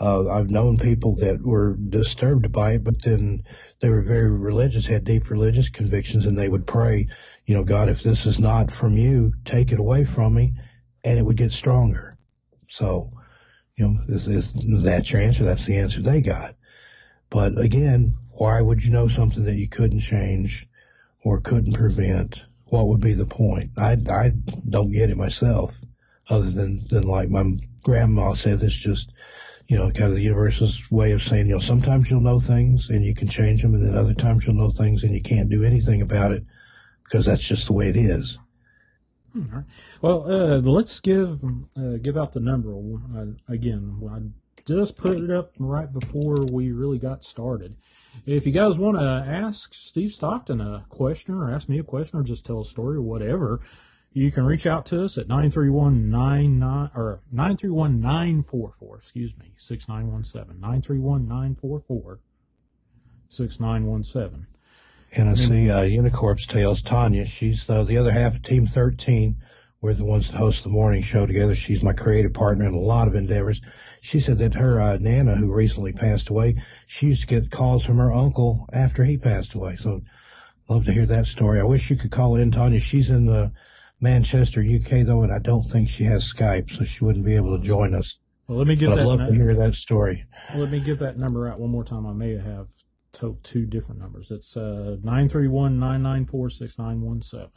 Uh, 0.00 0.28
I've 0.28 0.50
known 0.50 0.78
people 0.78 1.16
that 1.16 1.42
were 1.42 1.74
disturbed 1.74 2.52
by 2.52 2.74
it, 2.74 2.84
but 2.84 3.02
then 3.02 3.42
they 3.80 3.88
were 3.88 4.02
very 4.02 4.30
religious, 4.30 4.86
had 4.86 5.04
deep 5.04 5.28
religious 5.28 5.68
convictions, 5.68 6.24
and 6.24 6.38
they 6.38 6.48
would 6.48 6.66
pray, 6.66 7.08
you 7.48 7.54
know, 7.54 7.64
God, 7.64 7.88
if 7.88 8.02
this 8.02 8.26
is 8.26 8.38
not 8.38 8.70
from 8.70 8.98
you, 8.98 9.32
take 9.46 9.72
it 9.72 9.80
away 9.80 10.04
from 10.04 10.34
me, 10.34 10.52
and 11.02 11.18
it 11.18 11.22
would 11.22 11.38
get 11.38 11.50
stronger. 11.50 12.18
So, 12.68 13.10
you 13.74 13.88
know, 13.88 14.00
is, 14.06 14.28
is 14.28 14.52
that 14.82 15.10
your 15.10 15.22
answer? 15.22 15.46
That's 15.46 15.64
the 15.64 15.78
answer 15.78 16.02
they 16.02 16.20
got. 16.20 16.56
But 17.30 17.58
again, 17.58 18.14
why 18.32 18.60
would 18.60 18.84
you 18.84 18.90
know 18.90 19.08
something 19.08 19.46
that 19.46 19.56
you 19.56 19.66
couldn't 19.66 20.00
change 20.00 20.68
or 21.22 21.40
couldn't 21.40 21.72
prevent? 21.72 22.38
What 22.66 22.88
would 22.88 23.00
be 23.00 23.14
the 23.14 23.24
point? 23.24 23.70
I, 23.78 23.96
I 24.10 24.34
don't 24.68 24.92
get 24.92 25.08
it 25.08 25.16
myself, 25.16 25.72
other 26.28 26.50
than, 26.50 26.86
than 26.90 27.04
like 27.04 27.30
my 27.30 27.56
grandma 27.82 28.34
said, 28.34 28.62
it's 28.62 28.74
just, 28.74 29.10
you 29.68 29.78
know, 29.78 29.90
kind 29.90 30.10
of 30.10 30.16
the 30.16 30.20
universe's 30.20 30.78
way 30.90 31.12
of 31.12 31.22
saying, 31.22 31.46
you 31.46 31.54
know, 31.54 31.60
sometimes 31.60 32.10
you'll 32.10 32.20
know 32.20 32.40
things 32.40 32.90
and 32.90 33.02
you 33.02 33.14
can 33.14 33.26
change 33.26 33.62
them, 33.62 33.72
and 33.72 33.86
then 33.86 33.96
other 33.96 34.12
times 34.12 34.44
you'll 34.44 34.54
know 34.54 34.70
things 34.70 35.02
and 35.02 35.14
you 35.14 35.22
can't 35.22 35.48
do 35.48 35.64
anything 35.64 36.02
about 36.02 36.32
it 36.32 36.44
because 37.08 37.26
that's 37.26 37.44
just 37.44 37.66
the 37.66 37.72
way 37.72 37.88
it 37.88 37.96
is. 37.96 38.38
All 39.34 39.42
right. 39.52 39.64
Well, 40.02 40.30
uh, 40.30 40.58
let's 40.58 41.00
give 41.00 41.40
uh, 41.76 41.96
give 42.02 42.16
out 42.16 42.32
the 42.32 42.40
number 42.40 42.74
uh, 42.74 43.52
again. 43.52 44.00
I 44.10 44.20
just 44.66 44.96
put 44.96 45.18
it 45.18 45.30
up 45.30 45.52
right 45.58 45.90
before 45.92 46.44
we 46.44 46.72
really 46.72 46.98
got 46.98 47.24
started. 47.24 47.76
If 48.26 48.46
you 48.46 48.52
guys 48.52 48.78
want 48.78 48.98
to 48.98 49.04
ask 49.04 49.72
Steve 49.74 50.12
Stockton 50.12 50.60
a 50.60 50.84
question 50.88 51.34
or 51.34 51.52
ask 51.52 51.68
me 51.68 51.78
a 51.78 51.84
question 51.84 52.18
or 52.18 52.22
just 52.22 52.44
tell 52.44 52.60
a 52.60 52.64
story 52.64 52.96
or 52.96 53.02
whatever, 53.02 53.60
you 54.12 54.30
can 54.32 54.44
reach 54.44 54.66
out 54.66 54.86
to 54.86 55.04
us 55.04 55.18
at 55.18 55.28
931-99 55.28 56.96
or 56.96 57.20
931-944, 57.34 58.96
excuse 58.96 59.32
me, 59.38 59.52
6917. 59.56 60.60
931-944 60.60 62.18
6917. 63.30 64.46
And 65.12 65.28
I 65.28 65.34
see 65.34 65.70
uh, 65.70 65.82
Unicorp's 65.82 66.46
Tales, 66.46 66.82
Tanya. 66.82 67.24
She's 67.26 67.68
uh, 67.68 67.84
the 67.84 67.96
other 67.96 68.12
half 68.12 68.36
of 68.36 68.42
Team 68.42 68.66
13. 68.66 69.36
We're 69.80 69.94
the 69.94 70.04
ones 70.04 70.26
that 70.26 70.36
host 70.36 70.64
the 70.64 70.70
morning 70.70 71.02
show 71.02 71.24
together. 71.24 71.54
She's 71.54 71.82
my 71.82 71.92
creative 71.92 72.34
partner 72.34 72.66
in 72.66 72.74
a 72.74 72.78
lot 72.78 73.08
of 73.08 73.14
endeavors. 73.14 73.60
She 74.00 74.20
said 74.20 74.38
that 74.38 74.54
her 74.54 74.80
uh, 74.80 74.98
Nana, 74.98 75.36
who 75.36 75.52
recently 75.52 75.92
passed 75.92 76.28
away, 76.28 76.62
she 76.86 77.06
used 77.06 77.22
to 77.22 77.26
get 77.26 77.50
calls 77.50 77.84
from 77.84 77.98
her 77.98 78.12
uncle 78.12 78.68
after 78.72 79.04
he 79.04 79.16
passed 79.16 79.54
away. 79.54 79.76
So 79.76 80.02
love 80.68 80.84
to 80.86 80.92
hear 80.92 81.06
that 81.06 81.26
story. 81.26 81.60
I 81.60 81.64
wish 81.64 81.90
you 81.90 81.96
could 81.96 82.10
call 82.10 82.36
in, 82.36 82.50
Tanya. 82.50 82.80
She's 82.80 83.10
in 83.10 83.26
the 83.26 83.52
Manchester, 84.00 84.60
UK, 84.60 85.06
though, 85.06 85.22
and 85.22 85.32
I 85.32 85.38
don't 85.38 85.68
think 85.70 85.88
she 85.88 86.04
has 86.04 86.32
Skype, 86.32 86.76
so 86.76 86.84
she 86.84 87.04
wouldn't 87.04 87.24
be 87.24 87.36
able 87.36 87.58
to 87.58 87.64
join 87.64 87.94
us. 87.94 88.18
Well, 88.46 88.58
let 88.58 88.66
me 88.66 88.76
give 88.76 88.90
But 88.90 88.96
that 88.96 89.02
I'd 89.02 89.06
love 89.06 89.28
to 89.28 89.34
hear 89.34 89.54
that 89.54 89.74
story. 89.74 90.24
Let 90.54 90.70
me 90.70 90.80
give 90.80 90.98
that 91.00 91.18
number 91.18 91.48
out 91.48 91.60
one 91.60 91.70
more 91.70 91.84
time. 91.84 92.06
I 92.06 92.12
may 92.12 92.36
have 92.36 92.68
two 93.42 93.66
different 93.66 94.00
numbers. 94.00 94.30
It's 94.30 94.56
uh, 94.56 94.96
931-994-6917. 95.04 97.50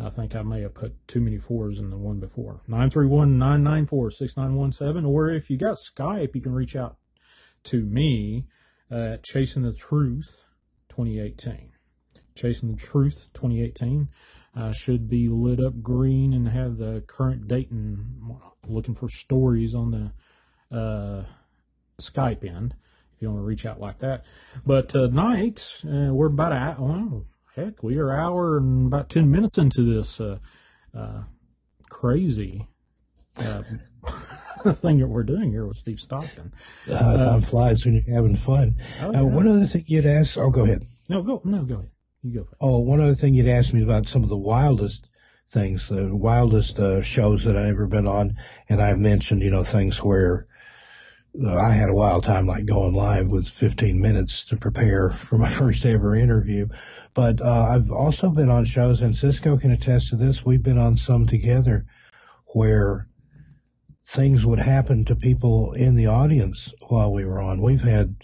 I 0.00 0.10
think 0.10 0.36
I 0.36 0.42
may 0.42 0.60
have 0.62 0.74
put 0.74 1.08
too 1.08 1.18
many 1.20 1.38
fours 1.38 1.80
in 1.80 1.90
the 1.90 1.96
one 1.96 2.20
before. 2.20 2.60
931-994-6917. 2.68 5.04
Or 5.06 5.28
if 5.30 5.50
you 5.50 5.58
got 5.58 5.76
Skype, 5.76 6.36
you 6.36 6.40
can 6.40 6.54
reach 6.54 6.76
out 6.76 6.98
to 7.64 7.82
me 7.82 8.46
at 8.90 9.24
Chasing 9.24 9.62
the 9.62 9.72
Truth 9.72 10.44
2018. 10.90 11.72
Chasing 12.36 12.70
the 12.70 12.76
Truth 12.76 13.30
2018. 13.34 14.08
Uh, 14.56 14.72
should 14.72 15.08
be 15.08 15.28
lit 15.28 15.58
up 15.60 15.82
green 15.82 16.32
and 16.32 16.48
have 16.48 16.78
the 16.78 17.02
current 17.06 17.48
date 17.48 17.70
and 17.70 18.32
looking 18.66 18.94
for 18.94 19.08
stories 19.08 19.74
on 19.74 19.90
the 19.90 20.12
uh, 20.76 21.24
Skype 22.00 22.44
end 22.44 22.74
if 23.18 23.22
you 23.22 23.28
want 23.30 23.40
to 23.40 23.44
reach 23.44 23.66
out 23.66 23.80
like 23.80 23.98
that. 23.98 24.22
But 24.64 24.90
tonight, 24.90 25.74
uh, 25.84 26.14
we're 26.14 26.26
about 26.28 26.52
a 26.52 26.80
well, 26.80 27.24
heck, 27.56 27.82
we 27.82 27.96
are 27.98 28.12
hour 28.12 28.58
and 28.58 28.86
about 28.86 29.10
10 29.10 29.28
minutes 29.28 29.58
into 29.58 29.82
this 29.96 30.20
uh, 30.20 30.38
uh, 30.96 31.22
crazy 31.90 32.68
uh, 33.36 33.62
thing 34.74 34.98
that 35.00 35.08
we're 35.08 35.24
doing 35.24 35.50
here 35.50 35.66
with 35.66 35.76
Steve 35.78 35.98
Stockton. 35.98 36.52
Uh, 36.88 37.16
time 37.16 37.42
flies 37.42 37.84
when 37.84 37.94
you're 37.94 38.14
having 38.14 38.36
fun. 38.36 38.76
Oh, 39.00 39.08
Uh, 39.08 39.12
yeah. 39.12 39.20
one 39.22 39.48
other 39.48 39.66
thing 39.66 39.82
you'd 39.88 40.06
ask, 40.06 40.38
oh, 40.38 40.50
go 40.50 40.62
ahead. 40.62 40.86
No, 41.08 41.22
go, 41.22 41.40
no, 41.44 41.64
go 41.64 41.74
ahead. 41.74 41.90
You 42.22 42.34
go. 42.34 42.40
It. 42.42 42.56
Oh, 42.60 42.78
one 42.78 43.00
other 43.00 43.16
thing 43.16 43.34
you'd 43.34 43.48
asked 43.48 43.72
me 43.74 43.82
about 43.82 44.06
some 44.06 44.22
of 44.22 44.28
the 44.28 44.36
wildest 44.38 45.08
things, 45.50 45.88
the 45.88 46.14
wildest 46.14 46.78
uh, 46.78 47.02
shows 47.02 47.42
that 47.44 47.56
I've 47.56 47.70
ever 47.70 47.86
been 47.88 48.06
on, 48.06 48.36
and 48.68 48.80
I've 48.80 48.98
mentioned, 48.98 49.42
you 49.42 49.50
know, 49.50 49.64
things 49.64 50.00
where 50.04 50.46
uh, 50.46 50.47
I 51.46 51.70
had 51.70 51.88
a 51.88 51.94
wild 51.94 52.24
time, 52.24 52.46
like 52.46 52.66
going 52.66 52.94
live 52.94 53.28
with 53.28 53.46
15 53.48 54.00
minutes 54.00 54.44
to 54.46 54.56
prepare 54.56 55.10
for 55.10 55.38
my 55.38 55.48
first 55.52 55.84
ever 55.84 56.16
interview. 56.16 56.68
But 57.14 57.40
uh, 57.40 57.68
I've 57.70 57.90
also 57.92 58.30
been 58.30 58.50
on 58.50 58.64
shows, 58.64 59.00
and 59.02 59.16
Cisco 59.16 59.56
can 59.56 59.70
attest 59.70 60.08
to 60.08 60.16
this. 60.16 60.44
We've 60.44 60.62
been 60.62 60.78
on 60.78 60.96
some 60.96 61.26
together 61.26 61.86
where 62.54 63.08
things 64.04 64.44
would 64.46 64.58
happen 64.58 65.04
to 65.04 65.14
people 65.14 65.74
in 65.74 65.94
the 65.94 66.06
audience 66.06 66.72
while 66.88 67.12
we 67.12 67.24
were 67.24 67.40
on. 67.40 67.62
We've 67.62 67.80
had 67.80 68.16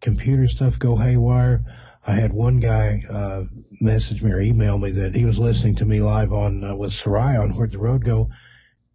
computer 0.00 0.48
stuff 0.48 0.78
go 0.78 0.96
haywire. 0.96 1.64
I 2.06 2.14
had 2.14 2.32
one 2.32 2.58
guy 2.58 3.02
uh, 3.08 3.44
message 3.80 4.22
me 4.22 4.32
or 4.32 4.40
email 4.40 4.78
me 4.78 4.90
that 4.92 5.14
he 5.14 5.24
was 5.24 5.38
listening 5.38 5.76
to 5.76 5.84
me 5.84 6.00
live 6.00 6.32
on 6.32 6.64
uh, 6.64 6.74
with 6.74 6.92
Seriah 6.92 7.42
on 7.42 7.54
Where'd 7.54 7.72
the 7.72 7.78
Road 7.78 8.04
Go, 8.04 8.30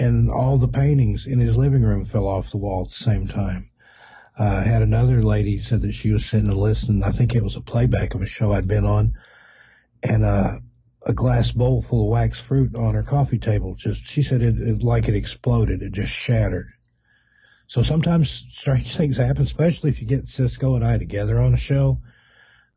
and 0.01 0.31
all 0.31 0.57
the 0.57 0.67
paintings 0.67 1.27
in 1.27 1.39
his 1.39 1.55
living 1.55 1.83
room 1.83 2.05
fell 2.05 2.27
off 2.27 2.49
the 2.49 2.57
wall 2.57 2.83
at 2.85 2.89
the 2.89 3.03
same 3.03 3.27
time. 3.27 3.69
Uh, 4.39 4.43
I 4.43 4.63
had 4.63 4.81
another 4.81 5.21
lady 5.21 5.59
said 5.59 5.81
that 5.83 5.93
she 5.93 6.11
was 6.11 6.25
sitting 6.25 6.49
and 6.49 6.57
listening. 6.57 7.03
I 7.03 7.11
think 7.11 7.35
it 7.35 7.43
was 7.43 7.55
a 7.55 7.61
playback 7.61 8.15
of 8.15 8.21
a 8.21 8.25
show 8.25 8.51
I'd 8.51 8.67
been 8.67 8.85
on, 8.85 9.13
and 10.01 10.25
uh, 10.25 10.59
a 11.05 11.13
glass 11.13 11.51
bowl 11.51 11.83
full 11.83 12.05
of 12.05 12.11
wax 12.11 12.39
fruit 12.39 12.75
on 12.75 12.95
her 12.95 13.03
coffee 13.03 13.37
table. 13.37 13.75
Just 13.75 14.03
she 14.03 14.23
said 14.23 14.41
it, 14.41 14.59
it 14.59 14.81
like 14.81 15.07
it 15.07 15.15
exploded. 15.15 15.83
It 15.83 15.91
just 15.91 16.11
shattered. 16.11 16.69
So 17.67 17.83
sometimes 17.83 18.47
strange 18.53 18.95
things 18.97 19.17
happen, 19.17 19.43
especially 19.43 19.91
if 19.91 20.01
you 20.01 20.07
get 20.07 20.27
Cisco 20.27 20.75
and 20.75 20.83
I 20.83 20.97
together 20.97 21.39
on 21.39 21.53
a 21.53 21.59
show. 21.59 21.99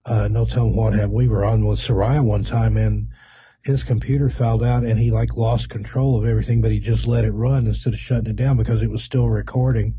Uh, 0.04 0.28
no 0.28 0.44
telling 0.44 0.76
what 0.76 0.92
happened. 0.92 1.14
We 1.14 1.28
were 1.28 1.46
on 1.46 1.64
with 1.64 1.80
Seriah 1.80 2.22
one 2.22 2.44
time 2.44 2.76
and 2.76 3.08
his 3.64 3.82
computer 3.82 4.28
fouled 4.28 4.62
out 4.62 4.84
and 4.84 4.98
he 4.98 5.10
like 5.10 5.36
lost 5.36 5.70
control 5.70 6.18
of 6.18 6.28
everything, 6.28 6.60
but 6.60 6.70
he 6.70 6.80
just 6.80 7.06
let 7.06 7.24
it 7.24 7.32
run 7.32 7.66
instead 7.66 7.94
of 7.94 7.98
shutting 7.98 8.30
it 8.30 8.36
down 8.36 8.56
because 8.56 8.82
it 8.82 8.90
was 8.90 9.02
still 9.02 9.28
recording. 9.28 9.94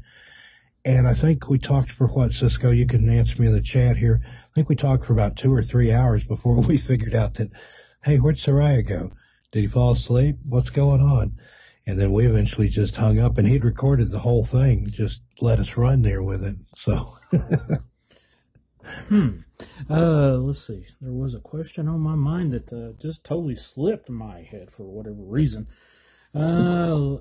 And 0.85 1.07
I 1.07 1.15
think 1.15 1.49
we 1.49 1.57
talked 1.57 1.91
for 1.91 2.07
what, 2.07 2.31
Cisco? 2.31 2.69
You 2.69 2.85
can 2.85 3.09
answer 3.09 3.41
me 3.41 3.47
in 3.47 3.53
the 3.53 3.61
chat 3.61 3.97
here. 3.97 4.21
I 4.23 4.53
think 4.53 4.69
we 4.69 4.75
talked 4.75 5.05
for 5.05 5.13
about 5.13 5.35
two 5.35 5.53
or 5.53 5.63
three 5.63 5.91
hours 5.91 6.23
before 6.23 6.55
we 6.61 6.77
figured 6.77 7.15
out 7.15 7.33
that, 7.35 7.49
hey, 8.03 8.17
where'd 8.17 8.37
Seriah 8.37 8.83
go? 8.83 9.11
Did 9.51 9.61
he 9.61 9.67
fall 9.67 9.93
asleep? 9.93 10.37
What's 10.47 10.69
going 10.69 11.01
on? 11.01 11.39
And 11.87 11.99
then 11.99 12.11
we 12.11 12.27
eventually 12.27 12.69
just 12.69 12.95
hung 12.95 13.19
up 13.19 13.37
and 13.37 13.47
he'd 13.47 13.65
recorded 13.65 14.11
the 14.11 14.19
whole 14.19 14.45
thing, 14.45 14.89
just 14.91 15.21
let 15.41 15.59
us 15.59 15.75
run 15.77 16.01
there 16.01 16.21
with 16.21 16.43
it. 16.43 16.55
So, 16.77 17.17
Hmm. 19.09 19.39
Uh, 19.89 20.37
let's 20.37 20.65
see. 20.65 20.85
There 21.01 21.13
was 21.13 21.33
a 21.33 21.39
question 21.39 21.87
on 21.87 21.99
my 21.99 22.15
mind 22.15 22.53
that 22.53 22.73
uh, 22.73 22.93
just 23.01 23.23
totally 23.23 23.55
slipped 23.55 24.09
my 24.09 24.41
head 24.41 24.71
for 24.71 24.83
whatever 24.83 25.21
reason. 25.21 25.67
Uh, 26.33 27.15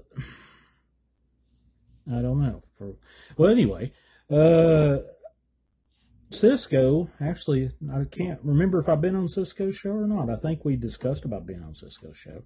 I 2.10 2.20
don't 2.20 2.40
know. 2.40 2.62
For 2.76 2.94
well, 3.36 3.50
anyway, 3.50 3.92
uh, 4.30 4.98
Cisco. 6.30 7.10
Actually, 7.20 7.70
I 7.92 8.04
can't 8.04 8.40
remember 8.42 8.80
if 8.80 8.88
I've 8.88 9.00
been 9.00 9.16
on 9.16 9.28
Cisco's 9.28 9.76
show 9.76 9.90
or 9.90 10.06
not. 10.06 10.30
I 10.30 10.36
think 10.36 10.64
we 10.64 10.76
discussed 10.76 11.24
about 11.24 11.46
being 11.46 11.62
on 11.62 11.74
Cisco's 11.74 12.16
show. 12.16 12.42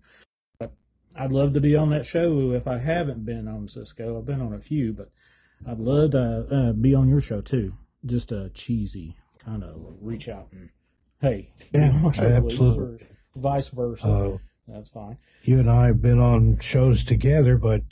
But 0.58 0.72
I'd 1.16 1.32
love 1.32 1.54
to 1.54 1.60
be 1.60 1.74
on 1.74 1.90
that 1.90 2.06
show 2.06 2.52
if 2.52 2.66
I 2.66 2.78
haven't 2.78 3.24
been 3.24 3.48
on 3.48 3.68
Cisco. 3.68 4.18
I've 4.18 4.26
been 4.26 4.42
on 4.42 4.52
a 4.52 4.60
few, 4.60 4.92
but 4.92 5.10
I'd 5.66 5.78
love 5.78 6.12
to 6.12 6.46
uh, 6.50 6.72
be 6.72 6.94
on 6.94 7.08
your 7.08 7.20
show 7.20 7.40
too. 7.40 7.72
Just 8.04 8.30
a 8.30 8.50
cheesy 8.50 9.16
kind 9.38 9.62
of 9.64 9.76
reach 10.00 10.28
out 10.28 10.48
and 10.52 10.68
hey, 11.20 11.50
Yeah, 11.72 11.88
be 11.90 11.96
on 11.96 12.02
my 12.02 12.12
show, 12.12 12.40
please, 12.40 12.52
absolutely. 12.52 13.06
vice 13.36 13.68
versa. 13.68 14.06
uh, 14.06 14.38
That's 14.66 14.88
fine. 14.90 15.18
you 15.42 15.58
and 15.58 15.70
I 15.70 15.86
have 15.86 16.00
been 16.02 16.20
on 16.20 16.58
shows 16.60 17.04
together, 17.04 17.56
but 17.56 17.82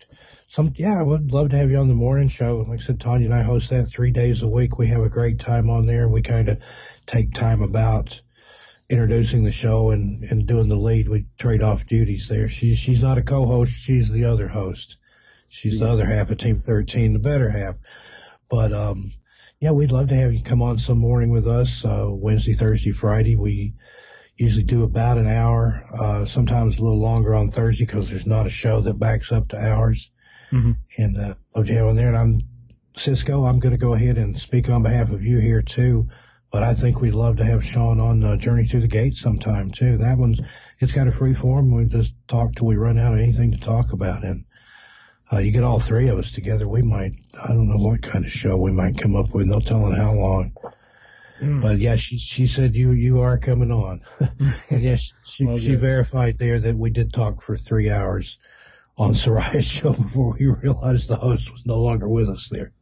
some, 0.48 0.72
yeah, 0.76 0.98
I 0.98 1.02
would 1.02 1.32
love 1.32 1.50
to 1.50 1.56
have 1.56 1.70
you 1.70 1.76
on 1.78 1.88
the 1.88 1.94
morning 1.94 2.28
show. 2.28 2.64
Like 2.68 2.80
I 2.80 2.82
said, 2.84 3.00
Tanya 3.00 3.26
and 3.26 3.34
I 3.34 3.42
host 3.42 3.70
that 3.70 3.88
three 3.88 4.10
days 4.12 4.42
a 4.42 4.48
week. 4.48 4.78
We 4.78 4.86
have 4.88 5.02
a 5.02 5.08
great 5.08 5.40
time 5.40 5.68
on 5.70 5.86
there 5.86 6.04
and 6.04 6.12
we 6.12 6.22
kind 6.22 6.48
of 6.48 6.58
take 7.06 7.34
time 7.34 7.62
about 7.62 8.20
introducing 8.88 9.42
the 9.42 9.50
show 9.52 9.90
and, 9.90 10.22
and 10.24 10.46
doing 10.46 10.68
the 10.68 10.76
lead. 10.76 11.08
We 11.08 11.26
trade 11.38 11.62
off 11.62 11.86
duties 11.86 12.28
there. 12.28 12.48
She's, 12.48 12.78
she's 12.78 13.02
not 13.02 13.18
a 13.18 13.22
co-host. 13.22 13.72
She's 13.72 14.08
the 14.08 14.24
other 14.24 14.46
host. 14.48 14.96
She's 15.48 15.80
the 15.80 15.88
other 15.88 16.04
half 16.06 16.30
of 16.30 16.38
Team 16.38 16.60
13, 16.60 17.14
the 17.14 17.18
better 17.18 17.48
half. 17.50 17.74
But, 18.48 18.72
um, 18.72 19.12
yeah, 19.60 19.70
we'd 19.70 19.92
love 19.92 20.08
to 20.08 20.14
have 20.14 20.34
you 20.34 20.42
come 20.42 20.60
on 20.60 20.78
some 20.78 20.98
morning 20.98 21.30
with 21.30 21.46
us, 21.46 21.84
uh, 21.84 22.06
Wednesday, 22.08 22.52
Thursday, 22.54 22.92
Friday. 22.92 23.36
We 23.36 23.72
usually 24.36 24.64
do 24.64 24.82
about 24.82 25.16
an 25.16 25.26
hour, 25.26 25.86
uh, 25.98 26.26
sometimes 26.26 26.76
a 26.78 26.82
little 26.82 27.00
longer 27.00 27.34
on 27.34 27.50
Thursday 27.50 27.86
because 27.86 28.10
there's 28.10 28.26
not 28.26 28.46
a 28.46 28.50
show 28.50 28.82
that 28.82 28.98
backs 28.98 29.32
up 29.32 29.48
to 29.48 29.56
hours. 29.58 30.10
Mhm. 30.52 30.76
And, 30.98 31.16
uh, 31.16 31.34
love 31.54 31.66
to 31.66 31.74
have 31.74 31.86
on 31.86 31.96
there. 31.96 32.08
And 32.08 32.16
I'm, 32.16 32.42
Cisco, 32.98 33.46
I'm 33.46 33.58
going 33.58 33.72
to 33.72 33.78
go 33.78 33.94
ahead 33.94 34.18
and 34.18 34.36
speak 34.38 34.68
on 34.68 34.82
behalf 34.82 35.10
of 35.10 35.22
you 35.24 35.38
here 35.38 35.62
too. 35.62 36.08
But 36.52 36.62
I 36.62 36.74
think 36.74 37.00
we'd 37.00 37.14
love 37.14 37.38
to 37.38 37.44
have 37.44 37.64
Sean 37.64 37.98
on 37.98 38.22
uh, 38.22 38.36
Journey 38.36 38.66
Through 38.66 38.82
the 38.82 38.88
Gate 38.88 39.14
sometime 39.14 39.70
too. 39.70 39.96
That 39.98 40.18
one's, 40.18 40.40
it's 40.80 40.92
got 40.92 41.08
a 41.08 41.12
free 41.12 41.34
form. 41.34 41.74
We 41.74 41.86
just 41.86 42.12
talk 42.28 42.54
till 42.54 42.66
we 42.66 42.76
run 42.76 42.98
out 42.98 43.14
of 43.14 43.18
anything 43.20 43.52
to 43.52 43.58
talk 43.58 43.92
about. 43.92 44.22
And, 44.22 44.44
uh, 45.32 45.38
you 45.38 45.50
get 45.50 45.64
all 45.64 45.80
three 45.80 46.08
of 46.08 46.18
us 46.18 46.30
together, 46.30 46.68
we 46.68 46.82
might, 46.82 47.12
I 47.42 47.48
don't 47.48 47.68
know 47.68 47.76
what 47.76 48.02
kind 48.02 48.24
of 48.24 48.32
show 48.32 48.56
we 48.56 48.70
might 48.70 48.98
come 48.98 49.16
up 49.16 49.34
with. 49.34 49.46
No 49.46 49.60
telling 49.60 49.94
how 49.94 50.12
long. 50.12 50.52
Mm. 51.40 51.60
But 51.60 51.78
yeah, 51.78 51.96
she 51.96 52.16
she 52.16 52.46
said 52.46 52.74
you 52.74 52.92
you 52.92 53.20
are 53.20 53.36
coming 53.36 53.70
on, 53.70 54.00
and 54.70 54.82
yes, 54.82 55.12
she 55.24 55.44
Well, 55.44 55.58
she 55.58 55.74
verified 55.74 56.38
there 56.38 56.58
that 56.60 56.76
we 56.76 56.88
did 56.88 57.12
talk 57.12 57.42
for 57.42 57.58
three 57.58 57.90
hours 57.90 58.38
on 58.96 59.14
Seriah's 59.14 59.66
show 59.66 59.92
before 59.92 60.34
we 60.38 60.46
realized 60.62 61.08
the 61.08 61.16
host 61.16 61.52
was 61.52 61.66
no 61.66 61.78
longer 61.78 62.08
with 62.08 62.30
us 62.30 62.48
there. 62.50 62.72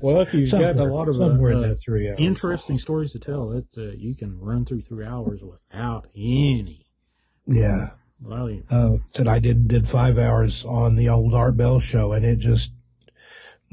Well, 0.00 0.20
if 0.20 0.32
you've 0.32 0.50
got 0.50 0.76
a 0.76 0.84
lot 0.84 1.08
of 1.08 1.20
uh, 1.20 1.30
in 1.30 1.56
uh, 1.56 1.60
that 1.60 1.80
three 1.80 2.08
hours. 2.08 2.18
interesting 2.18 2.78
stories 2.78 3.12
to 3.12 3.18
tell, 3.18 3.52
it 3.52 3.66
uh, 3.76 3.92
you 3.96 4.14
can 4.14 4.38
run 4.38 4.64
through 4.64 4.82
three 4.82 5.04
hours 5.06 5.42
without 5.42 6.08
any. 6.14 6.86
Yeah, 7.46 7.90
You- 8.22 8.64
uh, 8.70 8.96
said 9.14 9.28
I 9.28 9.38
did 9.38 9.68
did 9.68 9.88
five 9.88 10.18
hours 10.18 10.64
on 10.64 10.96
the 10.96 11.08
old 11.08 11.34
Art 11.34 11.56
Bell 11.56 11.80
show, 11.80 12.12
and 12.12 12.24
it 12.24 12.38
just 12.38 12.70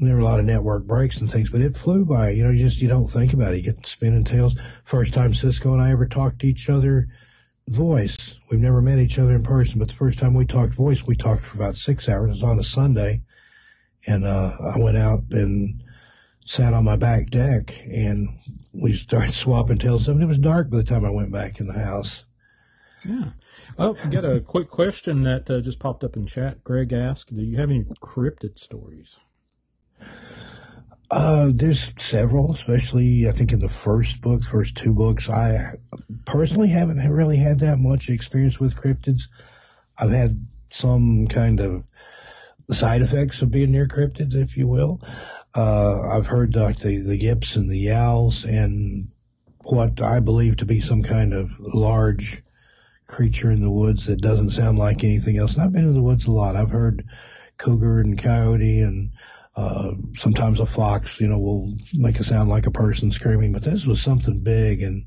there 0.00 0.14
were 0.14 0.20
a 0.20 0.24
lot 0.24 0.38
of 0.38 0.46
network 0.46 0.86
breaks 0.86 1.18
and 1.18 1.30
things, 1.30 1.50
but 1.50 1.60
it 1.60 1.76
flew 1.76 2.04
by. 2.04 2.30
You 2.30 2.44
know, 2.44 2.50
you 2.50 2.64
just 2.64 2.80
you 2.80 2.88
don't 2.88 3.08
think 3.08 3.32
about 3.32 3.54
it. 3.54 3.58
You 3.58 3.72
get 3.72 3.86
spinning 3.86 4.24
tales. 4.24 4.54
First 4.84 5.12
time 5.12 5.34
Cisco 5.34 5.72
and 5.72 5.82
I 5.82 5.90
ever 5.90 6.06
talked 6.06 6.40
to 6.40 6.46
each 6.46 6.68
other 6.68 7.08
voice. 7.68 8.16
We've 8.50 8.60
never 8.60 8.80
met 8.80 8.98
each 8.98 9.18
other 9.18 9.34
in 9.34 9.42
person, 9.42 9.78
but 9.78 9.88
the 9.88 9.94
first 9.94 10.18
time 10.18 10.34
we 10.34 10.46
talked 10.46 10.74
voice, 10.74 11.04
we 11.06 11.16
talked 11.16 11.44
for 11.44 11.56
about 11.56 11.76
six 11.76 12.08
hours. 12.08 12.28
It 12.28 12.32
was 12.34 12.42
on 12.42 12.58
a 12.58 12.64
Sunday, 12.64 13.22
and 14.06 14.24
uh, 14.24 14.56
I 14.74 14.78
went 14.78 14.96
out 14.96 15.24
and 15.30 15.82
sat 16.46 16.72
on 16.72 16.84
my 16.84 16.96
back 16.96 17.28
deck, 17.30 17.76
and 17.90 18.28
we 18.72 18.96
started 18.96 19.34
swapping 19.34 19.78
tales. 19.78 20.08
I 20.08 20.12
mean, 20.12 20.22
it 20.22 20.26
was 20.26 20.38
dark 20.38 20.70
by 20.70 20.78
the 20.78 20.84
time 20.84 21.04
I 21.04 21.10
went 21.10 21.32
back 21.32 21.60
in 21.60 21.66
the 21.66 21.74
house. 21.74 22.24
Yeah. 23.04 23.30
Oh, 23.78 23.96
we 24.04 24.10
got 24.10 24.24
a 24.24 24.40
quick 24.40 24.70
question 24.70 25.22
that 25.24 25.50
uh, 25.50 25.60
just 25.60 25.78
popped 25.78 26.04
up 26.04 26.16
in 26.16 26.26
chat. 26.26 26.64
Greg 26.64 26.92
asked, 26.92 27.34
"Do 27.34 27.42
you 27.42 27.58
have 27.58 27.70
any 27.70 27.84
cryptid 28.02 28.58
stories?" 28.58 29.16
Uh, 31.10 31.50
there's 31.54 31.90
several, 31.98 32.54
especially 32.54 33.28
I 33.28 33.32
think 33.32 33.52
in 33.52 33.60
the 33.60 33.68
first 33.68 34.20
book, 34.20 34.42
first 34.42 34.76
two 34.76 34.92
books. 34.92 35.30
I 35.30 35.74
personally 36.26 36.68
haven't 36.68 36.98
really 37.10 37.38
had 37.38 37.60
that 37.60 37.78
much 37.78 38.10
experience 38.10 38.60
with 38.60 38.74
cryptids. 38.74 39.22
I've 39.96 40.10
had 40.10 40.46
some 40.70 41.26
kind 41.28 41.60
of 41.60 41.84
side 42.72 43.00
effects 43.00 43.40
of 43.40 43.50
being 43.50 43.72
near 43.72 43.88
cryptids, 43.88 44.34
if 44.34 44.56
you 44.56 44.66
will. 44.66 45.00
Uh, 45.54 46.02
I've 46.10 46.26
heard 46.26 46.54
like 46.54 46.78
the, 46.80 46.98
the 46.98 47.16
yips 47.16 47.56
and 47.56 47.70
the 47.70 47.78
yowls 47.78 48.44
and 48.44 49.08
what 49.62 50.02
I 50.02 50.20
believe 50.20 50.58
to 50.58 50.66
be 50.66 50.80
some 50.80 51.02
kind 51.02 51.32
of 51.32 51.50
large 51.58 52.42
creature 53.08 53.50
in 53.50 53.60
the 53.60 53.70
woods 53.70 54.06
that 54.06 54.20
doesn't 54.20 54.50
sound 54.50 54.78
like 54.78 55.02
anything 55.02 55.38
else. 55.38 55.54
And 55.54 55.62
I've 55.62 55.72
been 55.72 55.88
in 55.88 55.94
the 55.94 56.02
woods 56.02 56.26
a 56.26 56.30
lot. 56.30 56.54
I've 56.54 56.70
heard 56.70 57.04
cougar 57.56 58.00
and 58.00 58.16
coyote 58.16 58.80
and 58.80 59.10
uh, 59.56 59.94
sometimes 60.16 60.60
a 60.60 60.66
fox, 60.66 61.18
you 61.18 61.26
know, 61.26 61.38
will 61.38 61.74
make 61.92 62.20
a 62.20 62.24
sound 62.24 62.48
like 62.48 62.66
a 62.66 62.70
person 62.70 63.10
screaming, 63.10 63.52
but 63.52 63.64
this 63.64 63.84
was 63.84 64.00
something 64.00 64.38
big 64.38 64.82
and 64.82 65.06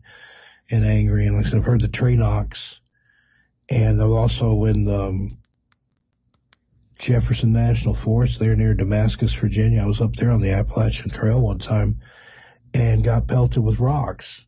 and 0.70 0.84
angry. 0.84 1.26
And 1.26 1.38
like 1.38 1.46
I 1.46 1.50
said, 1.50 1.60
I've 1.60 1.66
heard 1.66 1.82
the 1.82 1.88
tree 1.88 2.18
knocks, 2.18 2.82
and 3.70 4.02
I'm 4.02 4.12
also 4.12 4.66
in 4.66 4.90
um, 4.90 5.38
Jefferson 7.00 7.54
National 7.54 7.96
Forest 7.96 8.40
there 8.40 8.56
near 8.56 8.74
Damascus, 8.74 9.34
Virginia. 9.34 9.84
I 9.84 9.86
was 9.86 10.02
up 10.02 10.16
there 10.18 10.32
on 10.32 10.42
the 10.42 10.52
Appalachian 10.52 11.12
Trail 11.12 11.40
one 11.40 11.60
time 11.60 12.02
and 12.74 13.04
got 13.04 13.28
pelted 13.28 13.64
with 13.64 13.80
rocks. 13.80 14.46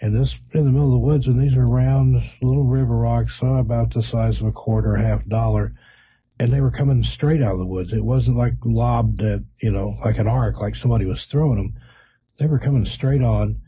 And 0.00 0.14
this 0.14 0.36
in 0.52 0.64
the 0.64 0.70
middle 0.70 0.86
of 0.86 0.92
the 0.92 0.98
woods, 1.06 1.26
and 1.26 1.40
these 1.42 1.56
are 1.56 1.66
round 1.66 2.22
little 2.40 2.62
river 2.64 2.96
rocks, 2.96 3.42
uh, 3.42 3.54
about 3.54 3.92
the 3.92 4.02
size 4.02 4.40
of 4.40 4.46
a 4.46 4.52
quarter, 4.52 4.94
half 4.96 5.26
dollar, 5.26 5.74
and 6.38 6.52
they 6.52 6.60
were 6.60 6.70
coming 6.70 7.02
straight 7.02 7.42
out 7.42 7.52
of 7.54 7.58
the 7.58 7.66
woods. 7.66 7.92
It 7.92 8.04
wasn't 8.04 8.36
like 8.36 8.54
lobbed 8.64 9.22
at, 9.22 9.40
you 9.60 9.72
know, 9.72 9.98
like 10.04 10.18
an 10.18 10.28
arc, 10.28 10.60
like 10.60 10.76
somebody 10.76 11.04
was 11.04 11.24
throwing 11.24 11.56
them. 11.56 11.74
They 12.38 12.46
were 12.46 12.60
coming 12.60 12.86
straight 12.86 13.22
on, 13.22 13.60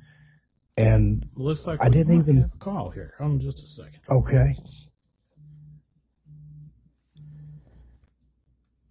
and 0.77 1.29
Looks 1.35 1.67
like 1.67 1.83
I 1.83 1.89
didn't 1.89 2.17
even- 2.21 2.43
have 2.43 2.55
a 2.55 2.59
call 2.59 2.91
here. 2.91 3.15
Hold 3.19 3.33
on 3.33 3.41
just 3.41 3.65
a 3.65 3.67
second. 3.67 4.01
okay, 4.09 4.57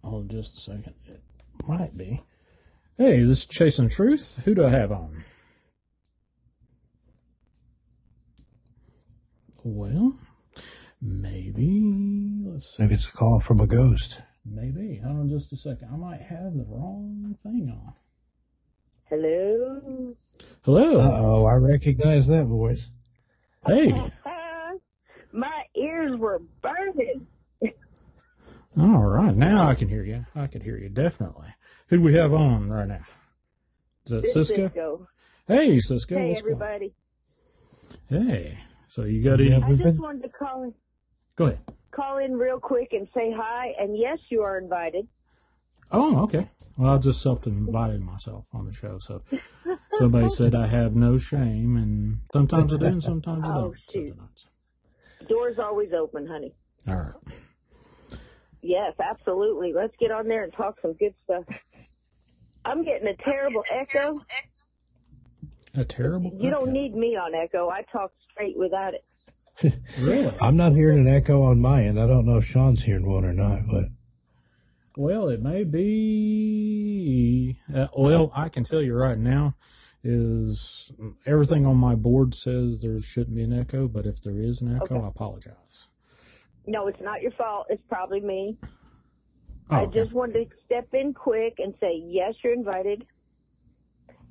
Hold 0.04 0.24
on 0.24 0.28
just 0.28 0.56
a 0.58 0.60
second. 0.60 0.94
It 1.06 1.22
might 1.66 1.96
be. 1.96 2.22
Hey, 2.98 3.22
this 3.22 3.38
is 3.40 3.46
Chasing 3.46 3.88
Truth. 3.88 4.40
Who 4.44 4.54
do 4.54 4.66
I 4.66 4.70
have 4.70 4.92
on? 4.92 5.24
Well, 9.62 10.16
maybe. 11.02 12.42
Let's 12.44 12.76
see. 12.76 12.82
maybe 12.82 12.94
it's 12.94 13.08
a 13.08 13.12
call 13.12 13.40
from 13.40 13.60
a 13.60 13.66
ghost. 13.66 14.20
Maybe. 14.44 15.00
Hold 15.04 15.18
on 15.18 15.28
just 15.28 15.52
a 15.52 15.56
second. 15.56 15.88
I 15.92 15.96
might 15.96 16.22
have 16.22 16.54
the 16.54 16.64
wrong 16.66 17.36
thing 17.42 17.70
on. 17.70 17.92
Hello. 19.04 20.14
Hello. 20.62 20.96
Uh 20.96 21.20
oh, 21.20 21.44
I 21.44 21.54
recognize 21.54 22.26
that 22.28 22.46
voice. 22.46 22.86
Hey. 23.66 23.90
My 25.32 25.62
ears 25.76 26.18
were 26.18 26.40
burning. 26.62 27.26
All 28.78 29.02
right. 29.04 29.36
Now 29.36 29.68
I 29.68 29.74
can 29.74 29.88
hear 29.88 30.04
you. 30.04 30.24
I 30.34 30.46
can 30.46 30.60
hear 30.60 30.76
you 30.78 30.88
definitely. 30.88 31.48
Who 31.88 31.98
do 31.98 32.02
we 32.02 32.14
have 32.14 32.32
on 32.32 32.70
right 32.70 32.88
now? 32.88 33.04
Is 34.06 34.12
that 34.12 34.26
Cisco? 34.26 34.68
Cisco. 34.68 35.08
Hey, 35.46 35.80
Cisco. 35.80 36.16
Hey, 36.16 36.28
what's 36.28 36.42
going- 36.42 36.52
everybody. 36.54 36.94
Hey. 38.08 38.58
So 38.90 39.04
you 39.04 39.22
got 39.22 39.40
any? 39.40 39.54
I 39.54 39.72
just 39.76 40.00
wanted 40.00 40.24
to 40.24 40.28
call 40.30 40.64
in, 40.64 40.74
Go 41.36 41.46
ahead. 41.46 41.60
call 41.92 42.18
in 42.18 42.36
real 42.36 42.58
quick 42.58 42.88
and 42.92 43.06
say 43.14 43.32
hi. 43.32 43.68
And 43.78 43.96
yes, 43.96 44.18
you 44.30 44.42
are 44.42 44.58
invited. 44.58 45.06
Oh, 45.92 46.22
okay. 46.24 46.50
Well, 46.76 46.94
I 46.94 46.98
just 46.98 47.22
self-invited 47.22 48.00
myself 48.00 48.46
on 48.52 48.66
the 48.66 48.72
show, 48.72 48.98
so 48.98 49.20
somebody 49.94 50.28
said 50.30 50.56
I 50.56 50.66
have 50.66 50.96
no 50.96 51.18
shame, 51.18 51.76
and 51.76 52.18
sometimes 52.32 52.74
I 52.74 52.78
do, 52.78 52.86
and 52.86 53.02
sometimes 53.02 53.44
I 53.44 53.48
Oh, 53.50 53.60
don't. 53.60 53.76
So 53.86 54.00
shoot. 54.00 54.16
Doors 55.28 55.56
always 55.62 55.90
open, 55.92 56.26
honey. 56.26 56.52
All 56.88 56.94
right. 56.96 57.38
Yes, 58.60 58.94
absolutely. 59.00 59.72
Let's 59.72 59.94
get 60.00 60.10
on 60.10 60.26
there 60.26 60.42
and 60.42 60.52
talk 60.52 60.78
some 60.82 60.94
good 60.94 61.14
stuff. 61.22 61.44
I'm 62.64 62.84
getting 62.84 63.06
a 63.06 63.16
terrible 63.22 63.62
echo. 63.70 64.18
A 65.74 65.84
terrible. 65.84 66.32
You 66.34 66.50
don't 66.50 66.68
echo. 66.68 66.70
need 66.72 66.94
me 66.94 67.16
on 67.16 67.34
echo. 67.34 67.68
I 67.70 67.82
talk 67.92 68.12
straight 68.32 68.58
without 68.58 68.94
it. 68.94 69.04
really. 70.00 70.32
I'm 70.40 70.56
not 70.56 70.72
hearing 70.72 70.98
an 71.00 71.08
echo 71.08 71.42
on 71.42 71.60
my 71.60 71.84
end. 71.84 72.00
I 72.00 72.06
don't 72.06 72.24
know 72.26 72.38
if 72.38 72.44
Sean's 72.46 72.82
hearing 72.82 73.06
one 73.06 73.24
or 73.24 73.32
not, 73.32 73.66
but 73.68 73.84
Well, 74.96 75.28
it 75.28 75.42
may 75.42 75.64
be. 75.64 77.58
Uh, 77.74 77.88
well, 77.96 78.32
I 78.34 78.48
can 78.48 78.64
tell 78.64 78.82
you 78.82 78.94
right 78.94 79.18
now 79.18 79.54
is 80.02 80.90
everything 81.26 81.66
on 81.66 81.76
my 81.76 81.94
board 81.94 82.34
says 82.34 82.80
there 82.80 83.00
shouldn't 83.02 83.36
be 83.36 83.42
an 83.42 83.52
echo, 83.52 83.86
but 83.86 84.06
if 84.06 84.20
there 84.22 84.40
is 84.40 84.62
an 84.62 84.74
echo, 84.76 84.96
Okay. 84.96 85.04
I 85.04 85.08
apologize. 85.08 85.54
No, 86.66 86.86
it's 86.86 87.00
not 87.02 87.20
your 87.22 87.32
fault. 87.32 87.66
It's 87.68 87.82
probably 87.88 88.20
me. 88.20 88.56
Oh, 89.70 89.76
I 89.76 89.80
okay. 89.82 90.00
just 90.00 90.12
wanted 90.14 90.48
to 90.50 90.56
step 90.64 90.88
in 90.94 91.12
quick 91.12 91.54
and 91.58 91.74
say, 91.80 92.00
yes, 92.02 92.34
you're 92.42 92.54
invited. 92.54 93.04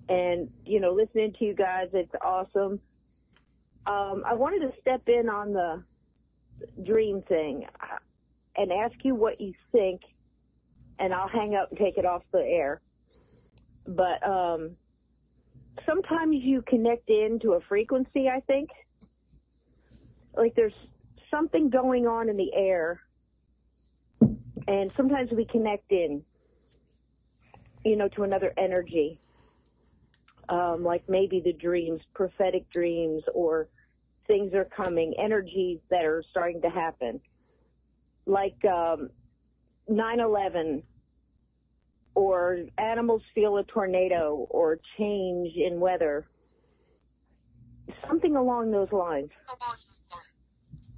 And, 0.10 0.50
you 0.66 0.80
know, 0.80 0.92
listening 0.92 1.34
to 1.40 1.46
you 1.46 1.54
guys, 1.54 1.88
it's 1.94 2.12
awesome. 2.24 2.80
Um, 3.86 4.24
I 4.26 4.34
wanted 4.34 4.60
to 4.62 4.74
step 4.82 5.04
in 5.08 5.30
on 5.30 5.54
the 5.54 5.84
dream 6.84 7.22
thing 7.28 7.66
uh, 7.80 7.98
and 8.58 8.72
ask 8.72 8.96
you 9.04 9.16
what 9.16 9.40
you 9.40 9.54
think, 9.72 10.02
and 10.98 11.14
I'll 11.14 11.30
hang 11.30 11.56
up 11.56 11.70
and 11.70 11.80
take 11.80 11.98
it 11.98 12.06
off 12.06 12.24
the 12.32 12.40
air. 12.40 12.82
But 13.88 14.28
um, 14.28 14.72
sometimes 15.86 16.38
you 16.42 16.64
connect 16.64 17.10
into 17.10 17.54
a 17.54 17.62
frequency, 17.62 18.28
I 18.28 18.42
think. 18.42 18.70
Like 20.36 20.56
there's 20.56 20.74
something 21.32 21.70
going 21.70 22.08
on 22.08 22.30
in 22.30 22.38
the 22.38 22.52
air 22.54 23.02
and 24.70 24.92
sometimes 24.96 25.32
we 25.32 25.46
connect 25.46 25.92
in, 25.92 26.22
you 27.84 27.96
know, 27.96 28.08
to 28.10 28.22
another 28.22 28.54
energy, 28.56 29.20
um, 30.50 30.84
like 30.84 31.04
maybe 31.08 31.42
the 31.44 31.54
dreams, 31.54 32.02
prophetic 32.14 32.70
dreams, 32.72 33.24
or 33.34 33.68
things 34.28 34.54
are 34.54 34.66
coming, 34.66 35.14
energies 35.18 35.80
that 35.90 36.04
are 36.06 36.24
starting 36.32 36.62
to 36.62 36.70
happen, 36.70 37.20
like 38.26 38.58
um, 38.66 39.10
9/11, 39.90 40.84
or 42.16 42.60
animals 42.78 43.22
feel 43.34 43.58
a 43.58 43.64
tornado, 43.64 44.48
or 44.50 44.80
change 44.98 45.56
in 45.56 45.80
weather, 45.80 46.28
something 48.08 48.36
along 48.36 48.72
those 48.72 48.92
lines. 48.92 49.30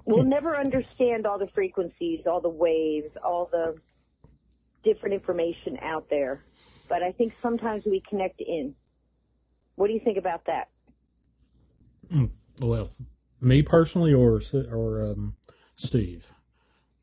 We'll 0.04 0.24
never 0.24 0.56
understand 0.56 1.26
all 1.26 1.38
the 1.38 1.46
frequencies, 1.54 2.20
all 2.26 2.40
the 2.40 2.48
waves, 2.48 3.10
all 3.22 3.48
the 3.52 3.76
different 4.82 5.14
information 5.14 5.78
out 5.80 6.06
there. 6.10 6.44
But 6.88 7.02
I 7.02 7.12
think 7.12 7.32
sometimes 7.40 7.84
we 7.86 8.02
connect 8.08 8.40
in. 8.40 8.74
What 9.76 9.86
do 9.88 9.92
you 9.94 10.00
think 10.00 10.18
about 10.18 10.44
that? 10.46 10.68
Well, 12.60 12.90
me 13.40 13.62
personally, 13.62 14.12
or 14.12 14.40
or 14.70 15.10
um, 15.12 15.34
Steve, 15.76 16.26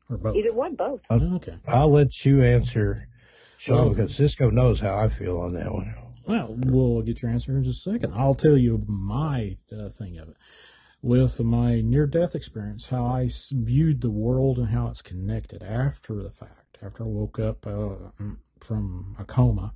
or 0.08 0.16
both. 0.16 0.36
Either 0.36 0.52
one, 0.54 0.74
both. 0.76 1.00
Okay. 1.10 1.56
I'll 1.66 1.90
let 1.90 2.24
you 2.24 2.42
answer, 2.42 3.08
Sean, 3.58 3.76
Well- 3.76 3.90
because 3.90 4.14
Cisco 4.14 4.50
knows 4.50 4.80
how 4.80 4.96
I 4.96 5.08
feel 5.08 5.38
on 5.38 5.52
that 5.54 5.72
one. 5.72 5.94
Well, 6.26 6.54
we'll 6.56 7.02
get 7.02 7.22
your 7.22 7.30
answer 7.32 7.56
in 7.56 7.64
just 7.64 7.84
a 7.86 7.92
second. 7.92 8.12
I'll 8.14 8.36
tell 8.36 8.56
you 8.56 8.84
my 8.86 9.56
uh, 9.76 9.88
thing 9.88 10.18
of 10.18 10.28
it. 10.28 10.36
With 11.02 11.40
my 11.40 11.80
near 11.80 12.06
death 12.06 12.34
experience, 12.36 12.86
how 12.86 13.04
I 13.06 13.30
viewed 13.50 14.00
the 14.00 14.10
world 14.10 14.58
and 14.58 14.68
how 14.68 14.86
it's 14.88 15.02
connected 15.02 15.62
after 15.62 16.14
the 16.22 16.30
fact, 16.30 16.78
after 16.82 17.02
I 17.02 17.06
woke 17.06 17.38
up 17.40 17.66
uh, 17.66 17.94
from 18.60 19.16
a 19.18 19.24
coma, 19.24 19.72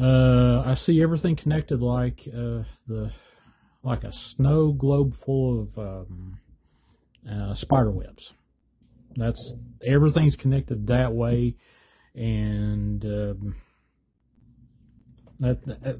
uh, 0.00 0.62
I 0.64 0.74
see 0.74 1.02
everything 1.02 1.36
connected 1.36 1.82
like 1.82 2.26
uh, 2.28 2.64
the 2.86 3.12
like 3.82 4.04
a 4.04 4.12
snow 4.12 4.72
globe 4.72 5.14
full 5.24 5.60
of 5.60 5.78
um, 5.78 6.38
uh, 7.30 7.54
spider 7.54 7.90
webs. 7.90 8.32
That's 9.16 9.54
everything's 9.84 10.36
connected 10.36 10.86
that 10.86 11.12
way, 11.12 11.56
and 12.14 13.04
um, 13.04 13.56
that, 15.40 15.64
that 15.66 15.98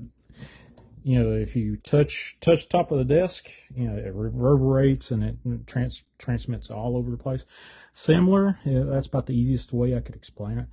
you 1.03 1.23
know 1.23 1.33
if 1.33 1.57
you 1.57 1.77
touch 1.77 2.37
touch 2.41 2.69
top 2.69 2.93
of 2.93 2.99
the 2.99 3.05
desk, 3.05 3.51
you 3.75 3.89
know 3.89 3.97
it 3.97 4.15
reverberates 4.15 5.11
and 5.11 5.25
it 5.25 5.37
trans, 5.67 6.03
transmits 6.19 6.71
all 6.71 6.97
over 6.97 7.11
the 7.11 7.17
place. 7.17 7.45
Similar, 7.93 8.59
yeah, 8.65 8.85
that's 8.87 9.09
about 9.09 9.27
the 9.27 9.35
easiest 9.35 9.73
way 9.73 9.97
I 9.97 10.01
could 10.01 10.15
explain 10.15 10.59
it. 10.59 10.67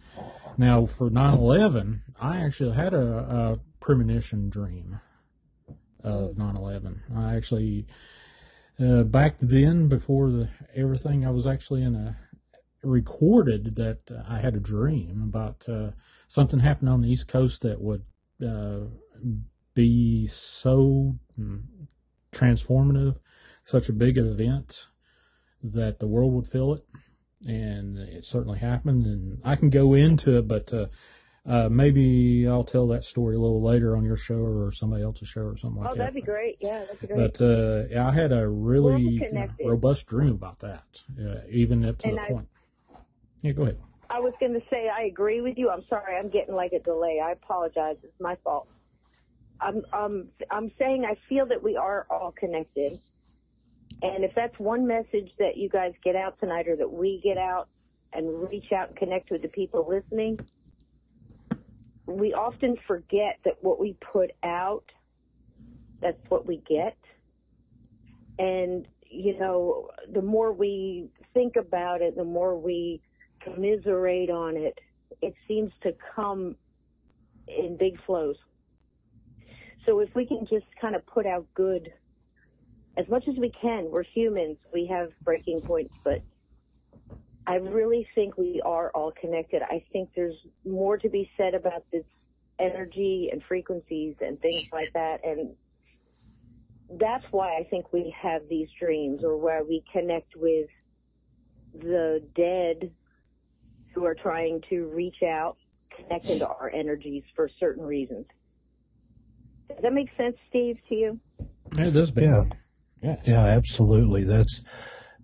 Now 0.57 0.85
for 0.85 1.10
9/11, 1.10 2.02
I 2.19 2.38
actually 2.38 2.76
had 2.76 2.94
a, 2.94 2.99
a 2.99 3.60
premonition 3.80 4.49
dream 4.49 4.99
of 6.03 6.35
9/11. 6.35 6.99
I 7.15 7.35
actually 7.35 7.88
uh, 8.80 9.03
back 9.03 9.38
then 9.39 9.88
before 9.88 10.30
the 10.30 10.49
everything, 10.76 11.26
I 11.26 11.31
was 11.31 11.48
actually 11.48 11.84
in 11.84 11.95
a 11.95 12.18
recorded 12.84 13.76
that 13.76 13.99
uh, 14.11 14.23
I 14.27 14.39
had 14.39 14.56
a 14.56 14.60
dream 14.60 15.23
about 15.23 15.68
uh, 15.68 15.91
something 16.27 16.60
happened 16.60 16.89
on 16.89 17.02
the 17.02 17.10
East 17.10 17.27
Coast 17.27 17.61
that 17.64 17.81
would 17.81 18.03
uh, 18.45 18.81
be 19.73 20.27
so 20.27 21.15
mm, 21.39 21.64
transformative, 22.31 23.18
such 23.65 23.89
a 23.89 23.94
big 23.94 24.18
event 24.18 24.85
that 25.64 25.99
the 25.99 26.07
world 26.07 26.34
would 26.34 26.48
feel 26.48 26.73
it, 26.76 26.85
and 27.45 27.97
it 27.97 28.26
certainly 28.26 28.59
happened. 28.59 29.05
And 29.05 29.39
I 29.43 29.55
can 29.55 29.69
go 29.69 29.93
into 29.93 30.38
it, 30.38 30.47
but 30.47 30.73
uh, 30.73 30.88
uh, 31.47 31.69
maybe 31.69 32.47
I'll 32.47 32.64
tell 32.64 32.88
that 32.88 33.03
story 33.05 33.35
a 33.35 33.39
little 33.39 33.64
later 33.64 33.95
on 33.95 34.03
your 34.03 34.18
show 34.18 34.35
or 34.35 34.72
somebody 34.72 35.03
else's 35.03 35.27
show 35.30 35.41
or 35.41 35.57
something 35.57 35.81
like 35.81 35.88
that. 35.88 35.91
Oh, 35.91 35.95
that. 35.95 35.99
that'd 35.99 36.15
be 36.15 36.22
great. 36.22 36.57
Yeah, 36.59 36.80
that'd 36.80 36.99
be 36.99 37.07
great. 37.07 37.18
But 37.34 37.41
uh, 37.41 37.84
yeah, 37.89 38.07
I 38.07 38.14
had 38.14 38.31
a 38.31 38.47
really 38.47 38.93
We're 38.93 38.99
you 39.11 39.19
know, 39.22 39.27
connected. 39.27 39.68
robust 39.68 40.07
dream 40.07 40.31
about 40.31 40.59
that, 40.59 40.84
uh, 41.19 41.41
even 41.49 41.85
up 41.85 41.97
to 41.99 42.07
And 42.09 42.18
the 42.18 42.22
I- 42.22 42.27
point. 42.30 42.47
Yeah, 43.41 43.51
go 43.51 43.64
ahead. 43.64 43.77
I 44.09 44.19
was 44.19 44.34
going 44.39 44.53
to 44.53 44.61
say 44.69 44.88
I 44.89 45.03
agree 45.03 45.41
with 45.41 45.57
you. 45.57 45.69
I'm 45.69 45.84
sorry, 45.89 46.15
I'm 46.18 46.30
getting 46.30 46.55
like 46.55 46.72
a 46.72 46.80
delay. 46.80 47.19
I 47.23 47.34
apologize. 47.34 47.97
It's 48.03 48.19
my 48.22 48.35
fault. 48.43 48.68
I'm 49.59 49.84
I'm 49.91 50.30
I'm 50.49 50.72
saying 50.80 51.03
I 51.03 51.15
feel 51.27 51.45
that 51.47 51.61
we 51.61 51.76
are 51.76 52.07
all 52.09 52.31
connected. 52.31 52.99
And 54.02 54.24
if 54.24 54.34
that's 54.36 54.57
one 54.60 54.86
message 54.86 55.32
that 55.40 55.57
you 55.57 55.69
guys 55.69 55.94
get 56.03 56.15
out 56.15 56.40
tonight 56.40 56.68
or 56.68 56.76
that 56.76 56.91
we 56.91 57.19
get 57.24 57.38
out 57.38 57.68
and 58.14 58.48
reach 58.49 58.72
out 58.72 58.90
and 58.90 58.98
connect 58.98 59.32
with 59.32 59.41
the 59.41 59.48
people 59.48 59.88
listening, 59.90 60.40
we 62.06 62.34
often 62.34 62.78
forget 62.88 63.40
that 63.44 63.57
what 63.61 63.80
we 63.80 63.94
put 63.99 64.32
out, 64.44 64.86
that's 65.99 66.22
what 66.30 66.45
we 66.45 66.57
get. 66.69 66.98
And, 68.40 68.88
you 69.10 69.38
know, 69.40 69.90
the 70.14 70.22
more 70.22 70.53
we 70.53 71.10
think 71.34 71.56
about 71.56 72.02
it, 72.02 72.15
the 72.15 72.24
more 72.24 72.56
we 72.56 73.02
commiserate 73.41 74.30
on 74.30 74.57
it, 74.57 74.80
it 75.22 75.34
seems 75.48 75.72
to 75.82 75.94
come 76.15 76.56
in 77.48 77.78
big 77.78 77.99
flows. 78.06 78.36
So 79.86 79.99
if 80.02 80.14
we 80.14 80.26
can 80.26 80.45
just 80.45 80.65
kind 80.80 80.95
of 80.95 81.06
put 81.07 81.26
out 81.26 81.45
good 81.56 81.91
as 82.98 83.07
much 83.07 83.28
as 83.28 83.36
we 83.38 83.49
can, 83.49 83.90
we're 83.91 84.03
humans, 84.03 84.57
we 84.74 84.88
have 84.88 85.11
breaking 85.22 85.61
points, 85.61 85.94
but 86.03 86.22
I 87.45 87.56
really 87.56 88.07
think 88.15 88.38
we 88.38 88.60
are 88.65 88.90
all 88.94 89.11
connected. 89.11 89.61
I 89.61 89.84
think 89.94 90.10
there's 90.15 90.36
more 90.65 90.98
to 90.98 91.07
be 91.07 91.30
said 91.38 91.53
about 91.53 91.86
this 91.91 92.06
energy 92.60 93.30
and 93.32 93.41
frequencies 93.44 94.15
and 94.19 94.41
things 94.41 94.68
like 94.74 94.91
that. 94.94 95.24
And 95.24 95.56
that's 96.99 97.26
why 97.32 97.56
I 97.57 97.64
think 97.69 97.94
we 97.94 98.14
have 98.19 98.41
these 98.49 98.68
dreams 98.80 99.24
or 99.24 99.38
where 99.38 99.64
we 99.64 99.84
connect 99.94 100.36
with 100.36 100.68
the 101.74 102.24
dead 102.36 102.91
who 103.94 104.06
are 104.06 104.15
trying 104.15 104.61
to 104.69 104.88
reach 104.88 105.22
out, 105.24 105.57
connect 105.95 106.26
into 106.26 106.48
our 106.48 106.72
energies 106.74 107.24
for 107.36 107.49
certain 107.60 107.86
reasons. 107.86 108.26
Does 109.69 109.78
that 109.84 109.94
make 109.94 110.10
sense, 110.18 110.36
Steve, 110.49 110.80
to 110.90 110.95
you? 110.95 111.19
It 111.78 111.91
does. 111.91 112.11
Yeah. 112.15 112.45
Yes. 113.02 113.19
Yeah, 113.26 113.45
absolutely. 113.45 114.24
That's 114.24 114.61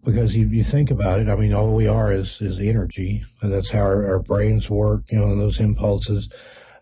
because 0.04 0.36
you, 0.36 0.48
you 0.48 0.64
think 0.64 0.92
about 0.92 1.20
it. 1.20 1.30
I 1.30 1.36
mean, 1.36 1.54
all 1.54 1.74
we 1.74 1.88
are 1.88 2.12
is, 2.12 2.38
is 2.42 2.60
energy. 2.60 3.24
And 3.42 3.52
that's 3.52 3.70
how 3.72 3.80
our, 3.80 4.06
our 4.06 4.20
brains 4.20 4.70
work, 4.70 5.12
you 5.12 5.18
know, 5.18 5.36
those 5.36 5.60
impulses. 5.60 6.30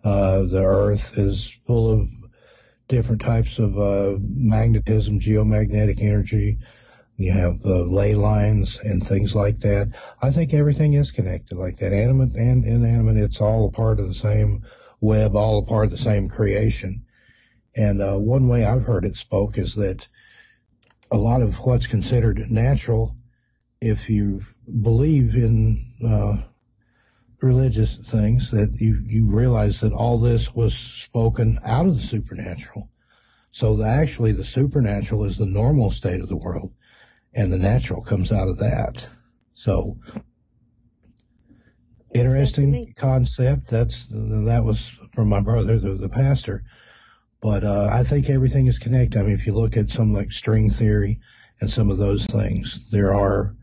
Uh, 0.03 0.43
the 0.43 0.63
earth 0.63 1.11
is 1.17 1.51
full 1.65 1.91
of 1.91 2.07
different 2.89 3.21
types 3.21 3.59
of, 3.59 3.77
uh, 3.79 4.17
magnetism, 4.19 5.19
geomagnetic 5.19 6.01
energy. 6.01 6.57
You 7.17 7.31
have 7.31 7.61
the 7.61 7.85
ley 7.85 8.15
lines 8.15 8.79
and 8.83 9.05
things 9.05 9.35
like 9.35 9.59
that. 9.59 9.89
I 10.21 10.31
think 10.31 10.53
everything 10.53 10.93
is 10.93 11.11
connected 11.11 11.57
like 11.57 11.77
that. 11.77 11.93
Animate 11.93 12.35
and 12.35 12.65
inanimate. 12.65 13.17
It's 13.17 13.39
all 13.39 13.67
a 13.67 13.71
part 13.71 13.99
of 13.99 14.07
the 14.07 14.15
same 14.15 14.63
web, 14.99 15.35
all 15.35 15.59
a 15.59 15.65
part 15.65 15.85
of 15.85 15.91
the 15.91 15.97
same 15.97 16.27
creation. 16.27 17.05
And, 17.75 18.01
uh, 18.01 18.17
one 18.17 18.47
way 18.47 18.65
I've 18.65 18.83
heard 18.83 19.05
it 19.05 19.15
spoke 19.15 19.57
is 19.57 19.75
that, 19.75 20.07
a 21.11 21.17
lot 21.17 21.41
of 21.41 21.55
what's 21.55 21.87
considered 21.87 22.49
natural, 22.49 23.15
if 23.81 24.09
you 24.09 24.41
believe 24.81 25.35
in 25.35 25.93
uh, 26.07 26.37
religious 27.41 27.97
things, 28.09 28.49
that 28.51 28.79
you, 28.79 29.01
you 29.05 29.25
realize 29.25 29.79
that 29.81 29.91
all 29.91 30.19
this 30.19 30.53
was 30.53 30.73
spoken 30.73 31.59
out 31.65 31.85
of 31.85 31.95
the 31.95 32.07
supernatural. 32.07 32.89
So 33.51 33.75
the, 33.75 33.85
actually, 33.85 34.31
the 34.31 34.45
supernatural 34.45 35.25
is 35.25 35.37
the 35.37 35.45
normal 35.45 35.91
state 35.91 36.21
of 36.21 36.29
the 36.29 36.37
world, 36.37 36.71
and 37.33 37.51
the 37.51 37.57
natural 37.57 38.01
comes 38.01 38.31
out 38.31 38.47
of 38.47 38.57
that. 38.59 39.05
So 39.53 39.97
interesting 42.13 42.93
concept. 42.95 43.69
That's 43.69 44.07
that 44.09 44.63
was 44.63 44.79
from 45.13 45.29
my 45.29 45.41
brother, 45.41 45.79
the, 45.79 45.95
the 45.95 46.09
pastor. 46.09 46.63
But 47.41 47.63
uh, 47.63 47.89
I 47.91 48.03
think 48.03 48.29
everything 48.29 48.67
is 48.67 48.77
connected. 48.77 49.19
I 49.19 49.23
mean, 49.23 49.33
if 49.33 49.47
you 49.47 49.53
look 49.53 49.75
at 49.75 49.89
some 49.89 50.13
like 50.13 50.31
string 50.31 50.69
theory 50.69 51.19
and 51.59 51.69
some 51.69 51.89
of 51.89 51.97
those 51.97 52.25
things, 52.27 52.79
there 52.91 53.13
are 53.13 53.55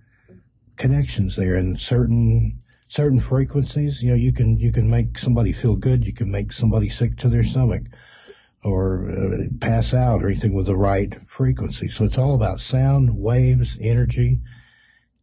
connections 0.76 1.36
there, 1.36 1.54
and 1.54 1.80
certain 1.80 2.60
certain 2.88 3.20
frequencies. 3.20 4.02
You 4.02 4.10
know, 4.10 4.16
you 4.16 4.32
can 4.32 4.58
you 4.58 4.72
can 4.72 4.90
make 4.90 5.16
somebody 5.18 5.52
feel 5.52 5.76
good. 5.76 6.04
You 6.04 6.12
can 6.12 6.30
make 6.30 6.52
somebody 6.52 6.88
sick 6.88 7.16
to 7.18 7.28
their 7.28 7.44
stomach, 7.44 7.84
or 8.64 9.08
uh, 9.10 9.44
pass 9.60 9.94
out, 9.94 10.24
or 10.24 10.28
anything 10.28 10.54
with 10.54 10.66
the 10.66 10.76
right 10.76 11.14
frequency. 11.28 11.88
So 11.88 12.04
it's 12.04 12.18
all 12.18 12.34
about 12.34 12.60
sound, 12.60 13.16
waves, 13.16 13.76
energy, 13.80 14.40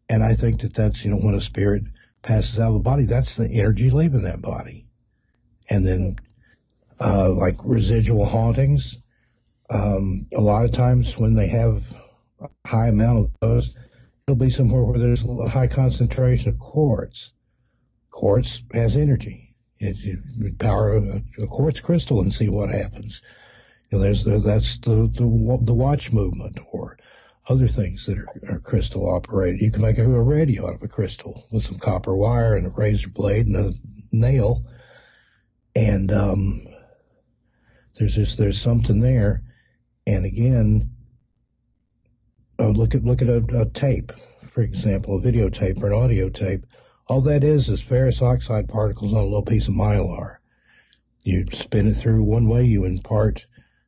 and 0.07 0.23
I 0.23 0.33
think 0.33 0.61
that 0.61 0.73
that's 0.73 1.03
you 1.03 1.11
know 1.11 1.17
when 1.17 1.35
a 1.35 1.41
spirit 1.41 1.83
passes 2.21 2.57
out 2.57 2.69
of 2.69 2.75
the 2.75 2.79
body, 2.79 3.03
that's 3.03 3.35
the 3.35 3.49
energy 3.49 3.89
leaving 3.89 4.23
that 4.23 4.41
body, 4.41 4.85
and 5.69 5.85
then 5.85 6.15
uh, 6.99 7.29
like 7.31 7.57
residual 7.63 8.25
hauntings. 8.25 8.97
Um, 9.69 10.27
a 10.33 10.41
lot 10.41 10.65
of 10.65 10.71
times 10.71 11.17
when 11.17 11.33
they 11.35 11.47
have 11.47 11.83
a 12.39 12.49
high 12.67 12.87
amount 12.87 13.19
of 13.19 13.31
those, 13.41 13.71
it'll 14.27 14.35
be 14.35 14.49
somewhere 14.49 14.83
where 14.83 14.99
there's 14.99 15.23
a 15.23 15.49
high 15.49 15.67
concentration 15.67 16.49
of 16.49 16.59
quartz. 16.59 17.31
Quartz 18.11 18.61
has 18.73 18.95
energy. 18.95 19.53
It, 19.79 19.97
it 20.03 20.57
power 20.59 20.95
a, 20.95 21.21
a, 21.41 21.47
quartz 21.47 21.81
crystal 21.81 22.21
and 22.21 22.31
see 22.31 22.47
what 22.47 22.69
happens. 22.69 23.21
You 23.91 23.97
know, 23.97 24.03
there's 24.03 24.23
the, 24.23 24.39
that's 24.39 24.79
the, 24.79 25.11
the 25.13 25.59
the 25.61 25.73
watch 25.73 26.13
movement 26.13 26.59
or 26.71 26.97
other 27.47 27.67
things 27.67 28.05
that 28.05 28.17
are, 28.17 28.55
are 28.55 28.59
crystal 28.59 29.09
operated. 29.09 29.61
You 29.61 29.71
can 29.71 29.81
make 29.81 29.97
a, 29.97 30.03
a 30.03 30.21
radio 30.21 30.67
out 30.67 30.75
of 30.75 30.83
a 30.83 30.87
crystal 30.87 31.45
with 31.51 31.65
some 31.65 31.77
copper 31.77 32.15
wire 32.15 32.55
and 32.55 32.65
a 32.65 32.69
razor 32.69 33.09
blade 33.09 33.47
and 33.47 33.55
a 33.55 33.73
nail. 34.11 34.63
And 35.75 36.11
um, 36.11 36.67
there's 37.97 38.15
just 38.15 38.37
there's 38.37 38.61
something 38.61 38.99
there, 38.99 39.41
and 40.05 40.25
again, 40.25 40.91
oh, 42.59 42.69
look 42.71 42.93
at 42.93 43.03
look 43.03 43.21
at 43.21 43.29
a, 43.29 43.43
a 43.57 43.65
tape, 43.69 44.11
for 44.51 44.61
example, 44.61 45.17
a 45.17 45.21
videotape 45.21 45.81
or 45.81 45.87
an 45.87 45.93
audio 45.93 46.29
tape. 46.29 46.65
All 47.07 47.21
that 47.21 47.43
is 47.43 47.69
is 47.69 47.81
ferrous 47.81 48.21
oxide 48.21 48.67
particles 48.67 49.13
on 49.13 49.19
a 49.19 49.23
little 49.23 49.43
piece 49.43 49.67
of 49.67 49.75
mylar. 49.75 50.37
You 51.23 51.45
spin 51.53 51.87
it 51.87 51.93
through 51.93 52.23
one 52.23 52.47
way, 52.47 52.65
you 52.65 52.83
impart 52.85 53.45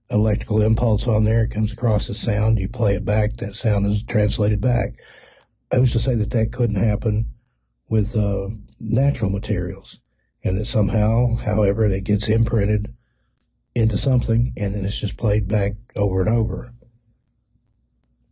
electrical 0.09 0.61
impulse 0.61 1.05
on 1.07 1.23
there, 1.23 1.43
it 1.43 1.51
comes 1.51 1.73
across 1.73 2.07
the 2.07 2.13
sound, 2.13 2.59
you 2.59 2.69
play 2.69 2.95
it 2.95 3.03
back, 3.03 3.35
that 3.37 3.55
sound 3.55 3.85
is 3.87 4.03
translated 4.03 4.61
back. 4.61 4.93
I 5.71 5.77
used 5.77 5.93
to 5.93 5.99
say 5.99 6.15
that 6.15 6.31
that 6.31 6.53
couldn't 6.53 6.81
happen 6.81 7.25
with 7.89 8.15
uh, 8.15 8.49
natural 8.79 9.29
materials, 9.29 9.97
and 10.43 10.57
that 10.57 10.67
somehow, 10.67 11.35
however, 11.35 11.85
it 11.85 12.05
gets 12.05 12.29
imprinted 12.29 12.93
into 13.77 13.97
something, 13.97 14.53
and 14.57 14.73
then 14.73 14.85
it's 14.85 14.97
just 14.97 15.17
played 15.17 15.47
back 15.47 15.73
over 15.95 16.21
and 16.21 16.35
over. 16.35 16.73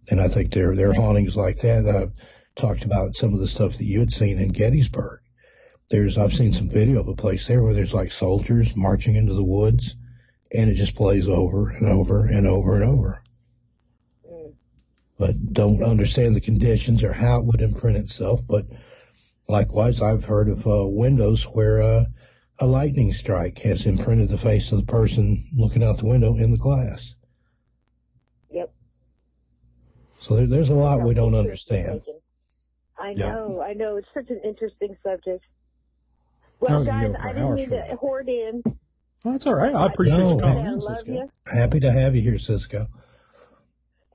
And 0.09 0.19
I 0.19 0.27
think 0.27 0.53
there 0.53 0.75
there 0.75 0.89
are 0.89 0.93
hauntings 0.93 1.35
like 1.35 1.61
that. 1.61 1.87
I've 1.87 2.13
talked 2.55 2.83
about 2.83 3.15
some 3.15 3.33
of 3.33 3.39
the 3.39 3.47
stuff 3.47 3.77
that 3.77 3.85
you 3.85 3.99
had 3.99 4.13
seen 4.13 4.39
in 4.39 4.49
Gettysburg. 4.49 5.19
There's 5.89 6.17
I've 6.17 6.33
seen 6.33 6.53
some 6.53 6.69
video 6.69 6.99
of 6.99 7.07
a 7.07 7.15
place 7.15 7.47
there 7.47 7.63
where 7.63 7.73
there's 7.73 7.93
like 7.93 8.11
soldiers 8.11 8.75
marching 8.75 9.15
into 9.15 9.33
the 9.33 9.43
woods, 9.43 9.95
and 10.51 10.69
it 10.69 10.75
just 10.75 10.95
plays 10.95 11.27
over 11.27 11.69
and 11.69 11.87
over 11.87 12.25
and 12.25 12.47
over 12.47 12.75
and 12.75 12.83
over. 12.83 13.21
But 15.17 15.53
don't 15.53 15.83
understand 15.83 16.35
the 16.35 16.41
conditions 16.41 17.03
or 17.03 17.13
how 17.13 17.39
it 17.39 17.45
would 17.45 17.61
imprint 17.61 17.97
itself. 17.97 18.41
But 18.45 18.65
likewise, 19.47 20.01
I've 20.01 20.25
heard 20.25 20.49
of 20.49 20.67
uh, 20.67 20.87
windows 20.87 21.43
where 21.43 21.81
uh, 21.81 22.05
a 22.59 22.65
lightning 22.65 23.13
strike 23.13 23.59
has 23.59 23.85
imprinted 23.85 24.29
the 24.29 24.37
face 24.37 24.71
of 24.71 24.77
the 24.79 24.85
person 24.91 25.45
looking 25.55 25.83
out 25.83 25.97
the 25.97 26.05
window 26.05 26.35
in 26.37 26.51
the 26.51 26.57
glass. 26.57 27.13
Yep. 28.51 28.73
So 30.21 30.35
there, 30.37 30.47
there's 30.47 30.69
a 30.69 30.73
lot 30.73 31.01
we 31.01 31.13
don't 31.13 31.35
understand. 31.35 32.01
I 32.97 33.09
Yeah. 33.11 33.33
know, 33.33 33.61
I 33.61 33.73
know. 33.73 33.97
It's 33.97 34.07
such 34.13 34.29
an 34.29 34.39
interesting 34.43 34.95
subject. 35.03 35.43
Well, 36.61 36.85
guys, 36.85 37.13
I 37.19 37.33
didn't 37.33 37.55
mean 37.55 37.69
to 37.71 37.75
that. 37.75 37.91
hoard 37.97 38.29
in. 38.29 38.63
Well, 38.65 39.33
that's 39.33 39.45
all 39.45 39.55
right. 39.55 39.75
I 39.75 39.87
appreciate 39.87 40.17
No. 40.19 40.31
you 40.33 40.37
calling 40.39 40.65
I 40.65 40.71
in, 40.71 40.79
love 40.79 40.97
Cisco. 40.99 41.11
you, 41.11 41.29
Happy 41.47 41.79
to 41.81 41.91
have 41.91 42.15
you 42.15 42.21
here, 42.21 42.39
Cisco. 42.39 42.87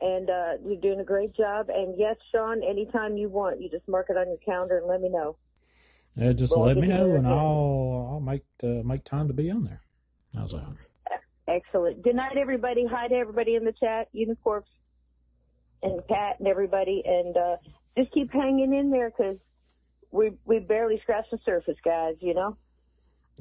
and 0.00 0.30
uh, 0.30 0.52
you're 0.64 0.80
doing 0.80 1.00
a 1.00 1.04
great 1.04 1.34
job. 1.34 1.68
And 1.68 1.98
yes, 1.98 2.16
Sean, 2.32 2.62
anytime 2.62 3.18
you 3.18 3.28
want, 3.28 3.60
you 3.60 3.68
just 3.68 3.86
mark 3.86 4.06
it 4.08 4.16
on 4.16 4.28
your 4.28 4.38
calendar 4.38 4.78
and 4.78 4.86
let 4.86 5.02
me 5.02 5.10
know. 5.10 5.36
Yeah, 6.16 6.32
just 6.32 6.52
Well, 6.52 6.66
let 6.66 6.76
me 6.76 6.82
me 6.82 6.88
know, 6.88 7.14
and. 7.16 7.26
I'll 7.26 8.08
I'll 8.12 8.20
make 8.20 8.42
uh, 8.62 8.82
make 8.84 9.04
time 9.04 9.28
to 9.28 9.34
be 9.34 9.50
on 9.50 9.64
there. 9.64 9.80
How's 10.34 10.52
that? 10.52 10.66
Excellent. 11.48 12.02
Good 12.02 12.14
night, 12.16 12.36
everybody. 12.36 12.84
Hi 12.90 13.08
to 13.08 13.14
everybody 13.14 13.56
in 13.56 13.64
the 13.64 13.72
chat, 13.72 14.08
Unicorps 14.14 14.62
and 15.82 16.06
Pat 16.06 16.38
and 16.38 16.46
everybody. 16.48 17.02
And 17.04 17.36
uh, 17.36 17.56
just 17.96 18.12
keep 18.12 18.32
hanging 18.32 18.74
in 18.74 18.90
there 18.90 19.10
because 19.10 19.36
we 20.10 20.32
we 20.44 20.58
barely 20.58 20.98
scratched 21.02 21.30
the 21.30 21.38
surface, 21.44 21.78
guys. 21.84 22.16
You 22.20 22.34
know. 22.34 22.56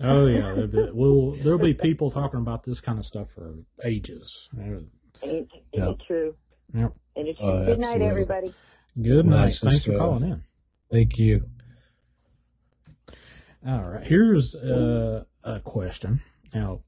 Oh 0.02 0.26
yeah, 0.28 0.42
there'll 0.56 0.68
be, 0.68 0.90
we'll 0.92 1.32
there'll 1.32 1.60
be 1.60 1.74
people 1.74 2.10
talking 2.12 2.40
about 2.40 2.64
this 2.64 2.80
kind 2.82 3.00
of 3.00 3.06
stuff 3.06 3.28
for 3.36 3.56
ages. 3.84 4.50
Uh, 4.58 4.80
Ain't, 5.22 5.50
ain't 5.52 5.52
Yeah. 5.74 5.90
it 5.90 5.98
true? 6.08 6.36
Yep. 6.74 6.94
Ain't 7.18 7.28
it 7.28 7.38
true? 7.38 7.46
Oh, 7.46 7.66
Good 7.66 7.80
night, 7.80 8.02
absolutely. 8.02 8.08
everybody. 8.08 8.54
Good 9.02 9.26
night. 9.26 9.46
Nice, 9.48 9.60
Thanks 9.60 9.86
for 9.86 9.98
calling 9.98 10.24
in. 10.24 10.44
Thank 10.92 11.18
you. 11.20 11.44
All 13.68 13.84
right. 13.84 14.06
Here's 14.06 14.56
uh, 14.56 15.26
a 15.44 15.60
question. 15.60 16.22
Now, 16.54 16.82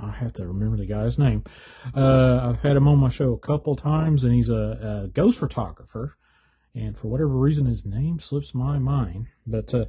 I 0.00 0.10
have 0.10 0.32
to 0.34 0.46
remember 0.46 0.76
the 0.76 0.86
guy's 0.86 1.18
name. 1.18 1.44
Uh, 1.94 2.50
I've 2.50 2.60
had 2.60 2.76
him 2.76 2.88
on 2.88 2.98
my 2.98 3.08
show 3.08 3.32
a 3.32 3.38
couple 3.38 3.76
times, 3.76 4.24
and 4.24 4.34
he's 4.34 4.48
a, 4.48 5.04
a, 5.04 5.08
ghost 5.08 5.38
photographer. 5.38 6.16
And 6.74 6.96
for 6.96 7.08
whatever 7.08 7.30
reason, 7.30 7.66
his 7.66 7.84
name 7.84 8.18
slips 8.18 8.54
my 8.54 8.78
mind. 8.78 9.28
But 9.46 9.74
uh, 9.74 9.86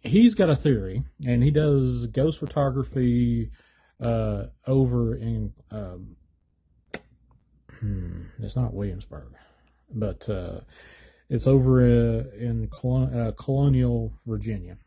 he's 0.00 0.34
got 0.34 0.50
a 0.50 0.56
theory, 0.56 1.04
and 1.24 1.42
he 1.42 1.50
does 1.50 2.06
ghost 2.06 2.38
photography 2.38 3.50
uh, 4.00 4.44
over 4.66 5.16
in. 5.16 5.52
Um, 5.70 6.16
hmm, 7.78 8.22
it's 8.38 8.56
not 8.56 8.74
Williamsburg, 8.74 9.32
but 9.90 10.28
uh, 10.28 10.60
it's 11.28 11.46
over 11.46 11.80
uh, 11.80 12.24
in 12.36 12.68
uh, 12.72 13.32
Colonial, 13.38 14.12
Virginia. 14.26 14.78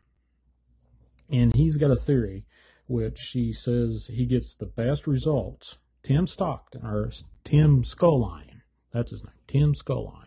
And 1.30 1.54
he's 1.54 1.76
got 1.76 1.90
a 1.90 1.96
theory 1.96 2.44
which 2.86 3.30
he 3.32 3.52
says 3.52 4.08
he 4.10 4.26
gets 4.26 4.54
the 4.54 4.66
best 4.66 5.06
results. 5.06 5.78
Tim 6.02 6.26
Stockton, 6.26 6.84
or 6.84 7.10
Tim 7.44 7.82
Skulline, 7.82 8.60
that's 8.92 9.10
his 9.10 9.24
name, 9.24 9.32
Tim 9.46 9.74
Skulline. 9.74 10.20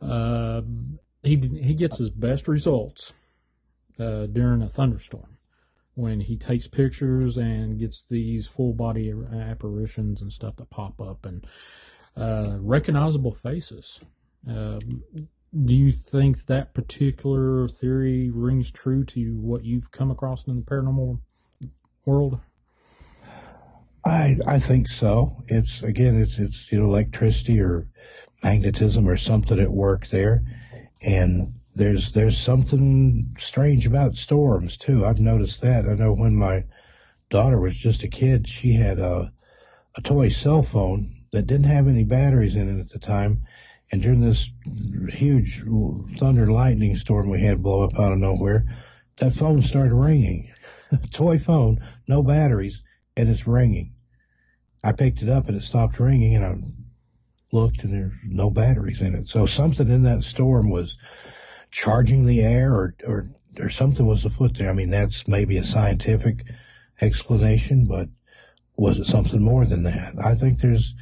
Uh, 0.00 0.62
he 1.22 1.36
he 1.60 1.74
gets 1.74 1.98
his 1.98 2.10
best 2.10 2.46
results 2.46 3.12
uh, 3.98 4.26
during 4.26 4.62
a 4.62 4.68
thunderstorm 4.68 5.38
when 5.94 6.20
he 6.20 6.36
takes 6.36 6.66
pictures 6.66 7.36
and 7.36 7.78
gets 7.78 8.06
these 8.08 8.46
full 8.46 8.72
body 8.72 9.12
apparitions 9.32 10.22
and 10.22 10.32
stuff 10.32 10.56
that 10.56 10.70
pop 10.70 11.00
up 11.00 11.26
and 11.26 11.46
uh, 12.16 12.56
recognizable 12.60 13.34
faces. 13.34 14.00
Um, 14.48 15.02
do 15.64 15.74
you 15.74 15.92
think 15.92 16.46
that 16.46 16.72
particular 16.74 17.68
theory 17.68 18.30
rings 18.30 18.70
true 18.70 19.04
to 19.04 19.36
what 19.36 19.64
you've 19.64 19.90
come 19.90 20.10
across 20.10 20.46
in 20.46 20.56
the 20.56 20.62
paranormal 20.62 21.20
world? 22.06 22.40
I 24.04 24.38
I 24.46 24.58
think 24.58 24.88
so. 24.88 25.42
It's 25.48 25.82
again, 25.82 26.20
it's 26.20 26.38
it's 26.38 26.72
you 26.72 26.80
know 26.80 26.86
electricity 26.86 27.60
or 27.60 27.86
magnetism 28.42 29.06
or 29.08 29.16
something 29.16 29.60
at 29.60 29.70
work 29.70 30.08
there, 30.08 30.42
and 31.02 31.54
there's 31.74 32.12
there's 32.12 32.38
something 32.38 33.36
strange 33.38 33.86
about 33.86 34.16
storms 34.16 34.76
too. 34.76 35.04
I've 35.04 35.20
noticed 35.20 35.60
that. 35.60 35.86
I 35.86 35.94
know 35.94 36.12
when 36.12 36.34
my 36.34 36.64
daughter 37.30 37.60
was 37.60 37.76
just 37.76 38.02
a 38.02 38.08
kid, 38.08 38.48
she 38.48 38.72
had 38.72 38.98
a 38.98 39.32
a 39.96 40.00
toy 40.00 40.30
cell 40.30 40.62
phone 40.62 41.14
that 41.32 41.46
didn't 41.46 41.66
have 41.66 41.88
any 41.88 42.04
batteries 42.04 42.56
in 42.56 42.78
it 42.78 42.80
at 42.80 42.90
the 42.90 42.98
time. 42.98 43.42
And 43.92 44.00
during 44.00 44.20
this 44.20 44.48
huge 45.10 45.62
thunder 46.18 46.50
lightning 46.50 46.96
storm 46.96 47.28
we 47.28 47.42
had 47.42 47.62
blow 47.62 47.82
up 47.82 47.98
out 47.98 48.12
of 48.12 48.18
nowhere, 48.18 48.64
that 49.18 49.34
phone 49.34 49.62
started 49.62 49.94
ringing. 49.94 50.50
toy 51.12 51.38
phone, 51.38 51.78
no 52.08 52.22
batteries, 52.22 52.80
and 53.16 53.28
it's 53.28 53.46
ringing. 53.46 53.92
I 54.82 54.92
picked 54.92 55.22
it 55.22 55.28
up 55.28 55.48
and 55.48 55.56
it 55.56 55.62
stopped 55.62 56.00
ringing, 56.00 56.34
and 56.34 56.44
I 56.44 56.56
looked 57.52 57.84
and 57.84 57.92
there's 57.92 58.12
no 58.24 58.50
batteries 58.50 59.00
in 59.00 59.14
it. 59.14 59.28
So 59.28 59.46
something 59.46 59.88
in 59.90 60.02
that 60.04 60.24
storm 60.24 60.70
was 60.70 60.96
charging 61.70 62.26
the 62.26 62.40
air, 62.40 62.72
or 62.72 62.94
or 63.06 63.30
or 63.60 63.68
something 63.68 64.06
was 64.06 64.24
afoot 64.24 64.56
there. 64.58 64.70
I 64.70 64.74
mean, 64.74 64.90
that's 64.90 65.28
maybe 65.28 65.58
a 65.58 65.64
scientific 65.64 66.44
explanation, 67.00 67.86
but 67.86 68.08
was 68.76 68.98
it 68.98 69.06
something 69.06 69.42
more 69.42 69.66
than 69.66 69.82
that? 69.82 70.14
I 70.22 70.34
think 70.34 70.60
there's 70.60 70.94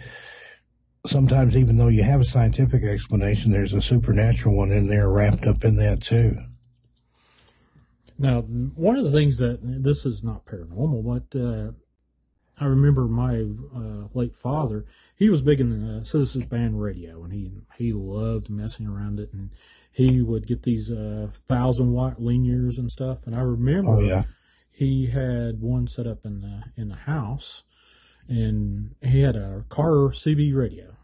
sometimes, 1.07 1.57
even 1.57 1.77
though 1.77 1.89
you 1.89 2.03
have 2.03 2.21
a 2.21 2.25
scientific 2.25 2.85
explanation, 2.85 3.51
there's 3.51 3.73
a 3.73 3.83
supernatural 3.83 4.55
one 4.55 4.73
in 4.73 4.89
there 4.89 5.09
wrapped 5.09 5.47
up 5.47 5.65
in 5.65 5.77
that 5.77 6.03
too. 6.03 6.37
Now, 8.19 8.43
one 8.43 8.97
of 8.97 9.05
the 9.05 9.11
things 9.11 9.39
that 9.39 9.61
this 9.63 10.05
is 10.05 10.23
not 10.23 10.45
paranormal, 10.45 11.03
but 11.03 11.39
uh, 11.39 11.73
I 12.61 12.67
remember 12.67 13.07
my 13.07 13.47
uh, 13.75 14.09
late 14.13 14.37
father. 14.37 14.85
He 15.17 15.31
was 15.31 15.41
big 15.41 15.61
in 15.61 15.99
the 15.99 16.05
Citizens 16.05 16.45
Band 16.45 16.81
radio, 16.81 17.25
and 17.25 17.33
he 17.33 17.51
he 17.79 17.93
loved 17.95 18.51
messing 18.51 18.87
around 18.87 19.19
it, 19.21 19.33
and 19.33 19.51
he 19.91 20.21
would 20.21 20.47
get 20.47 20.63
these 20.63 20.91
uh, 20.91 21.29
thousand 21.33 21.93
watt 21.93 22.21
linears 22.21 22.77
and 22.77 22.93
stuff. 22.93 23.21
And 23.25 23.35
I 23.35 23.41
remember, 23.41 23.97
oh, 23.97 24.01
yeah. 24.01 24.25
he 24.71 25.07
had 25.07 25.63
one 25.63 25.87
set 25.87 26.07
up 26.07 26.27
in 26.27 26.43
the 26.43 26.65
in 26.77 26.89
the 26.89 26.97
house, 26.97 27.63
and 28.31 28.95
he 29.03 29.21
had 29.21 29.35
a 29.35 29.65
car 29.69 30.11
CB 30.13 30.55
radio, 30.55 30.95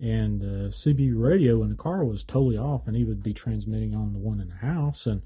and 0.00 0.40
the 0.40 0.70
CB 0.70 1.12
radio 1.14 1.62
in 1.62 1.68
the 1.68 1.76
car 1.76 2.04
was 2.04 2.24
totally 2.24 2.56
off, 2.56 2.86
and 2.86 2.96
he 2.96 3.04
would 3.04 3.22
be 3.22 3.34
transmitting 3.34 3.94
on 3.94 4.14
the 4.14 4.18
one 4.18 4.40
in 4.40 4.48
the 4.48 4.66
house, 4.66 5.06
and 5.06 5.20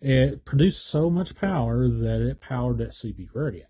it 0.00 0.46
produced 0.46 0.86
so 0.86 1.10
much 1.10 1.36
power 1.36 1.88
that 1.88 2.26
it 2.26 2.40
powered 2.40 2.78
that 2.78 2.92
CB 2.92 3.28
radio. 3.34 3.66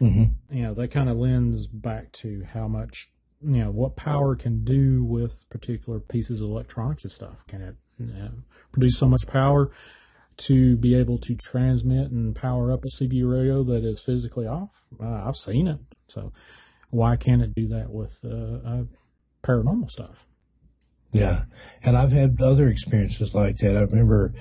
Mm-hmm. 0.00 0.56
You 0.56 0.62
know, 0.64 0.74
that 0.74 0.90
kind 0.90 1.08
of 1.08 1.16
lends 1.16 1.68
back 1.68 2.10
to 2.12 2.44
how 2.52 2.66
much, 2.66 3.10
you 3.40 3.58
know, 3.58 3.70
what 3.70 3.94
power 3.94 4.34
can 4.34 4.64
do 4.64 5.04
with 5.04 5.48
particular 5.50 6.00
pieces 6.00 6.40
of 6.40 6.48
electronics 6.48 7.04
and 7.04 7.12
stuff. 7.12 7.46
Can 7.46 7.62
it 7.62 7.76
you 7.98 8.06
know, 8.06 8.30
produce 8.72 8.98
so 8.98 9.06
much 9.06 9.24
power 9.28 9.70
to 10.36 10.76
be 10.78 10.96
able 10.96 11.18
to 11.18 11.36
transmit 11.36 12.10
and 12.10 12.34
power 12.34 12.72
up 12.72 12.84
a 12.84 12.88
CB 12.88 13.30
radio 13.30 13.62
that 13.62 13.84
is 13.84 14.00
physically 14.00 14.48
off? 14.48 14.70
Uh, 15.00 15.22
I've 15.26 15.36
seen 15.36 15.68
it. 15.68 15.78
So 16.08 16.32
why 16.90 17.16
can't 17.16 17.42
it 17.42 17.54
do 17.54 17.68
that 17.68 17.90
with 17.90 18.18
uh, 18.24 18.68
uh, 18.68 18.84
paranormal 19.44 19.90
stuff? 19.90 20.26
Yeah. 21.12 21.44
And 21.82 21.96
I've 21.96 22.12
had 22.12 22.40
other 22.40 22.68
experiences 22.68 23.34
like 23.34 23.58
that. 23.58 23.76
I 23.76 23.82
remember 23.82 24.34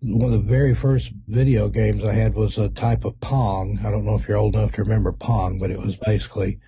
one 0.00 0.32
of 0.32 0.44
the 0.44 0.48
very 0.48 0.74
first 0.74 1.10
video 1.28 1.68
games 1.68 2.04
I 2.04 2.12
had 2.12 2.34
was 2.34 2.58
a 2.58 2.68
type 2.68 3.04
of 3.04 3.18
Pong. 3.20 3.78
I 3.84 3.90
don't 3.90 4.04
know 4.04 4.16
if 4.16 4.26
you're 4.26 4.36
old 4.36 4.54
enough 4.54 4.72
to 4.72 4.82
remember 4.82 5.12
Pong, 5.12 5.58
but 5.58 5.70
it 5.70 5.78
was 5.78 5.96
basically 5.96 6.60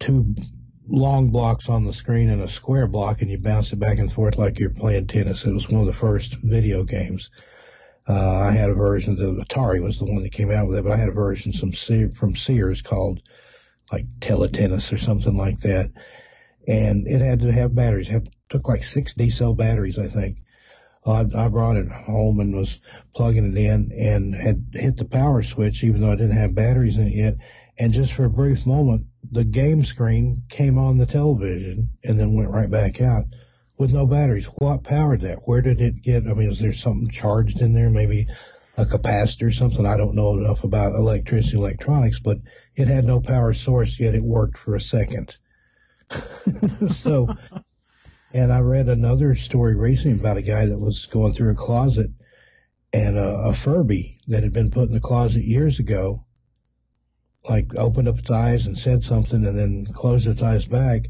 two 0.00 0.34
long 0.88 1.30
blocks 1.30 1.68
on 1.68 1.84
the 1.84 1.92
screen 1.92 2.30
and 2.30 2.42
a 2.42 2.48
square 2.48 2.86
block, 2.86 3.20
and 3.20 3.30
you 3.30 3.38
bounce 3.38 3.72
it 3.72 3.78
back 3.78 3.98
and 3.98 4.12
forth 4.12 4.38
like 4.38 4.58
you're 4.58 4.70
playing 4.70 5.06
tennis. 5.06 5.44
It 5.44 5.52
was 5.52 5.68
one 5.68 5.80
of 5.80 5.86
the 5.86 5.92
first 5.92 6.36
video 6.42 6.82
games. 6.82 7.30
Uh, 8.08 8.38
I 8.38 8.52
had 8.52 8.70
a 8.70 8.74
version, 8.74 9.16
the 9.16 9.44
Atari 9.44 9.82
was 9.82 9.98
the 9.98 10.06
one 10.06 10.22
that 10.22 10.32
came 10.32 10.50
out 10.50 10.66
with 10.66 10.78
it, 10.78 10.82
but 10.82 10.92
I 10.92 10.96
had 10.96 11.10
a 11.10 11.12
version 11.12 11.52
some 11.52 11.72
from 12.12 12.34
Sears 12.34 12.80
called 12.80 13.20
like 13.92 14.06
Teletennis 14.20 14.92
or 14.92 14.98
something 14.98 15.36
like 15.36 15.60
that. 15.60 15.90
And 16.66 17.06
it 17.06 17.20
had 17.20 17.40
to 17.40 17.52
have 17.52 17.74
batteries. 17.74 18.08
It 18.08 18.28
took 18.50 18.68
like 18.68 18.84
six 18.84 19.14
D 19.14 19.30
cell 19.30 19.54
batteries, 19.54 19.98
I 19.98 20.08
think. 20.08 20.38
I, 21.06 21.20
I 21.34 21.48
brought 21.48 21.76
it 21.76 21.88
home 21.88 22.40
and 22.40 22.54
was 22.54 22.80
plugging 23.14 23.56
it 23.56 23.60
in 23.60 23.90
and 23.98 24.34
had 24.34 24.64
hit 24.74 24.96
the 24.98 25.06
power 25.06 25.42
switch, 25.42 25.82
even 25.82 26.00
though 26.00 26.12
I 26.12 26.16
didn't 26.16 26.36
have 26.36 26.54
batteries 26.54 26.98
in 26.98 27.08
it 27.08 27.14
yet. 27.14 27.36
And 27.78 27.92
just 27.92 28.12
for 28.12 28.24
a 28.24 28.30
brief 28.30 28.66
moment, 28.66 29.06
the 29.30 29.44
game 29.44 29.84
screen 29.84 30.42
came 30.48 30.76
on 30.76 30.98
the 30.98 31.06
television 31.06 31.90
and 32.04 32.18
then 32.18 32.34
went 32.34 32.50
right 32.50 32.70
back 32.70 33.00
out 33.00 33.24
with 33.78 33.92
no 33.92 34.06
batteries. 34.06 34.46
What 34.56 34.82
powered 34.82 35.20
that? 35.22 35.46
Where 35.46 35.62
did 35.62 35.80
it 35.80 36.02
get? 36.02 36.26
I 36.26 36.34
mean, 36.34 36.48
was 36.48 36.58
there 36.58 36.74
something 36.74 37.08
charged 37.08 37.60
in 37.60 37.72
there? 37.72 37.88
Maybe 37.88 38.26
a 38.78 38.86
capacitor 38.86 39.48
or 39.48 39.52
something. 39.52 39.84
I 39.84 39.96
don't 39.96 40.14
know 40.14 40.38
enough 40.38 40.64
about 40.64 40.94
electricity, 40.94 41.58
electronics, 41.58 42.20
but 42.20 42.38
it 42.76 42.88
had 42.88 43.04
no 43.04 43.20
power 43.20 43.52
source, 43.52 43.98
yet 43.98 44.14
it 44.14 44.22
worked 44.22 44.56
for 44.56 44.76
a 44.76 44.80
second. 44.80 45.36
so 46.90 47.28
and 48.32 48.52
I 48.52 48.60
read 48.60 48.88
another 48.88 49.34
story 49.34 49.74
recently 49.74 50.18
about 50.18 50.36
a 50.36 50.42
guy 50.42 50.66
that 50.66 50.78
was 50.78 51.06
going 51.06 51.32
through 51.32 51.52
a 51.52 51.56
closet 51.56 52.10
and 52.92 53.16
a, 53.16 53.38
a 53.48 53.54
Furby 53.54 54.20
that 54.28 54.42
had 54.42 54.52
been 54.52 54.70
put 54.70 54.88
in 54.88 54.94
the 54.94 55.00
closet 55.00 55.44
years 55.44 55.78
ago, 55.78 56.24
like 57.48 57.74
opened 57.76 58.06
up 58.06 58.18
its 58.18 58.30
eyes 58.30 58.66
and 58.66 58.76
said 58.76 59.02
something 59.02 59.44
and 59.44 59.58
then 59.58 59.86
closed 59.92 60.26
its 60.26 60.42
eyes 60.42 60.66
back. 60.66 61.06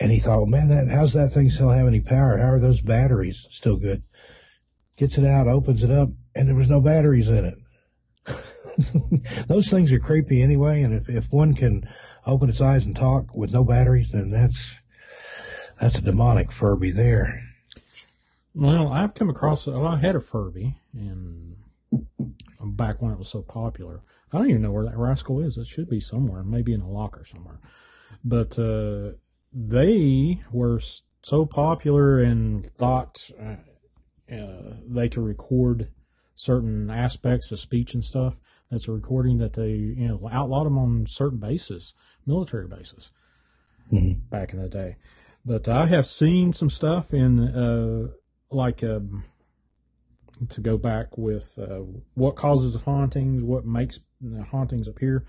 And 0.00 0.10
he 0.10 0.20
thought, 0.20 0.48
man, 0.48 0.68
that, 0.68 0.88
how's 0.88 1.12
that 1.12 1.32
thing 1.32 1.50
still 1.50 1.70
have 1.70 1.86
any 1.86 2.00
power? 2.00 2.38
How 2.38 2.52
are 2.52 2.60
those 2.60 2.80
batteries 2.80 3.46
still 3.50 3.76
good? 3.76 4.02
Gets 4.96 5.18
it 5.18 5.24
out, 5.24 5.48
opens 5.48 5.82
it 5.82 5.90
up, 5.90 6.10
and 6.38 6.48
there 6.48 6.54
was 6.54 6.70
no 6.70 6.80
batteries 6.80 7.26
in 7.26 7.44
it. 7.44 7.58
those 9.48 9.68
things 9.68 9.90
are 9.90 9.98
creepy 9.98 10.40
anyway. 10.40 10.82
And 10.82 10.94
if, 10.94 11.08
if 11.08 11.32
one 11.32 11.52
can 11.52 11.88
open 12.24 12.48
its 12.48 12.60
eyes 12.60 12.84
and 12.86 12.94
talk 12.94 13.34
with 13.34 13.52
no 13.52 13.64
batteries, 13.64 14.12
then 14.12 14.30
that's, 14.30 14.76
that's 15.80 15.98
a 15.98 16.00
demonic 16.00 16.52
Furby 16.52 16.92
there. 16.92 17.42
Well, 18.54 18.92
I've 18.92 19.14
come 19.14 19.28
across. 19.28 19.66
Well, 19.66 19.84
I 19.84 19.98
had 19.98 20.14
a 20.14 20.20
Furby, 20.20 20.78
and 20.94 21.56
back 22.60 23.02
when 23.02 23.12
it 23.12 23.18
was 23.18 23.28
so 23.28 23.42
popular. 23.42 24.02
I 24.32 24.38
don't 24.38 24.50
even 24.50 24.62
know 24.62 24.70
where 24.70 24.84
that 24.84 24.96
rascal 24.96 25.40
is. 25.40 25.56
It 25.56 25.66
should 25.66 25.90
be 25.90 26.00
somewhere, 26.00 26.44
maybe 26.44 26.72
in 26.72 26.82
a 26.82 26.88
locker 26.88 27.24
somewhere. 27.24 27.58
But 28.24 28.58
uh, 28.58 29.16
they 29.52 30.40
were 30.52 30.80
so 31.22 31.46
popular 31.46 32.20
and 32.20 32.70
thought 32.74 33.16
uh, 33.40 33.56
uh, 34.32 34.74
they 34.86 35.08
could 35.08 35.24
record 35.24 35.88
certain 36.38 36.88
aspects 36.88 37.50
of 37.50 37.58
speech 37.58 37.94
and 37.94 38.04
stuff. 38.04 38.34
That's 38.70 38.86
a 38.86 38.92
recording 38.92 39.38
that 39.38 39.54
they, 39.54 39.70
you 39.70 40.06
know, 40.06 40.28
outlawed 40.32 40.66
them 40.66 40.78
on 40.78 41.06
certain 41.06 41.38
bases, 41.38 41.94
military 42.26 42.68
bases, 42.68 43.10
mm-hmm. 43.92 44.20
back 44.30 44.52
in 44.52 44.62
the 44.62 44.68
day. 44.68 44.96
But 45.44 45.66
I 45.66 45.86
have 45.86 46.06
seen 46.06 46.52
some 46.52 46.70
stuff 46.70 47.12
in 47.12 47.40
uh, 47.40 48.08
like 48.50 48.84
um, 48.84 49.24
to 50.50 50.60
go 50.60 50.76
back 50.76 51.18
with 51.18 51.58
uh, 51.58 51.80
what 52.14 52.36
causes 52.36 52.80
hauntings, 52.82 53.42
what 53.42 53.64
makes 53.64 53.98
hauntings 54.50 54.86
appear. 54.86 55.24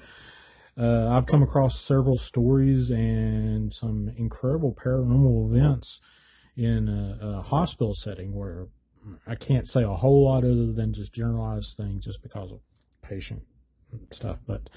Uh, 0.78 1.10
I've 1.10 1.26
come 1.26 1.42
across 1.42 1.82
several 1.82 2.18
stories 2.18 2.92
and 2.92 3.74
some 3.74 4.12
incredible 4.16 4.78
paranormal 4.82 5.50
events 5.56 6.02
in 6.56 6.88
a, 6.88 7.40
a 7.40 7.42
hospital 7.42 7.96
setting 7.96 8.36
where 8.36 8.68
I 9.28 9.36
can't 9.36 9.68
say 9.68 9.84
a 9.84 9.90
whole 9.90 10.26
lot 10.26 10.44
other 10.44 10.72
than 10.72 10.94
just 10.94 11.14
generalized 11.14 11.78
things 11.78 12.06
just 12.06 12.22
because 12.22 12.52
of 12.52 12.60
patient 13.02 13.44
stuff. 14.12 14.38
But 14.46 14.70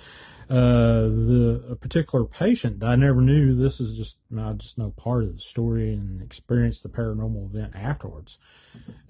uh, 0.49 1.09
the 1.09 1.65
a 1.71 1.77
particular 1.77 2.25
patient, 2.25 2.83
I 2.83 2.97
never 2.97 3.21
knew. 3.21 3.55
This 3.55 3.81
is 3.81 3.97
just 3.97 4.19
I 4.37 4.53
just 4.55 4.79
know 4.79 4.91
part 4.91 5.25
of 5.25 5.35
the 5.35 5.41
story 5.41 5.93
and 5.93 6.23
experienced 6.23 6.83
the 6.83 6.89
paranormal 6.89 7.47
event 7.47 7.75
afterwards. 7.75 8.39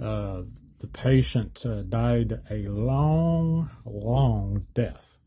Uh, 0.01 0.43
the 0.81 0.87
patient 0.89 1.65
uh, 1.65 1.83
died 1.83 2.41
a 2.51 2.67
long, 2.69 3.71
long 3.85 4.67
death 4.75 5.19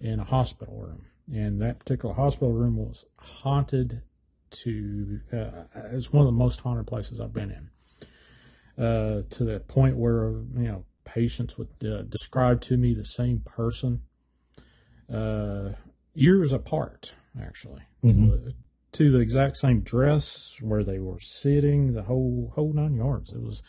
in 0.00 0.20
a 0.20 0.24
hospital 0.24 0.76
room, 0.76 1.06
and 1.32 1.60
that 1.62 1.78
particular 1.78 2.14
hospital 2.14 2.52
room 2.52 2.76
was 2.76 3.04
haunted. 3.16 4.02
To 4.50 5.20
uh, 5.30 5.64
it's 5.92 6.10
one 6.10 6.22
of 6.22 6.26
the 6.26 6.38
most 6.38 6.60
haunted 6.60 6.86
places 6.86 7.20
I've 7.20 7.34
been 7.34 7.50
in. 7.50 7.68
Uh, 8.78 9.22
to 9.28 9.44
the 9.44 9.58
point 9.66 9.96
where 9.96 10.30
you 10.56 10.68
know 10.68 10.84
patients 11.04 11.58
would 11.58 11.68
uh, 11.84 12.02
describe 12.02 12.60
to 12.60 12.76
me 12.76 12.94
the 12.94 13.04
same 13.04 13.40
person 13.40 14.02
uh, 15.12 15.70
years 16.14 16.52
apart, 16.52 17.14
actually, 17.40 17.82
Mhm. 18.04 18.28
to, 18.28 18.54
to 18.92 19.10
the 19.10 19.18
exact 19.18 19.56
same 19.56 19.80
dress 19.80 20.54
where 20.60 20.84
they 20.84 20.98
were 20.98 21.20
sitting, 21.20 21.92
the 21.92 22.02
whole 22.02 22.52
whole 22.54 22.72
nine 22.72 22.94
yards. 22.94 23.32
It 23.32 23.40
was 23.42 23.62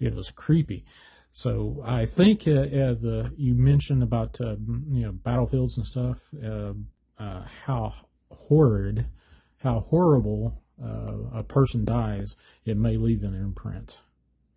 it 0.00 0.14
was 0.14 0.30
creepy. 0.30 0.84
So 1.30 1.82
I 1.84 2.06
think 2.06 2.48
uh, 2.48 2.52
uh, 2.52 2.94
the 2.94 3.32
you 3.36 3.54
mentioned 3.54 4.02
about 4.02 4.40
uh, 4.40 4.56
you 4.90 5.02
know 5.02 5.12
battlefields 5.12 5.76
and 5.76 5.86
stuff, 5.86 6.18
uh, 6.44 6.72
uh, 7.18 7.44
how 7.64 7.94
horrid, 8.30 9.06
how 9.58 9.80
horrible 9.80 10.62
uh, 10.82 11.38
a 11.38 11.42
person 11.42 11.84
dies. 11.84 12.34
It 12.64 12.76
may 12.76 12.96
leave 12.96 13.22
an 13.24 13.34
imprint, 13.34 13.98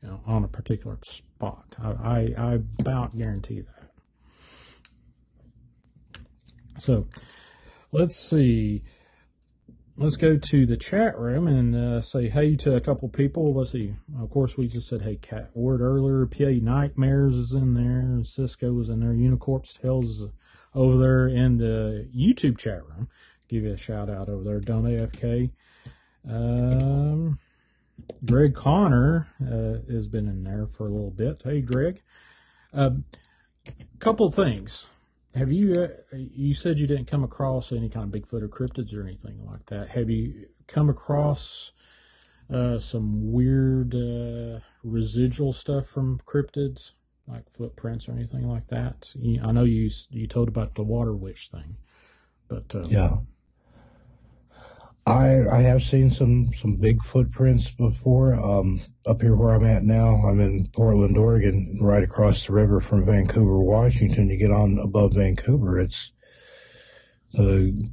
you 0.01 0.09
know, 0.09 0.21
on 0.25 0.43
a 0.43 0.47
particular 0.47 0.97
spot. 1.03 1.75
I 1.81 1.89
I, 1.89 2.33
I 2.37 2.59
about 2.79 3.17
guarantee 3.17 3.61
that. 3.61 3.81
So 6.79 7.07
let's 7.91 8.15
see. 8.15 8.83
Let's 9.97 10.15
go 10.15 10.37
to 10.37 10.65
the 10.65 10.77
chat 10.77 11.19
room 11.19 11.47
and 11.47 11.75
uh, 11.75 12.01
say 12.01 12.29
hey 12.29 12.55
to 12.57 12.75
a 12.75 12.81
couple 12.81 13.07
people. 13.09 13.53
Let's 13.53 13.71
see. 13.71 13.93
Of 14.19 14.31
course, 14.31 14.57
we 14.57 14.67
just 14.67 14.87
said 14.87 15.01
hey, 15.03 15.17
Cat 15.17 15.51
Ward 15.53 15.81
earlier. 15.81 16.25
PA 16.25 16.59
Nightmares 16.61 17.35
is 17.35 17.53
in 17.53 17.73
there. 17.75 18.23
Cisco 18.23 18.79
is 18.79 18.89
in 18.89 19.01
there. 19.01 19.13
Unicorp's 19.13 19.73
Tales 19.73 20.21
is 20.21 20.29
over 20.73 20.97
there 20.97 21.27
in 21.27 21.57
the 21.57 22.09
YouTube 22.15 22.57
chat 22.57 22.83
room. 22.87 23.09
Give 23.47 23.63
you 23.63 23.73
a 23.73 23.77
shout 23.77 24.09
out 24.09 24.29
over 24.29 24.43
there. 24.43 24.59
Don't 24.59 24.85
AFK. 24.85 25.51
Um, 26.27 27.37
Greg 28.25 28.53
Connor 28.53 29.27
uh, 29.41 29.91
has 29.91 30.07
been 30.07 30.27
in 30.27 30.43
there 30.43 30.67
for 30.67 30.87
a 30.87 30.89
little 30.89 31.11
bit. 31.11 31.41
Hey, 31.43 31.61
Greg. 31.61 32.01
Um, 32.73 33.05
couple 33.99 34.31
things. 34.31 34.87
Have 35.35 35.51
you? 35.51 35.73
Uh, 35.73 35.87
you 36.17 36.53
said 36.53 36.77
you 36.79 36.87
didn't 36.87 37.05
come 37.05 37.23
across 37.23 37.71
any 37.71 37.89
kind 37.89 38.13
of 38.13 38.21
Bigfoot 38.21 38.41
or 38.41 38.49
cryptids 38.49 38.95
or 38.95 39.01
anything 39.03 39.45
like 39.45 39.65
that. 39.67 39.89
Have 39.89 40.09
you 40.09 40.47
come 40.67 40.89
across 40.89 41.71
uh, 42.51 42.79
some 42.79 43.31
weird 43.31 43.95
uh, 43.95 44.59
residual 44.83 45.53
stuff 45.53 45.87
from 45.87 46.19
cryptids, 46.25 46.91
like 47.27 47.43
footprints 47.55 48.09
or 48.09 48.11
anything 48.13 48.47
like 48.47 48.67
that? 48.67 49.09
You, 49.15 49.41
I 49.41 49.51
know 49.51 49.63
you 49.63 49.89
you 50.09 50.27
told 50.27 50.49
about 50.49 50.75
the 50.75 50.83
water 50.83 51.13
witch 51.13 51.49
thing, 51.51 51.77
but 52.49 52.75
uh, 52.75 52.83
Yeah. 52.87 53.17
I 55.05 55.47
I 55.51 55.61
have 55.61 55.81
seen 55.81 56.11
some 56.11 56.51
some 56.61 56.75
big 56.75 57.03
footprints 57.03 57.71
before. 57.71 58.35
Um, 58.35 58.81
up 59.05 59.21
here 59.21 59.35
where 59.35 59.55
I'm 59.55 59.65
at 59.65 59.83
now, 59.83 60.15
I'm 60.15 60.39
in 60.39 60.67
Portland, 60.67 61.17
Oregon, 61.17 61.79
right 61.81 62.03
across 62.03 62.45
the 62.45 62.53
river 62.53 62.79
from 62.81 63.05
Vancouver, 63.05 63.59
Washington. 63.59 64.29
You 64.29 64.37
get 64.37 64.51
on 64.51 64.77
above 64.77 65.13
Vancouver, 65.13 65.79
it's 65.79 66.11
the 67.33 67.87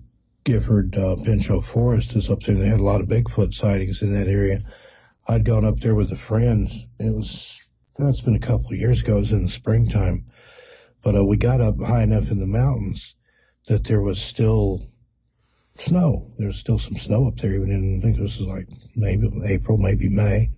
Gifford 0.44 0.96
uh, 0.96 1.16
Pinchot 1.16 1.64
Forest 1.64 2.14
is 2.14 2.28
up 2.28 2.42
there. 2.42 2.56
They 2.56 2.68
had 2.68 2.80
a 2.80 2.84
lot 2.84 3.00
of 3.00 3.08
Bigfoot 3.08 3.54
sightings 3.54 4.02
in 4.02 4.12
that 4.12 4.28
area. 4.28 4.60
I'd 5.26 5.44
gone 5.44 5.64
up 5.64 5.80
there 5.80 5.94
with 5.94 6.12
a 6.12 6.16
friend. 6.16 6.70
It 6.98 7.14
was 7.14 7.58
that's 7.98 8.20
been 8.20 8.36
a 8.36 8.40
couple 8.40 8.72
of 8.72 8.78
years 8.78 9.00
ago. 9.00 9.16
It 9.16 9.20
was 9.20 9.32
in 9.32 9.44
the 9.44 9.50
springtime, 9.50 10.26
but 11.02 11.16
uh, 11.16 11.24
we 11.24 11.38
got 11.38 11.62
up 11.62 11.80
high 11.80 12.02
enough 12.02 12.30
in 12.30 12.38
the 12.38 12.46
mountains 12.46 13.14
that 13.66 13.84
there 13.84 14.02
was 14.02 14.20
still 14.20 14.82
snow. 15.80 16.30
There's 16.38 16.58
still 16.58 16.78
some 16.78 16.98
snow 16.98 17.28
up 17.28 17.36
there, 17.36 17.54
even 17.54 17.70
in 17.70 17.98
I 17.98 18.02
think 18.02 18.18
it 18.18 18.22
was 18.22 18.40
like 18.40 18.68
maybe 18.96 19.30
April, 19.44 19.78
maybe 19.78 20.08
May. 20.08 20.50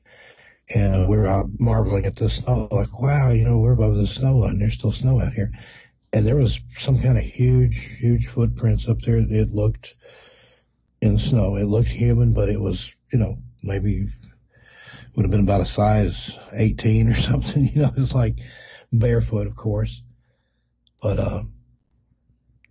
And 0.72 1.09
we're 1.09 1.26
out 1.26 1.48
marveling 1.59 2.06
at 2.06 2.16
the 2.16 2.30
snow, 2.30 2.68
like, 2.70 3.01
wow, 3.01 3.30
you 3.30 3.44
know, 3.44 3.59
we're 3.59 3.72
above 3.72 3.97
the 3.97 4.06
snow 4.06 4.36
line. 4.38 4.59
There's 4.59 4.74
still 4.74 4.92
snow 4.92 5.20
out 5.20 5.32
here. 5.32 5.51
And 6.12 6.26
there 6.26 6.36
was 6.36 6.60
some 6.78 7.02
kind 7.02 7.18
of 7.18 7.24
huge, 7.24 7.76
huge 7.98 8.28
footprints 8.28 8.88
up 8.88 9.01
there. 9.01 9.18
It 9.18 9.52
looked 9.52 9.94
in 11.01 11.18
snow. 11.18 11.56
It 11.56 11.64
looked 11.64 11.88
human, 11.88 12.32
but 12.32 12.48
it 12.48 12.60
was, 12.60 12.90
you 13.12 13.18
know, 13.18 13.38
maybe 13.62 14.09
would 15.16 15.24
have 15.24 15.30
been 15.30 15.40
about 15.40 15.60
a 15.60 15.66
size 15.66 16.30
18 16.52 17.09
or 17.09 17.14
something. 17.20 17.68
You 17.74 17.82
know, 17.82 17.92
it's 17.97 18.14
like 18.14 18.36
barefoot, 18.92 19.48
of 19.48 19.56
course. 19.56 20.02
But, 21.02 21.18
uh, 21.18 21.42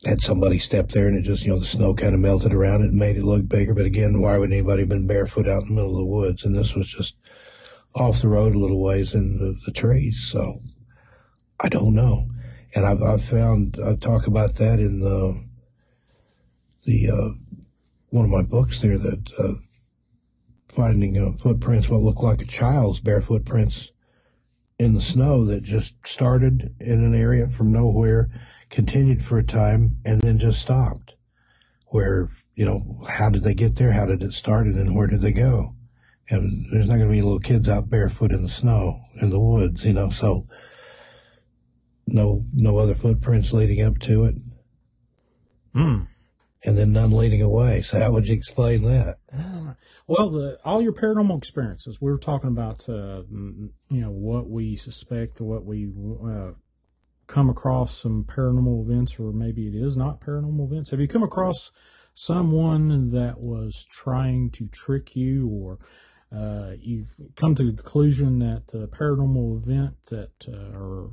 had 0.06 0.22
somebody 0.22 0.58
step 0.58 0.90
there 0.90 1.08
and 1.08 1.18
it 1.18 1.24
just, 1.24 1.44
you 1.44 1.50
know, 1.50 1.60
the 1.60 1.66
snow 1.66 1.94
kind 1.94 2.14
of 2.14 2.22
melted 2.22 2.54
around 2.54 2.84
it 2.84 2.90
and 2.90 2.98
made 2.98 3.18
it 3.18 3.24
look 3.24 3.48
bigger. 3.48 3.74
But 3.74 3.86
again, 3.86 4.22
why 4.22 4.38
would 4.38 4.52
anybody 4.52 4.84
have 4.84 4.90
been 4.90 5.08
barefoot 5.08 5.48
out 5.48 5.64
in 5.64 5.70
the 5.70 5.76
middle 5.76 5.92
of 5.92 6.00
the 6.00 6.06
woods? 6.06 6.46
And 6.46 6.58
this 6.58 6.74
was 6.74 6.88
just 6.88 7.16
off 7.96 8.22
the 8.22 8.30
road 8.30 8.56
a 8.56 8.60
little 8.60 8.82
ways 8.82 9.14
in 9.14 9.38
the, 9.38 9.58
the 9.66 9.74
trees. 9.74 10.30
So 10.32 10.62
I 11.60 11.70
don't 11.70 11.96
know. 11.96 12.28
And 12.76 12.86
I've, 12.86 13.02
I've 13.02 13.24
found, 13.26 13.78
I 13.84 13.96
talk 13.96 14.28
about 14.28 14.56
that 14.56 14.80
in 14.80 15.00
the, 15.00 15.44
the, 16.86 17.12
uh, 17.12 17.30
one 18.12 18.26
of 18.26 18.32
my 18.32 18.44
books 18.44 18.80
there 18.80 18.98
that, 18.98 19.30
uh, 19.38 19.54
finding 20.76 21.18
uh, 21.18 21.32
footprints 21.42 21.90
what 21.90 22.02
look 22.02 22.22
like 22.22 22.42
a 22.42 22.46
child's 22.46 23.00
bare 23.00 23.22
footprints 23.22 23.92
in 24.78 24.94
the 24.94 25.02
snow 25.02 25.44
that 25.46 25.64
just 25.64 25.94
started 26.06 26.74
in 26.80 27.04
an 27.04 27.16
area 27.16 27.50
from 27.50 27.72
nowhere 27.72 28.30
continued 28.70 29.26
for 29.26 29.40
a 29.40 29.44
time 29.44 29.98
and 30.06 30.22
then 30.22 30.40
just 30.40 30.62
stopped. 30.62 31.14
Where, 31.88 32.30
you 32.56 32.66
know, 32.66 33.04
how 33.08 33.30
did 33.30 33.44
they 33.44 33.56
get 33.56 33.76
there? 33.76 33.92
How 33.92 34.06
did 34.06 34.22
it 34.22 34.34
start? 34.34 34.68
And 34.68 34.76
then 34.76 34.94
where 34.94 35.08
did 35.08 35.22
they 35.22 35.32
go? 35.32 35.74
And 36.30 36.68
there's 36.72 36.88
not 36.88 36.98
going 36.98 37.08
to 37.08 37.14
be 37.14 37.22
little 37.22 37.40
kids 37.40 37.68
out 37.68 37.90
barefoot 37.90 38.32
in 38.32 38.44
the 38.44 38.52
snow, 38.52 39.02
in 39.20 39.32
the 39.32 39.40
woods, 39.40 39.84
you 39.84 39.94
know, 39.94 40.12
so 40.12 40.48
no, 42.06 42.46
no 42.54 42.78
other 42.78 42.94
footprints 42.94 43.52
leading 43.52 43.82
up 43.82 43.98
to 44.00 44.26
it. 44.26 44.36
Hmm. 45.74 46.02
And 46.64 46.78
then 46.78 46.92
none 46.92 47.12
leading 47.12 47.42
away. 47.42 47.82
So 47.82 48.00
how 48.00 48.12
would 48.12 48.28
you 48.28 48.36
explain 48.36 48.84
that? 48.84 49.18
Well, 50.10 50.32
the, 50.32 50.58
all 50.66 50.82
your 50.82 50.94
paranormal 50.94 51.38
experiences, 51.38 52.02
we 52.02 52.10
were 52.10 52.18
talking 52.18 52.50
about, 52.50 52.90
uh, 52.90 53.22
you 53.30 53.72
know, 53.90 54.10
what 54.10 54.50
we 54.50 54.76
suspect, 54.76 55.40
what 55.40 55.64
we 55.64 55.88
uh, 56.26 56.54
come 57.30 57.50
across 57.50 57.96
some 57.96 58.26
paranormal 58.26 58.84
events, 58.84 59.18
or 59.20 59.32
maybe 59.32 59.68
it 59.68 59.76
is 59.76 59.96
not 59.96 60.20
paranormal 60.20 60.66
events. 60.70 60.90
Have 60.90 61.00
you 61.00 61.08
come 61.08 61.24
across 61.24 61.72
someone 62.16 63.12
that 63.12 63.40
was 63.40 63.86
trying 63.90 64.50
to 64.50 64.68
trick 64.68 65.16
you, 65.16 65.48
or 65.48 65.78
uh, 66.36 66.72
you've 66.80 67.16
come 67.36 67.56
to 67.56 67.64
the 67.64 67.72
conclusion 67.72 68.40
that 68.40 68.68
the 68.68 68.88
paranormal 68.88 69.62
event 69.64 69.94
that, 70.08 70.32
uh, 70.48 70.76
or 70.76 71.12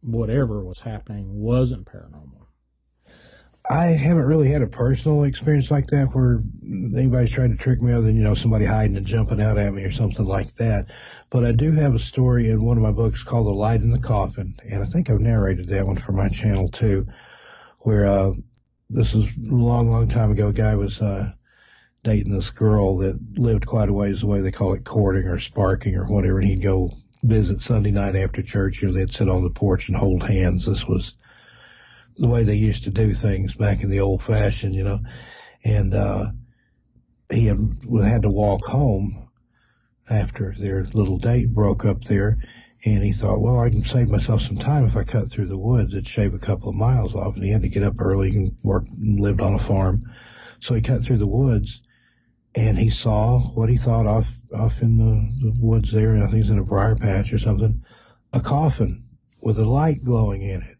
whatever 0.00 0.64
was 0.64 0.80
happening 0.80 1.40
wasn't 1.40 1.84
paranormal? 1.84 2.37
I 3.70 3.86
haven't 3.88 4.24
really 4.24 4.50
had 4.50 4.62
a 4.62 4.66
personal 4.66 5.24
experience 5.24 5.70
like 5.70 5.88
that 5.88 6.14
where 6.14 6.42
anybody's 6.64 7.30
trying 7.30 7.50
to 7.50 7.62
trick 7.62 7.82
me 7.82 7.92
other 7.92 8.06
than, 8.06 8.16
you 8.16 8.22
know, 8.22 8.34
somebody 8.34 8.64
hiding 8.64 8.96
and 8.96 9.06
jumping 9.06 9.42
out 9.42 9.58
at 9.58 9.74
me 9.74 9.84
or 9.84 9.92
something 9.92 10.24
like 10.24 10.56
that. 10.56 10.86
But 11.28 11.44
I 11.44 11.52
do 11.52 11.72
have 11.72 11.94
a 11.94 11.98
story 11.98 12.48
in 12.48 12.64
one 12.64 12.78
of 12.78 12.82
my 12.82 12.92
books 12.92 13.22
called 13.22 13.46
The 13.46 13.50
Light 13.50 13.82
in 13.82 13.90
the 13.90 13.98
Coffin. 13.98 14.58
And 14.70 14.82
I 14.82 14.86
think 14.86 15.10
I've 15.10 15.20
narrated 15.20 15.68
that 15.68 15.86
one 15.86 15.98
for 15.98 16.12
my 16.12 16.30
channel 16.30 16.70
too, 16.70 17.06
where, 17.80 18.06
uh, 18.06 18.32
this 18.88 19.12
is 19.12 19.24
a 19.24 19.54
long, 19.54 19.90
long 19.90 20.08
time 20.08 20.30
ago. 20.30 20.48
A 20.48 20.52
guy 20.54 20.74
was, 20.74 20.98
uh, 21.02 21.32
dating 22.04 22.32
this 22.32 22.48
girl 22.48 22.96
that 22.98 23.18
lived 23.38 23.66
quite 23.66 23.90
a 23.90 23.92
ways 23.92 24.22
away. 24.22 24.40
They 24.40 24.50
call 24.50 24.72
it 24.72 24.84
courting 24.84 25.26
or 25.26 25.38
sparking 25.38 25.94
or 25.94 26.06
whatever. 26.06 26.38
And 26.38 26.48
he'd 26.48 26.62
go 26.62 26.90
visit 27.22 27.60
Sunday 27.60 27.90
night 27.90 28.16
after 28.16 28.40
church. 28.40 28.80
You 28.80 28.88
know, 28.88 28.94
they'd 28.94 29.12
sit 29.12 29.28
on 29.28 29.42
the 29.42 29.50
porch 29.50 29.88
and 29.88 29.96
hold 29.96 30.22
hands. 30.22 30.64
This 30.64 30.86
was, 30.86 31.12
the 32.18 32.28
way 32.28 32.44
they 32.44 32.54
used 32.54 32.84
to 32.84 32.90
do 32.90 33.14
things 33.14 33.54
back 33.54 33.82
in 33.82 33.90
the 33.90 34.00
old 34.00 34.22
fashioned, 34.22 34.74
you 34.74 34.84
know. 34.84 35.00
And 35.64 35.94
uh, 35.94 36.32
he 37.30 37.46
had 37.46 37.58
had 38.02 38.22
to 38.22 38.30
walk 38.30 38.64
home 38.64 39.28
after 40.10 40.54
their 40.58 40.84
little 40.94 41.18
date 41.18 41.52
broke 41.52 41.84
up 41.84 42.04
there, 42.04 42.38
And 42.84 43.02
he 43.02 43.12
thought, 43.12 43.40
well, 43.40 43.58
I 43.58 43.70
can 43.70 43.84
save 43.84 44.08
myself 44.08 44.42
some 44.42 44.58
time 44.58 44.86
if 44.86 44.96
I 44.96 45.04
cut 45.04 45.30
through 45.30 45.48
the 45.48 45.58
woods. 45.58 45.92
It'd 45.92 46.08
shave 46.08 46.34
a 46.34 46.38
couple 46.38 46.68
of 46.68 46.76
miles 46.76 47.14
off. 47.14 47.34
And 47.34 47.44
he 47.44 47.50
had 47.50 47.62
to 47.62 47.68
get 47.68 47.82
up 47.82 48.00
early 48.00 48.30
and 48.30 48.56
work 48.62 48.84
and 48.88 49.20
lived 49.20 49.40
on 49.40 49.54
a 49.54 49.58
farm. 49.58 50.04
So 50.60 50.74
he 50.74 50.80
cut 50.80 51.02
through 51.02 51.18
the 51.18 51.26
woods 51.26 51.80
and 52.54 52.78
he 52.78 52.90
saw 52.90 53.40
what 53.50 53.68
he 53.68 53.76
thought 53.76 54.06
off 54.06 54.26
off 54.54 54.80
in 54.80 54.96
the, 54.96 55.50
the 55.50 55.60
woods 55.60 55.92
there. 55.92 56.16
I 56.16 56.22
think 56.22 56.34
it 56.34 56.38
was 56.38 56.50
in 56.50 56.58
a 56.58 56.64
briar 56.64 56.96
patch 56.96 57.32
or 57.32 57.38
something, 57.38 57.84
a 58.32 58.40
coffin 58.40 59.04
with 59.40 59.58
a 59.58 59.66
light 59.66 60.02
glowing 60.02 60.42
in 60.42 60.62
it. 60.62 60.77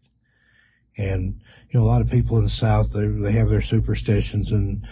And 0.99 1.39
you 1.71 1.79
know, 1.79 1.85
a 1.85 1.87
lot 1.87 2.01
of 2.01 2.09
people 2.09 2.37
in 2.37 2.43
the 2.43 2.49
South 2.49 2.91
they 2.91 3.07
they 3.07 3.31
have 3.31 3.49
their 3.49 3.61
superstitions, 3.61 4.51
and 4.51 4.85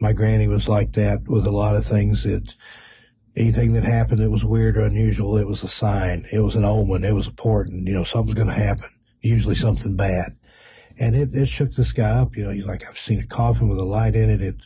my 0.00 0.12
granny 0.12 0.48
was 0.48 0.68
like 0.68 0.92
that 0.94 1.28
with 1.28 1.46
a 1.46 1.50
lot 1.50 1.76
of 1.76 1.86
things 1.86 2.24
that 2.24 2.54
anything 3.36 3.72
that 3.72 3.84
happened 3.84 4.20
that 4.20 4.30
was 4.30 4.44
weird 4.44 4.76
or 4.76 4.82
unusual, 4.82 5.36
it 5.36 5.46
was 5.46 5.62
a 5.62 5.68
sign. 5.68 6.26
It 6.32 6.40
was 6.40 6.56
an 6.56 6.64
omen. 6.64 7.04
It 7.04 7.14
was 7.14 7.26
important. 7.26 7.86
You 7.86 7.94
know, 7.94 8.04
something's 8.04 8.36
going 8.36 8.48
to 8.48 8.54
happen. 8.54 8.90
Usually 9.20 9.54
something 9.54 9.96
bad. 9.96 10.36
And 10.98 11.16
it, 11.16 11.34
it 11.34 11.46
shook 11.46 11.74
this 11.74 11.92
guy 11.92 12.10
up. 12.10 12.36
You 12.36 12.44
know, 12.44 12.50
he's 12.50 12.66
like, 12.66 12.88
I've 12.88 12.98
seen 12.98 13.20
a 13.20 13.26
coffin 13.26 13.68
with 13.68 13.78
a 13.78 13.84
light 13.84 14.14
in 14.14 14.30
it. 14.30 14.40
It, 14.40 14.56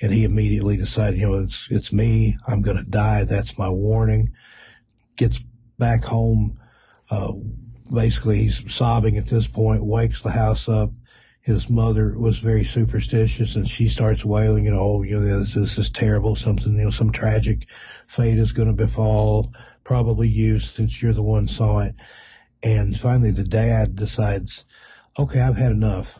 and 0.00 0.12
he 0.12 0.24
immediately 0.24 0.76
decided, 0.76 1.18
you 1.18 1.26
know, 1.26 1.42
it's, 1.42 1.66
it's 1.70 1.92
me. 1.92 2.36
I'm 2.46 2.62
going 2.62 2.76
to 2.76 2.82
die. 2.84 3.24
That's 3.24 3.58
my 3.58 3.68
warning. 3.68 4.32
Gets 5.16 5.40
back 5.78 6.04
home. 6.04 6.60
Uh, 7.10 7.32
basically 7.92 8.38
he's 8.42 8.60
sobbing 8.68 9.16
at 9.16 9.28
this 9.28 9.46
point, 9.46 9.84
wakes 9.84 10.22
the 10.22 10.30
house 10.30 10.68
up. 10.68 10.90
His 11.40 11.68
mother 11.68 12.16
was 12.16 12.38
very 12.38 12.64
superstitious 12.64 13.56
and 13.56 13.68
she 13.68 13.88
starts 13.88 14.24
wailing, 14.24 14.64
you 14.64 14.70
know, 14.70 14.80
oh, 14.80 15.02
you 15.02 15.18
know, 15.18 15.40
this, 15.40 15.54
this 15.54 15.78
is 15.78 15.90
terrible. 15.90 16.36
Something, 16.36 16.76
you 16.76 16.84
know, 16.84 16.90
some 16.90 17.10
tragic 17.10 17.66
fate 18.08 18.38
is 18.38 18.52
going 18.52 18.68
to 18.68 18.74
befall 18.74 19.52
probably 19.84 20.28
you 20.28 20.60
since 20.60 21.02
you're 21.02 21.12
the 21.12 21.22
one 21.22 21.48
saw 21.48 21.80
it. 21.80 21.94
And 22.62 22.98
finally 22.98 23.32
the 23.32 23.44
dad 23.44 23.96
decides, 23.96 24.64
okay, 25.18 25.40
I've 25.40 25.56
had 25.56 25.72
enough. 25.72 26.18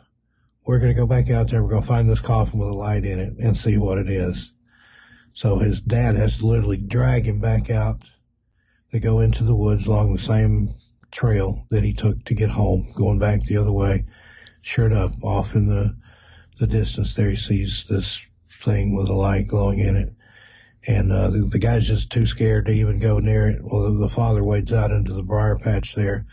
We're 0.66 0.78
going 0.78 0.94
to 0.94 1.00
go 1.00 1.06
back 1.06 1.30
out 1.30 1.50
there. 1.50 1.62
We're 1.62 1.70
going 1.70 1.82
to 1.82 1.88
find 1.88 2.08
this 2.08 2.20
coffin 2.20 2.58
with 2.58 2.68
a 2.68 2.74
light 2.74 3.04
in 3.04 3.20
it 3.20 3.34
and 3.38 3.56
see 3.56 3.76
what 3.78 3.98
it 3.98 4.08
is. 4.08 4.52
So 5.34 5.58
his 5.58 5.80
dad 5.80 6.16
has 6.16 6.38
to 6.38 6.46
literally 6.46 6.76
drag 6.76 7.26
him 7.26 7.40
back 7.40 7.70
out 7.70 8.02
to 8.90 9.00
go 9.00 9.20
into 9.20 9.44
the 9.44 9.54
woods 9.54 9.86
along 9.86 10.12
the 10.12 10.20
same 10.20 10.74
trail 11.12 11.66
that 11.70 11.84
he 11.84 11.92
took 11.92 12.24
to 12.24 12.34
get 12.34 12.50
home, 12.50 12.92
going 12.96 13.18
back 13.18 13.42
the 13.42 13.58
other 13.58 13.72
way. 13.72 14.04
Sure 14.62 14.86
enough, 14.86 15.14
off 15.22 15.54
in 15.54 15.68
the 15.68 15.96
the 16.58 16.66
distance 16.66 17.14
there, 17.14 17.30
he 17.30 17.36
sees 17.36 17.84
this 17.88 18.20
thing 18.64 18.94
with 18.96 19.08
a 19.08 19.14
light 19.14 19.48
glowing 19.48 19.80
in 19.80 19.96
it. 19.96 20.12
And 20.86 21.12
uh, 21.12 21.30
the, 21.30 21.46
the 21.46 21.58
guy's 21.58 21.86
just 21.86 22.10
too 22.10 22.26
scared 22.26 22.66
to 22.66 22.72
even 22.72 22.98
go 22.98 23.18
near 23.18 23.48
it. 23.48 23.60
Well, 23.62 23.94
the 23.94 24.08
father 24.08 24.44
wades 24.44 24.72
out 24.72 24.90
into 24.90 25.12
the 25.12 25.22
briar 25.22 25.58
patch 25.58 25.94
there. 25.94 26.26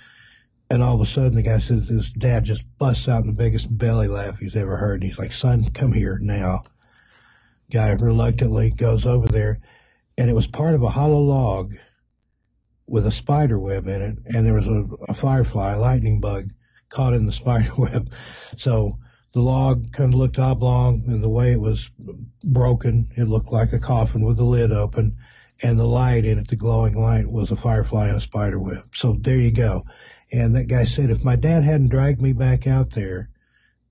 And 0.69 0.84
all 0.84 0.95
of 0.95 1.01
a 1.01 1.11
sudden, 1.11 1.34
the 1.34 1.41
guy 1.41 1.60
says 1.60 1.88
his 1.88 2.11
dad 2.11 2.43
just 2.43 2.64
busts 2.77 3.07
out 3.07 3.22
in 3.22 3.27
the 3.27 3.34
biggest 3.34 3.76
belly 3.76 4.07
laugh 4.07 4.38
he's 4.38 4.56
ever 4.56 4.77
heard. 4.77 5.01
And 5.01 5.10
he's 5.10 5.19
like, 5.19 5.34
son, 5.34 5.69
come 5.72 5.93
here 5.93 6.19
now. 6.22 6.64
Guy 7.72 7.91
reluctantly 7.91 8.69
goes 8.72 9.06
over 9.06 9.27
there. 9.27 9.60
And 10.18 10.30
it 10.30 10.35
was 10.35 10.47
part 10.47 10.76
of 10.76 10.84
a 10.84 10.89
hollow 10.89 11.22
log 11.22 11.76
with 12.90 13.06
a 13.06 13.11
spider 13.11 13.60
web 13.60 13.88
in 13.88 14.02
it, 14.02 14.18
and 14.26 14.45
there 14.45 14.56
was 14.56 14.68
a, 14.68 14.86
a 15.10 15.14
firefly, 15.14 15.74
a 15.74 15.80
lightning 15.80 16.20
bug, 16.20 16.49
caught 16.90 17.14
in 17.14 17.26
the 17.26 17.32
spider 17.44 17.74
web. 17.78 18.11
So 18.57 18.98
the 19.34 19.41
log 19.41 19.94
kind 19.94 20.14
of 20.14 20.20
looked 20.20 20.40
oblong, 20.40 21.03
and 21.07 21.24
the 21.24 21.30
way 21.30 21.52
it 21.52 21.61
was 21.61 21.90
broken, 22.44 23.10
it 23.16 23.26
looked 23.26 23.52
like 23.52 23.74
a 23.74 23.80
coffin 23.80 24.26
with 24.26 24.38
the 24.38 24.44
lid 24.44 24.72
open, 24.72 25.18
and 25.61 25.78
the 25.78 25.86
light 25.86 26.26
in 26.26 26.40
it, 26.40 26.48
the 26.48 26.56
glowing 26.56 26.95
light, 26.95 27.28
was 27.28 27.52
a 27.52 27.56
firefly 27.56 28.10
in 28.10 28.16
a 28.16 28.22
spider 28.22 28.60
web. 28.60 28.90
So 28.95 29.18
there 29.20 29.38
you 29.38 29.52
go. 29.52 29.86
And 30.32 30.56
that 30.56 30.68
guy 30.68 30.86
said, 30.86 31.10
if 31.10 31.24
my 31.24 31.36
dad 31.36 31.64
hadn't 31.64 31.90
dragged 31.90 32.22
me 32.22 32.34
back 32.34 32.68
out 32.68 32.91
there 32.91 33.30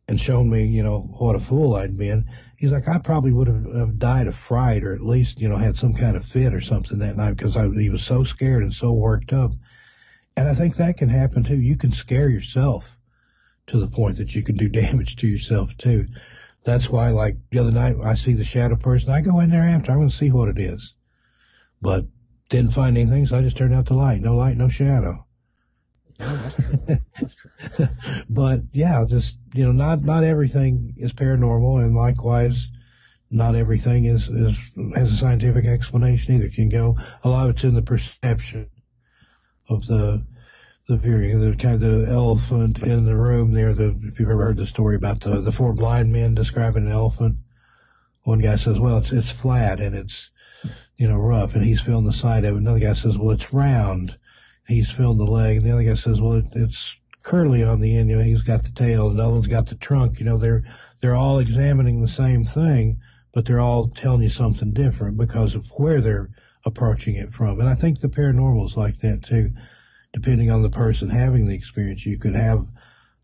and 0.06 0.20
shown 0.20 0.48
me, 0.48 0.64
you 0.64 0.82
know, 0.82 1.00
what 1.00 1.36
a 1.36 1.40
fool 1.40 1.74
I'd 1.74 1.98
been, 1.98 2.28
he's 2.58 2.72
like, 2.72 2.88
I 2.88 2.98
probably 2.98 3.32
would 3.32 3.46
have, 3.46 3.64
have 3.74 3.98
died 3.98 4.26
of 4.26 4.34
fright 4.34 4.82
or 4.82 4.92
at 4.92 5.00
least, 5.00 5.40
you 5.40 5.48
know, 5.48 5.56
had 5.56 5.76
some 5.76 5.94
kind 5.94 6.16
of 6.16 6.24
fit 6.24 6.52
or 6.52 6.60
something 6.60 6.98
that 6.98 7.16
night 7.16 7.36
because 7.36 7.56
I, 7.56 7.68
he 7.68 7.88
was 7.88 8.02
so 8.02 8.24
scared 8.24 8.64
and 8.64 8.74
so 8.74 8.92
worked 8.92 9.32
up. 9.32 9.52
And 10.36 10.48
I 10.48 10.54
think 10.54 10.76
that 10.76 10.98
can 10.98 11.08
happen 11.08 11.44
too. 11.44 11.56
You 11.56 11.76
can 11.76 11.92
scare 11.92 12.28
yourself 12.28 12.96
to 13.68 13.78
the 13.78 13.86
point 13.86 14.16
that 14.18 14.34
you 14.34 14.42
can 14.42 14.56
do 14.56 14.68
damage 14.80 15.16
to 15.16 15.28
yourself 15.28 15.70
too. 15.78 16.08
That's 16.64 16.88
why, 16.90 17.10
like 17.10 17.36
the 17.50 17.60
other 17.60 17.70
night, 17.70 17.94
I 18.02 18.14
see 18.14 18.34
the 18.34 18.44
shadow 18.44 18.76
person. 18.76 19.10
I 19.10 19.20
go 19.20 19.38
in 19.38 19.50
there 19.50 19.62
after. 19.62 19.92
I'm 19.92 19.98
going 19.98 20.10
to 20.10 20.16
see 20.16 20.32
what 20.32 20.48
it 20.48 20.58
is, 20.58 20.94
but 21.80 22.06
didn't 22.50 22.74
find 22.74 22.98
anything, 22.98 23.26
so 23.26 23.36
I 23.36 23.42
just 23.42 23.56
turned 23.56 23.74
out 23.74 23.86
the 23.86 23.94
light. 23.94 24.20
No 24.20 24.34
light, 24.34 24.56
no 24.56 24.68
shadow. 24.68 25.24
That's 26.18 26.54
true. 26.54 26.78
That's 27.20 27.34
true. 27.34 27.88
but 28.28 28.62
yeah, 28.72 29.04
just 29.08 29.36
you 29.54 29.64
know, 29.64 29.72
not 29.72 30.02
not 30.02 30.24
everything 30.24 30.94
is 30.96 31.12
paranormal, 31.12 31.82
and 31.82 31.94
likewise, 31.94 32.68
not 33.30 33.54
everything 33.54 34.06
is 34.06 34.28
is 34.28 34.56
has 34.94 35.12
a 35.12 35.16
scientific 35.16 35.64
explanation 35.64 36.36
either. 36.36 36.48
Can 36.48 36.68
go 36.68 36.96
a 37.22 37.28
lot 37.28 37.48
of 37.48 37.56
it's 37.56 37.64
in 37.64 37.74
the 37.74 37.82
perception 37.82 38.68
of 39.68 39.86
the 39.86 40.24
the 40.88 40.96
viewing, 40.96 41.38
the 41.38 41.54
kind 41.56 41.74
of 41.74 41.80
the 41.80 42.10
elephant 42.10 42.78
in 42.78 43.04
the 43.04 43.16
room 43.16 43.52
there. 43.52 43.74
The 43.74 43.98
if 44.04 44.18
you've 44.18 44.30
ever 44.30 44.44
heard 44.44 44.56
the 44.56 44.66
story 44.66 44.96
about 44.96 45.20
the 45.20 45.40
the 45.40 45.52
four 45.52 45.72
blind 45.72 46.12
men 46.12 46.34
describing 46.34 46.86
an 46.86 46.92
elephant, 46.92 47.36
one 48.24 48.40
guy 48.40 48.56
says, 48.56 48.78
"Well, 48.80 48.98
it's 48.98 49.12
it's 49.12 49.30
flat 49.30 49.80
and 49.80 49.94
it's 49.94 50.30
you 50.96 51.06
know 51.06 51.16
rough," 51.16 51.54
and 51.54 51.64
he's 51.64 51.80
feeling 51.80 52.06
the 52.06 52.12
side 52.12 52.44
of 52.44 52.54
it. 52.54 52.58
Another 52.58 52.80
guy 52.80 52.94
says, 52.94 53.16
"Well, 53.16 53.30
it's 53.30 53.52
round." 53.52 54.16
He's 54.68 54.90
feeling 54.90 55.18
the 55.18 55.24
leg, 55.24 55.56
and 55.56 55.66
the 55.66 55.72
other 55.72 55.82
guy 55.82 55.94
says, 55.94 56.20
"Well, 56.20 56.34
it, 56.34 56.44
it's 56.52 56.94
curly 57.22 57.64
on 57.64 57.80
the 57.80 57.96
end. 57.96 58.10
You 58.10 58.16
know, 58.16 58.22
he's 58.22 58.42
got 58.42 58.62
the 58.62 58.70
tail, 58.70 59.08
and 59.08 59.18
the 59.18 59.22
other 59.22 59.32
one's 59.32 59.46
got 59.46 59.66
the 59.66 59.74
trunk. 59.74 60.20
You 60.20 60.26
know, 60.26 60.38
they're 60.38 60.62
they're 61.00 61.16
all 61.16 61.38
examining 61.38 62.00
the 62.00 62.08
same 62.08 62.44
thing, 62.44 63.00
but 63.32 63.44
they're 63.44 63.60
all 63.60 63.88
telling 63.88 64.22
you 64.22 64.30
something 64.30 64.72
different 64.72 65.16
because 65.16 65.54
of 65.54 65.66
where 65.76 66.00
they're 66.00 66.30
approaching 66.64 67.16
it 67.16 67.32
from. 67.32 67.60
And 67.60 67.68
I 67.68 67.74
think 67.74 68.00
the 68.00 68.08
paranormal 68.08 68.66
is 68.66 68.76
like 68.76 69.00
that 69.00 69.24
too. 69.24 69.52
Depending 70.12 70.50
on 70.50 70.62
the 70.62 70.70
person 70.70 71.10
having 71.10 71.46
the 71.46 71.54
experience, 71.54 72.04
you 72.06 72.18
could 72.18 72.34
have 72.34 72.66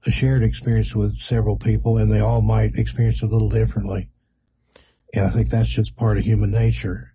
a 0.07 0.11
shared 0.11 0.43
experience 0.43 0.95
with 0.95 1.19
several 1.19 1.57
people, 1.57 1.99
and 1.99 2.11
they 2.11 2.21
all 2.21 2.43
might 2.43 2.77
experience 2.77 3.23
it 3.23 3.27
a 3.27 3.29
little 3.29 3.49
differently. 3.49 4.11
And 5.15 5.27
I 5.27 5.31
think 5.31 5.49
that's 5.49 5.71
just 5.71 5.97
part 5.97 6.19
of 6.19 6.25
human 6.25 6.51
nature. 6.51 7.14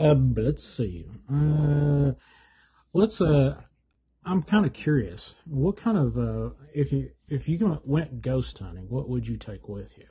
Um, 0.00 0.34
let's 0.36 0.64
see. 0.64 1.06
Uh, 1.30 2.12
let's. 2.92 3.20
Uh, 3.20 3.60
I'm 4.24 4.42
kind 4.42 4.66
of 4.66 4.72
curious. 4.72 5.34
What 5.46 5.76
kind 5.76 5.98
of 5.98 6.18
uh, 6.18 6.54
if 6.74 6.92
you 6.92 7.10
if 7.28 7.48
you 7.48 7.80
went 7.84 8.22
ghost 8.22 8.58
hunting, 8.58 8.86
what 8.88 9.08
would 9.08 9.26
you 9.26 9.36
take 9.36 9.68
with 9.68 9.96
you? 9.98 10.06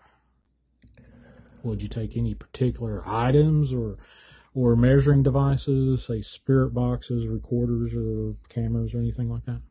Would 1.63 1.81
you 1.81 1.87
take 1.87 2.15
any 2.15 2.35
particular 2.35 3.03
items 3.07 3.73
or 3.73 3.95
or 4.53 4.75
measuring 4.75 5.23
devices, 5.23 6.05
say 6.05 6.21
spirit 6.21 6.73
boxes, 6.73 7.27
recorders, 7.27 7.93
or 7.93 8.35
cameras, 8.49 8.93
or 8.93 8.99
anything 8.99 9.29
like 9.29 9.45
that? 9.45 9.61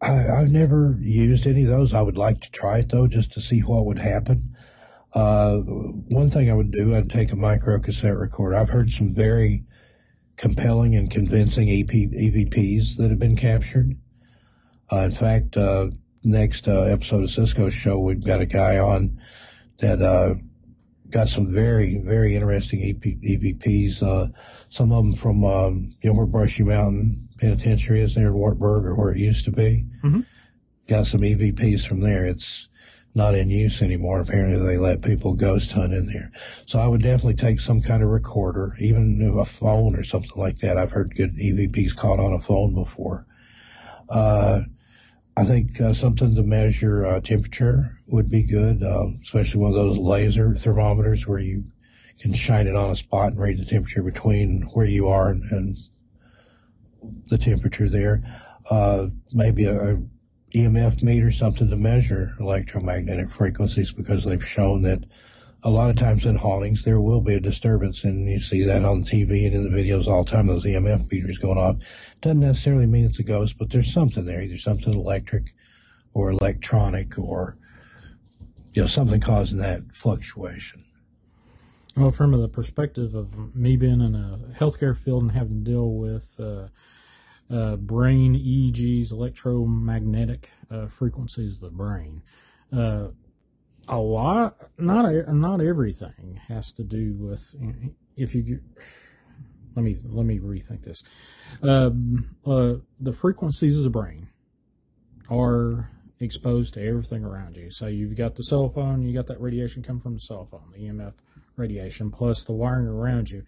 I, 0.00 0.28
I've 0.28 0.50
never 0.50 0.96
used 1.00 1.46
any 1.46 1.62
of 1.62 1.68
those. 1.68 1.94
I 1.94 2.02
would 2.02 2.18
like 2.18 2.40
to 2.42 2.50
try 2.50 2.78
it 2.78 2.90
though, 2.90 3.06
just 3.06 3.32
to 3.32 3.40
see 3.40 3.60
what 3.60 3.86
would 3.86 3.98
happen. 3.98 4.53
Uh, 5.14 5.58
one 5.58 6.28
thing 6.28 6.50
I 6.50 6.54
would 6.54 6.72
do, 6.72 6.94
I'd 6.94 7.10
take 7.10 7.32
a 7.32 7.36
micro 7.36 7.78
cassette 7.78 8.16
recorder. 8.16 8.56
I've 8.56 8.68
heard 8.68 8.90
some 8.90 9.14
very 9.14 9.64
compelling 10.36 10.96
and 10.96 11.10
convincing 11.10 11.70
EP, 11.70 11.86
EVPs 11.86 12.96
that 12.96 13.10
have 13.10 13.20
been 13.20 13.36
captured. 13.36 13.96
Uh, 14.90 14.96
in 14.98 15.12
fact, 15.12 15.56
uh, 15.56 15.88
next 16.24 16.66
uh, 16.66 16.82
episode 16.82 17.22
of 17.22 17.30
Cisco's 17.30 17.74
show, 17.74 17.98
we've 17.98 18.24
got 18.24 18.40
a 18.40 18.46
guy 18.46 18.78
on 18.78 19.20
that 19.80 20.02
uh, 20.02 20.34
got 21.10 21.28
some 21.28 21.52
very, 21.52 21.98
very 21.98 22.34
interesting 22.34 22.82
EP, 22.82 23.00
EVPs. 23.00 24.02
Uh, 24.02 24.28
some 24.70 24.90
of 24.92 25.04
them 25.04 25.14
from 25.14 25.44
um, 25.44 25.94
you 26.02 26.12
Brushy 26.26 26.64
Mountain 26.64 27.28
Penitentiary 27.38 28.02
is 28.02 28.14
there 28.14 28.28
in 28.28 28.34
Wartburg, 28.34 28.84
or 28.84 28.96
where 28.96 29.12
it 29.12 29.18
used 29.18 29.44
to 29.44 29.52
be. 29.52 29.84
Mm-hmm. 30.02 30.20
Got 30.88 31.06
some 31.06 31.20
EVPs 31.20 31.86
from 31.86 32.00
there. 32.00 32.26
It's 32.26 32.68
not 33.14 33.34
in 33.34 33.48
use 33.48 33.80
anymore. 33.80 34.20
Apparently, 34.20 34.64
they 34.64 34.76
let 34.76 35.02
people 35.02 35.34
ghost 35.34 35.70
hunt 35.70 35.92
in 35.92 36.06
there. 36.06 36.32
So 36.66 36.78
I 36.78 36.88
would 36.88 37.02
definitely 37.02 37.36
take 37.36 37.60
some 37.60 37.80
kind 37.80 38.02
of 38.02 38.08
recorder, 38.08 38.76
even 38.80 39.34
a 39.38 39.44
phone 39.44 39.94
or 39.94 40.02
something 40.04 40.32
like 40.36 40.58
that. 40.58 40.76
I've 40.76 40.90
heard 40.90 41.14
good 41.16 41.36
EVPs 41.36 41.96
caught 41.96 42.18
on 42.18 42.32
a 42.32 42.40
phone 42.40 42.74
before. 42.74 43.26
Uh, 44.08 44.62
I 45.36 45.44
think 45.44 45.80
uh, 45.80 45.94
something 45.94 46.34
to 46.34 46.42
measure 46.42 47.06
uh, 47.06 47.20
temperature 47.20 47.98
would 48.06 48.28
be 48.28 48.42
good, 48.42 48.82
um, 48.82 49.20
especially 49.24 49.60
one 49.60 49.70
of 49.70 49.76
those 49.76 49.98
laser 49.98 50.54
thermometers 50.56 51.26
where 51.26 51.40
you 51.40 51.64
can 52.20 52.32
shine 52.32 52.66
it 52.66 52.76
on 52.76 52.90
a 52.90 52.96
spot 52.96 53.32
and 53.32 53.40
read 53.40 53.58
the 53.58 53.64
temperature 53.64 54.02
between 54.02 54.62
where 54.72 54.86
you 54.86 55.08
are 55.08 55.30
and, 55.30 55.42
and 55.50 55.78
the 57.28 57.38
temperature 57.38 57.88
there. 57.88 58.22
Uh, 58.70 59.08
maybe 59.32 59.64
a, 59.64 59.94
a 59.94 60.02
EMF 60.54 61.02
meter, 61.02 61.32
something 61.32 61.68
to 61.68 61.76
measure 61.76 62.34
electromagnetic 62.38 63.32
frequencies 63.32 63.92
because 63.92 64.24
they've 64.24 64.46
shown 64.46 64.82
that 64.82 65.04
a 65.64 65.70
lot 65.70 65.90
of 65.90 65.96
times 65.96 66.26
in 66.26 66.36
hauntings, 66.36 66.84
there 66.84 67.00
will 67.00 67.20
be 67.20 67.34
a 67.34 67.40
disturbance, 67.40 68.04
and 68.04 68.28
you 68.28 68.38
see 68.38 68.62
that 68.64 68.84
on 68.84 69.02
TV 69.02 69.46
and 69.46 69.54
in 69.54 69.64
the 69.64 69.76
videos 69.76 70.06
all 70.06 70.22
the 70.22 70.30
time. 70.30 70.46
Those 70.46 70.64
EMF 70.64 71.10
meters 71.10 71.38
going 71.38 71.58
off 71.58 71.76
doesn't 72.20 72.40
necessarily 72.40 72.86
mean 72.86 73.06
it's 73.06 73.18
a 73.18 73.24
ghost, 73.24 73.56
but 73.58 73.70
there's 73.70 73.92
something 73.92 74.24
there, 74.24 74.42
either 74.42 74.58
something 74.58 74.92
electric 74.92 75.44
or 76.12 76.30
electronic, 76.30 77.18
or 77.18 77.56
you 78.74 78.82
know 78.82 78.88
something 78.88 79.20
causing 79.20 79.58
that 79.58 79.82
fluctuation. 79.94 80.84
Well, 81.96 82.12
from 82.12 82.32
the 82.32 82.48
perspective 82.48 83.14
of 83.14 83.56
me 83.56 83.76
being 83.76 84.00
in 84.00 84.14
a 84.14 84.38
healthcare 84.58 84.96
field 84.96 85.22
and 85.22 85.32
having 85.32 85.64
to 85.64 85.70
deal 85.70 85.90
with 85.92 86.38
uh, 86.38 86.66
uh, 87.50 87.76
brain 87.76 88.34
EEGs, 88.34 89.12
electromagnetic 89.12 90.50
uh, 90.70 90.86
frequencies 90.86 91.56
of 91.56 91.60
the 91.60 91.70
brain, 91.70 92.22
uh, 92.76 93.08
a 93.88 93.98
lot, 93.98 94.56
not 94.78 95.12
not 95.28 95.60
everything 95.60 96.40
has 96.48 96.72
to 96.72 96.82
do 96.82 97.14
with 97.18 97.54
if 98.16 98.34
you. 98.34 98.60
Let 99.76 99.82
me 99.82 99.98
let 100.04 100.24
me 100.24 100.38
rethink 100.38 100.84
this. 100.84 101.02
Um, 101.62 102.36
uh, 102.46 102.74
the 103.00 103.12
frequencies 103.12 103.76
of 103.76 103.82
the 103.82 103.90
brain 103.90 104.28
are 105.28 105.90
exposed 106.20 106.74
to 106.74 106.86
everything 106.86 107.24
around 107.24 107.56
you. 107.56 107.70
So 107.70 107.86
you've 107.86 108.16
got 108.16 108.36
the 108.36 108.44
cell 108.44 108.68
phone, 108.68 109.02
you 109.02 109.14
got 109.14 109.26
that 109.26 109.40
radiation 109.40 109.82
coming 109.82 110.00
from 110.00 110.14
the 110.14 110.20
cell 110.20 110.46
phone, 110.50 110.72
the 110.72 110.78
EMF 110.78 111.14
radiation, 111.56 112.10
plus 112.10 112.44
the 112.44 112.52
wiring 112.52 112.86
around 112.86 113.30
you. 113.30 113.44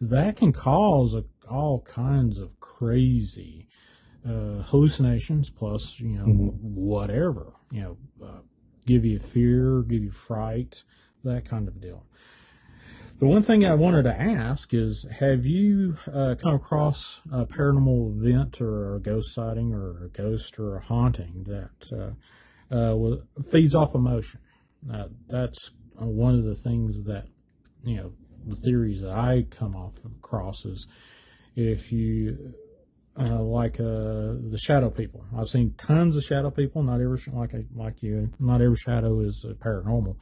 That 0.00 0.36
can 0.36 0.52
cause 0.52 1.14
a, 1.14 1.24
all 1.48 1.80
kinds 1.82 2.38
of 2.38 2.57
crazy 2.78 3.66
uh, 4.26 4.62
hallucinations, 4.62 5.50
plus 5.50 5.98
you 5.98 6.18
know 6.18 6.24
mm-hmm. 6.24 6.74
whatever 6.74 7.54
you 7.72 7.82
know. 7.82 7.96
Uh, 8.22 8.40
give 8.88 9.04
you 9.04 9.18
fear, 9.18 9.82
give 9.82 10.02
you 10.02 10.10
fright, 10.10 10.82
that 11.22 11.44
kind 11.44 11.68
of 11.68 11.78
deal. 11.78 12.06
The 13.18 13.26
one 13.26 13.42
thing 13.42 13.66
I 13.66 13.74
wanted 13.74 14.04
to 14.04 14.18
ask 14.18 14.72
is, 14.72 15.06
have 15.10 15.44
you 15.44 15.96
uh, 16.06 16.36
come 16.40 16.54
across 16.54 17.20
a 17.30 17.44
paranormal 17.44 18.16
event 18.16 18.60
or 18.62 18.94
a 18.94 19.00
ghost 19.00 19.34
sighting 19.34 19.74
or 19.74 20.04
a 20.04 20.08
ghost 20.08 20.58
or 20.58 20.76
a 20.76 20.80
haunting 20.80 21.44
that 21.48 22.14
uh, 22.72 22.74
uh, 22.74 23.16
feeds 23.50 23.74
off 23.74 23.94
emotion? 23.94 24.40
Uh, 24.90 25.08
that's 25.28 25.72
one 25.96 26.36
of 26.36 26.44
the 26.44 26.54
things 26.54 27.04
that, 27.04 27.26
you 27.84 27.96
know, 27.96 28.12
the 28.46 28.56
theories 28.56 29.02
that 29.02 29.10
I 29.10 29.44
come 29.50 29.76
off 29.76 29.94
across 30.22 30.64
is 30.64 30.86
if 31.56 31.92
you 31.92 32.54
uh, 33.18 33.42
like 33.42 33.80
uh, 33.80 34.38
the 34.50 34.58
shadow 34.60 34.90
people. 34.90 35.24
I've 35.36 35.48
seen 35.48 35.74
tons 35.76 36.16
of 36.16 36.22
shadow 36.22 36.50
people. 36.50 36.82
Not 36.82 37.00
every 37.00 37.18
like 37.32 37.52
like 37.74 38.02
you. 38.02 38.30
Not 38.38 38.62
every 38.62 38.76
shadow 38.76 39.20
is 39.20 39.44
uh, 39.44 39.54
paranormal. 39.54 40.16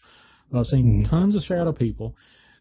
I've 0.55 0.67
seen 0.67 1.03
mm-hmm. 1.03 1.11
tons 1.11 1.35
of 1.35 1.45
shadow 1.45 1.73
people 1.73 2.17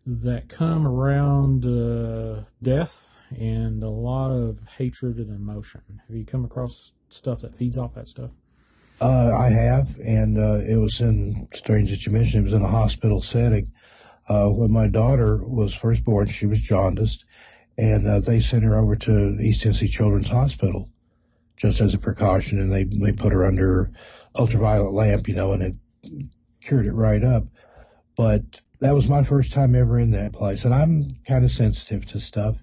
that 0.05 0.49
come 0.49 0.87
around 0.87 1.65
uh, 1.65 2.43
death 2.61 3.11
and 3.31 3.81
a 3.81 3.89
lot 3.89 4.31
of 4.31 4.59
hatred 4.77 5.17
and 5.17 5.29
emotion. 5.29 5.81
Have 6.07 6.15
you 6.15 6.25
come 6.25 6.45
across 6.45 6.93
stuff 7.09 7.41
that 7.41 7.55
feeds 7.55 7.77
off 7.77 7.93
that 7.95 8.07
stuff? 8.07 8.31
Uh, 9.01 9.35
I 9.37 9.49
have, 9.49 9.97
and 9.99 10.37
uh, 10.37 10.61
it 10.67 10.77
was 10.77 11.01
in 11.01 11.47
strange 11.53 11.89
that 11.91 12.05
you 12.05 12.11
mentioned 12.11 12.41
it 12.41 12.43
was 12.43 12.53
in 12.53 12.61
a 12.61 12.67
hospital 12.67 13.21
setting. 13.21 13.71
when 14.27 14.71
my 14.71 14.87
daughter 14.87 15.37
was 15.37 15.73
first 15.73 16.03
born, 16.03 16.27
she 16.27 16.45
was 16.45 16.59
jaundiced 16.59 17.25
and 17.77 18.07
uh, 18.07 18.19
they 18.19 18.41
sent 18.41 18.63
her 18.63 18.77
over 18.77 18.95
to 18.95 19.37
East 19.39 19.61
Tennessee 19.61 19.87
Children's 19.87 20.29
Hospital 20.29 20.89
just 21.57 21.81
as 21.81 21.93
a 21.93 21.99
precaution, 21.99 22.59
and 22.59 22.71
they 22.71 22.83
they 22.83 23.11
put 23.11 23.33
her 23.33 23.45
under 23.45 23.91
ultraviolet 24.35 24.93
lamp, 24.93 25.27
you 25.27 25.35
know, 25.35 25.53
and 25.53 25.63
it 25.63 25.75
cured 26.61 26.85
it 26.85 26.93
right 26.93 27.23
up. 27.23 27.45
But 28.17 28.43
that 28.79 28.95
was 28.95 29.07
my 29.07 29.23
first 29.23 29.53
time 29.53 29.75
ever 29.75 29.99
in 29.99 30.11
that 30.11 30.33
place, 30.33 30.65
and 30.65 30.73
I'm 30.73 31.17
kind 31.27 31.45
of 31.45 31.51
sensitive 31.51 32.05
to 32.07 32.19
stuff, 32.19 32.57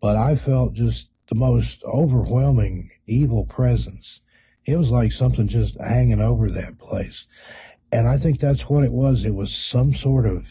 but 0.00 0.16
I 0.16 0.36
felt 0.36 0.74
just 0.74 1.08
the 1.28 1.34
most 1.34 1.82
overwhelming 1.84 2.90
evil 3.06 3.46
presence. 3.46 4.20
It 4.66 4.76
was 4.76 4.90
like 4.90 5.12
something 5.12 5.48
just 5.48 5.80
hanging 5.80 6.20
over 6.20 6.50
that 6.50 6.78
place. 6.78 7.26
And 7.90 8.06
I 8.06 8.18
think 8.18 8.38
that's 8.38 8.68
what 8.68 8.84
it 8.84 8.92
was. 8.92 9.24
It 9.24 9.34
was 9.34 9.54
some 9.54 9.94
sort 9.94 10.26
of, 10.26 10.46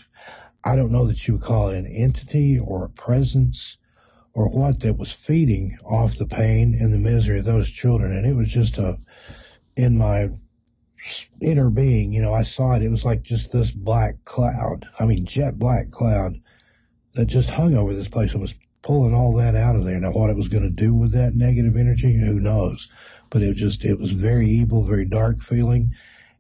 I 0.64 0.76
don't 0.76 0.92
know 0.92 1.08
that 1.08 1.28
you 1.28 1.36
would 1.36 1.44
call 1.44 1.70
it 1.70 1.78
an 1.78 1.88
entity 1.88 2.60
or 2.60 2.86
a 2.86 2.90
presence 2.90 3.78
or 4.34 4.48
what 4.50 4.80
that 4.80 4.98
was 4.98 5.12
feeding 5.12 5.78
off 5.84 6.18
the 6.18 6.26
pain 6.26 6.76
and 6.80 6.94
the 6.94 6.98
misery 6.98 7.40
of 7.40 7.46
those 7.46 7.70
children. 7.70 8.16
And 8.16 8.26
it 8.26 8.34
was 8.34 8.50
just 8.50 8.78
a, 8.78 8.98
in 9.76 9.98
my 9.98 10.30
inner 11.42 11.70
being, 11.70 12.14
you 12.14 12.22
know, 12.22 12.34
I 12.34 12.44
saw 12.44 12.74
it. 12.74 12.84
It 12.84 12.92
was 12.92 13.04
like 13.04 13.24
just 13.24 13.52
this 13.52 13.72
black 13.72 14.24
cloud. 14.26 14.88
I 15.00 15.06
mean, 15.06 15.26
jet 15.26 15.60
black 15.60 15.92
cloud 15.92 16.40
that 17.16 17.26
just 17.26 17.50
hung 17.50 17.76
over 17.76 17.94
this 17.94 18.08
place 18.08 18.32
and 18.32 18.42
was 18.42 18.54
pulling 18.84 19.14
all 19.14 19.36
that 19.36 19.56
out 19.56 19.76
of 19.76 19.84
there. 19.84 20.00
Now, 20.00 20.12
what 20.12 20.30
it 20.30 20.38
was 20.38 20.48
going 20.48 20.64
to 20.64 20.70
do 20.70 20.94
with 20.94 21.12
that 21.12 21.36
negative 21.36 21.76
energy, 21.76 22.14
who 22.14 22.40
knows? 22.40 22.90
But 23.30 23.42
it 23.42 23.56
just, 23.56 23.84
it 23.84 24.00
was 24.00 24.12
very 24.12 24.48
evil, 24.48 24.86
very 24.86 25.06
dark 25.06 25.42
feeling. 25.42 25.92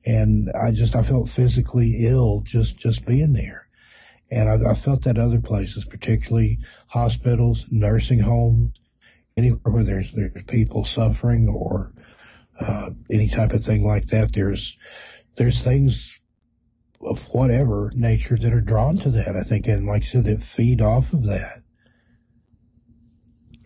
And 0.06 0.50
I 0.52 0.72
just, 0.72 0.96
I 0.96 1.04
felt 1.04 1.30
physically 1.30 2.08
ill 2.08 2.42
just, 2.46 2.78
just 2.78 3.06
being 3.06 3.34
there. 3.34 3.68
And 4.32 4.48
I, 4.50 4.72
I 4.72 4.76
felt 4.76 5.04
that 5.04 5.18
other 5.18 5.42
places, 5.42 5.84
particularly 5.86 6.60
hospitals, 6.88 7.66
nursing 7.70 8.20
homes, 8.20 8.80
anywhere 9.38 9.60
where 9.64 9.84
there's 9.84 10.12
there's 10.14 10.44
people 10.48 10.86
suffering 10.86 11.50
or 11.50 11.92
uh, 12.60 12.92
any 13.12 13.28
type 13.28 13.52
of 13.52 13.66
thing 13.66 13.86
like 13.86 14.08
that. 14.08 14.34
There's 14.34 14.78
there's 15.36 15.62
things 15.62 16.14
of 17.02 17.20
whatever 17.34 17.92
nature 17.96 18.38
that 18.38 18.54
are 18.54 18.62
drawn 18.62 18.98
to 19.00 19.12
that. 19.12 19.36
I 19.36 19.44
think, 19.44 19.68
and 19.68 19.88
like 19.88 20.04
I 20.04 20.06
said, 20.06 20.26
that 20.26 20.44
feed 20.44 20.82
off 20.82 21.14
of 21.14 21.26
that. 21.26 21.62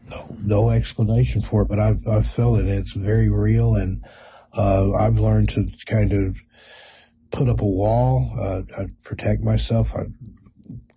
No, 0.09 0.35
no 0.41 0.69
explanation 0.69 1.41
for 1.41 1.63
it, 1.63 1.67
but 1.67 1.79
I've 1.79 2.07
I've 2.07 2.27
felt 2.27 2.59
it. 2.59 2.67
It's 2.67 2.93
very 2.93 3.29
real, 3.29 3.75
and 3.75 4.05
uh, 4.53 4.93
I've 4.93 5.19
learned 5.19 5.49
to 5.49 5.67
kind 5.85 6.13
of 6.13 6.37
put 7.31 7.49
up 7.49 7.61
a 7.61 7.65
wall. 7.65 8.31
Uh, 8.39 8.61
I 8.77 8.85
protect 9.03 9.43
myself. 9.43 9.89
I 9.93 10.05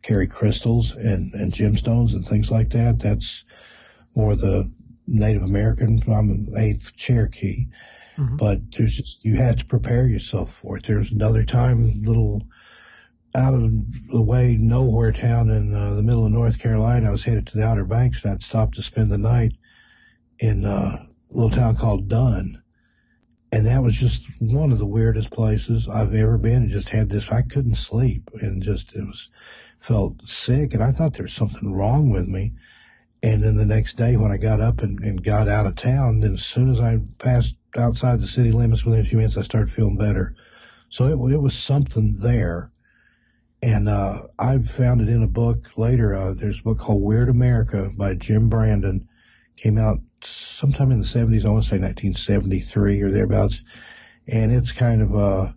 carry 0.03 0.27
crystals 0.27 0.93
and, 0.93 1.35
and 1.35 1.53
gemstones 1.53 2.13
and 2.13 2.27
things 2.27 2.51
like 2.51 2.71
that. 2.71 2.99
That's 3.01 3.45
more 4.15 4.37
the 4.37 4.71
Native 5.07 5.43
American. 5.43 6.03
I'm 6.07 6.31
an 6.31 6.53
eighth 6.57 6.93
Cherokee. 6.97 7.67
Mm-hmm. 8.17 8.37
But 8.37 8.61
there's 8.77 8.97
just, 8.97 9.25
you 9.25 9.37
had 9.37 9.59
to 9.61 9.65
prepare 9.65 10.07
yourself 10.07 10.55
for 10.55 10.77
it. 10.77 10.85
There's 10.87 11.13
another 11.13 11.45
time, 11.45 12.03
little 12.03 12.43
out 13.35 13.55
of 13.55 13.71
the 14.11 14.23
way, 14.23 14.57
nowhere 14.57 15.13
town 15.13 15.51
in 15.51 15.75
uh, 15.75 15.95
the 15.95 16.03
middle 16.03 16.27
of 16.27 16.33
North 16.33 16.59
Carolina. 16.59 17.09
I 17.09 17.13
was 17.13 17.23
headed 17.23 17.47
to 17.47 17.57
the 17.57 17.65
Outer 17.65 17.85
Banks 17.85 18.25
and 18.25 18.33
I'd 18.33 18.43
stopped 18.43 18.75
to 18.77 18.83
spend 18.83 19.11
the 19.11 19.19
night 19.19 19.53
in 20.41 20.65
uh, 20.65 21.05
a 21.05 21.09
little 21.31 21.51
town 21.51 21.77
called 21.77 22.09
Dunn. 22.09 22.63
And 23.53 23.67
that 23.67 23.83
was 23.83 23.95
just 23.95 24.23
one 24.41 24.73
of 24.73 24.79
the 24.79 24.87
weirdest 24.87 25.31
places 25.31 25.89
I've 25.89 26.15
ever 26.15 26.39
been. 26.39 26.63
And 26.63 26.71
just 26.71 26.89
had 26.89 27.09
this, 27.09 27.29
I 27.31 27.43
couldn't 27.43 27.77
sleep. 27.77 28.29
And 28.41 28.63
just, 28.63 28.93
it 28.95 29.07
was, 29.07 29.29
felt 29.81 30.17
sick 30.29 30.75
and 30.75 30.83
I 30.83 30.93
thought 30.93 31.15
there 31.15 31.25
was 31.25 31.33
something 31.33 31.73
wrong 31.73 32.11
with 32.11 32.29
me. 32.29 32.53
And 33.23 33.43
then 33.43 33.57
the 33.57 33.65
next 33.65 33.97
day 33.97 34.17
when 34.17 34.31
I 34.31 34.37
got 34.37 34.61
up 34.61 34.83
and, 34.83 35.01
and 35.01 35.23
got 35.23 35.49
out 35.49 35.67
of 35.67 35.77
town, 35.77 36.21
then 36.21 36.35
as 36.35 36.45
soon 36.45 36.73
as 36.73 36.81
I 36.81 37.01
passed 37.19 37.55
outside 37.77 38.21
the 38.21 38.29
city 38.29 38.53
limits 38.53 38.85
within 38.85 39.01
a 39.01 39.05
few 39.05 39.19
minutes, 39.19 39.37
I 39.37 39.43
started 39.43 39.73
feeling 39.73 39.97
better. 39.97 40.35
So 40.91 41.07
it, 41.07 41.33
it 41.33 41.39
was 41.39 41.57
something 41.57 42.19
there. 42.21 42.71
And 43.61 43.89
uh, 43.89 44.23
I 44.39 44.59
found 44.59 45.01
it 45.01 45.09
in 45.09 45.25
a 45.25 45.29
book 45.29 45.67
later. 45.77 46.15
Uh, 46.15 46.33
there's 46.33 46.61
a 46.61 46.63
book 46.63 46.79
called 46.79 47.03
Weird 47.03 47.29
America 47.29 47.91
by 47.97 48.15
Jim 48.15 48.49
Brandon. 48.49 49.09
Came 49.57 49.79
out 49.79 49.99
sometime 50.23 50.93
in 50.93 51.01
the 51.01 51.07
70s, 51.07 51.45
I 51.45 51.49
want 51.49 51.65
to 51.65 51.71
say 51.71 51.79
1973 51.79 53.03
or 53.03 53.11
thereabouts. 53.11 53.63
And 54.29 54.53
it's 54.53 54.71
kind 54.71 55.03
of 55.03 55.15
a 55.15 55.57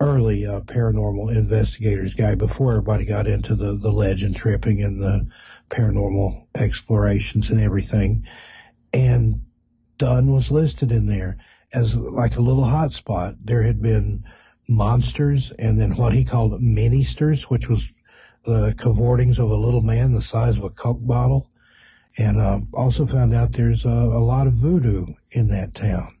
early 0.00 0.46
uh, 0.46 0.60
paranormal 0.60 1.30
investigators 1.36 2.14
guy 2.14 2.34
before 2.34 2.72
everybody 2.72 3.04
got 3.04 3.26
into 3.26 3.54
the, 3.54 3.76
the 3.76 3.92
legend 3.92 4.34
tripping 4.34 4.82
and 4.82 5.00
the 5.00 5.26
paranormal 5.68 6.46
explorations 6.54 7.50
and 7.50 7.60
everything. 7.60 8.26
And 8.92 9.44
Dunn 9.98 10.32
was 10.32 10.50
listed 10.50 10.90
in 10.90 11.06
there 11.06 11.36
as 11.74 11.94
like 11.94 12.36
a 12.36 12.42
little 12.42 12.64
hot 12.64 12.94
spot. 12.94 13.34
There 13.44 13.62
had 13.62 13.82
been 13.82 14.24
monsters 14.66 15.52
and 15.58 15.78
then 15.78 15.94
what 15.96 16.14
he 16.14 16.24
called 16.24 16.62
ministers, 16.62 17.50
which 17.50 17.68
was 17.68 17.86
the 18.44 18.72
cavortings 18.78 19.38
of 19.38 19.50
a 19.50 19.54
little 19.54 19.82
man 19.82 20.14
the 20.14 20.22
size 20.22 20.56
of 20.56 20.64
a 20.64 20.70
Coke 20.70 21.06
bottle. 21.06 21.50
And 22.16 22.40
uh, 22.40 22.60
also 22.72 23.06
found 23.06 23.34
out 23.34 23.52
there's 23.52 23.84
a, 23.84 23.88
a 23.88 24.24
lot 24.24 24.46
of 24.46 24.54
voodoo 24.54 25.06
in 25.30 25.48
that 25.48 25.74
town, 25.74 26.16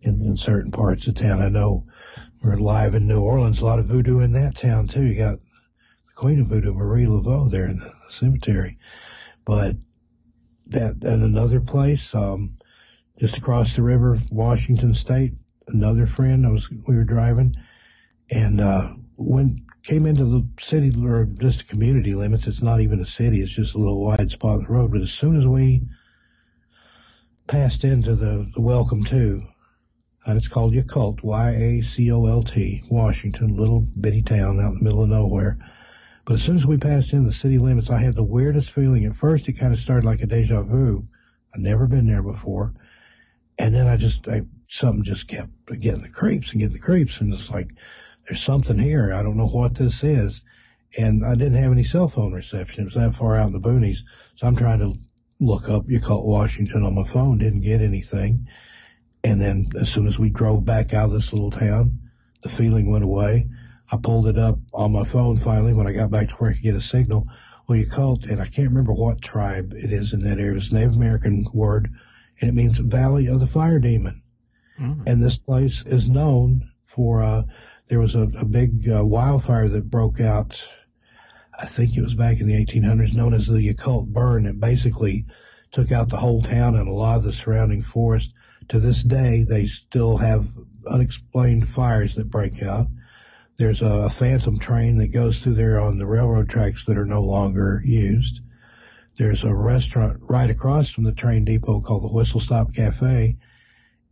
in, 0.00 0.22
in 0.22 0.36
certain 0.36 0.70
parts 0.70 1.08
of 1.08 1.16
town. 1.16 1.42
I 1.42 1.48
know 1.48 1.84
we're 2.42 2.56
live 2.56 2.94
in 2.94 3.06
New 3.06 3.20
Orleans. 3.20 3.60
A 3.60 3.64
lot 3.64 3.78
of 3.78 3.86
voodoo 3.86 4.20
in 4.20 4.32
that 4.32 4.56
town 4.56 4.86
too. 4.88 5.02
You 5.02 5.16
got 5.16 5.38
the 5.38 6.12
Queen 6.14 6.40
of 6.40 6.46
Voodoo, 6.46 6.72
Marie 6.72 7.06
Laveau, 7.06 7.50
there 7.50 7.66
in 7.66 7.78
the 7.78 7.92
cemetery. 8.10 8.78
But 9.44 9.76
that 10.66 11.02
and 11.02 11.22
another 11.22 11.60
place, 11.60 12.14
um, 12.14 12.56
just 13.18 13.36
across 13.36 13.74
the 13.74 13.82
river, 13.82 14.18
Washington 14.30 14.94
State. 14.94 15.34
Another 15.66 16.06
friend. 16.06 16.46
I 16.46 16.50
was 16.50 16.68
we 16.86 16.96
were 16.96 17.04
driving, 17.04 17.54
and 18.30 18.60
uh, 18.60 18.94
went 19.16 19.60
came 19.82 20.06
into 20.06 20.24
the 20.24 20.46
city 20.60 20.92
or 21.04 21.24
just 21.24 21.68
community 21.68 22.14
limits. 22.14 22.46
It's 22.46 22.62
not 22.62 22.80
even 22.80 23.00
a 23.00 23.06
city. 23.06 23.42
It's 23.42 23.52
just 23.52 23.74
a 23.74 23.78
little 23.78 24.04
wide 24.04 24.30
spot 24.30 24.60
in 24.60 24.64
the 24.64 24.72
road. 24.72 24.92
But 24.92 25.02
as 25.02 25.10
soon 25.10 25.36
as 25.36 25.46
we 25.46 25.82
passed 27.46 27.84
into 27.84 28.14
the, 28.14 28.50
the 28.54 28.60
welcome 28.60 29.04
to, 29.06 29.42
and 30.28 30.36
it's 30.36 30.46
called 30.46 30.74
Yacolt, 30.74 31.22
Y-A-C-O-L-T, 31.22 32.82
Washington, 32.90 33.56
little 33.56 33.80
bitty 33.98 34.20
town 34.20 34.60
out 34.60 34.72
in 34.72 34.78
the 34.78 34.84
middle 34.84 35.02
of 35.02 35.08
nowhere. 35.08 35.56
But 36.26 36.34
as 36.34 36.42
soon 36.42 36.56
as 36.56 36.66
we 36.66 36.76
passed 36.76 37.14
in 37.14 37.24
the 37.24 37.32
city 37.32 37.56
limits, 37.56 37.88
I 37.88 38.02
had 38.02 38.14
the 38.14 38.22
weirdest 38.22 38.70
feeling. 38.70 39.06
At 39.06 39.16
first, 39.16 39.48
it 39.48 39.54
kind 39.54 39.72
of 39.72 39.80
started 39.80 40.04
like 40.04 40.20
a 40.20 40.26
deja 40.26 40.60
vu. 40.60 41.08
I'd 41.54 41.62
never 41.62 41.86
been 41.86 42.06
there 42.06 42.22
before. 42.22 42.74
And 43.58 43.74
then 43.74 43.86
I 43.86 43.96
just, 43.96 44.28
I, 44.28 44.42
something 44.68 45.02
just 45.02 45.28
kept 45.28 45.50
getting 45.80 46.02
the 46.02 46.10
creeps 46.10 46.52
and 46.52 46.60
getting 46.60 46.74
the 46.74 46.78
creeps. 46.78 47.22
And 47.22 47.32
it's 47.32 47.48
like, 47.48 47.70
there's 48.26 48.42
something 48.42 48.78
here. 48.78 49.14
I 49.14 49.22
don't 49.22 49.38
know 49.38 49.48
what 49.48 49.76
this 49.76 50.04
is. 50.04 50.42
And 50.98 51.24
I 51.24 51.36
didn't 51.36 51.62
have 51.62 51.72
any 51.72 51.84
cell 51.84 52.08
phone 52.08 52.34
reception. 52.34 52.82
It 52.82 52.84
was 52.84 52.94
that 52.96 53.16
far 53.16 53.34
out 53.34 53.46
in 53.46 53.54
the 53.54 53.60
boonies. 53.60 54.00
So 54.36 54.46
I'm 54.46 54.56
trying 54.56 54.80
to 54.80 54.94
look 55.40 55.70
up 55.70 55.86
Yacolt 55.86 56.26
Washington 56.26 56.84
on 56.84 56.94
my 56.94 57.08
phone. 57.08 57.38
Didn't 57.38 57.62
get 57.62 57.80
anything. 57.80 58.46
And 59.24 59.40
then 59.40 59.70
as 59.80 59.88
soon 59.88 60.06
as 60.06 60.18
we 60.18 60.30
drove 60.30 60.64
back 60.64 60.94
out 60.94 61.06
of 61.06 61.12
this 61.12 61.32
little 61.32 61.50
town, 61.50 61.98
the 62.42 62.48
feeling 62.48 62.90
went 62.90 63.04
away. 63.04 63.48
I 63.90 63.96
pulled 63.96 64.28
it 64.28 64.38
up 64.38 64.58
on 64.72 64.92
my 64.92 65.04
phone 65.04 65.38
finally 65.38 65.72
when 65.72 65.86
I 65.86 65.92
got 65.92 66.10
back 66.10 66.28
to 66.28 66.34
where 66.34 66.50
I 66.50 66.54
could 66.54 66.62
get 66.62 66.74
a 66.74 66.80
signal. 66.80 67.26
Well, 67.66 67.78
Yacolt, 67.78 68.30
and 68.30 68.40
I 68.40 68.46
can't 68.46 68.68
remember 68.68 68.92
what 68.92 69.20
tribe 69.20 69.74
it 69.74 69.92
is 69.92 70.12
in 70.12 70.22
that 70.22 70.38
area. 70.38 70.56
It's 70.56 70.70
a 70.70 70.74
Native 70.74 70.94
American 70.94 71.46
word, 71.52 71.90
and 72.40 72.48
it 72.48 72.54
means 72.54 72.78
Valley 72.78 73.26
of 73.26 73.40
the 73.40 73.46
Fire 73.46 73.78
Demon. 73.78 74.22
Mm-hmm. 74.80 75.02
And 75.06 75.22
this 75.22 75.36
place 75.36 75.82
is 75.84 76.08
known 76.08 76.70
for, 76.86 77.22
uh, 77.22 77.42
there 77.88 78.00
was 78.00 78.14
a, 78.14 78.28
a 78.38 78.44
big 78.44 78.88
uh, 78.88 79.04
wildfire 79.04 79.68
that 79.68 79.90
broke 79.90 80.20
out, 80.20 80.66
I 81.58 81.66
think 81.66 81.96
it 81.96 82.02
was 82.02 82.14
back 82.14 82.40
in 82.40 82.46
the 82.46 82.64
1800s, 82.64 83.14
known 83.14 83.34
as 83.34 83.46
the 83.46 83.54
Yacolt 83.54 84.06
Burn. 84.06 84.46
It 84.46 84.60
basically 84.60 85.26
took 85.72 85.92
out 85.92 86.08
the 86.08 86.16
whole 86.16 86.42
town 86.42 86.76
and 86.76 86.88
a 86.88 86.92
lot 86.92 87.18
of 87.18 87.24
the 87.24 87.32
surrounding 87.32 87.82
forest. 87.82 88.32
To 88.68 88.78
this 88.78 89.02
day, 89.02 89.44
they 89.44 89.66
still 89.66 90.18
have 90.18 90.46
unexplained 90.86 91.68
fires 91.68 92.14
that 92.14 92.30
break 92.30 92.62
out. 92.62 92.88
There's 93.56 93.82
a 93.82 94.10
phantom 94.10 94.58
train 94.58 94.98
that 94.98 95.08
goes 95.08 95.40
through 95.40 95.54
there 95.54 95.80
on 95.80 95.98
the 95.98 96.06
railroad 96.06 96.48
tracks 96.48 96.84
that 96.86 96.98
are 96.98 97.06
no 97.06 97.22
longer 97.22 97.82
used. 97.84 98.40
There's 99.16 99.42
a 99.42 99.54
restaurant 99.54 100.18
right 100.20 100.48
across 100.48 100.90
from 100.90 101.04
the 101.04 101.12
train 101.12 101.44
depot 101.44 101.80
called 101.80 102.04
the 102.04 102.12
Whistle 102.12 102.40
Stop 102.40 102.74
Cafe, 102.74 103.36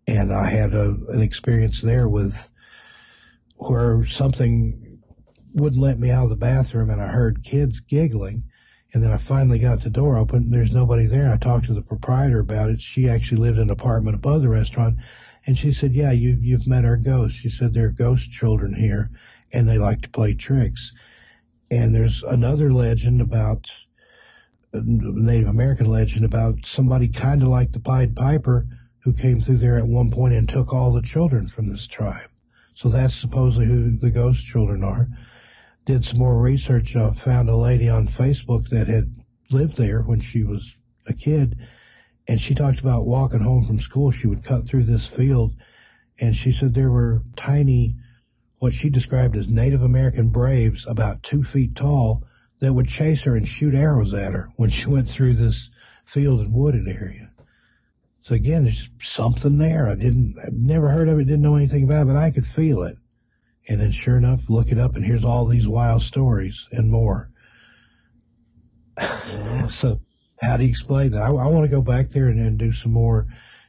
and 0.09 0.33
I 0.33 0.47
had 0.47 0.75
a, 0.75 0.97
an 1.09 1.21
experience 1.21 1.81
there 1.81 2.09
with 2.09 2.37
where 3.59 4.05
something 4.07 4.99
wouldn't 5.55 5.83
let 5.83 5.99
me 5.99 6.11
out 6.11 6.25
of 6.25 6.31
the 6.31 6.37
bathroom, 6.37 6.91
and 6.91 7.01
I 7.01 7.07
heard 7.07 7.45
kids 7.45 7.81
giggling. 7.81 8.45
And 8.97 9.05
then 9.05 9.13
I 9.13 9.19
finally 9.19 9.59
got 9.59 9.83
the 9.83 9.91
door 9.91 10.17
open. 10.17 10.49
There's 10.49 10.73
nobody 10.73 11.05
there. 11.05 11.31
I 11.31 11.37
talked 11.37 11.67
to 11.67 11.75
the 11.75 11.83
proprietor 11.83 12.39
about 12.41 12.71
it. 12.71 12.81
She 12.81 13.11
actually 13.11 13.43
lived 13.43 13.59
in 13.59 13.65
an 13.65 13.71
apartment 13.71 14.15
above 14.15 14.41
the 14.41 14.49
restaurant, 14.49 14.97
and 15.45 15.59
she 15.59 15.71
said, 15.71 15.93
"Yeah, 15.93 16.13
you 16.13 16.39
you've 16.41 16.67
met 16.67 16.87
our 16.87 16.97
ghosts." 16.97 17.37
She 17.37 17.51
said 17.51 17.75
there 17.75 17.89
are 17.89 17.91
ghost 17.91 18.31
children 18.31 18.73
here, 18.73 19.11
and 19.53 19.69
they 19.69 19.77
like 19.77 20.01
to 20.01 20.09
play 20.09 20.33
tricks. 20.33 20.95
And 21.71 21.95
there's 21.95 22.23
another 22.23 22.73
legend 22.73 23.21
about 23.21 23.71
uh, 24.73 24.81
Native 24.83 25.49
American 25.49 25.91
legend 25.91 26.25
about 26.25 26.65
somebody 26.65 27.07
kind 27.09 27.43
of 27.43 27.49
like 27.49 27.73
the 27.73 27.81
Pied 27.81 28.17
Piper 28.17 28.67
who 29.01 29.13
came 29.13 29.43
through 29.43 29.59
there 29.59 29.77
at 29.77 29.87
one 29.87 30.11
point 30.11 30.33
and 30.33 30.49
took 30.49 30.73
all 30.73 30.91
the 30.91 31.03
children 31.03 31.49
from 31.49 31.69
this 31.69 31.87
tribe. 31.87 32.31
So 32.75 32.89
that's 32.89 33.15
supposedly 33.15 33.67
who 33.67 33.99
the 33.99 34.09
ghost 34.09 34.47
children 34.47 34.83
are. 34.83 35.07
Did 35.87 36.05
some 36.05 36.19
more 36.19 36.37
research. 36.37 36.95
Uh, 36.95 37.13
found 37.13 37.49
a 37.49 37.57
lady 37.57 37.89
on 37.89 38.09
Facebook 38.09 38.69
that 38.71 38.89
had 38.89 39.15
lived 39.51 39.77
there 39.77 40.03
when 40.03 40.21
she 40.21 40.43
was 40.43 40.75
a 41.07 41.15
kid, 41.15 41.57
and 42.27 42.41
she 42.41 42.55
talked 42.55 42.81
about 42.81 43.07
walking 43.07 43.41
home 43.41 43.65
from 43.65 43.81
school. 43.81 44.11
She 44.11 44.27
would 44.27 44.43
cut 44.43 44.67
through 44.67 44.85
this 44.85 45.07
field, 45.07 45.55
and 46.19 46.35
she 46.35 46.51
said 46.51 46.75
there 46.75 46.91
were 46.91 47.23
tiny 47.37 47.97
what 48.59 48.75
she 48.75 48.91
described 48.91 49.37
as 49.37 49.49
Native 49.49 49.83
American 49.83 50.31
braves 50.31 50.85
about 50.89 51.23
two 51.23 51.45
feet 51.45 51.77
tall 51.77 52.25
that 52.59 52.73
would 52.73 52.89
chase 52.89 53.23
her 53.23 53.37
and 53.37 53.47
shoot 53.47 53.75
arrows 53.75 54.13
at 54.13 54.33
her 54.33 54.49
when 54.57 54.71
she 54.71 54.87
went 54.91 55.09
through 55.09 55.35
this 55.35 55.71
field 56.05 56.41
and 56.41 56.53
wooded 56.53 56.89
area. 56.89 57.31
So 58.23 58.35
again, 58.35 58.65
there's 58.65 58.89
something 59.01 59.59
there. 59.59 59.87
I 59.87 59.95
didn't, 59.95 60.37
I've 60.45 60.53
never 60.53 60.89
heard 60.89 61.09
of 61.09 61.21
it, 61.21 61.27
didn't 61.27 61.43
know 61.43 61.55
anything 61.55 61.85
about 61.85 62.03
it, 62.03 62.07
but 62.07 62.17
I 62.17 62.33
could 62.33 62.47
feel 62.47 62.83
it. 62.83 62.99
And 63.69 63.81
then 63.81 63.91
sure 63.91 64.17
enough, 64.17 64.41
look 64.49 64.71
it 64.71 64.79
up 64.79 64.97
and 64.97 65.05
here's 65.05 65.25
all 65.25 65.47
these 65.47 65.67
wild 65.67 66.03
stories 66.03 66.67
and 66.73 66.91
more. 66.91 67.31
so 69.71 70.01
how 70.41 70.57
do 70.57 70.65
you 70.65 70.71
explain 70.71 71.11
that? 71.13 71.23
I, 71.23 71.27
I 71.29 71.47
want 71.47 71.65
to 71.65 71.71
go 71.71 71.83
back 71.83 72.11
there 72.11 72.29
and, 72.29 72.41
and 72.41 72.59
do 72.59 72.73
some 72.73 72.93
more 72.93 73.27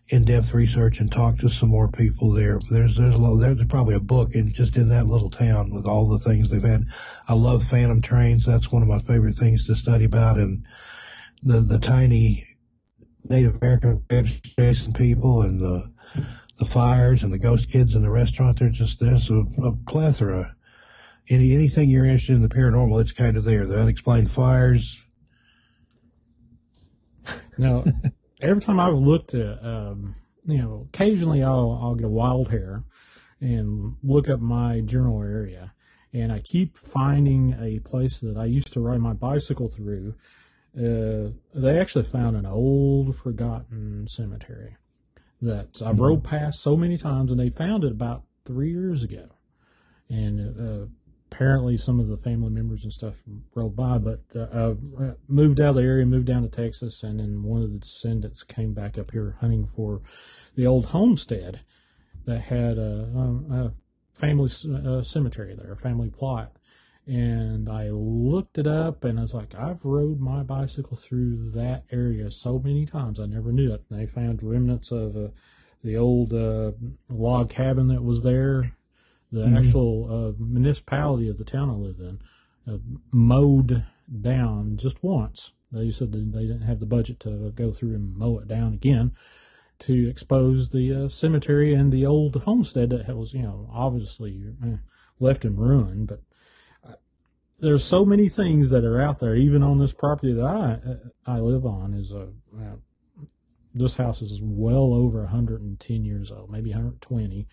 in-depth 0.09 0.53
research 0.53 0.99
and 0.99 1.11
talk 1.11 1.37
to 1.37 1.49
some 1.49 1.69
more 1.69 1.89
people 1.89 2.31
there. 2.31 2.59
There's 2.69 2.95
there's 2.95 3.15
a 3.15 3.17
little, 3.17 3.37
there's 3.37 3.59
probably 3.67 3.95
a 3.95 3.99
book 3.99 4.35
in 4.35 4.53
just 4.53 4.75
in 4.75 4.89
that 4.89 5.07
little 5.07 5.29
town 5.29 5.73
with 5.73 5.85
all 5.85 6.07
the 6.07 6.19
things 6.19 6.49
they've 6.49 6.63
had. 6.63 6.85
I 7.27 7.33
love 7.33 7.65
phantom 7.65 8.01
trains. 8.01 8.45
That's 8.45 8.71
one 8.71 8.81
of 8.81 8.87
my 8.87 8.99
favorite 8.99 9.37
things 9.37 9.65
to 9.65 9.75
study 9.75 10.05
about, 10.05 10.37
and 10.37 10.65
the 11.43 11.61
the 11.61 11.79
tiny 11.79 12.47
Native 13.29 13.57
American 13.61 14.03
chasing 14.57 14.93
people 14.93 15.41
and 15.41 15.59
the 15.59 15.91
the 16.57 16.65
fires 16.65 17.23
and 17.23 17.31
the 17.31 17.37
ghost 17.37 17.69
kids 17.71 17.95
in 17.95 18.01
the 18.01 18.09
restaurant. 18.09 18.59
There's 18.59 18.77
just 18.77 18.99
there's 18.99 19.29
a, 19.29 19.43
a 19.63 19.75
plethora. 19.87 20.55
Any 21.29 21.53
anything 21.53 21.89
you're 21.89 22.05
interested 22.05 22.35
in 22.35 22.41
the 22.41 22.49
paranormal, 22.49 23.01
it's 23.01 23.11
kind 23.11 23.37
of 23.37 23.43
there. 23.43 23.65
The 23.65 23.79
unexplained 23.79 24.31
fires. 24.31 24.99
Now, 27.57 27.83
every 28.41 28.61
time 28.61 28.79
I've 28.79 28.93
looked 28.93 29.33
at, 29.33 29.63
um, 29.63 30.15
you 30.45 30.59
know, 30.59 30.87
occasionally 30.93 31.43
I'll 31.43 31.79
I'll 31.81 31.95
get 31.95 32.05
a 32.05 32.09
wild 32.09 32.49
hair 32.49 32.83
and 33.39 33.95
look 34.03 34.29
up 34.29 34.39
my 34.39 34.81
general 34.81 35.21
area, 35.21 35.73
and 36.13 36.31
I 36.31 36.39
keep 36.39 36.77
finding 36.77 37.55
a 37.59 37.79
place 37.79 38.19
that 38.19 38.37
I 38.37 38.45
used 38.45 38.73
to 38.73 38.79
ride 38.79 38.99
my 38.99 39.13
bicycle 39.13 39.69
through. 39.69 40.15
Uh, 40.75 41.31
they 41.55 41.79
actually 41.79 42.05
found 42.05 42.35
an 42.35 42.45
old, 42.45 43.17
forgotten 43.17 44.07
cemetery 44.07 44.77
that 45.41 45.81
I've 45.85 45.99
rode 45.99 46.23
past 46.23 46.61
so 46.61 46.75
many 46.75 46.97
times, 46.97 47.31
and 47.31 47.39
they 47.39 47.49
found 47.49 47.83
it 47.83 47.91
about 47.91 48.23
three 48.45 48.71
years 48.71 49.03
ago. 49.03 49.27
And 50.09 50.39
uh, 50.59 50.85
apparently 51.31 51.77
some 51.77 51.99
of 51.99 52.07
the 52.07 52.17
family 52.17 52.49
members 52.49 52.83
and 52.83 52.93
stuff 52.93 53.15
rode 53.53 53.75
by, 53.75 53.97
but 53.97 54.21
uh, 54.35 54.39
uh, 54.39 55.13
moved 55.27 55.59
out 55.59 55.69
of 55.69 55.75
the 55.75 55.81
area, 55.81 56.05
moved 56.05 56.27
down 56.27 56.43
to 56.43 56.49
Texas, 56.49 57.03
and 57.03 57.19
then 57.19 57.43
one 57.43 57.61
of 57.61 57.71
the 57.71 57.79
descendants 57.79 58.43
came 58.43 58.73
back 58.73 58.97
up 58.97 59.11
here 59.11 59.37
hunting 59.39 59.67
for 59.75 60.01
the 60.55 60.65
old 60.65 60.85
homestead 60.87 61.59
that 62.25 62.41
had 62.41 62.77
a, 62.77 63.09
a 63.51 63.71
family 64.13 64.49
uh, 64.85 65.03
cemetery 65.03 65.55
there, 65.55 65.73
a 65.73 65.77
family 65.77 66.09
plot. 66.09 66.53
And 67.07 67.69
I 67.69 67.89
looked 67.89 68.57
it 68.57 68.67
up, 68.67 69.05
and 69.05 69.17
I 69.17 69.21
was 69.21 69.33
like, 69.33 69.55
I've 69.55 69.83
rode 69.83 70.19
my 70.19 70.43
bicycle 70.43 70.97
through 70.97 71.51
that 71.51 71.85
area 71.91 72.29
so 72.29 72.59
many 72.59 72.85
times, 72.85 73.19
I 73.19 73.25
never 73.25 73.53
knew 73.53 73.73
it. 73.73 73.83
And 73.89 73.99
they 73.99 74.05
found 74.05 74.43
remnants 74.43 74.91
of 74.91 75.15
uh, 75.15 75.29
the 75.83 75.95
old 75.95 76.33
uh, 76.33 76.71
log 77.09 77.49
cabin 77.49 77.87
that 77.87 78.03
was 78.03 78.23
there 78.23 78.73
the 79.31 79.41
mm-hmm. 79.41 79.57
actual 79.57 80.07
uh, 80.09 80.43
municipality 80.43 81.29
of 81.29 81.37
the 81.37 81.43
town 81.43 81.69
I 81.69 81.73
live 81.73 81.99
in 81.99 82.19
uh, 82.67 82.77
mowed 83.11 83.85
down 84.21 84.77
just 84.77 85.03
once. 85.03 85.53
They 85.71 85.91
said 85.91 86.11
they 86.13 86.47
didn't 86.47 86.61
have 86.61 86.79
the 86.79 86.85
budget 86.85 87.19
to 87.21 87.51
go 87.55 87.71
through 87.71 87.95
and 87.95 88.15
mow 88.15 88.39
it 88.39 88.47
down 88.47 88.73
again 88.73 89.11
to 89.79 90.09
expose 90.09 90.69
the 90.69 91.05
uh, 91.05 91.09
cemetery 91.09 91.73
and 91.73 91.91
the 91.91 92.05
old 92.05 92.35
homestead 92.43 92.89
that 92.91 93.15
was, 93.15 93.33
you 93.33 93.43
know, 93.43 93.69
obviously 93.71 94.43
uh, 94.63 94.77
left 95.19 95.45
in 95.45 95.57
ruin. 95.57 96.05
But 96.05 96.21
there's 97.59 97.83
so 97.83 98.05
many 98.05 98.29
things 98.29 98.69
that 98.69 98.83
are 98.83 99.01
out 99.01 99.19
there, 99.19 99.35
even 99.35 99.63
on 99.63 99.79
this 99.79 99.93
property 99.93 100.33
that 100.33 100.45
I 100.45 100.79
I 101.25 101.39
live 101.39 101.65
on. 101.65 101.93
Is 101.93 102.11
a 102.11 102.29
uh, 102.55 102.75
this 103.73 103.95
house 103.95 104.21
is 104.21 104.39
well 104.41 104.93
over 104.93 105.21
110 105.21 106.05
years 106.05 106.31
old, 106.31 106.51
maybe 106.51 106.71
120 106.71 107.47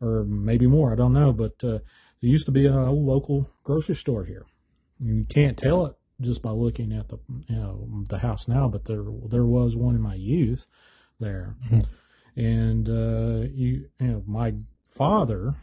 or 0.00 0.24
maybe 0.24 0.66
more. 0.66 0.92
I 0.92 0.96
don't 0.96 1.12
know, 1.12 1.32
but 1.32 1.52
uh, 1.62 1.78
there 2.20 2.30
used 2.30 2.46
to 2.46 2.52
be 2.52 2.66
an 2.66 2.74
old 2.74 3.04
local 3.04 3.50
grocery 3.64 3.94
store 3.94 4.24
here. 4.24 4.46
You 4.98 5.24
can't 5.28 5.56
tell 5.56 5.86
it 5.86 5.96
just 6.20 6.42
by 6.42 6.50
looking 6.50 6.92
at 6.92 7.08
the 7.08 7.18
you 7.48 7.56
know 7.56 8.04
the 8.08 8.18
house 8.18 8.48
now, 8.48 8.68
but 8.68 8.84
there 8.84 9.04
there 9.28 9.46
was 9.46 9.76
one 9.76 9.94
in 9.94 10.02
my 10.02 10.14
youth 10.14 10.68
there, 11.18 11.56
mm-hmm. 11.70 12.40
and 12.40 12.88
uh, 12.88 13.48
you 13.52 13.88
you 13.98 14.06
know 14.06 14.22
my 14.26 14.54
father 14.86 15.54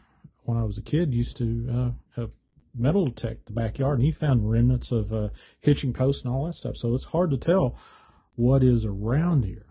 when 0.44 0.58
I 0.58 0.64
was 0.64 0.78
a 0.78 0.82
kid 0.82 1.14
used 1.14 1.38
to 1.38 1.68
uh, 1.72 2.20
have 2.22 2.32
metal 2.78 3.08
detect 3.08 3.46
the 3.46 3.54
backyard, 3.54 4.00
and 4.00 4.06
he 4.06 4.12
found 4.12 4.50
remnants 4.50 4.92
of 4.92 5.12
uh, 5.14 5.30
hitching 5.62 5.94
posts 5.94 6.24
and 6.24 6.34
all 6.34 6.46
that 6.46 6.56
stuff. 6.56 6.78
So 6.78 6.94
it's 6.94 7.06
hard 7.06 7.32
to 7.32 7.38
tell 7.38 7.78
what 8.36 8.64
is 8.64 8.86
around 8.86 9.44
here. 9.46 9.66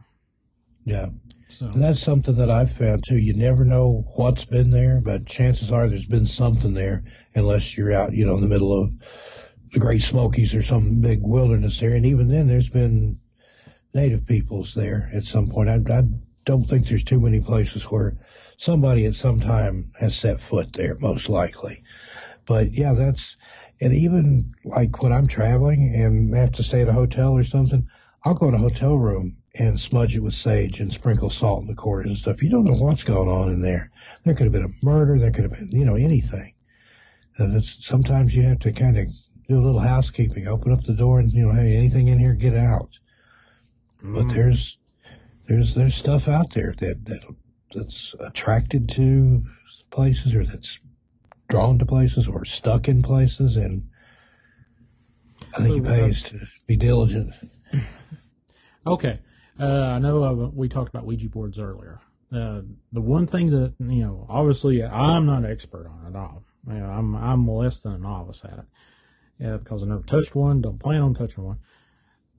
Yeah. 0.85 1.09
So 1.49 1.67
And 1.67 1.83
that's 1.83 2.01
something 2.01 2.35
that 2.37 2.51
I've 2.51 2.73
found 2.73 3.05
too. 3.07 3.19
You 3.19 3.35
never 3.35 3.65
know 3.65 4.05
what's 4.17 4.45
been 4.45 4.71
there, 4.71 5.01
but 5.01 5.27
chances 5.27 5.71
are 5.71 5.89
there's 5.89 6.05
been 6.05 6.27
something 6.27 6.75
there, 6.75 7.05
unless 7.35 7.77
you're 7.77 7.93
out, 7.93 8.13
you 8.13 8.27
know, 8.27 8.35
in 8.35 8.41
the 8.41 8.49
middle 8.49 8.73
of 8.73 8.93
the 9.73 9.79
Great 9.79 10.03
Smokies 10.03 10.55
or 10.55 10.63
some 10.63 11.01
big 11.01 11.21
wilderness 11.23 11.79
there. 11.79 11.95
And 11.95 12.07
even 12.07 12.29
then, 12.29 12.47
there's 12.47 12.69
been 12.69 13.19
native 13.95 14.27
peoples 14.27 14.75
there 14.75 15.11
at 15.15 15.25
some 15.25 15.49
point. 15.49 15.69
I, 15.69 15.77
I 15.93 16.03
don't 16.45 16.69
think 16.69 16.89
there's 16.89 17.05
too 17.05 17.21
many 17.21 17.41
places 17.41 17.85
where 17.85 18.17
somebody 18.59 19.07
at 19.07 19.15
some 19.15 19.41
time 19.41 19.93
has 19.99 20.17
set 20.17 20.41
foot 20.41 20.73
there, 20.73 20.97
most 21.01 21.29
likely. 21.29 21.83
But 22.47 22.73
yeah, 22.73 22.95
that's, 22.95 23.37
and 23.81 23.93
even 23.93 24.55
like 24.65 25.03
when 25.03 25.13
I'm 25.13 25.27
traveling 25.27 25.95
and 25.95 26.35
have 26.35 26.53
to 26.53 26.63
stay 26.63 26.83
at 26.83 26.89
a 26.89 26.93
hotel 26.93 27.33
or 27.33 27.45
something, 27.45 27.89
I'll 28.25 28.35
go 28.35 28.49
in 28.49 28.55
a 28.55 28.59
hotel 28.59 28.97
room 28.97 29.37
and 29.59 29.81
smudge 29.81 30.15
it 30.15 30.21
with 30.21 30.35
sage 30.35 30.81
and 30.81 30.93
sprinkle 30.93 31.31
salt 31.31 31.63
in 31.63 31.67
the 31.67 31.75
corners 31.75 32.09
and 32.09 32.19
stuff. 32.19 32.43
You 32.43 32.51
don't 32.51 32.65
know 32.65 32.77
what's 32.77 33.03
going 33.03 33.29
on 33.29 33.51
in 33.51 33.63
there. 33.63 33.91
There 34.25 34.35
could 34.35 34.45
have 34.45 34.53
been 34.53 34.65
a 34.65 34.85
murder. 34.85 35.19
There 35.19 35.31
could 35.31 35.45
have 35.45 35.53
been, 35.53 35.71
you 35.71 35.85
know, 35.85 35.97
anything. 35.97 36.55
And 37.39 37.55
it's, 37.57 37.85
sometimes 37.87 38.35
you 38.35 38.43
have 38.43 38.61
to 38.61 38.73
kind 38.73 38.99
of 38.99 39.09
do 39.49 39.59
a 39.59 39.65
little 39.65 39.81
housekeeping, 39.81 40.47
open 40.47 40.73
up 40.73 40.85
the 40.85 40.95
door 40.95 41.19
and, 41.21 41.33
you 41.33 41.47
know, 41.47 41.53
hey, 41.53 41.77
anything 41.77 42.09
in 42.09 42.19
here, 42.19 42.35
get 42.35 42.57
out. 42.57 42.91
But 44.03 44.25
mm. 44.25 44.35
there's, 44.35 44.79
there's, 45.49 45.75
there's 45.75 45.95
stuff 45.95 46.29
out 46.29 46.53
there 46.55 46.75
that, 46.79 47.05
that, 47.07 47.21
that's 47.75 48.15
attracted 48.21 48.89
to 48.91 49.43
places 49.91 50.35
or 50.35 50.45
that's 50.45 50.79
drawn 51.49 51.79
to 51.79 51.87
places 51.87 52.29
or 52.29 52.45
stuck 52.45 52.89
in 52.89 53.03
places. 53.03 53.57
And 53.57 53.89
I 55.57 55.63
think 55.63 55.79
it 55.79 55.85
pays 55.85 56.23
to 56.25 56.41
be 56.67 56.77
diligent. 56.77 57.33
Okay. 58.87 59.19
Uh, 59.59 59.65
I 59.65 59.99
know 59.99 60.23
uh, 60.23 60.49
we 60.55 60.69
talked 60.69 60.91
about 60.91 61.07
Ouija 61.07 61.29
boards 61.29 61.59
earlier. 61.59 61.99
Uh, 62.33 62.61
the 62.93 63.01
one 63.01 63.27
thing 63.27 63.51
that 63.51 63.75
you 63.81 64.05
know, 64.05 64.27
obviously, 64.29 64.85
I'm 64.85 65.27
not 65.27 65.45
an 65.45 65.51
expert 65.51 65.89
on 65.89 66.07
it 66.07 66.11
at 66.11 66.17
all. 66.17 66.45
You 66.69 66.75
know, 66.75 66.87
I'm 66.87 67.17
I'm 67.17 67.49
less 67.49 67.81
than 67.81 67.95
a 67.95 67.99
novice 67.99 68.43
at 68.45 68.59
it. 68.59 68.65
Yeah, 69.39 69.57
because 69.57 69.83
I 69.83 69.87
never 69.87 70.03
touched 70.03 70.35
one. 70.35 70.61
Don't 70.61 70.79
plan 70.79 71.01
on 71.01 71.15
touching 71.15 71.45
one. 71.45 71.59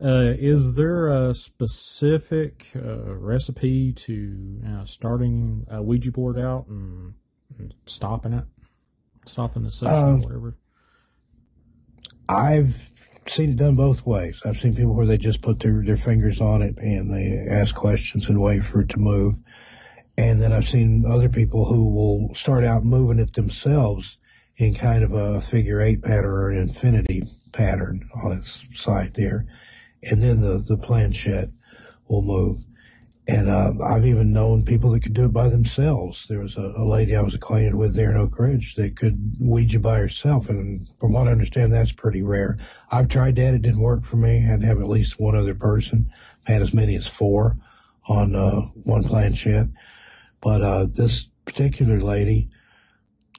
Uh, 0.03 0.34
is 0.38 0.75
there 0.75 1.07
a 1.07 1.34
specific 1.34 2.67
uh, 2.75 3.15
recipe 3.15 3.93
to 3.93 4.61
uh, 4.67 4.85
starting 4.85 5.65
a 5.71 5.81
Ouija 5.81 6.11
board 6.11 6.38
out 6.38 6.67
and, 6.67 7.13
and 7.57 7.73
stopping 7.88 8.34
it, 8.34 8.45
stopping 9.27 9.63
the 9.63 9.71
session 9.71 9.93
Um, 9.93 10.15
or 10.15 10.17
whatever? 10.17 10.55
I've 12.29 12.75
seen 13.27 13.51
it 13.51 13.57
done 13.57 13.75
both 13.75 14.05
ways. 14.05 14.39
I've 14.45 14.59
seen 14.59 14.75
people 14.75 14.93
where 14.93 15.05
they 15.05 15.17
just 15.17 15.41
put 15.41 15.59
their, 15.59 15.83
their 15.83 15.97
fingers 15.97 16.41
on 16.41 16.61
it 16.61 16.77
and 16.77 17.13
they 17.13 17.45
ask 17.49 17.75
questions 17.75 18.29
and 18.29 18.41
wait 18.41 18.63
for 18.63 18.81
it 18.81 18.89
to 18.89 18.99
move. 18.99 19.35
And 20.17 20.41
then 20.41 20.51
I've 20.51 20.67
seen 20.67 21.05
other 21.05 21.29
people 21.29 21.65
who 21.65 21.89
will 21.89 22.35
start 22.35 22.63
out 22.63 22.83
moving 22.83 23.19
it 23.19 23.33
themselves 23.33 24.17
in 24.57 24.73
kind 24.73 25.03
of 25.03 25.13
a 25.13 25.41
figure 25.41 25.79
eight 25.81 26.01
pattern 26.01 26.25
or 26.31 26.49
an 26.49 26.57
infinity 26.57 27.23
pattern 27.51 28.09
on 28.23 28.37
its 28.37 28.63
side 28.75 29.13
there. 29.15 29.45
And 30.03 30.23
then 30.23 30.41
the, 30.41 30.59
the 30.59 30.77
planchette 30.77 31.49
will 32.07 32.21
move. 32.23 32.61
And 33.29 33.49
uh, 33.49 33.73
I've 33.83 34.05
even 34.05 34.31
known 34.31 34.63
people 34.63 34.91
that 34.91 35.03
could 35.03 35.13
do 35.13 35.25
it 35.25 35.33
by 35.33 35.49
themselves. 35.49 36.25
There 36.29 36.39
was 36.39 36.55
a, 36.55 36.73
a 36.77 36.85
lady 36.85 37.13
I 37.13 37.21
was 37.21 37.33
acquainted 37.33 37.75
with 37.75 37.93
there 37.93 38.11
in 38.11 38.17
Oak 38.17 38.39
Ridge 38.39 38.75
that 38.75 38.95
could 38.95 39.35
Ouija 39.39 39.79
by 39.79 39.99
herself, 39.99 40.47
and 40.47 40.87
from 40.99 41.11
what 41.11 41.27
I 41.27 41.31
understand, 41.31 41.73
that's 41.73 41.91
pretty 41.91 42.21
rare. 42.21 42.57
I've 42.89 43.09
tried 43.09 43.35
that; 43.35 43.53
it 43.53 43.63
didn't 43.63 43.81
work 43.81 44.05
for 44.05 44.15
me. 44.15 44.37
I 44.37 44.41
had 44.41 44.61
to 44.61 44.67
have 44.67 44.79
at 44.79 44.87
least 44.87 45.19
one 45.19 45.35
other 45.35 45.55
person. 45.55 46.09
I 46.47 46.53
had 46.53 46.61
as 46.61 46.73
many 46.73 46.95
as 46.95 47.05
four 47.05 47.57
on 48.07 48.33
uh, 48.33 48.61
one 48.83 49.03
planchette, 49.03 49.67
but 50.41 50.61
uh, 50.61 50.87
this 50.89 51.27
particular 51.43 51.99
lady, 51.99 52.49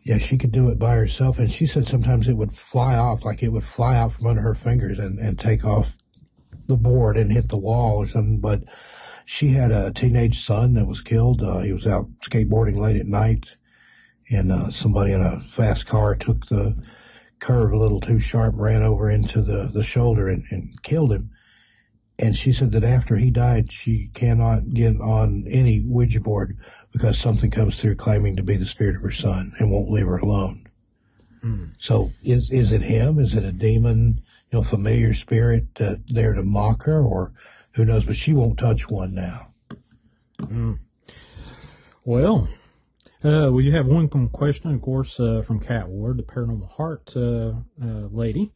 yeah, 0.02 0.18
she 0.18 0.36
could 0.36 0.52
do 0.52 0.68
it 0.68 0.78
by 0.78 0.96
herself, 0.96 1.38
and 1.38 1.50
she 1.50 1.66
said 1.66 1.88
sometimes 1.88 2.28
it 2.28 2.36
would 2.36 2.54
fly 2.54 2.96
off, 2.96 3.24
like 3.24 3.42
it 3.42 3.48
would 3.48 3.64
fly 3.64 3.96
out 3.96 4.12
from 4.12 4.26
under 4.26 4.42
her 4.42 4.54
fingers 4.54 4.98
and, 4.98 5.18
and 5.18 5.38
take 5.38 5.64
off 5.64 5.86
the 6.66 6.76
board 6.76 7.16
and 7.16 7.32
hit 7.32 7.48
the 7.48 7.56
wall 7.56 7.96
or 7.96 8.06
something, 8.06 8.38
but 8.38 8.62
she 9.30 9.48
had 9.48 9.70
a 9.70 9.92
teenage 9.92 10.42
son 10.42 10.72
that 10.72 10.86
was 10.86 11.02
killed. 11.02 11.42
Uh, 11.42 11.58
he 11.58 11.74
was 11.74 11.86
out 11.86 12.08
skateboarding 12.22 12.78
late 12.78 12.98
at 12.98 13.06
night, 13.06 13.44
and 14.30 14.50
uh, 14.50 14.70
somebody 14.70 15.12
in 15.12 15.20
a 15.20 15.42
fast 15.54 15.84
car 15.84 16.16
took 16.16 16.46
the 16.46 16.74
curve 17.38 17.72
a 17.72 17.76
little 17.76 18.00
too 18.00 18.20
sharp, 18.20 18.54
ran 18.56 18.82
over 18.82 19.10
into 19.10 19.42
the, 19.42 19.70
the 19.74 19.82
shoulder, 19.82 20.28
and, 20.28 20.44
and 20.50 20.82
killed 20.82 21.12
him. 21.12 21.28
And 22.18 22.34
she 22.34 22.54
said 22.54 22.72
that 22.72 22.84
after 22.84 23.16
he 23.16 23.30
died, 23.30 23.70
she 23.70 24.08
cannot 24.14 24.72
get 24.72 24.98
on 24.98 25.44
any 25.46 25.80
Ouija 25.80 26.20
board 26.20 26.56
because 26.90 27.18
something 27.18 27.50
comes 27.50 27.78
through 27.78 27.96
claiming 27.96 28.36
to 28.36 28.42
be 28.42 28.56
the 28.56 28.64
spirit 28.66 28.96
of 28.96 29.02
her 29.02 29.12
son 29.12 29.52
and 29.58 29.70
won't 29.70 29.90
leave 29.90 30.06
her 30.06 30.16
alone. 30.16 30.66
So 31.78 32.12
is 32.22 32.50
is 32.50 32.72
it 32.72 32.80
him? 32.80 33.18
Is 33.18 33.34
it 33.34 33.44
a 33.44 33.52
demon? 33.52 34.22
You 34.50 34.60
know, 34.60 34.62
familiar 34.62 35.12
spirit 35.12 35.66
uh, 35.78 35.96
there 36.08 36.32
to 36.32 36.42
mock 36.42 36.84
her, 36.84 37.02
or 37.02 37.32
who 37.78 37.84
knows? 37.84 38.04
But 38.04 38.16
she 38.16 38.32
won't 38.34 38.58
touch 38.58 38.90
one 38.90 39.14
now. 39.14 39.46
Well, 42.04 42.48
uh, 43.22 43.50
we 43.52 43.70
have 43.70 43.86
one 43.86 44.08
question, 44.30 44.74
of 44.74 44.82
course, 44.82 45.20
uh, 45.20 45.42
from 45.46 45.60
Cat 45.60 45.88
Ward, 45.88 46.16
the 46.16 46.24
Paranormal 46.24 46.70
Heart 46.70 47.12
uh, 47.16 47.52
uh, 47.80 48.08
lady. 48.10 48.52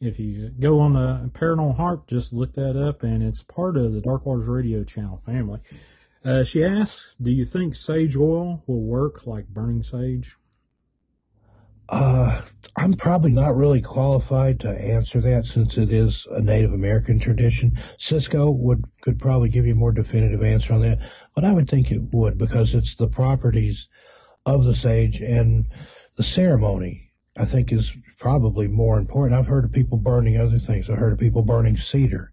If 0.00 0.18
you 0.18 0.50
go 0.50 0.80
on 0.80 0.92
the 0.92 1.30
Paranormal 1.30 1.76
Heart, 1.76 2.08
just 2.08 2.34
look 2.34 2.52
that 2.52 2.76
up, 2.76 3.02
and 3.02 3.22
it's 3.22 3.42
part 3.42 3.78
of 3.78 3.94
the 3.94 4.02
Dark 4.02 4.26
Waters 4.26 4.48
Radio 4.48 4.84
channel 4.84 5.22
family. 5.24 5.60
Uh, 6.22 6.44
she 6.44 6.62
asks, 6.62 7.16
"Do 7.22 7.30
you 7.30 7.46
think 7.46 7.74
sage 7.74 8.16
oil 8.16 8.62
will 8.66 8.82
work 8.82 9.26
like 9.26 9.48
burning 9.48 9.82
sage?" 9.82 10.36
Uh, 11.92 12.40
I'm 12.76 12.94
probably 12.94 13.32
not 13.32 13.54
really 13.54 13.82
qualified 13.82 14.60
to 14.60 14.70
answer 14.70 15.20
that 15.20 15.44
since 15.44 15.76
it 15.76 15.92
is 15.92 16.26
a 16.30 16.40
Native 16.40 16.72
American 16.72 17.20
tradition. 17.20 17.78
Cisco 17.98 18.50
would 18.50 18.82
could 19.02 19.18
probably 19.18 19.50
give 19.50 19.66
you 19.66 19.74
a 19.74 19.76
more 19.76 19.92
definitive 19.92 20.42
answer 20.42 20.72
on 20.72 20.80
that, 20.80 21.00
but 21.34 21.44
I 21.44 21.52
would 21.52 21.68
think 21.68 21.90
it 21.90 22.00
would 22.14 22.38
because 22.38 22.74
it's 22.74 22.96
the 22.96 23.08
properties 23.08 23.88
of 24.46 24.64
the 24.64 24.74
sage 24.74 25.20
and 25.20 25.66
the 26.16 26.22
ceremony. 26.22 27.10
I 27.36 27.44
think 27.44 27.72
is 27.72 27.92
probably 28.18 28.68
more 28.68 28.98
important. 28.98 29.38
I've 29.38 29.46
heard 29.46 29.66
of 29.66 29.72
people 29.72 29.98
burning 29.98 30.38
other 30.38 30.58
things. 30.58 30.88
I've 30.88 30.98
heard 30.98 31.12
of 31.12 31.18
people 31.18 31.42
burning 31.42 31.76
cedar 31.76 32.32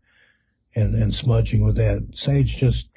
and 0.73 0.95
and 0.95 1.14
smudging 1.14 1.65
with 1.65 1.76
that. 1.76 2.07
Sage 2.15 2.56
just 2.56 2.88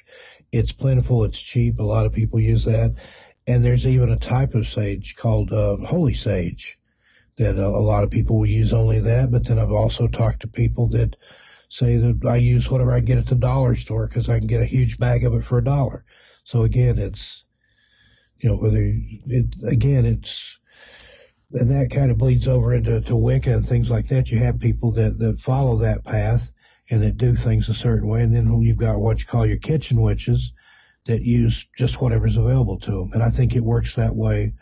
it's 0.53 0.71
plentiful, 0.71 1.25
it's 1.25 1.39
cheap. 1.39 1.79
A 1.79 1.83
lot 1.83 2.05
of 2.05 2.13
people 2.13 2.39
use 2.39 2.63
that. 2.63 2.93
And 3.47 3.63
there's 3.63 3.85
even 3.85 4.09
a 4.09 4.17
type 4.17 4.55
of 4.55 4.67
sage 4.67 5.15
called 5.17 5.51
uh, 5.51 5.77
holy 5.77 6.13
sage 6.13 6.77
that 7.37 7.57
uh, 7.57 7.67
a 7.67 7.81
lot 7.81 8.03
of 8.03 8.11
people 8.11 8.37
will 8.37 8.45
use 8.45 8.73
only 8.73 8.99
that. 8.99 9.31
But 9.31 9.45
then 9.45 9.59
I've 9.59 9.71
also 9.71 10.07
talked 10.07 10.41
to 10.41 10.47
people 10.47 10.87
that 10.89 11.15
say 11.69 11.97
that 11.97 12.21
I 12.25 12.37
use 12.37 12.69
whatever 12.69 12.93
I 12.93 12.99
get 12.99 13.17
at 13.17 13.25
the 13.25 13.35
dollar 13.35 13.75
store 13.75 14.07
because 14.07 14.29
I 14.29 14.37
can 14.37 14.47
get 14.47 14.61
a 14.61 14.65
huge 14.65 14.97
bag 14.97 15.25
of 15.25 15.33
it 15.33 15.43
for 15.43 15.57
a 15.57 15.63
dollar. 15.63 16.05
So 16.43 16.61
again, 16.61 16.99
it's, 16.99 17.43
you 18.37 18.49
know, 18.49 18.55
whether 18.55 18.81
it, 18.81 19.45
again, 19.65 20.05
it's, 20.05 20.57
and 21.51 21.71
that 21.71 21.91
kind 21.91 22.11
of 22.11 22.17
bleeds 22.17 22.47
over 22.47 22.73
into 22.73 23.01
to 23.01 23.15
Wicca 23.15 23.53
and 23.53 23.67
things 23.67 23.89
like 23.89 24.07
that. 24.09 24.29
You 24.29 24.37
have 24.39 24.59
people 24.59 24.91
that, 24.93 25.17
that 25.19 25.39
follow 25.39 25.77
that 25.79 26.03
path 26.03 26.51
and 26.89 27.01
that 27.01 27.17
do 27.17 27.35
things 27.35 27.69
a 27.69 27.73
certain 27.73 28.07
way. 28.07 28.21
And 28.21 28.35
then 28.35 28.61
you've 28.61 28.77
got 28.77 28.99
what 28.99 29.19
you 29.19 29.25
call 29.25 29.45
your 29.45 29.57
kitchen 29.57 30.01
witches 30.01 30.51
that 31.05 31.21
use 31.21 31.65
just 31.77 31.99
whatever's 32.01 32.37
available 32.37 32.79
to 32.79 32.91
them. 32.91 33.11
And 33.13 33.21
I 33.23 33.29
think 33.29 33.55
it 33.55 33.63
works 33.63 33.95
that 33.95 34.15
way 34.15 34.53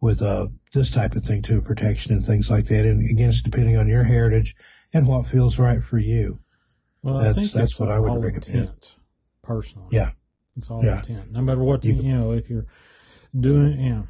with 0.00 0.22
uh, 0.22 0.46
this 0.72 0.90
type 0.90 1.14
of 1.16 1.24
thing 1.24 1.42
too, 1.42 1.60
protection 1.60 2.12
and 2.14 2.24
things 2.24 2.48
like 2.48 2.66
that. 2.66 2.84
And 2.84 3.08
again, 3.10 3.30
it's 3.30 3.42
depending 3.42 3.76
on 3.76 3.88
your 3.88 4.04
heritage 4.04 4.54
and 4.92 5.06
what 5.08 5.26
feels 5.26 5.58
right 5.58 5.82
for 5.82 5.98
you. 5.98 6.38
Well, 7.02 7.16
I 7.18 7.24
That's- 7.24 7.34
think 7.36 7.52
that's 7.52 7.80
what 7.80 7.90
I 7.90 7.98
would 7.98 8.10
all 8.10 8.18
recommend. 8.18 8.46
intent, 8.60 8.94
personally. 9.42 9.88
Yeah. 9.92 10.10
It's 10.56 10.70
all 10.70 10.84
Yeah. 10.84 10.98
intent. 10.98 11.32
No 11.32 11.42
matter 11.42 11.62
what 11.62 11.84
you, 11.84 11.94
You- 11.94 12.02
you 12.02 12.12
know, 12.12 12.32
if 12.32 12.48
you're 12.48 12.66
doing, 13.38 13.80
you 13.80 13.90
know, 13.90 14.06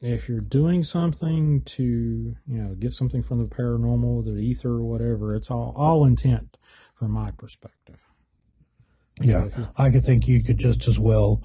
if 0.00 0.28
you're 0.28 0.40
doing 0.40 0.82
something 0.82 1.60
to, 1.62 1.82
you 1.84 2.36
know, 2.46 2.74
get 2.74 2.92
something 2.92 3.22
from 3.22 3.38
the 3.38 3.46
paranormal, 3.54 4.24
the 4.24 4.32
ether, 4.40 4.70
or 4.70 4.82
whatever, 4.84 5.34
it's 5.34 5.50
all 5.50 5.72
all 5.76 6.04
intent 6.04 6.56
from 6.94 7.10
my 7.12 7.30
perspective. 7.32 7.98
Yeah, 9.22 9.48
I 9.76 9.90
could 9.90 10.04
think 10.04 10.28
you 10.28 10.42
could 10.42 10.58
just 10.58 10.88
as 10.88 10.98
well 10.98 11.42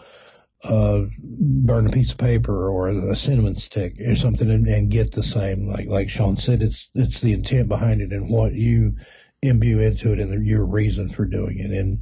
uh, 0.64 1.04
burn 1.20 1.88
a 1.88 1.92
piece 1.92 2.12
of 2.12 2.18
paper 2.18 2.70
or 2.70 2.90
a 2.90 3.16
cinnamon 3.16 3.58
stick 3.58 4.00
or 4.00 4.16
something 4.16 4.50
and, 4.50 4.68
and 4.68 4.92
get 4.92 5.12
the 5.12 5.24
same. 5.24 5.68
Like 5.68 5.88
like 5.88 6.10
Shawn 6.10 6.38
said, 6.38 6.62
it's 6.62 6.90
it's 6.96 7.22
the 7.22 7.34
intent 7.34 7.68
behind 7.68 8.02
it 8.02 8.12
and 8.12 8.30
what 8.30 8.54
you 8.54 8.96
imbue 9.42 9.80
into 9.80 10.12
it 10.14 10.20
and 10.20 10.32
the, 10.32 10.46
your 10.46 10.66
reason 10.66 11.10
for 11.10 11.26
doing 11.26 11.60
it, 11.60 11.72
and 11.72 12.02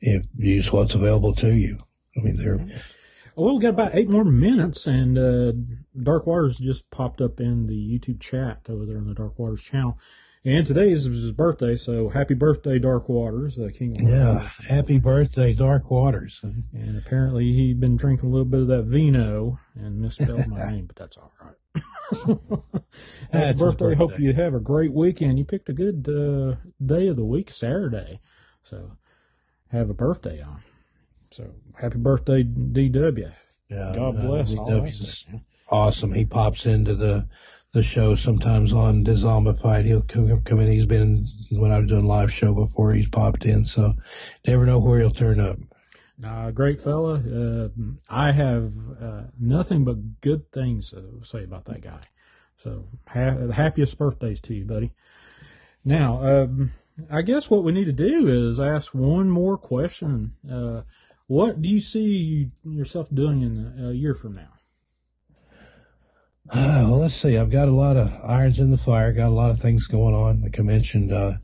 if 0.00 0.26
use 0.36 0.72
what's 0.72 0.94
available 0.94 1.34
to 1.36 1.54
you. 1.54 1.78
I 2.16 2.20
mean, 2.20 2.36
there. 2.36 2.66
Well, 3.36 3.54
we've 3.54 3.62
got 3.62 3.70
about 3.70 3.96
eight 3.96 4.08
more 4.08 4.24
minutes, 4.24 4.86
and 4.86 5.18
uh, 5.18 5.52
Dark 6.00 6.26
Waters 6.26 6.58
just 6.58 6.88
popped 6.90 7.20
up 7.20 7.40
in 7.40 7.66
the 7.66 7.74
YouTube 7.74 8.20
chat 8.20 8.60
over 8.68 8.86
there 8.86 8.98
on 8.98 9.08
the 9.08 9.14
Dark 9.14 9.38
Waters 9.38 9.62
channel. 9.62 9.98
And 10.46 10.66
today 10.66 10.90
is 10.90 11.04
his 11.04 11.32
birthday, 11.32 11.74
so 11.74 12.10
happy 12.10 12.34
birthday, 12.34 12.78
Dark 12.78 13.08
Waters, 13.08 13.56
the 13.56 13.72
King 13.72 13.96
of 13.96 14.06
Yeah, 14.06 14.34
Waters. 14.34 14.50
happy 14.68 14.98
birthday, 14.98 15.54
Dark 15.54 15.90
Waters. 15.90 16.38
And 16.42 16.98
apparently 16.98 17.44
he'd 17.54 17.80
been 17.80 17.96
drinking 17.96 18.28
a 18.28 18.32
little 18.32 18.44
bit 18.44 18.60
of 18.60 18.66
that 18.66 18.82
vino 18.84 19.58
and 19.74 20.02
misspelled 20.02 20.46
my 20.46 20.66
name, 20.70 20.84
but 20.84 20.96
that's 20.96 21.16
all 21.16 21.32
right. 21.40 21.54
happy 23.32 23.46
his 23.46 23.58
birthday. 23.58 23.94
Hope 23.94 24.18
you 24.18 24.34
have 24.34 24.52
a 24.52 24.60
great 24.60 24.92
weekend. 24.92 25.38
You 25.38 25.46
picked 25.46 25.70
a 25.70 25.72
good 25.72 26.06
uh, 26.06 26.56
day 26.84 27.08
of 27.08 27.16
the 27.16 27.24
week, 27.24 27.50
Saturday. 27.50 28.20
So 28.62 28.98
have 29.72 29.88
a 29.88 29.94
birthday 29.94 30.42
on. 30.42 30.62
So 31.30 31.54
happy 31.80 31.96
birthday, 31.96 32.42
DW. 32.42 33.32
Yeah, 33.70 33.92
God 33.94 34.18
uh, 34.18 34.20
bless 34.20 34.50
he 34.50 34.58
all 34.58 34.68
knows 34.68 34.98
that 34.98 35.08
it's 35.08 35.18
stuff. 35.20 35.40
Awesome. 35.70 36.12
He 36.12 36.26
pops 36.26 36.66
into 36.66 36.94
the 36.94 37.26
the 37.74 37.82
show 37.82 38.14
sometimes 38.14 38.72
on 38.72 39.04
Dizombified. 39.04 39.84
He'll 39.84 40.02
come, 40.02 40.40
come 40.42 40.60
in. 40.60 40.72
He's 40.72 40.86
been 40.86 41.26
when 41.50 41.72
I 41.72 41.80
was 41.80 41.88
doing 41.88 42.06
live 42.06 42.32
show 42.32 42.54
before. 42.54 42.92
He's 42.92 43.08
popped 43.08 43.44
in, 43.44 43.64
so 43.64 43.94
never 44.46 44.64
know 44.64 44.78
where 44.78 45.00
he'll 45.00 45.10
turn 45.10 45.40
up. 45.40 45.58
Uh, 46.24 46.52
great 46.52 46.80
fella. 46.80 47.14
Uh, 47.14 47.68
I 48.08 48.30
have 48.30 48.72
uh, 49.02 49.22
nothing 49.38 49.84
but 49.84 50.20
good 50.20 50.50
things 50.52 50.90
to 50.90 51.20
say 51.24 51.42
about 51.42 51.64
that 51.66 51.82
guy. 51.82 52.00
So 52.62 52.86
ha- 53.08 53.50
happiest 53.52 53.98
birthdays 53.98 54.40
to 54.42 54.54
you, 54.54 54.64
buddy. 54.64 54.92
Now, 55.84 56.24
um, 56.24 56.72
I 57.10 57.22
guess 57.22 57.50
what 57.50 57.64
we 57.64 57.72
need 57.72 57.86
to 57.86 57.92
do 57.92 58.28
is 58.28 58.60
ask 58.60 58.94
one 58.94 59.28
more 59.28 59.58
question. 59.58 60.34
Uh, 60.50 60.82
what 61.26 61.60
do 61.60 61.68
you 61.68 61.80
see 61.80 62.50
yourself 62.64 63.08
doing 63.12 63.42
in 63.42 63.84
a 63.84 63.92
year 63.92 64.14
from 64.14 64.36
now? 64.36 64.53
Uh, 66.50 66.84
well, 66.88 66.98
let's 67.00 67.14
see. 67.14 67.36
I've 67.36 67.50
got 67.50 67.68
a 67.68 67.74
lot 67.74 67.96
of 67.96 68.12
irons 68.22 68.58
in 68.58 68.70
the 68.70 68.78
fire. 68.78 69.12
Got 69.12 69.28
a 69.28 69.30
lot 69.30 69.50
of 69.50 69.60
things 69.60 69.86
going 69.86 70.14
on. 70.14 70.42
Like 70.42 70.58
I 70.58 70.62
mentioned, 70.62 71.12
uh, 71.12 71.34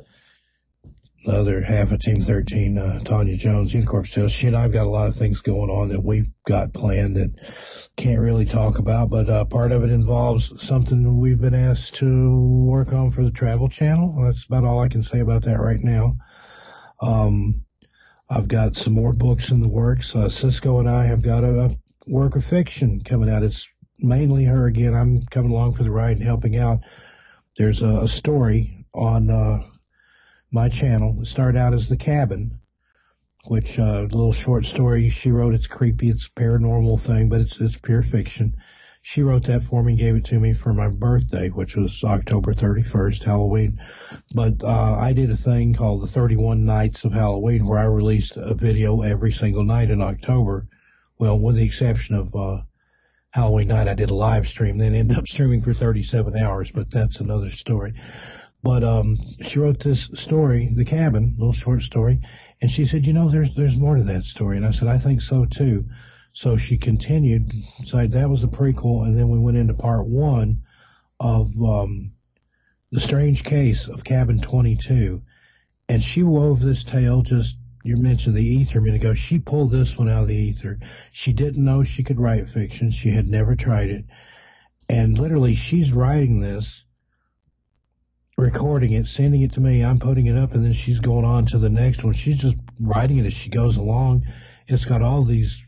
the 1.25 1.33
other 1.33 1.63
half 1.63 1.93
of 1.93 2.01
Team 2.01 2.23
13, 2.23 2.79
uh, 2.79 3.01
Tanya 3.01 3.37
Jones, 3.37 3.73
Unicorp 3.73 4.11
Tales. 4.11 4.33
She 4.33 4.47
and 4.47 4.57
I've 4.57 4.73
got 4.73 4.87
a 4.87 4.91
lot 4.91 5.09
of 5.09 5.17
things 5.17 5.41
going 5.41 5.71
on 5.71 5.89
that 5.89 6.03
we've 6.03 6.31
got 6.47 6.73
planned 6.73 7.17
that 7.17 7.31
can't 7.97 8.21
really 8.21 8.47
talk 8.47 8.79
about, 8.79 9.11
but 9.11 9.29
uh, 9.29 9.45
part 9.45 9.73
of 9.73 9.85
it 9.85 9.91
involves 9.91 10.53
something 10.67 11.19
we've 11.19 11.41
been 11.41 11.55
asked 11.55 11.97
to 11.97 12.65
work 12.65 12.95
on 12.95 13.11
for 13.11 13.23
the 13.23 13.31
Travel 13.31 13.69
Channel. 13.69 14.17
That's 14.23 14.47
about 14.47 14.65
all 14.65 14.81
I 14.81 14.89
can 14.89 15.03
say 15.03 15.21
about 15.21 15.45
that 15.45 15.61
right 15.61 15.81
now. 15.83 16.17
Um, 17.03 17.65
I've 18.31 18.49
got 18.49 18.77
some 18.77 18.95
more 18.95 19.13
books 19.13 19.51
in 19.51 19.61
the 19.61 19.69
works. 19.69 20.15
Uh, 20.15 20.31
Cisco 20.31 20.79
and 20.79 20.89
I 20.89 21.05
have 21.05 21.21
got 21.21 21.45
a, 21.45 21.61
a 21.61 21.77
work 22.07 22.37
of 22.37 22.45
fiction 22.47 23.03
coming 23.05 23.29
out. 23.29 23.43
It's 23.43 23.67
mainly 24.03 24.45
her 24.45 24.67
again. 24.67 24.95
I'm 24.95 25.23
coming 25.27 25.53
along 25.53 25.75
for 25.75 25.83
the 25.83 25.91
ride 25.91 26.17
and 26.17 26.27
helping 26.27 26.57
out. 26.57 26.81
There's 27.57 27.83
a, 27.83 28.03
a 28.03 28.09
story 28.09 28.87
on 28.95 29.31
uh, 29.31 29.63
my 30.51 30.69
channel. 30.69 31.17
It 31.21 31.27
started 31.27 31.59
out 31.59 31.75
as 31.75 31.89
The 31.89 31.97
Cabin, 31.97 32.59
which 33.47 33.79
uh, 33.79 34.03
a 34.03 34.15
little 34.15 34.33
short 34.33 34.67
story 34.67 35.11
she 35.11 35.31
wrote. 35.31 35.55
It's 35.55 35.67
creepy. 35.67 36.11
It's 36.11 36.27
a 36.27 36.41
paranormal 36.41 37.01
thing, 37.01 37.29
but 37.29 37.41
it's 37.41 37.61
it's 37.61 37.77
pure 37.77 38.03
fiction. 38.03 38.57
She 39.03 39.23
wrote 39.23 39.47
that 39.47 39.65
for 39.65 39.83
me, 39.83 39.93
and 39.93 39.99
gave 39.99 40.17
it 40.17 40.27
to 40.27 40.39
me 40.39 40.53
for 40.53 40.75
my 40.75 40.89
birthday, 40.89 41.49
which 41.49 41.75
was 41.75 42.05
October 42.05 42.53
31st, 42.53 43.25
Halloween. 43.25 43.81
But 44.35 44.63
uh, 44.63 44.95
I 44.95 45.15
did 45.15 45.31
a 45.31 45.39
thing 45.39 45.73
called 45.73 46.03
the 46.03 46.07
31 46.07 46.67
Nights 46.67 47.05
of 47.05 47.13
Halloween, 47.13 47.67
where 47.67 47.79
I 47.79 47.85
released 47.85 48.37
a 48.37 48.53
video 48.53 49.01
every 49.01 49.33
single 49.33 49.65
night 49.65 49.91
in 49.91 50.03
October. 50.03 50.69
Well, 51.19 51.39
with 51.39 51.57
the 51.57 51.65
exception 51.65 52.15
of 52.15 52.37
uh, 52.37 52.63
Halloween 53.33 53.69
night, 53.69 53.87
I 53.87 53.95
did 53.95 54.11
a 54.11 54.15
live 54.15 54.49
stream, 54.49 54.79
then 54.79 54.95
ended 54.95 55.17
up 55.17 55.29
streaming 55.29 55.63
for 55.63 55.73
37 55.73 56.37
hours, 56.37 56.71
but 56.73 56.91
that's 56.91 57.21
another 57.21 57.51
story. 57.53 57.95
But 58.63 58.83
um, 58.83 59.19
she 59.43 59.59
wrote 59.59 59.79
this 59.81 60.11
story, 60.15 60.71
The 60.75 60.85
Cabin, 60.85 61.37
little 61.39 61.53
short 61.53 61.83
story, 61.83 62.21
and 62.61 62.71
she 62.71 62.87
said, 62.87 63.07
you 63.07 63.13
know, 63.13 63.31
there's 63.31 63.55
there's 63.55 63.79
more 63.79 63.97
to 63.97 64.03
that 64.03 64.25
story, 64.25 64.57
and 64.57 64.67
I 64.67 64.73
said, 64.73 64.89
I 64.89 64.99
think 64.99 65.23
so 65.23 65.45
too. 65.47 65.87
So 66.33 66.57
she 66.57 66.77
continued. 66.77 67.53
So 67.87 68.07
that 68.07 68.29
was 68.29 68.43
the 68.43 68.49
prequel, 68.49 69.07
and 69.07 69.17
then 69.17 69.29
we 69.31 69.39
went 69.39 69.57
into 69.57 69.75
part 69.75 70.07
one 70.07 70.63
of 71.21 71.51
um, 71.63 72.13
the 72.91 73.01
strange 73.01 73.45
case 73.45 73.89
of 73.89 74.05
Cabin 74.05 74.41
22, 74.41 75.23
and 75.89 76.03
she 76.03 76.23
wove 76.23 76.61
this 76.61 76.85
tale 76.85 77.23
just. 77.23 77.57
You 77.83 77.97
mentioned 77.97 78.37
the 78.37 78.45
ether 78.45 78.79
a 78.79 78.83
minute 78.83 79.01
ago. 79.01 79.15
She 79.15 79.39
pulled 79.39 79.71
this 79.71 79.97
one 79.97 80.09
out 80.09 80.23
of 80.23 80.29
the 80.29 80.37
ether. 80.37 80.79
She 81.13 81.33
didn't 81.33 81.65
know 81.65 81.83
she 81.83 82.03
could 82.03 82.21
write 82.21 82.51
fiction. 82.51 82.91
She 82.91 83.11
had 83.11 83.29
never 83.29 83.57
tried 83.57 83.91
it. 83.91 84.05
And 84.89 85.17
literally, 85.17 85.55
she's 85.55 85.93
writing 85.93 86.41
this 86.41 86.85
recording 88.37 88.93
it, 88.93 89.07
sending 89.07 89.43
it 89.43 89.53
to 89.53 89.61
me. 89.61 89.85
I'm 89.85 89.99
putting 89.99 90.27
it 90.27 90.37
up, 90.37 90.55
and 90.55 90.65
then 90.65 90.73
she's 90.73 90.99
going 90.99 91.25
on 91.25 91.47
to 91.47 91.59
the 91.59 91.69
next 91.69 92.03
one. 92.03 92.15
She's 92.15 92.39
just 92.39 92.57
writing 92.81 93.19
it 93.19 93.27
as 93.27 93.35
she 93.35 93.51
goes 93.51 93.77
along. 93.77 94.27
It's 94.67 94.85
got 94.85 95.03
all 95.03 95.25
these 95.25 95.61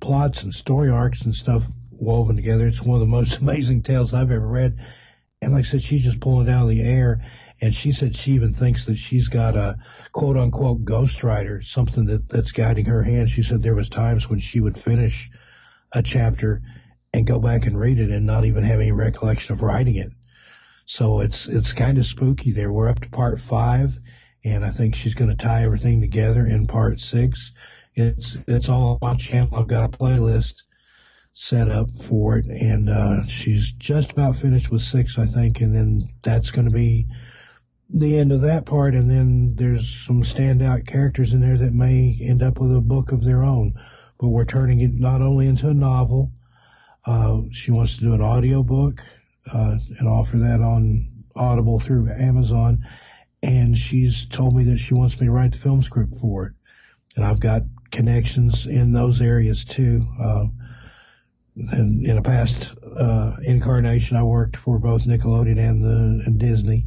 plots 0.00 0.42
and 0.42 0.54
story 0.54 0.90
arcs 0.90 1.22
and 1.22 1.34
stuff 1.34 1.64
woven 1.90 2.36
together. 2.36 2.66
It's 2.66 2.82
one 2.82 2.96
of 2.96 3.00
the 3.00 3.06
most 3.06 3.36
amazing 3.40 3.82
tales 3.82 4.14
I've 4.14 4.30
ever 4.30 4.46
read. 4.46 4.78
And 5.40 5.52
like 5.52 5.66
I 5.66 5.68
said, 5.68 5.82
she's 5.82 6.02
just 6.02 6.20
pulling 6.20 6.48
it 6.48 6.50
out 6.50 6.64
of 6.64 6.68
the 6.68 6.82
air. 6.82 7.24
And 7.60 7.74
she 7.74 7.92
said 7.92 8.16
she 8.16 8.32
even 8.32 8.54
thinks 8.54 8.86
that 8.86 8.96
she's 8.96 9.28
got 9.28 9.56
a 9.56 9.76
quote 10.12 10.36
unquote 10.36 10.84
ghostwriter, 10.84 11.64
something 11.64 12.06
that, 12.06 12.28
that's 12.28 12.52
guiding 12.52 12.84
her 12.84 13.02
hand. 13.02 13.30
She 13.30 13.42
said 13.42 13.62
there 13.62 13.74
was 13.74 13.88
times 13.88 14.28
when 14.28 14.38
she 14.38 14.60
would 14.60 14.78
finish 14.78 15.28
a 15.92 16.02
chapter 16.02 16.62
and 17.12 17.26
go 17.26 17.40
back 17.40 17.66
and 17.66 17.78
read 17.78 17.98
it 17.98 18.10
and 18.10 18.26
not 18.26 18.44
even 18.44 18.62
have 18.62 18.80
any 18.80 18.92
recollection 18.92 19.54
of 19.54 19.62
writing 19.62 19.96
it. 19.96 20.12
So 20.86 21.20
it's 21.20 21.46
it's 21.46 21.72
kind 21.72 21.98
of 21.98 22.06
spooky 22.06 22.52
there. 22.52 22.72
We're 22.72 22.88
up 22.88 23.00
to 23.00 23.08
part 23.10 23.40
five, 23.40 23.98
and 24.44 24.64
I 24.64 24.70
think 24.70 24.94
she's 24.94 25.14
going 25.14 25.30
to 25.30 25.36
tie 25.36 25.64
everything 25.64 26.00
together 26.00 26.46
in 26.46 26.66
part 26.66 27.00
six. 27.00 27.52
It's 27.94 28.36
it's 28.46 28.68
all 28.68 28.98
on 29.02 29.10
my 29.10 29.16
channel. 29.16 29.56
I've 29.56 29.66
got 29.66 29.94
a 29.94 29.98
playlist 29.98 30.54
set 31.34 31.68
up 31.68 31.90
for 32.08 32.38
it, 32.38 32.46
and 32.46 32.88
uh, 32.88 33.26
she's 33.26 33.72
just 33.72 34.12
about 34.12 34.36
finished 34.36 34.70
with 34.70 34.82
six, 34.82 35.18
I 35.18 35.26
think, 35.26 35.60
and 35.60 35.74
then 35.74 36.08
that's 36.22 36.50
going 36.50 36.64
to 36.64 36.74
be 36.74 37.06
the 37.90 38.18
end 38.18 38.32
of 38.32 38.42
that 38.42 38.66
part. 38.66 38.94
And 38.94 39.10
then 39.10 39.54
there's 39.56 40.04
some 40.06 40.22
standout 40.22 40.86
characters 40.86 41.32
in 41.32 41.40
there 41.40 41.58
that 41.58 41.72
may 41.72 42.18
end 42.22 42.42
up 42.42 42.58
with 42.58 42.74
a 42.74 42.80
book 42.80 43.12
of 43.12 43.24
their 43.24 43.42
own. 43.42 43.74
But 44.18 44.28
we're 44.28 44.44
turning 44.44 44.80
it 44.80 44.94
not 44.94 45.22
only 45.22 45.46
into 45.46 45.68
a 45.68 45.74
novel. 45.74 46.32
Uh, 47.04 47.42
she 47.52 47.70
wants 47.70 47.94
to 47.96 48.00
do 48.00 48.14
an 48.14 48.20
audio 48.20 48.62
book 48.62 49.02
uh, 49.52 49.78
and 49.98 50.08
offer 50.08 50.38
that 50.38 50.60
on 50.60 51.08
Audible 51.36 51.80
through 51.80 52.10
Amazon. 52.10 52.84
And 53.42 53.78
she's 53.78 54.26
told 54.26 54.54
me 54.54 54.64
that 54.64 54.78
she 54.78 54.94
wants 54.94 55.20
me 55.20 55.26
to 55.26 55.32
write 55.32 55.52
the 55.52 55.58
film 55.58 55.82
script 55.82 56.18
for 56.20 56.46
it. 56.46 56.52
And 57.16 57.24
I've 57.24 57.40
got 57.40 57.62
connections 57.90 58.66
in 58.66 58.92
those 58.92 59.22
areas 59.22 59.64
too. 59.64 60.06
Uh, 60.20 60.46
and 61.70 62.06
in 62.06 62.18
a 62.18 62.22
past 62.22 62.72
uh, 62.84 63.36
incarnation, 63.44 64.16
I 64.16 64.22
worked 64.22 64.56
for 64.56 64.78
both 64.78 65.04
Nickelodeon 65.04 65.58
and 65.58 65.82
the 65.82 66.24
and 66.26 66.38
Disney 66.38 66.86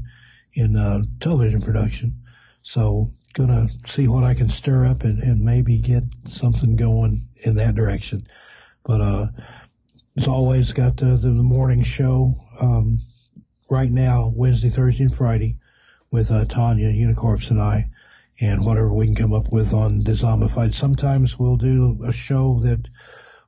in 0.53 0.75
uh, 0.75 1.01
television 1.19 1.61
production. 1.61 2.15
So 2.63 3.11
gonna 3.33 3.69
see 3.87 4.07
what 4.07 4.23
I 4.23 4.33
can 4.33 4.49
stir 4.49 4.85
up 4.85 5.03
and, 5.03 5.19
and 5.19 5.41
maybe 5.41 5.77
get 5.77 6.03
something 6.27 6.75
going 6.75 7.27
in 7.37 7.55
that 7.55 7.75
direction. 7.75 8.27
But 8.83 9.01
uh, 9.01 9.27
as 10.17 10.27
always, 10.27 10.73
got 10.73 10.97
the, 10.97 11.17
the 11.17 11.29
morning 11.29 11.83
show 11.83 12.35
um, 12.59 12.99
right 13.69 13.91
now, 13.91 14.31
Wednesday, 14.35 14.69
Thursday, 14.69 15.03
and 15.03 15.15
Friday 15.15 15.57
with 16.11 16.29
uh, 16.29 16.45
Tanya, 16.45 16.89
Unicorps, 16.89 17.49
and 17.49 17.61
I, 17.61 17.89
and 18.39 18.65
whatever 18.65 18.93
we 18.93 19.05
can 19.05 19.15
come 19.15 19.33
up 19.33 19.51
with 19.51 19.73
on 19.73 20.03
Dizombified. 20.03 20.75
Sometimes 20.75 21.39
we'll 21.39 21.57
do 21.57 22.03
a 22.05 22.11
show 22.11 22.59
that 22.63 22.85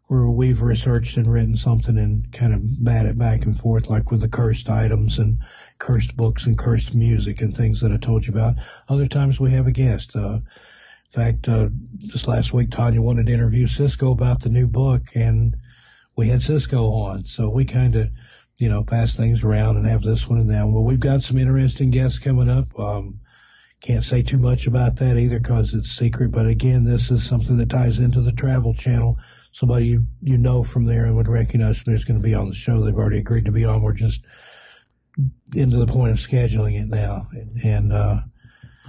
where 0.08 0.28
we've 0.28 0.62
researched 0.62 1.18
and 1.18 1.32
written 1.32 1.58
something 1.58 1.98
and 1.98 2.32
kind 2.32 2.54
of 2.54 2.62
bat 2.84 3.06
it 3.06 3.18
back 3.18 3.44
and 3.46 3.60
forth, 3.60 3.88
like 3.88 4.12
with 4.12 4.22
the 4.22 4.30
cursed 4.30 4.70
items 4.70 5.20
and 5.20 5.40
cursed 5.80 6.16
books 6.16 6.46
and 6.46 6.58
cursed 6.58 6.94
music 6.94 7.42
and 7.42 7.56
things 7.56 7.82
that 7.82 7.92
I 7.92 7.98
told 7.98 8.26
you 8.26 8.34
about. 8.34 8.56
Other 8.90 9.08
times 9.08 9.40
we 9.40 9.52
have 9.52 9.68
a 9.68 9.72
guest. 9.72 10.16
Uh, 10.16 10.40
in 10.40 11.22
fact, 11.22 11.48
uh, 11.48 11.70
last 12.26 12.54
week, 12.54 12.72
Tanya 12.72 13.02
wanted 13.02 13.28
to 13.28 13.34
interview 13.34 13.68
Cisco 13.68 14.12
about 14.12 14.42
the 14.42 14.50
new 14.50 14.66
book, 14.66 15.04
and 15.14 15.56
we 16.16 16.28
had 16.28 16.42
Cisco 16.42 16.92
on. 16.92 17.26
So 17.26 17.50
we 17.50 17.66
kind 17.66 17.96
of, 17.96 18.10
you 18.58 18.70
know, 18.70 18.84
pass 18.84 19.16
things 19.16 19.44
around 19.44 19.78
and 19.78 19.86
have 19.86 20.02
this 20.02 20.28
one 20.28 20.40
and 20.40 20.50
that 20.50 20.64
one. 20.64 20.74
Well, 20.74 20.84
we've 20.84 21.00
got 21.00 21.24
some 21.24 21.38
interesting 21.38 21.92
guests 21.92 22.20
coming 22.20 22.50
up. 22.50 22.80
Um, 22.80 23.20
can't 23.82 24.04
say 24.04 24.24
too 24.24 24.38
much 24.38 24.66
about 24.66 24.96
that 24.96 25.18
either 25.18 25.40
because 25.40 25.74
it's 25.74 25.92
secret. 25.92 26.32
But 26.32 26.48
again, 26.48 26.86
this 26.86 27.12
is 27.12 27.24
something 27.24 27.58
that 27.58 27.70
ties 27.70 28.00
into 28.00 28.22
the 28.22 28.32
Travel 28.32 28.74
Channel. 28.74 29.18
Somebody 29.52 29.88
you, 29.88 30.08
you 30.22 30.38
know 30.38 30.64
from 30.64 30.86
there 30.86 31.06
and 31.06 31.16
would 31.18 31.28
recognize 31.28 31.84
them 31.84 31.94
is 31.94 32.06
going 32.06 32.20
to 32.20 32.24
be 32.24 32.34
on 32.34 32.50
the 32.50 32.56
show. 32.56 32.80
They've 32.80 32.96
already 32.96 33.20
agreed 33.20 33.46
to 33.46 33.52
be 33.52 33.66
on. 33.66 33.84
We're 33.84 33.94
just 33.94 34.22
into 35.54 35.78
the 35.78 35.88
point 35.88 36.12
of 36.12 36.26
scheduling 36.26 36.80
it 36.82 36.88
now, 36.88 37.28
and 37.64 37.94
uh, 37.94 38.22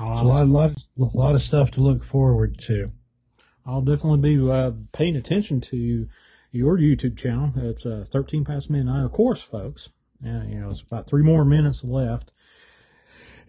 it's 0.01 0.21
a 0.21 0.25
lot, 0.25 0.49
lot, 0.49 0.71
a 0.99 1.17
lot 1.17 1.35
of 1.35 1.43
stuff 1.43 1.71
to 1.73 1.81
look 1.81 2.05
forward 2.05 2.59
to. 2.67 2.91
I'll 3.67 3.83
definitely 3.83 4.37
be 4.37 4.51
uh, 4.51 4.73
paying 4.93 5.17
attention 5.17 5.61
to 5.63 6.09
your 6.53 6.79
YouTube 6.79 7.17
channel. 7.17 7.53
It's 7.57 7.87
uh, 7.87 8.05
13 8.11 8.45
past 8.45 8.71
midnight, 8.71 9.05
of 9.05 9.13
course, 9.13 9.41
folks. 9.41 9.91
You 10.23 10.61
know, 10.61 10.71
it's 10.71 10.81
about 10.81 11.07
three 11.07 11.23
more 11.23 11.45
minutes 11.45 11.85
left. 11.85 12.31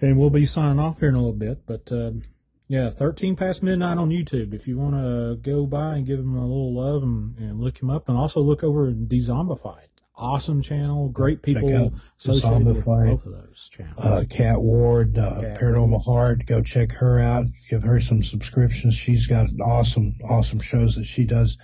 and 0.02 0.18
we'll 0.18 0.30
be 0.30 0.46
signing 0.46 0.80
off 0.80 1.00
here 1.00 1.10
in 1.10 1.16
a 1.16 1.20
little 1.20 1.34
bit. 1.34 1.66
But 1.66 1.92
um, 1.92 2.24
yeah, 2.68 2.90
13 2.90 3.36
past 3.36 3.64
midnight 3.64 3.98
on 3.98 4.10
YouTube. 4.10 4.54
If 4.54 4.68
you 4.68 4.78
want 4.78 4.96
to 4.96 5.36
go 5.42 5.66
by 5.66 5.96
and 5.96 6.06
give 6.06 6.20
him 6.20 6.36
a 6.36 6.42
little 6.42 6.74
love 6.74 7.04
and, 7.04 7.38
and 7.38 7.60
look 7.60 7.82
him 7.82 7.90
up, 7.90 8.10
and 8.10 8.18
also 8.18 8.42
look 8.42 8.64
over 8.64 8.88
in 8.88 9.08
Dizombified. 9.08 9.88
Awesome 10.18 10.62
channel, 10.62 11.10
great 11.10 11.42
people 11.42 11.94
associated 12.20 12.66
with 12.66 12.86
both 12.86 13.26
of 13.26 13.34
those 13.34 13.70
channels. 13.70 13.98
Uh, 13.98 14.24
Kat 14.30 14.62
Ward, 14.62 15.18
uh, 15.18 15.42
Kat 15.42 15.60
Paranormal 15.60 16.06
Heart. 16.06 16.46
Go 16.46 16.62
check 16.62 16.92
her 16.94 17.20
out. 17.20 17.48
Give 17.70 17.84
her 17.84 18.00
some 18.00 18.24
subscriptions. 18.24 18.96
She's 18.96 19.28
got 19.28 19.48
awesome, 19.62 20.16
awesome 20.30 20.62
shows 20.62 20.96
that 20.96 21.04
she 21.04 21.26
does. 21.26 21.58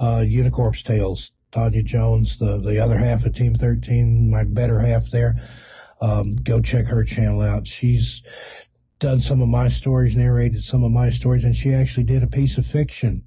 Uh, 0.00 0.24
Unicorp's 0.26 0.82
Tales. 0.82 1.30
Tanya 1.52 1.82
Jones, 1.82 2.38
the, 2.38 2.58
the 2.58 2.78
other 2.78 2.96
half 2.96 3.26
of 3.26 3.34
Team 3.34 3.54
13, 3.54 4.30
my 4.30 4.42
better 4.42 4.80
half 4.80 5.10
there. 5.10 5.40
Um, 6.00 6.36
go 6.36 6.60
check 6.60 6.86
her 6.86 7.04
channel 7.04 7.42
out. 7.42 7.68
She's 7.68 8.22
done 8.98 9.20
some 9.20 9.42
of 9.42 9.48
my 9.48 9.68
stories, 9.68 10.16
narrated 10.16 10.64
some 10.64 10.82
of 10.82 10.90
my 10.90 11.10
stories, 11.10 11.44
and 11.44 11.54
she 11.54 11.74
actually 11.74 12.04
did 12.04 12.22
a 12.22 12.26
piece 12.26 12.56
of 12.56 12.66
fiction 12.66 13.22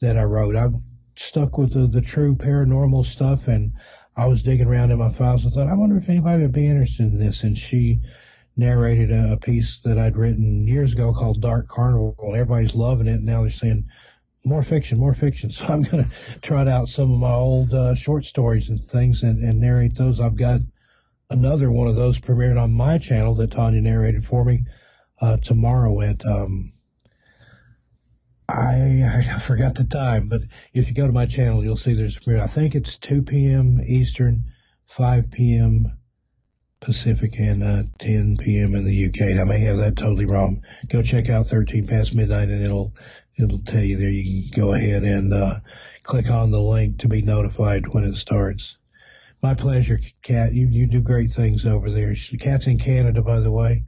that 0.00 0.16
I 0.16 0.22
wrote. 0.22 0.56
I 0.56 0.68
stuck 1.16 1.58
with 1.58 1.74
the, 1.74 1.86
the 1.86 2.00
true 2.00 2.36
paranormal 2.36 3.04
stuff 3.06 3.48
and 3.48 3.72
I 4.16 4.26
was 4.26 4.42
digging 4.42 4.66
around 4.66 4.90
in 4.90 4.98
my 4.98 5.12
files 5.12 5.44
and 5.44 5.52
thought, 5.52 5.68
I 5.68 5.74
wonder 5.74 5.98
if 5.98 6.08
anybody 6.08 6.42
would 6.42 6.52
be 6.52 6.66
interested 6.66 7.12
in 7.12 7.18
this. 7.18 7.42
And 7.42 7.56
she 7.56 8.00
narrated 8.56 9.12
a, 9.12 9.36
piece 9.36 9.80
that 9.84 9.98
I'd 9.98 10.16
written 10.16 10.66
years 10.66 10.94
ago 10.94 11.12
called 11.12 11.42
Dark 11.42 11.68
Carnival, 11.68 12.16
everybody's 12.34 12.74
loving 12.74 13.06
it. 13.06 13.16
And 13.16 13.26
now 13.26 13.42
they're 13.42 13.50
saying, 13.50 13.86
more 14.44 14.62
fiction, 14.62 14.98
more 14.98 15.14
fiction. 15.14 15.50
So 15.56 15.64
I'm 15.64 15.82
going 15.82 16.04
to 16.04 16.10
trot 16.40 16.68
out 16.68 16.88
some 16.88 17.12
of 17.12 17.18
my 17.18 17.32
old 17.32 17.74
uh, 17.74 17.94
short 17.94 18.24
stories 18.24 18.70
and 18.70 18.82
things 18.88 19.22
and, 19.22 19.42
and 19.44 19.60
narrate 19.60 19.96
those. 19.96 20.20
I've 20.20 20.36
got 20.36 20.60
another 21.28 21.70
one 21.70 21.88
of 21.88 21.96
those 21.96 22.18
premiered 22.18 22.60
on 22.60 22.72
my 22.72 22.98
channel 22.98 23.34
that 23.34 23.50
Tanya 23.50 23.82
narrated 23.82 24.24
for 24.24 24.44
me 24.44 24.64
uh, 25.20 25.36
tomorrow 25.38 26.00
at 26.00 26.24
um, 26.24 26.72
I, 28.48 29.24
I 29.34 29.38
forgot 29.40 29.74
the 29.74 29.84
time, 29.84 30.28
but 30.28 30.42
if 30.72 30.88
you 30.88 30.94
go 30.94 31.06
to 31.06 31.12
my 31.12 31.26
channel, 31.26 31.64
you'll 31.64 31.76
see 31.76 31.94
there's. 31.94 32.18
I 32.28 32.46
think 32.46 32.74
it's 32.74 32.96
2 32.98 33.22
p.m. 33.22 33.80
Eastern, 33.86 34.44
5 34.86 35.30
p.m. 35.32 35.98
Pacific, 36.80 37.38
and 37.38 37.64
uh, 37.64 37.82
10 37.98 38.36
p.m. 38.36 38.74
in 38.74 38.84
the 38.84 39.06
UK. 39.06 39.32
And 39.32 39.40
I 39.40 39.44
may 39.44 39.58
have 39.60 39.78
that 39.78 39.96
totally 39.96 40.26
wrong. 40.26 40.62
Go 40.88 41.02
check 41.02 41.28
out 41.28 41.46
13 41.46 41.86
past 41.88 42.14
midnight, 42.14 42.48
and 42.48 42.62
it'll 42.62 42.94
it'll 43.36 43.62
tell 43.66 43.82
you 43.82 43.96
there. 43.96 44.10
You 44.10 44.50
can 44.50 44.60
go 44.60 44.74
ahead 44.74 45.02
and 45.02 45.34
uh, 45.34 45.58
click 46.04 46.30
on 46.30 46.50
the 46.52 46.60
link 46.60 46.98
to 47.00 47.08
be 47.08 47.22
notified 47.22 47.88
when 47.88 48.04
it 48.04 48.14
starts. 48.14 48.76
My 49.42 49.54
pleasure, 49.54 50.00
Kat. 50.22 50.54
You 50.54 50.68
you 50.68 50.86
do 50.86 51.00
great 51.00 51.32
things 51.32 51.66
over 51.66 51.90
there. 51.90 52.14
Kat's 52.40 52.68
in 52.68 52.78
Canada, 52.78 53.22
by 53.22 53.40
the 53.40 53.50
way. 53.50 53.84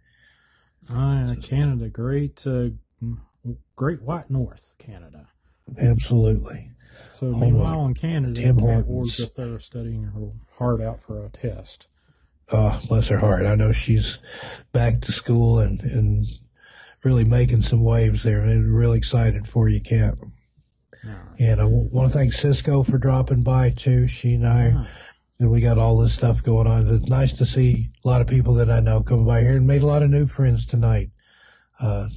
Uh, 0.90 1.35
Canada, 1.43 1.89
great, 1.89 2.44
uh, 2.47 2.70
great 3.78 4.02
white 4.02 4.28
north, 4.28 4.74
Canada. 4.78 5.28
Absolutely. 5.78 6.72
So 7.12 7.26
meanwhile 7.26 7.86
in 7.86 7.94
Canada, 7.94 8.40
Tim 8.40 8.59
Hortons. 8.59 8.86
Ward's 8.88 9.20
up 9.20 9.34
there 9.36 9.59
studying 9.60 10.02
her 10.02 10.30
heart 10.56 10.80
out 10.80 11.00
for 11.06 11.24
a 11.24 11.28
test. 11.30 11.86
Oh, 12.50 12.80
bless 12.88 13.06
her 13.09 13.18
heart. 13.18 13.46
I 13.46 13.55
know 13.55 13.72
she's 13.72 14.18
back 14.72 15.02
to 15.02 15.12
school 15.12 15.60
and, 15.60 15.80
and 15.82 16.26
really 17.05 17.24
making 17.24 17.62
some 17.62 17.84
waves 17.84 18.24
there. 18.24 18.40
And 18.40 18.76
really 18.76 18.98
excited 18.98 19.46
for 19.46 19.68
you. 19.68 19.80
All 20.02 20.12
right. 21.05 21.16
And 21.38 21.60
I 21.60 21.64
want 21.64 22.10
to 22.10 22.18
thank 22.18 22.32
Cisco 22.32 22.82
for 22.82 22.98
dropping 22.98 23.44
by 23.44 23.70
too. 23.70 24.09
She 24.09 24.34
and 24.34 24.46
I, 24.46 24.72
Ah, 24.74 24.88
and 25.38 25.50
we 25.52 25.60
got 25.60 25.78
all 25.78 25.98
this 25.98 26.14
stuff 26.14 26.42
going 26.42 26.66
on. 26.66 26.88
It's 26.88 27.06
nice 27.09 27.32
to 27.34 27.46
see 27.46 27.90
a 28.05 28.09
lot 28.09 28.22
of 28.22 28.26
people 28.26 28.55
that 28.55 28.70
I 28.70 28.80
know 28.80 29.02
come 29.05 29.24
by 29.24 29.42
here 29.42 29.56
and 29.56 29.66
made 29.68 29.82
a 29.82 29.86
lot 29.86 30.02
of 30.02 30.10
new 30.10 30.26
friends 30.26 30.66
tonight. 30.66 31.10
Uh, 31.78 32.09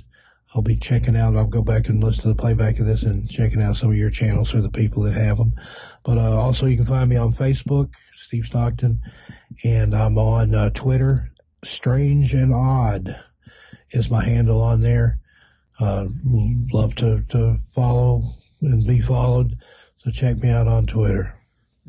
I'll 0.53 0.61
be 0.61 0.75
checking 0.75 1.15
out. 1.15 1.35
I'll 1.35 1.47
go 1.47 1.61
back 1.61 1.87
and 1.87 2.03
listen 2.03 2.23
to 2.23 2.27
the 2.29 2.35
playback 2.35 2.79
of 2.79 2.85
this 2.85 3.03
and 3.03 3.29
checking 3.29 3.61
out 3.61 3.77
some 3.77 3.89
of 3.89 3.95
your 3.95 4.09
channels 4.09 4.51
for 4.51 4.59
the 4.59 4.69
people 4.69 5.03
that 5.03 5.13
have 5.13 5.37
them. 5.37 5.53
But 6.03 6.17
uh, 6.17 6.37
also, 6.37 6.65
you 6.65 6.75
can 6.75 6.85
find 6.85 7.09
me 7.09 7.15
on 7.15 7.33
Facebook, 7.33 7.89
Steve 8.15 8.45
Stockton, 8.45 9.01
and 9.63 9.95
I'm 9.95 10.17
on 10.17 10.53
uh, 10.53 10.69
Twitter. 10.71 11.31
Strange 11.63 12.33
and 12.33 12.53
Odd 12.53 13.17
is 13.91 14.09
my 14.09 14.25
handle 14.25 14.61
on 14.61 14.81
there. 14.81 15.19
Uh, 15.79 16.07
love 16.73 16.95
to, 16.95 17.23
to 17.29 17.57
follow 17.73 18.35
and 18.61 18.85
be 18.85 18.99
followed. 19.01 19.57
So 19.99 20.11
check 20.11 20.37
me 20.37 20.49
out 20.49 20.67
on 20.67 20.85
Twitter. 20.85 21.33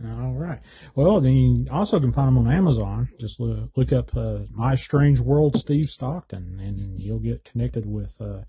All 0.05 0.33
right. 0.33 0.59
Well, 0.97 1.21
then 1.21 1.33
you 1.33 1.67
also 1.71 2.01
can 2.01 2.13
find 2.13 2.29
them 2.29 2.39
on 2.39 2.53
Amazon. 2.53 3.09
Just 3.21 3.39
look, 3.39 3.71
look 3.77 3.93
up 3.93 4.17
uh, 4.17 4.41
My 4.51 4.75
Strange 4.75 5.21
World 5.21 5.57
Steve 5.57 5.91
Stockton, 5.91 6.59
and 6.61 6.99
you'll 6.99 7.21
get 7.21 7.45
connected 7.45 7.87
with 7.87 8.21
uh, 8.21 8.41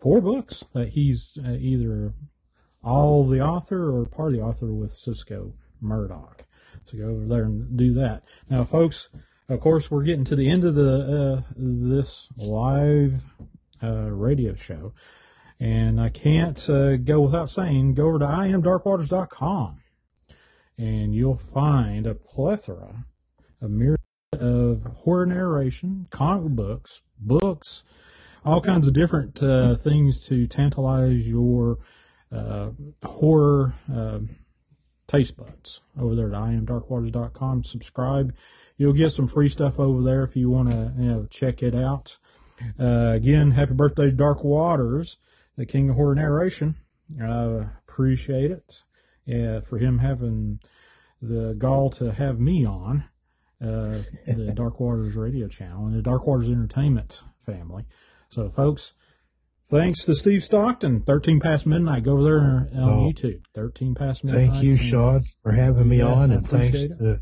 four 0.00 0.22
books 0.22 0.64
that 0.72 0.90
he's 0.90 1.36
uh, 1.44 1.52
either 1.52 2.14
all 2.82 3.24
the 3.24 3.40
author 3.40 3.94
or 3.94 4.06
part 4.06 4.32
of 4.32 4.38
the 4.38 4.44
author 4.44 4.72
with 4.72 4.92
Cisco 4.92 5.52
Murdoch. 5.80 6.44
So 6.84 6.96
go 6.96 7.08
over 7.08 7.26
there 7.26 7.44
and 7.44 7.76
do 7.76 7.92
that. 7.94 8.22
Now, 8.48 8.64
folks, 8.64 9.10
of 9.48 9.60
course, 9.60 9.90
we're 9.90 10.04
getting 10.04 10.24
to 10.24 10.36
the 10.36 10.50
end 10.50 10.64
of 10.64 10.74
the 10.74 11.42
uh, 11.46 11.52
this 11.56 12.28
live 12.38 13.22
uh, 13.82 14.10
radio 14.10 14.54
show, 14.54 14.94
and 15.60 16.00
I 16.00 16.08
can't 16.08 16.68
uh, 16.70 16.96
go 16.96 17.20
without 17.20 17.50
saying 17.50 17.94
go 17.94 18.06
over 18.06 18.20
to 18.20 18.26
imdarkwaters.com 18.26 19.80
and 20.78 21.14
you'll 21.14 21.40
find 21.52 22.06
a 22.06 22.14
plethora, 22.14 23.04
a 23.60 23.68
myriad 23.68 24.00
of 24.32 24.82
horror 24.84 25.26
narration, 25.26 26.06
comic 26.10 26.52
books, 26.52 27.02
books, 27.18 27.82
all 28.44 28.60
kinds 28.60 28.86
of 28.86 28.92
different 28.92 29.42
uh, 29.42 29.74
things 29.76 30.26
to 30.26 30.46
tantalize 30.46 31.26
your 31.26 31.78
uh, 32.32 32.70
horror 33.04 33.74
uh, 33.92 34.18
taste 35.06 35.36
buds 35.36 35.80
over 35.98 36.14
there 36.14 36.26
at 36.26 36.32
imdarkwaters.com. 36.32 37.64
Subscribe. 37.64 38.34
You'll 38.76 38.92
get 38.92 39.12
some 39.12 39.28
free 39.28 39.48
stuff 39.48 39.78
over 39.78 40.02
there 40.02 40.24
if 40.24 40.34
you 40.34 40.50
want 40.50 40.70
to 40.70 40.92
you 40.98 41.08
know, 41.08 41.26
check 41.30 41.62
it 41.62 41.74
out. 41.74 42.18
Uh, 42.78 43.12
again, 43.14 43.52
happy 43.52 43.74
birthday, 43.74 44.10
Dark 44.10 44.42
Waters, 44.42 45.16
the 45.56 45.66
king 45.66 45.90
of 45.90 45.96
horror 45.96 46.14
narration. 46.14 46.76
I 47.22 47.66
appreciate 47.86 48.50
it 48.50 48.82
uh, 49.28 49.60
for 49.62 49.78
him 49.78 49.98
having 49.98 50.60
the 51.22 51.54
gall 51.56 51.90
to 51.90 52.12
have 52.12 52.38
me 52.38 52.64
on 52.66 53.04
uh, 53.62 53.98
the 54.26 54.52
Dark 54.54 54.80
Waters 54.80 55.14
radio 55.16 55.48
channel 55.48 55.86
and 55.86 55.94
the 55.96 56.02
Dark 56.02 56.26
Waters 56.26 56.48
Entertainment 56.50 57.20
family. 57.46 57.84
So, 58.28 58.50
folks, 58.50 58.92
thanks 59.70 60.04
to 60.04 60.14
Steve 60.14 60.42
Stockton, 60.44 61.02
13 61.02 61.40
past 61.40 61.66
midnight. 61.66 62.04
Go 62.04 62.12
over 62.12 62.22
there 62.24 62.40
on 62.40 62.68
Oh. 62.76 63.10
YouTube, 63.10 63.42
13 63.54 63.94
past 63.94 64.24
midnight. 64.24 64.50
Thank 64.50 64.64
you, 64.64 64.76
Shawn, 64.76 65.24
for 65.42 65.52
having 65.52 65.88
me 65.88 65.98
Yeah, 65.98 66.12
on, 66.12 66.30
and 66.30 66.46
thanks 66.46 66.78
it. 66.78 66.98
to 66.98 67.20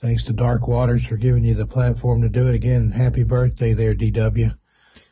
thanks 0.00 0.24
to 0.24 0.32
Dark 0.32 0.66
Waters 0.68 1.04
for 1.06 1.16
giving 1.16 1.44
you 1.44 1.54
the 1.54 1.66
platform 1.66 2.22
to 2.22 2.28
do 2.28 2.46
it 2.48 2.54
again. 2.54 2.90
Happy 2.90 3.22
birthday, 3.22 3.72
there, 3.74 3.94
DW. 3.94 4.54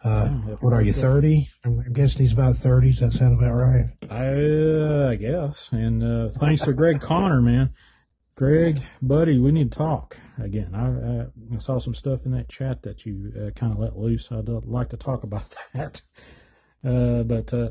Uh, 0.05 0.29
what 0.61 0.73
are 0.73 0.83
you, 0.83 0.93
thirty? 0.93 1.49
I'm 1.65 1.79
I'm 1.79 1.93
guessing 1.93 2.23
he's 2.23 2.33
about 2.33 2.57
thirty. 2.57 2.91
Does 2.91 3.01
that 3.01 3.13
sound 3.13 3.41
about 3.41 3.55
right? 3.55 3.87
I, 4.11 5.13
I 5.13 5.15
guess. 5.17 5.69
And 5.71 6.03
uh, 6.03 6.31
thanks 6.31 6.63
to 6.63 6.73
Greg 6.73 7.01
Connor, 7.01 7.41
man. 7.41 7.73
Greg, 8.35 8.81
buddy, 9.01 9.39
we 9.39 9.53
need 9.53 9.71
to 9.71 9.79
talk 9.79 10.17
again. 10.43 10.75
I, 10.75 11.55
I, 11.55 11.57
I 11.57 11.59
saw 11.59 11.79
some 11.79 11.95
stuff 11.95 12.25
in 12.25 12.33
that 12.33 12.49
chat 12.49 12.83
that 12.83 13.05
you 13.05 13.33
uh, 13.37 13.51
kind 13.51 13.75
of 13.75 13.79
let 13.79 13.97
loose. 13.97 14.33
I'd 14.33 14.49
uh, 14.49 14.61
like 14.65 14.89
to 14.91 14.97
talk 14.97 15.23
about 15.23 15.55
that. 15.75 16.03
Uh, 16.85 17.23
but, 17.23 17.53
uh, 17.53 17.71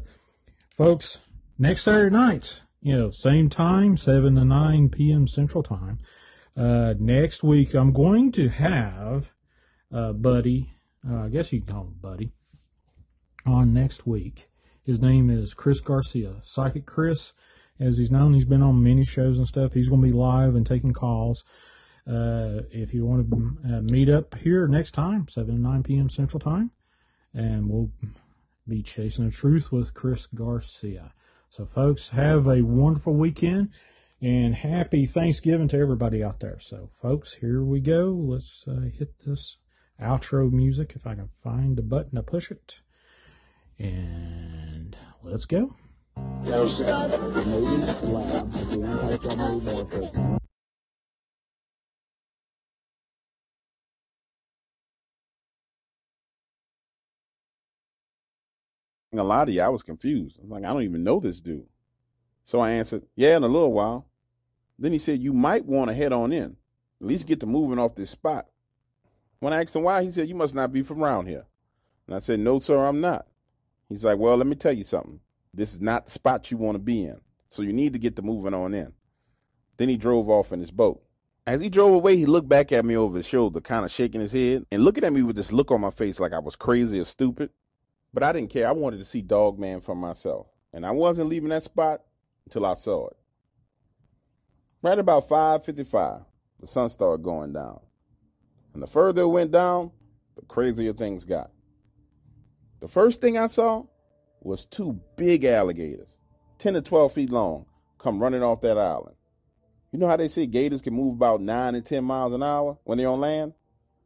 folks, 0.77 1.17
next 1.57 1.83
Saturday 1.83 2.15
night, 2.15 2.61
you 2.81 2.95
know, 2.95 3.11
same 3.11 3.49
time, 3.49 3.97
7 3.97 4.35
to 4.35 4.45
9 4.45 4.89
p.m. 4.89 5.27
Central 5.27 5.63
Time. 5.63 5.99
Uh, 6.55 6.93
next 6.99 7.43
week, 7.43 7.73
I'm 7.73 7.91
going 7.91 8.31
to 8.33 8.49
have 8.49 9.31
uh, 9.93 10.13
Buddy, 10.13 10.73
uh, 11.09 11.23
I 11.25 11.29
guess 11.29 11.51
you 11.51 11.61
can 11.61 11.73
call 11.73 11.83
him 11.83 11.95
Buddy, 12.01 12.31
on 13.45 13.73
next 13.73 14.05
week. 14.05 14.49
His 14.83 14.99
name 14.99 15.29
is 15.29 15.53
Chris 15.53 15.81
Garcia, 15.81 16.35
Psychic 16.41 16.85
Chris, 16.85 17.33
as 17.79 17.97
he's 17.97 18.11
known. 18.11 18.33
He's 18.33 18.45
been 18.45 18.61
on 18.61 18.83
many 18.83 19.05
shows 19.05 19.37
and 19.37 19.47
stuff. 19.47 19.73
He's 19.73 19.89
going 19.89 20.01
to 20.01 20.07
be 20.07 20.13
live 20.13 20.55
and 20.55 20.65
taking 20.65 20.93
calls. 20.93 21.43
Uh, 22.07 22.61
if 22.71 22.93
you 22.93 23.05
want 23.05 23.29
to 23.29 23.75
uh, 23.75 23.81
meet 23.81 24.09
up 24.09 24.35
here 24.35 24.67
next 24.67 24.91
time, 24.91 25.27
7 25.27 25.53
to 25.53 25.61
9 25.61 25.83
p.m. 25.83 26.09
Central 26.09 26.39
Time, 26.39 26.71
and 27.33 27.69
we'll 27.69 27.91
be 28.67 28.81
chasing 28.81 29.25
the 29.25 29.31
truth 29.31 29.71
with 29.71 29.93
Chris 29.93 30.27
Garcia. 30.33 31.13
So, 31.49 31.65
folks, 31.65 32.09
have 32.09 32.47
a 32.47 32.63
wonderful 32.63 33.13
weekend 33.13 33.69
and 34.21 34.55
happy 34.55 35.05
Thanksgiving 35.05 35.67
to 35.69 35.77
everybody 35.77 36.23
out 36.23 36.39
there. 36.39 36.59
So, 36.59 36.89
folks, 37.01 37.33
here 37.33 37.61
we 37.63 37.81
go. 37.81 38.15
Let's 38.17 38.65
uh, 38.67 38.89
hit 38.97 39.13
this 39.25 39.57
outro 40.01 40.51
music 40.51 40.93
if 40.95 41.05
I 41.05 41.15
can 41.15 41.29
find 41.43 41.77
the 41.77 41.81
button 41.81 42.15
to 42.15 42.23
push 42.23 42.51
it. 42.51 42.79
And 43.77 44.95
let's 45.23 45.45
go. 45.45 45.75
A 59.13 59.23
lot 59.23 59.49
of 59.49 59.53
you, 59.53 59.61
I 59.61 59.67
was 59.67 59.83
confused. 59.83 60.39
I'm 60.41 60.49
like, 60.49 60.63
I 60.63 60.67
don't 60.67 60.83
even 60.83 61.03
know 61.03 61.19
this 61.19 61.41
dude. 61.41 61.65
So 62.43 62.59
I 62.59 62.71
answered, 62.71 63.03
Yeah, 63.15 63.37
in 63.37 63.43
a 63.43 63.47
little 63.47 63.73
while. 63.73 64.07
Then 64.79 64.93
he 64.93 64.97
said, 64.97 65.21
You 65.21 65.33
might 65.33 65.65
want 65.65 65.89
to 65.89 65.95
head 65.95 66.13
on 66.13 66.31
in. 66.31 66.57
At 67.01 67.07
least 67.07 67.27
get 67.27 67.39
to 67.41 67.45
moving 67.45 67.77
off 67.77 67.95
this 67.95 68.11
spot 68.11 68.47
when 69.41 69.53
I 69.53 69.61
asked 69.61 69.75
him 69.75 69.81
why, 69.81 70.03
he 70.03 70.11
said, 70.11 70.29
You 70.29 70.35
must 70.35 70.55
not 70.55 70.71
be 70.71 70.83
from 70.83 71.03
around 71.03 71.25
here. 71.25 71.45
And 72.07 72.15
I 72.15 72.19
said, 72.19 72.39
No, 72.39 72.59
sir, 72.59 72.85
I'm 72.85 73.01
not. 73.01 73.25
He's 73.89 74.05
like, 74.05 74.19
Well, 74.19 74.37
let 74.37 74.45
me 74.45 74.55
tell 74.55 74.71
you 74.71 74.83
something. 74.83 75.19
This 75.51 75.73
is 75.73 75.81
not 75.81 76.05
the 76.05 76.11
spot 76.11 76.51
you 76.51 76.57
want 76.57 76.75
to 76.75 76.79
be 76.79 77.03
in. 77.03 77.19
So 77.49 77.63
you 77.63 77.73
need 77.73 77.93
to 77.93 77.99
get 77.99 78.15
the 78.15 78.21
moving 78.21 78.53
on 78.53 78.73
in. 78.75 78.93
Then 79.77 79.89
he 79.89 79.97
drove 79.97 80.29
off 80.29 80.53
in 80.53 80.59
his 80.59 80.69
boat. 80.69 81.03
As 81.47 81.59
he 81.59 81.69
drove 81.69 81.91
away, 81.91 82.17
he 82.17 82.27
looked 82.27 82.47
back 82.47 82.71
at 82.71 82.85
me 82.85 82.95
over 82.95 83.17
his 83.17 83.25
shoulder, 83.25 83.59
kind 83.59 83.83
of 83.83 83.89
shaking 83.89 84.21
his 84.21 84.31
head 84.31 84.63
and 84.71 84.85
looking 84.85 85.03
at 85.03 85.11
me 85.11 85.23
with 85.23 85.35
this 85.35 85.51
look 85.51 85.71
on 85.71 85.81
my 85.81 85.89
face 85.89 86.19
like 86.19 86.33
I 86.33 86.39
was 86.39 86.55
crazy 86.55 86.99
or 86.99 87.03
stupid. 87.03 87.49
But 88.13 88.21
I 88.21 88.31
didn't 88.31 88.51
care. 88.51 88.67
I 88.67 88.73
wanted 88.73 88.97
to 88.97 89.05
see 89.05 89.23
Dog 89.23 89.57
Man 89.57 89.81
for 89.81 89.95
myself. 89.95 90.47
And 90.71 90.85
I 90.85 90.91
wasn't 90.91 91.29
leaving 91.29 91.49
that 91.49 91.63
spot 91.63 92.01
until 92.45 92.67
I 92.67 92.75
saw 92.75 93.07
it. 93.07 93.17
Right 94.83 94.99
about 94.99 95.27
5:55, 95.27 96.25
the 96.59 96.67
sun 96.67 96.89
started 96.89 97.23
going 97.23 97.53
down. 97.53 97.79
And 98.73 98.81
the 98.81 98.87
further 98.87 99.23
it 99.23 99.27
went 99.27 99.51
down, 99.51 99.91
the 100.35 100.45
crazier 100.45 100.93
things 100.93 101.25
got. 101.25 101.51
The 102.79 102.87
first 102.87 103.21
thing 103.21 103.37
I 103.37 103.47
saw 103.47 103.85
was 104.41 104.65
two 104.65 104.99
big 105.15 105.45
alligators, 105.45 106.17
10 106.57 106.73
to 106.73 106.81
12 106.81 107.13
feet 107.13 107.29
long, 107.29 107.65
come 107.99 108.19
running 108.19 108.43
off 108.43 108.61
that 108.61 108.77
island. 108.77 109.15
You 109.91 109.99
know 109.99 110.07
how 110.07 110.17
they 110.17 110.29
say 110.29 110.45
gators 110.45 110.81
can 110.81 110.93
move 110.93 111.15
about 111.15 111.41
9 111.41 111.75
and 111.75 111.85
10 111.85 112.03
miles 112.03 112.33
an 112.33 112.41
hour 112.41 112.77
when 112.83 112.97
they're 112.97 113.09
on 113.09 113.19
land? 113.19 113.53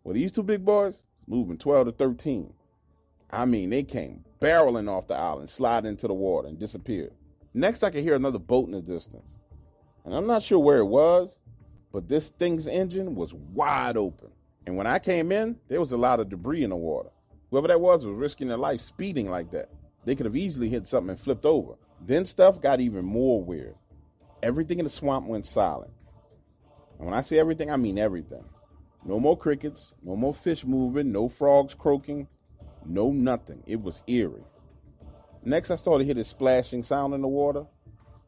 Well, 0.03 0.15
these 0.15 0.31
two 0.31 0.43
big 0.43 0.65
boys 0.65 1.01
moving 1.27 1.57
12 1.57 1.87
to 1.87 1.91
13. 1.93 2.53
I 3.29 3.45
mean, 3.45 3.69
they 3.69 3.83
came 3.83 4.25
barreling 4.39 4.89
off 4.89 5.07
the 5.07 5.15
island, 5.15 5.49
sliding 5.49 5.91
into 5.91 6.07
the 6.07 6.13
water, 6.13 6.47
and 6.47 6.59
disappeared. 6.59 7.13
Next, 7.53 7.83
I 7.83 7.89
could 7.89 8.03
hear 8.03 8.15
another 8.15 8.39
boat 8.39 8.67
in 8.67 8.73
the 8.73 8.81
distance. 8.81 9.35
And 10.03 10.13
I'm 10.13 10.27
not 10.27 10.43
sure 10.43 10.59
where 10.59 10.79
it 10.79 10.85
was, 10.85 11.35
but 11.91 12.07
this 12.07 12.29
thing's 12.29 12.67
engine 12.67 13.15
was 13.15 13.33
wide 13.33 13.97
open. 13.97 14.31
And 14.65 14.75
when 14.75 14.87
I 14.87 14.99
came 14.99 15.31
in, 15.31 15.57
there 15.67 15.79
was 15.79 15.91
a 15.91 15.97
lot 15.97 16.19
of 16.19 16.29
debris 16.29 16.63
in 16.63 16.71
the 16.71 16.75
water. 16.75 17.09
Whoever 17.51 17.67
that 17.67 17.81
was 17.81 18.05
was 18.05 18.15
risking 18.15 18.47
their 18.47 18.57
life 18.57 18.81
speeding 18.81 19.29
like 19.29 19.51
that. 19.51 19.69
They 20.05 20.15
could 20.15 20.25
have 20.25 20.35
easily 20.35 20.69
hit 20.69 20.87
something 20.87 21.11
and 21.11 21.19
flipped 21.19 21.45
over. 21.45 21.73
Then 22.01 22.25
stuff 22.25 22.61
got 22.61 22.79
even 22.79 23.05
more 23.05 23.43
weird. 23.43 23.75
Everything 24.43 24.79
in 24.79 24.85
the 24.85 24.89
swamp 24.89 25.27
went 25.27 25.45
silent. 25.45 25.91
And 26.97 27.05
when 27.07 27.15
I 27.15 27.21
say 27.21 27.39
everything, 27.39 27.71
I 27.71 27.77
mean 27.77 27.97
everything. 27.97 28.45
No 29.03 29.19
more 29.19 29.37
crickets, 29.37 29.93
no 30.03 30.15
more 30.15 30.33
fish 30.33 30.65
moving, 30.65 31.11
no 31.11 31.27
frogs 31.27 31.73
croaking, 31.73 32.27
no 32.85 33.11
nothing. 33.11 33.63
It 33.65 33.81
was 33.81 34.01
eerie. 34.07 34.43
Next, 35.43 35.69
I 35.69 35.75
started 35.75 35.99
to 35.99 36.05
hear 36.05 36.15
this 36.15 36.29
splashing 36.29 36.81
sound 36.81 37.13
in 37.13 37.21
the 37.21 37.27
water. 37.27 37.65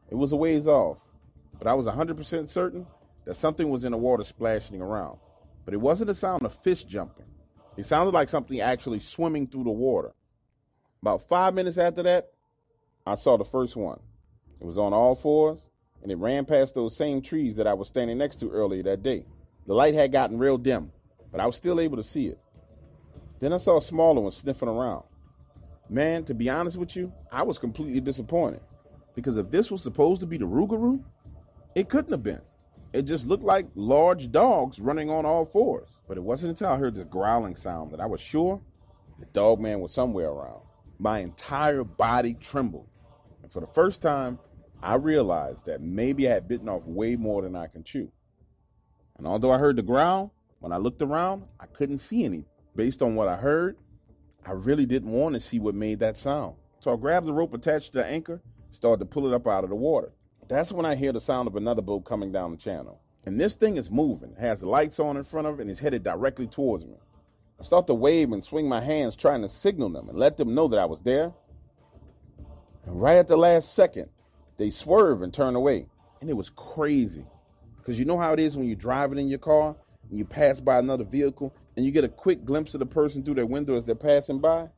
It 0.10 0.16
was 0.16 0.32
a 0.32 0.36
ways 0.36 0.68
off, 0.68 0.98
but 1.58 1.68
I 1.68 1.74
was 1.74 1.88
100% 1.88 2.48
certain 2.48 2.86
that 3.26 3.36
something 3.36 3.70
was 3.70 3.86
in 3.86 3.92
the 3.92 3.98
water 3.98 4.24
splashing 4.24 4.82
around. 4.82 5.18
But 5.68 5.74
it 5.74 5.82
wasn't 5.82 6.08
the 6.08 6.16
sound 6.16 6.46
of 6.46 6.54
fish 6.54 6.86
jumping. 6.86 7.26
It 7.76 7.84
sounded 7.84 8.14
like 8.14 8.30
something 8.30 8.62
actually 8.62 9.00
swimming 9.00 9.48
through 9.48 9.66
the 9.66 9.70
water. 9.70 10.14
About 11.02 11.28
five 11.28 11.54
minutes 11.54 11.78
after 11.78 12.02
that, 12.04 12.32
I 13.06 13.16
saw 13.16 13.36
the 13.36 13.44
first 13.44 13.76
one. 13.76 14.00
It 14.62 14.66
was 14.66 14.78
on 14.78 14.94
all 14.94 15.14
fours, 15.14 15.68
and 16.02 16.10
it 16.10 16.20
ran 16.20 16.46
past 16.46 16.74
those 16.74 16.96
same 16.96 17.22
trees 17.22 17.58
that 17.58 17.68
I 17.68 17.74
was 17.74 17.90
standing 17.90 18.18
next 18.18 18.38
to 18.38 18.50
earlier 18.50 18.82
that 18.84 19.04
day. 19.04 19.26
The 19.66 19.74
light 19.74 19.94
had 19.94 20.14
gotten 20.14 20.38
real 20.38 20.58
dim, 20.58 20.94
but 21.34 21.42
I 21.42 21.46
was 21.46 21.58
still 21.58 21.82
able 21.82 21.98
to 21.98 22.04
see 22.04 22.28
it. 22.28 22.40
Then 23.40 23.52
I 23.52 23.58
saw 23.58 23.76
a 23.76 23.82
smaller 23.82 24.22
one 24.22 24.32
sniffing 24.32 24.70
around. 24.70 25.04
Man, 25.90 26.24
to 26.24 26.34
be 26.34 26.50
honest 26.50 26.78
with 26.78 26.96
you, 26.96 27.12
I 27.30 27.44
was 27.44 27.60
completely 27.60 28.00
disappointed. 28.00 28.62
Because 29.16 29.36
if 29.36 29.52
this 29.52 29.70
was 29.70 29.84
supposed 29.84 30.22
to 30.22 30.28
be 30.28 30.38
the 30.38 30.48
Rougarou, 30.48 31.04
it 31.76 31.90
couldn't 31.90 32.14
have 32.14 32.24
been. 32.24 32.40
It 32.98 33.06
just 33.06 33.28
looked 33.28 33.44
like 33.44 33.68
large 33.76 34.32
dogs 34.32 34.80
running 34.80 35.12
on 35.12 35.24
all 35.24 35.46
fours. 35.46 36.00
But 36.08 36.18
it 36.18 36.24
wasn't 36.24 36.50
until 36.50 36.70
I 36.70 36.78
heard 36.78 36.96
this 36.96 37.04
growling 37.04 37.56
sound 37.56 37.92
that 37.92 38.00
I 38.00 38.08
was 38.08 38.20
sure 38.20 38.60
the 39.20 39.28
dog 39.28 39.60
man 39.60 39.82
was 39.82 39.94
somewhere 39.94 40.32
around. 40.32 40.62
My 40.98 41.20
entire 41.20 41.84
body 41.84 42.34
trembled. 42.34 42.88
And 43.44 43.52
for 43.52 43.60
the 43.60 43.68
first 43.68 44.02
time, 44.02 44.40
I 44.82 44.96
realized 44.96 45.66
that 45.66 45.80
maybe 45.80 46.28
I 46.28 46.34
had 46.34 46.48
bitten 46.48 46.68
off 46.68 46.86
way 46.86 47.16
more 47.16 47.44
than 47.44 47.56
I 47.56 47.68
can 47.68 47.84
chew. 47.84 48.12
And 49.16 49.28
although 49.28 49.52
I 49.52 49.60
heard 49.60 49.76
the 49.76 49.84
growl, 49.84 50.34
when 50.58 50.72
I 50.72 50.78
looked 50.78 51.04
around, 51.04 51.50
I 51.60 51.68
couldn't 51.68 52.00
see 52.00 52.26
any. 52.26 52.46
Based 52.76 53.04
on 53.04 53.14
what 53.14 53.28
I 53.28 53.36
heard, 53.36 53.78
I 54.44 54.54
really 54.54 54.88
didn't 54.88 55.12
want 55.12 55.36
to 55.36 55.40
see 55.40 55.60
what 55.60 55.76
made 55.76 56.00
that 56.00 56.18
sound. 56.18 56.56
So 56.80 56.92
I 56.92 56.98
grabbed 56.98 57.28
the 57.28 57.34
rope 57.34 57.54
attached 57.54 57.92
to 57.92 58.00
the 58.00 58.08
anchor, 58.08 58.42
started 58.72 59.02
to 59.02 59.06
pull 59.06 59.28
it 59.28 59.36
up 59.36 59.46
out 59.46 59.64
of 59.64 59.70
the 59.70 59.76
water. 59.76 60.14
That's 60.48 60.72
when 60.72 60.86
I 60.86 60.96
hear 60.96 61.12
the 61.12 61.20
sound 61.20 61.48
of 61.48 61.56
another 61.56 61.82
boat 61.82 62.06
coming 62.06 62.32
down 62.32 62.52
the 62.52 62.58
channel. 62.58 63.02
And 63.26 63.38
this 63.38 63.56
thing 63.56 63.76
is 63.76 63.92
moving, 63.92 64.32
it 64.32 64.40
has 64.40 64.64
lights 64.64 65.00
on 65.00 65.18
in 65.18 65.26
front 65.26 65.48
of 65.48 65.60
it, 65.60 65.64
and 65.64 65.70
it's 65.70 65.82
headed 65.82 66.04
directly 66.04 66.48
towards 66.48 66.86
me. 66.86 66.96
I 67.60 67.64
start 67.64 67.88
to 67.88 67.94
wave 67.94 68.32
and 68.32 68.44
swing 68.44 68.70
my 68.70 68.80
hands, 68.80 69.18
trying 69.18 69.42
to 69.42 69.50
signal 69.50 69.90
them 69.90 70.08
and 70.08 70.18
let 70.18 70.38
them 70.38 70.56
know 70.56 70.70
that 70.70 70.80
I 70.80 70.86
was 70.86 71.02
there. 71.02 71.34
And 72.86 73.02
right 73.02 73.18
at 73.18 73.28
the 73.28 73.36
last 73.36 73.74
second, 73.74 74.10
they 74.56 74.70
swerve 74.70 75.22
and 75.22 75.34
turn 75.34 75.56
away. 75.56 75.88
And 76.22 76.30
it 76.30 76.38
was 76.38 76.50
crazy. 76.50 77.26
Because 77.78 78.00
you 78.00 78.06
know 78.06 78.18
how 78.18 78.32
it 78.32 78.40
is 78.40 78.56
when 78.56 78.68
you're 78.68 78.76
driving 78.76 79.18
in 79.18 79.28
your 79.28 79.40
car 79.40 79.76
and 80.10 80.18
you 80.18 80.24
pass 80.24 80.62
by 80.62 80.78
another 80.78 81.04
vehicle 81.04 81.54
and 81.76 81.86
you 81.86 81.92
get 81.92 82.04
a 82.04 82.10
quick 82.10 82.46
glimpse 82.46 82.74
of 82.74 82.80
the 82.80 82.86
person 82.86 83.24
through 83.24 83.36
their 83.36 83.46
window 83.46 83.76
as 83.76 83.86
they're 83.86 83.96
passing 83.96 84.40
by? 84.40 84.70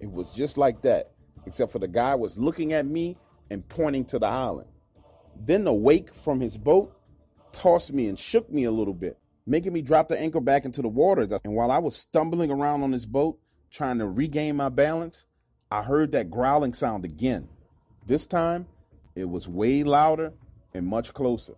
It 0.00 0.10
was 0.10 0.32
just 0.32 0.56
like 0.56 0.80
that, 0.82 1.10
except 1.44 1.72
for 1.72 1.78
the 1.78 1.88
guy 1.88 2.14
was 2.14 2.38
looking 2.38 2.72
at 2.72 2.86
me 2.86 3.18
and 3.50 3.68
pointing 3.68 4.04
to 4.06 4.18
the 4.18 4.26
island. 4.26 4.68
Then 5.36 5.64
the 5.64 5.72
wake 5.72 6.14
from 6.14 6.40
his 6.40 6.56
boat 6.56 6.96
tossed 7.52 7.92
me 7.92 8.08
and 8.08 8.18
shook 8.18 8.50
me 8.50 8.64
a 8.64 8.70
little 8.70 8.94
bit, 8.94 9.18
making 9.46 9.72
me 9.72 9.82
drop 9.82 10.08
the 10.08 10.18
anchor 10.18 10.40
back 10.40 10.64
into 10.64 10.82
the 10.82 10.88
water. 10.88 11.26
And 11.44 11.54
while 11.54 11.70
I 11.70 11.78
was 11.78 11.96
stumbling 11.96 12.50
around 12.50 12.82
on 12.82 12.90
this 12.90 13.04
boat, 13.06 13.38
trying 13.70 13.98
to 13.98 14.06
regain 14.06 14.56
my 14.56 14.68
balance, 14.68 15.24
I 15.70 15.82
heard 15.82 16.12
that 16.12 16.30
growling 16.30 16.74
sound 16.74 17.04
again. 17.04 17.48
This 18.06 18.26
time, 18.26 18.66
it 19.14 19.28
was 19.28 19.48
way 19.48 19.82
louder 19.82 20.32
and 20.72 20.86
much 20.86 21.12
closer. 21.14 21.54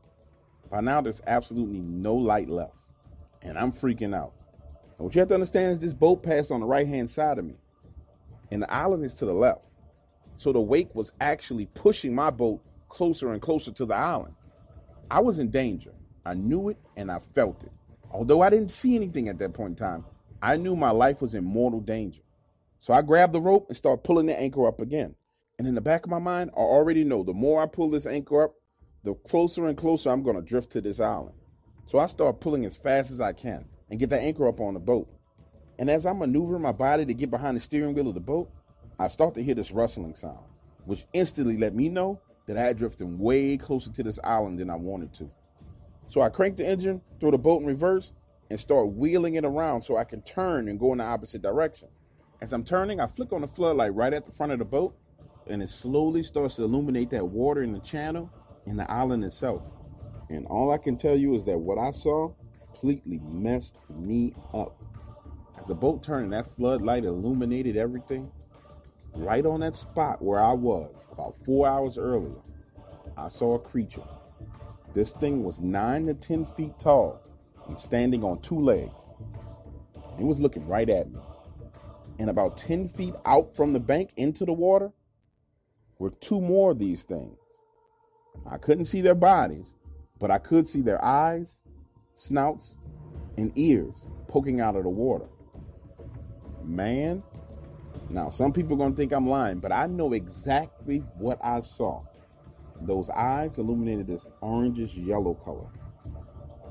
By 0.70 0.80
now, 0.80 1.00
there's 1.00 1.22
absolutely 1.26 1.80
no 1.80 2.14
light 2.14 2.48
left, 2.48 2.74
and 3.42 3.58
I'm 3.58 3.72
freaking 3.72 4.14
out. 4.14 4.32
And 4.98 5.04
what 5.04 5.14
you 5.14 5.20
have 5.20 5.28
to 5.28 5.34
understand 5.34 5.72
is 5.72 5.80
this 5.80 5.94
boat 5.94 6.22
passed 6.22 6.50
on 6.50 6.60
the 6.60 6.66
right 6.66 6.86
hand 6.86 7.10
side 7.10 7.38
of 7.38 7.44
me, 7.44 7.54
and 8.50 8.62
the 8.62 8.72
island 8.72 9.04
is 9.04 9.14
to 9.14 9.26
the 9.26 9.34
left. 9.34 9.60
So 10.36 10.52
the 10.52 10.60
wake 10.60 10.94
was 10.94 11.12
actually 11.20 11.66
pushing 11.66 12.14
my 12.14 12.30
boat 12.30 12.62
closer 12.96 13.30
and 13.34 13.42
closer 13.42 13.70
to 13.70 13.84
the 13.84 13.94
island. 13.94 14.34
I 15.10 15.20
was 15.20 15.38
in 15.38 15.50
danger. 15.50 15.92
I 16.24 16.32
knew 16.32 16.70
it 16.70 16.78
and 16.96 17.12
I 17.12 17.18
felt 17.18 17.62
it. 17.62 17.70
Although 18.10 18.40
I 18.40 18.48
didn't 18.48 18.70
see 18.70 18.96
anything 18.96 19.28
at 19.28 19.38
that 19.38 19.52
point 19.52 19.72
in 19.72 19.76
time, 19.76 20.06
I 20.40 20.56
knew 20.56 20.74
my 20.74 20.92
life 20.92 21.20
was 21.20 21.34
in 21.34 21.44
mortal 21.44 21.80
danger. 21.80 22.22
So 22.80 22.94
I 22.94 23.02
grabbed 23.02 23.34
the 23.34 23.40
rope 23.40 23.66
and 23.68 23.76
started 23.76 24.02
pulling 24.02 24.24
the 24.24 24.40
anchor 24.40 24.66
up 24.66 24.80
again. 24.80 25.14
And 25.58 25.68
in 25.68 25.74
the 25.74 25.82
back 25.82 26.04
of 26.04 26.10
my 26.10 26.18
mind, 26.18 26.52
I 26.56 26.60
already 26.60 27.04
know 27.04 27.22
the 27.22 27.34
more 27.34 27.62
I 27.62 27.66
pull 27.66 27.90
this 27.90 28.06
anchor 28.06 28.44
up, 28.44 28.54
the 29.02 29.14
closer 29.14 29.66
and 29.66 29.76
closer 29.76 30.08
I'm 30.08 30.22
going 30.22 30.36
to 30.36 30.42
drift 30.42 30.72
to 30.72 30.80
this 30.80 30.98
island. 30.98 31.34
So 31.84 31.98
I 31.98 32.06
start 32.06 32.40
pulling 32.40 32.64
as 32.64 32.76
fast 32.76 33.10
as 33.10 33.20
I 33.20 33.34
can 33.34 33.66
and 33.90 34.00
get 34.00 34.08
the 34.08 34.18
anchor 34.18 34.48
up 34.48 34.58
on 34.58 34.72
the 34.72 34.80
boat. 34.80 35.06
And 35.78 35.90
as 35.90 36.06
I'm 36.06 36.20
maneuvering 36.20 36.62
my 36.62 36.72
body 36.72 37.04
to 37.04 37.12
get 37.12 37.30
behind 37.30 37.58
the 37.58 37.60
steering 37.60 37.94
wheel 37.94 38.08
of 38.08 38.14
the 38.14 38.20
boat, 38.20 38.50
I 38.98 39.08
start 39.08 39.34
to 39.34 39.42
hear 39.42 39.54
this 39.54 39.70
rustling 39.70 40.14
sound, 40.14 40.38
which 40.86 41.04
instantly 41.12 41.58
let 41.58 41.74
me 41.74 41.90
know 41.90 42.20
that 42.46 42.56
I 42.56 42.62
had 42.62 42.78
drifted 42.78 43.06
way 43.06 43.56
closer 43.56 43.90
to 43.92 44.02
this 44.02 44.18
island 44.24 44.58
than 44.58 44.70
I 44.70 44.76
wanted 44.76 45.12
to. 45.14 45.30
So 46.08 46.20
I 46.20 46.28
crank 46.28 46.56
the 46.56 46.66
engine, 46.66 47.02
throw 47.20 47.30
the 47.30 47.38
boat 47.38 47.60
in 47.60 47.66
reverse, 47.66 48.12
and 48.48 48.58
start 48.58 48.92
wheeling 48.92 49.34
it 49.34 49.44
around 49.44 49.82
so 49.82 49.96
I 49.96 50.04
can 50.04 50.22
turn 50.22 50.68
and 50.68 50.78
go 50.78 50.92
in 50.92 50.98
the 50.98 51.04
opposite 51.04 51.42
direction. 51.42 51.88
As 52.40 52.52
I'm 52.52 52.64
turning, 52.64 53.00
I 53.00 53.06
flick 53.06 53.32
on 53.32 53.40
the 53.40 53.48
floodlight 53.48 53.94
right 53.94 54.12
at 54.12 54.24
the 54.24 54.32
front 54.32 54.52
of 54.52 54.58
the 54.58 54.64
boat, 54.64 54.96
and 55.48 55.62
it 55.62 55.68
slowly 55.68 56.22
starts 56.22 56.56
to 56.56 56.62
illuminate 56.62 57.10
that 57.10 57.26
water 57.26 57.62
in 57.62 57.72
the 57.72 57.80
channel 57.80 58.30
and 58.66 58.78
the 58.78 58.90
island 58.90 59.24
itself. 59.24 59.62
And 60.28 60.46
all 60.46 60.70
I 60.70 60.78
can 60.78 60.96
tell 60.96 61.16
you 61.16 61.34
is 61.34 61.44
that 61.44 61.58
what 61.58 61.78
I 61.78 61.90
saw 61.90 62.32
completely 62.76 63.20
messed 63.24 63.78
me 63.88 64.34
up. 64.52 64.82
As 65.58 65.66
the 65.66 65.74
boat 65.74 66.02
turned, 66.02 66.32
that 66.32 66.54
floodlight 66.54 67.04
illuminated 67.04 67.76
everything. 67.76 68.30
Right 69.16 69.46
on 69.46 69.60
that 69.60 69.74
spot 69.74 70.20
where 70.20 70.38
I 70.38 70.52
was 70.52 70.90
about 71.10 71.34
four 71.36 71.66
hours 71.66 71.96
earlier, 71.96 72.36
I 73.16 73.28
saw 73.28 73.54
a 73.54 73.58
creature. 73.58 74.04
This 74.92 75.14
thing 75.14 75.42
was 75.42 75.58
nine 75.58 76.06
to 76.06 76.14
10 76.14 76.44
feet 76.44 76.78
tall 76.78 77.20
and 77.66 77.80
standing 77.80 78.22
on 78.22 78.40
two 78.40 78.60
legs. 78.60 78.92
It 80.18 80.24
was 80.24 80.38
looking 80.38 80.66
right 80.68 80.88
at 80.88 81.10
me. 81.10 81.18
And 82.18 82.28
about 82.28 82.58
10 82.58 82.88
feet 82.88 83.14
out 83.24 83.56
from 83.56 83.72
the 83.72 83.80
bank 83.80 84.12
into 84.16 84.44
the 84.44 84.52
water 84.52 84.92
were 85.98 86.10
two 86.10 86.40
more 86.40 86.72
of 86.72 86.78
these 86.78 87.02
things. 87.02 87.38
I 88.48 88.58
couldn't 88.58 88.84
see 88.84 89.00
their 89.00 89.14
bodies, 89.14 89.66
but 90.18 90.30
I 90.30 90.36
could 90.38 90.68
see 90.68 90.82
their 90.82 91.02
eyes, 91.02 91.56
snouts, 92.14 92.76
and 93.38 93.50
ears 93.56 94.04
poking 94.28 94.60
out 94.60 94.76
of 94.76 94.82
the 94.82 94.90
water. 94.90 95.28
Man, 96.62 97.22
Now, 98.08 98.30
some 98.30 98.52
people 98.52 98.74
are 98.74 98.78
going 98.78 98.92
to 98.92 98.96
think 98.96 99.12
I'm 99.12 99.28
lying, 99.28 99.58
but 99.58 99.72
I 99.72 99.86
know 99.86 100.12
exactly 100.12 100.98
what 101.18 101.38
I 101.42 101.60
saw. 101.60 102.02
Those 102.80 103.10
eyes 103.10 103.58
illuminated 103.58 104.06
this 104.06 104.26
orangish 104.42 104.96
yellow 104.96 105.34
color. 105.34 105.66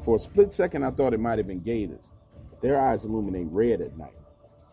For 0.03 0.15
a 0.15 0.19
split 0.19 0.53
second, 0.53 0.83
I 0.83 0.91
thought 0.91 1.13
it 1.13 1.19
might 1.19 1.39
have 1.39 1.47
been 1.47 1.61
gators, 1.61 2.05
but 2.49 2.61
their 2.61 2.79
eyes 2.79 3.05
illuminate 3.05 3.47
red 3.49 3.81
at 3.81 3.97
night. 3.97 4.15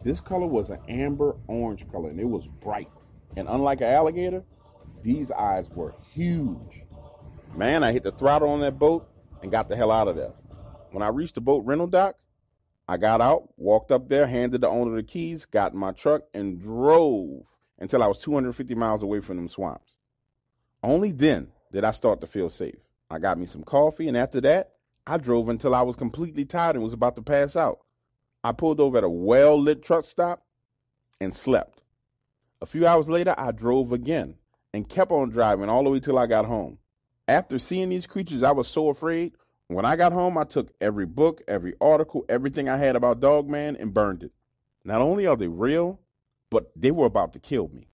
This 0.02 0.20
color 0.20 0.46
was 0.46 0.70
an 0.70 0.80
amber 0.88 1.36
orange 1.46 1.88
color, 1.90 2.10
and 2.10 2.20
it 2.20 2.28
was 2.28 2.48
bright. 2.48 2.90
And 3.36 3.48
unlike 3.48 3.80
an 3.80 3.88
alligator, 3.88 4.44
these 5.00 5.30
eyes 5.30 5.70
were 5.70 5.94
huge. 6.12 6.84
Man, 7.56 7.82
I 7.82 7.92
hit 7.92 8.02
the 8.02 8.12
throttle 8.12 8.50
on 8.50 8.60
that 8.60 8.78
boat 8.78 9.08
and 9.42 9.50
got 9.50 9.68
the 9.68 9.76
hell 9.76 9.90
out 9.90 10.08
of 10.08 10.16
there. 10.16 10.32
When 10.90 11.02
I 11.02 11.08
reached 11.08 11.34
the 11.36 11.40
boat 11.40 11.64
rental 11.64 11.86
dock, 11.86 12.16
I 12.92 12.98
got 12.98 13.22
out, 13.22 13.48
walked 13.56 13.90
up 13.90 14.10
there, 14.10 14.26
handed 14.26 14.60
the 14.60 14.68
owner 14.68 14.96
the 14.96 15.02
keys, 15.02 15.46
got 15.46 15.72
in 15.72 15.78
my 15.78 15.92
truck, 15.92 16.24
and 16.34 16.60
drove 16.60 17.56
until 17.78 18.02
I 18.02 18.06
was 18.06 18.18
250 18.18 18.74
miles 18.74 19.02
away 19.02 19.20
from 19.20 19.36
them 19.36 19.48
swamps. 19.48 19.94
Only 20.82 21.10
then 21.10 21.52
did 21.72 21.84
I 21.84 21.92
start 21.92 22.20
to 22.20 22.26
feel 22.26 22.50
safe. 22.50 22.76
I 23.08 23.18
got 23.18 23.38
me 23.38 23.46
some 23.46 23.64
coffee, 23.64 24.08
and 24.08 24.16
after 24.16 24.42
that, 24.42 24.72
I 25.06 25.16
drove 25.16 25.48
until 25.48 25.74
I 25.74 25.80
was 25.80 25.96
completely 25.96 26.44
tired 26.44 26.76
and 26.76 26.84
was 26.84 26.92
about 26.92 27.16
to 27.16 27.22
pass 27.22 27.56
out. 27.56 27.78
I 28.44 28.52
pulled 28.52 28.78
over 28.78 28.98
at 28.98 29.04
a 29.04 29.08
well 29.08 29.58
lit 29.58 29.82
truck 29.82 30.04
stop 30.04 30.44
and 31.18 31.34
slept. 31.34 31.80
A 32.60 32.66
few 32.66 32.86
hours 32.86 33.08
later, 33.08 33.34
I 33.38 33.52
drove 33.52 33.90
again 33.92 34.34
and 34.74 34.86
kept 34.86 35.12
on 35.12 35.30
driving 35.30 35.70
all 35.70 35.84
the 35.84 35.88
way 35.88 36.00
till 36.00 36.18
I 36.18 36.26
got 36.26 36.44
home. 36.44 36.76
After 37.26 37.58
seeing 37.58 37.88
these 37.88 38.06
creatures, 38.06 38.42
I 38.42 38.50
was 38.52 38.68
so 38.68 38.90
afraid. 38.90 39.32
When 39.74 39.84
I 39.84 39.96
got 39.96 40.12
home, 40.12 40.36
I 40.36 40.44
took 40.44 40.72
every 40.80 41.06
book, 41.06 41.42
every 41.48 41.74
article, 41.80 42.24
everything 42.28 42.68
I 42.68 42.76
had 42.76 42.96
about 42.96 43.20
Dogman 43.20 43.76
and 43.76 43.94
burned 43.94 44.22
it. 44.22 44.32
Not 44.84 45.00
only 45.00 45.26
are 45.26 45.36
they 45.36 45.48
real, 45.48 46.00
but 46.50 46.70
they 46.76 46.90
were 46.90 47.06
about 47.06 47.32
to 47.34 47.38
kill 47.38 47.68
me. 47.68 47.88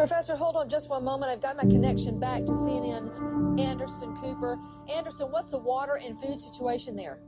Professor, 0.00 0.34
hold 0.34 0.56
on 0.56 0.66
just 0.66 0.88
one 0.88 1.04
moment. 1.04 1.30
I've 1.30 1.42
got 1.42 1.58
my 1.58 1.64
connection 1.64 2.18
back 2.18 2.46
to 2.46 2.52
CNN's 2.52 3.20
Anderson 3.60 4.16
Cooper. 4.16 4.58
Anderson, 4.90 5.30
what's 5.30 5.50
the 5.50 5.58
water 5.58 6.00
and 6.02 6.18
food 6.18 6.40
situation 6.40 6.96
there? 6.96 7.18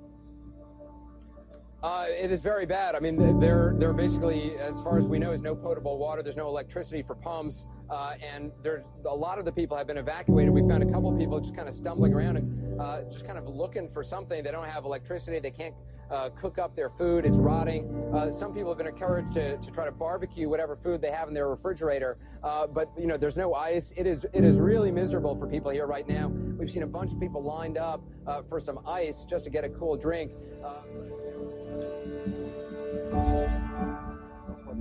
Uh, 1.82 2.06
it 2.08 2.32
is 2.32 2.40
very 2.40 2.64
bad. 2.64 2.94
I 2.94 3.00
mean, 3.00 3.38
there, 3.38 3.74
there 3.76 3.92
basically, 3.92 4.56
as 4.56 4.80
far 4.80 4.96
as 4.96 5.06
we 5.06 5.18
know, 5.18 5.32
is 5.32 5.42
no 5.42 5.54
potable 5.54 5.98
water. 5.98 6.22
There's 6.22 6.38
no 6.38 6.48
electricity 6.48 7.02
for 7.02 7.14
pumps, 7.14 7.66
uh, 7.90 8.14
and 8.22 8.50
there's 8.62 8.84
a 9.04 9.14
lot 9.14 9.38
of 9.38 9.44
the 9.44 9.52
people 9.52 9.76
have 9.76 9.86
been 9.86 9.98
evacuated. 9.98 10.50
We 10.50 10.66
found 10.66 10.82
a 10.82 10.90
couple 10.90 11.12
of 11.12 11.18
people 11.18 11.38
just 11.40 11.54
kind 11.54 11.68
of 11.68 11.74
stumbling 11.74 12.14
around 12.14 12.38
and 12.38 12.80
uh, 12.80 13.02
just 13.10 13.26
kind 13.26 13.36
of 13.36 13.46
looking 13.48 13.86
for 13.86 14.02
something. 14.02 14.42
They 14.42 14.50
don't 14.50 14.66
have 14.66 14.86
electricity. 14.86 15.40
They 15.40 15.50
can't 15.50 15.74
uh, 16.10 16.28
cook 16.30 16.58
up 16.58 16.76
their 16.76 16.90
food. 16.90 17.24
It's 17.24 17.38
rotting. 17.38 18.12
Uh, 18.14 18.32
some 18.32 18.52
people 18.52 18.70
have 18.70 18.78
been 18.78 18.86
encouraged 18.86 19.32
to, 19.34 19.56
to 19.56 19.70
try 19.70 19.84
to 19.84 19.92
barbecue 19.92 20.48
whatever 20.48 20.76
food 20.76 21.00
they 21.00 21.10
have 21.10 21.28
in 21.28 21.34
their 21.34 21.48
refrigerator. 21.48 22.18
Uh, 22.42 22.66
but 22.66 22.90
you 22.98 23.06
know, 23.06 23.16
there's 23.16 23.36
no 23.36 23.54
ice. 23.54 23.92
It 23.96 24.06
is 24.06 24.26
it 24.32 24.44
is 24.44 24.60
really 24.60 24.90
miserable 24.90 25.34
for 25.34 25.46
people 25.46 25.70
here 25.70 25.86
right 25.86 26.06
now. 26.08 26.28
We've 26.28 26.70
seen 26.70 26.82
a 26.82 26.86
bunch 26.86 27.12
of 27.12 27.20
people 27.20 27.42
lined 27.42 27.78
up 27.78 28.02
uh, 28.26 28.42
for 28.42 28.60
some 28.60 28.80
ice 28.86 29.24
just 29.24 29.44
to 29.44 29.50
get 29.50 29.64
a 29.64 29.68
cool 29.68 29.96
drink. 29.96 30.32
Uh, 30.64 30.82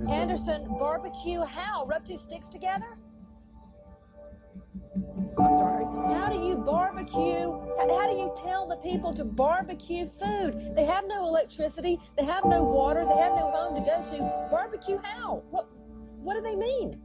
Anderson, 0.08 0.66
barbecue 0.78 1.44
how? 1.44 1.86
Rub 1.86 2.04
two 2.04 2.16
sticks 2.16 2.48
together? 2.48 2.98
I'm 4.94 5.56
sorry? 5.56 5.84
How 6.14 6.28
do 6.28 6.46
you 6.46 6.56
barbecue? 6.56 7.50
How 7.78 8.10
do 8.10 8.16
you 8.16 8.32
tell 8.36 8.66
the 8.66 8.76
people 8.76 9.12
to 9.14 9.24
barbecue 9.24 10.06
food? 10.06 10.74
They 10.76 10.84
have 10.84 11.06
no 11.06 11.26
electricity, 11.26 11.98
they 12.16 12.24
have 12.24 12.44
no 12.44 12.62
water, 12.62 13.04
they 13.04 13.16
have 13.20 13.32
no 13.32 13.50
home 13.50 13.74
to 13.74 13.80
go 13.80 14.04
to. 14.16 14.48
Barbecue 14.50 14.98
how? 15.02 15.42
What 15.50 15.68
what 16.22 16.34
do 16.34 16.42
they 16.42 16.56
mean? 16.56 17.00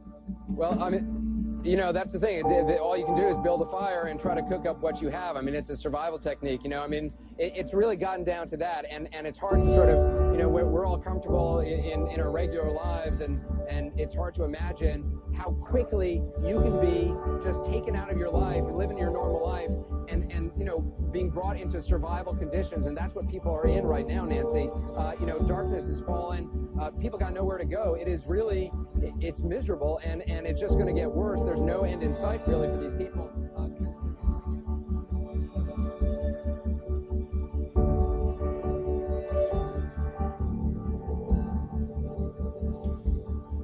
Well, 0.48 0.80
I 0.82 0.90
mean, 0.90 1.60
you 1.64 1.76
know, 1.76 1.90
that's 1.92 2.12
the 2.12 2.20
thing. 2.20 2.38
It, 2.46 2.70
it, 2.70 2.80
all 2.80 2.96
you 2.96 3.04
can 3.04 3.16
do 3.16 3.26
is 3.26 3.38
build 3.38 3.62
a 3.62 3.66
fire 3.66 4.04
and 4.04 4.20
try 4.20 4.34
to 4.34 4.42
cook 4.42 4.66
up 4.66 4.80
what 4.80 5.00
you 5.00 5.08
have. 5.08 5.36
I 5.36 5.40
mean, 5.40 5.54
it's 5.54 5.70
a 5.70 5.76
survival 5.76 6.18
technique. 6.18 6.62
You 6.62 6.70
know, 6.70 6.82
I 6.82 6.86
mean, 6.86 7.12
it, 7.38 7.52
it's 7.56 7.74
really 7.74 7.96
gotten 7.96 8.24
down 8.24 8.46
to 8.48 8.56
that, 8.58 8.84
and 8.90 9.08
and 9.12 9.26
it's 9.26 9.38
hard 9.38 9.62
to 9.62 9.74
sort 9.74 9.88
of, 9.88 10.32
you 10.32 10.38
know, 10.38 10.48
we're, 10.48 10.66
we're 10.66 10.86
all 10.86 10.98
comfortable 10.98 11.60
in, 11.60 12.06
in 12.08 12.20
our 12.20 12.30
regular 12.30 12.70
lives, 12.70 13.20
and 13.20 13.40
and 13.68 13.92
it's 13.98 14.14
hard 14.14 14.34
to 14.34 14.44
imagine 14.44 15.18
how 15.36 15.50
quickly 15.62 16.22
you 16.44 16.60
can 16.60 16.80
be 16.80 17.14
just 17.42 17.64
taken 17.64 17.94
out 17.94 18.10
of 18.10 18.18
your 18.18 18.30
life 18.30 18.64
and 18.64 18.76
living 18.76 18.98
your 18.98 19.10
normal 19.10 19.44
life, 19.44 19.70
and 20.08 20.30
and 20.32 20.52
you 20.56 20.64
know, 20.64 20.80
being 21.12 21.30
brought 21.30 21.56
into 21.56 21.80
survival 21.80 22.34
conditions, 22.34 22.86
and 22.86 22.96
that's 22.96 23.14
what 23.14 23.28
people 23.28 23.52
are 23.54 23.66
in 23.66 23.84
right 23.84 24.06
now, 24.06 24.24
Nancy. 24.24 24.68
Uh, 24.96 25.12
you 25.20 25.26
know, 25.26 25.38
darkness 25.40 25.88
is 25.88 26.00
falling. 26.00 26.50
Uh, 26.80 26.90
people 26.90 27.18
got 27.18 27.32
nowhere 27.32 27.58
to 27.58 27.64
go. 27.64 27.94
It 27.94 28.08
is 28.08 28.26
really, 28.26 28.72
it's 29.20 29.42
miserable, 29.42 30.00
and 30.02 30.28
and 30.28 30.46
it's 30.46 30.60
just 30.60 30.74
going 30.74 30.92
to 30.92 31.00
get 31.00 31.10
worse. 31.10 31.42
There's 31.42 31.62
no 31.62 31.82
end 31.82 32.02
in 32.02 32.12
sight 32.12 32.46
really 32.46 32.68
for 32.68 32.78
these 32.78 32.94
people. 32.94 33.30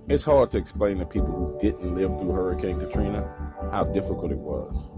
It's 0.07 0.25
hard 0.25 0.51
to 0.51 0.59
explain 0.59 0.99
to 0.99 1.07
people 1.07 1.33
who 1.33 1.59
didn't 1.59 1.95
live 1.95 2.19
through 2.19 2.33
Hurricane 2.33 2.79
Katrina 2.79 3.27
how 3.73 3.85
difficult 3.85 4.33
it 4.33 4.39
was. 4.39 4.91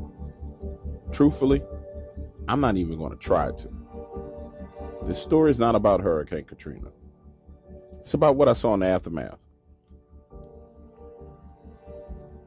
Truthfully, 1.13 1.63
I'm 2.49 2.61
not 2.61 2.77
even 2.77 2.99
going 2.99 3.13
to 3.13 3.19
try 3.19 3.53
to. 3.53 3.69
This 5.05 5.23
story 5.23 5.53
is 5.53 5.61
not 5.61 5.77
about 5.77 6.01
Hurricane 6.01 6.45
Katrina. 6.45 6.89
It's 8.01 8.15
about 8.15 8.35
what 8.35 8.49
I 8.49 8.53
saw 8.53 8.75
in 8.75 8.81
the 8.81 8.87
aftermath. 8.87 9.39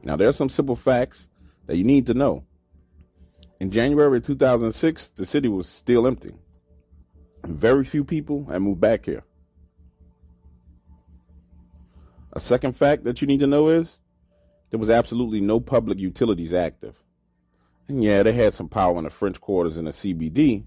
Now, 0.02 0.16
there 0.16 0.28
are 0.28 0.34
some 0.34 0.50
simple 0.50 0.76
facts 0.76 1.28
that 1.66 1.78
you 1.78 1.84
need 1.84 2.06
to 2.06 2.14
know. 2.14 2.44
In 3.58 3.70
January 3.70 4.20
2006, 4.20 5.08
the 5.08 5.24
city 5.24 5.48
was 5.48 5.66
still 5.66 6.06
empty. 6.06 6.34
Very 7.46 7.84
few 7.84 8.04
people 8.04 8.44
had 8.46 8.60
moved 8.60 8.80
back 8.80 9.06
here. 9.06 9.24
A 12.32 12.40
second 12.40 12.76
fact 12.76 13.04
that 13.04 13.20
you 13.20 13.26
need 13.26 13.40
to 13.40 13.46
know 13.46 13.68
is 13.68 13.98
there 14.70 14.78
was 14.78 14.90
absolutely 14.90 15.40
no 15.40 15.58
public 15.60 15.98
utilities 15.98 16.54
active. 16.54 17.02
And 17.88 18.04
yeah, 18.04 18.22
they 18.22 18.32
had 18.32 18.54
some 18.54 18.68
power 18.68 18.96
in 18.98 19.04
the 19.04 19.10
French 19.10 19.40
quarters 19.40 19.76
in 19.76 19.86
the 19.86 19.90
CBD, 19.90 20.64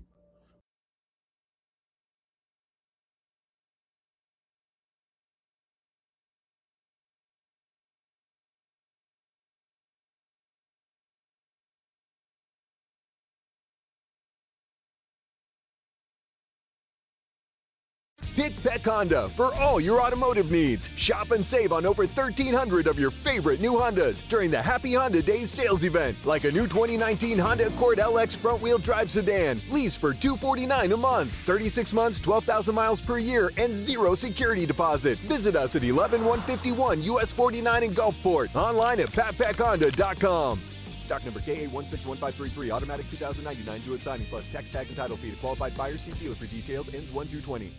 Pat 18.43 18.63
Peck 18.63 18.81
Honda 18.81 19.29
for 19.29 19.53
all 19.55 19.79
your 19.79 20.01
automotive 20.01 20.51
needs. 20.51 20.89
Shop 20.97 21.31
and 21.31 21.45
save 21.45 21.71
on 21.71 21.85
over 21.85 22.03
1,300 22.03 22.87
of 22.87 22.99
your 22.99 23.09
favorite 23.09 23.61
new 23.61 23.71
Hondas 23.71 24.27
during 24.27 24.51
the 24.51 24.61
Happy 24.61 24.95
Honda 24.95 25.21
Days 25.21 25.49
sales 25.49 25.85
event, 25.85 26.17
like 26.25 26.43
a 26.43 26.51
new 26.51 26.67
2019 26.67 27.37
Honda 27.37 27.67
Accord 27.67 27.99
LX 27.99 28.35
front 28.35 28.61
wheel 28.61 28.77
drive 28.77 29.09
sedan, 29.09 29.61
lease 29.71 29.95
for 29.95 30.13
249 30.13 30.91
a 30.91 30.97
month, 30.97 31.31
36 31.45 31.93
months, 31.93 32.19
12,000 32.19 32.75
miles 32.75 32.99
per 32.99 33.17
year, 33.17 33.49
and 33.55 33.73
zero 33.73 34.13
security 34.13 34.65
deposit. 34.65 35.17
Visit 35.19 35.55
us 35.55 35.77
at 35.77 35.83
11151 35.83 37.01
US 37.03 37.31
49 37.31 37.83
in 37.83 37.91
Gulfport. 37.91 38.53
Online 38.55 38.99
at 38.99 39.11
patpeckhonda.com. 39.11 40.59
Stock 40.99 41.23
number 41.23 41.39
KA161533, 41.39 42.71
automatic 42.71 43.09
2099, 43.09 43.81
do 43.85 43.93
it 43.93 44.01
signing 44.01 44.27
plus 44.27 44.49
tax 44.49 44.69
tag 44.69 44.87
and 44.87 44.97
title 44.97 45.15
fee 45.15 45.31
to 45.31 45.37
qualified 45.37 45.77
buyer. 45.77 45.97
See 45.97 46.11
dealer 46.11 46.35
for 46.35 46.45
details. 46.47 46.93
Ends 46.93 47.09
1220. 47.09 47.71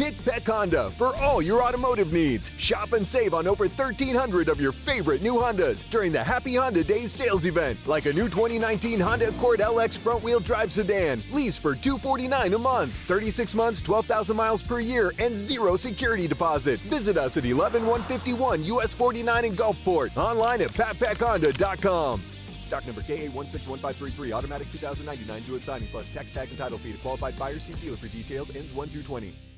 Pat 0.00 0.14
Peck 0.24 0.42
Honda 0.46 0.88
for 0.90 1.14
all 1.16 1.42
your 1.42 1.62
automotive 1.62 2.10
needs. 2.10 2.50
Shop 2.56 2.94
and 2.94 3.06
save 3.06 3.34
on 3.34 3.46
over 3.46 3.64
1,300 3.64 4.48
of 4.48 4.58
your 4.58 4.72
favorite 4.72 5.20
new 5.20 5.34
Hondas 5.34 5.88
during 5.90 6.10
the 6.10 6.24
Happy 6.24 6.54
Honda 6.54 6.82
Days 6.82 7.12
sales 7.12 7.44
event, 7.44 7.78
like 7.86 8.06
a 8.06 8.12
new 8.12 8.28
2019 8.30 8.98
Honda 8.98 9.28
Accord 9.28 9.60
LX 9.60 9.98
front 9.98 10.22
wheel 10.22 10.40
drive 10.40 10.72
sedan, 10.72 11.22
lease 11.32 11.58
for 11.58 11.74
249 11.74 12.54
a 12.54 12.58
month, 12.58 12.94
36 13.08 13.54
months, 13.54 13.82
12,000 13.82 14.34
miles 14.34 14.62
per 14.62 14.80
year, 14.80 15.12
and 15.18 15.36
zero 15.36 15.76
security 15.76 16.26
deposit. 16.26 16.80
Visit 16.80 17.18
us 17.18 17.36
at 17.36 17.44
11151 17.44 18.64
US 18.64 18.94
49 18.94 19.44
in 19.44 19.54
Gulfport. 19.54 20.16
Online 20.16 20.62
at 20.62 20.72
patpeckhonda.com. 20.72 22.22
Stock 22.60 22.86
number 22.86 23.02
KA161533, 23.02 24.32
automatic 24.32 24.72
2099 24.72 25.42
due 25.42 25.56
at 25.56 25.62
signing 25.62 25.88
plus 25.88 26.08
tax 26.10 26.32
tag 26.32 26.48
and 26.48 26.56
title 26.56 26.78
fee 26.78 26.92
to 26.92 26.98
qualified 26.98 27.38
buyer. 27.38 27.58
See 27.58 27.74
dealer 27.74 27.98
for 27.98 28.08
details. 28.08 28.48
Ends 28.56 28.72
1220. 28.72 29.49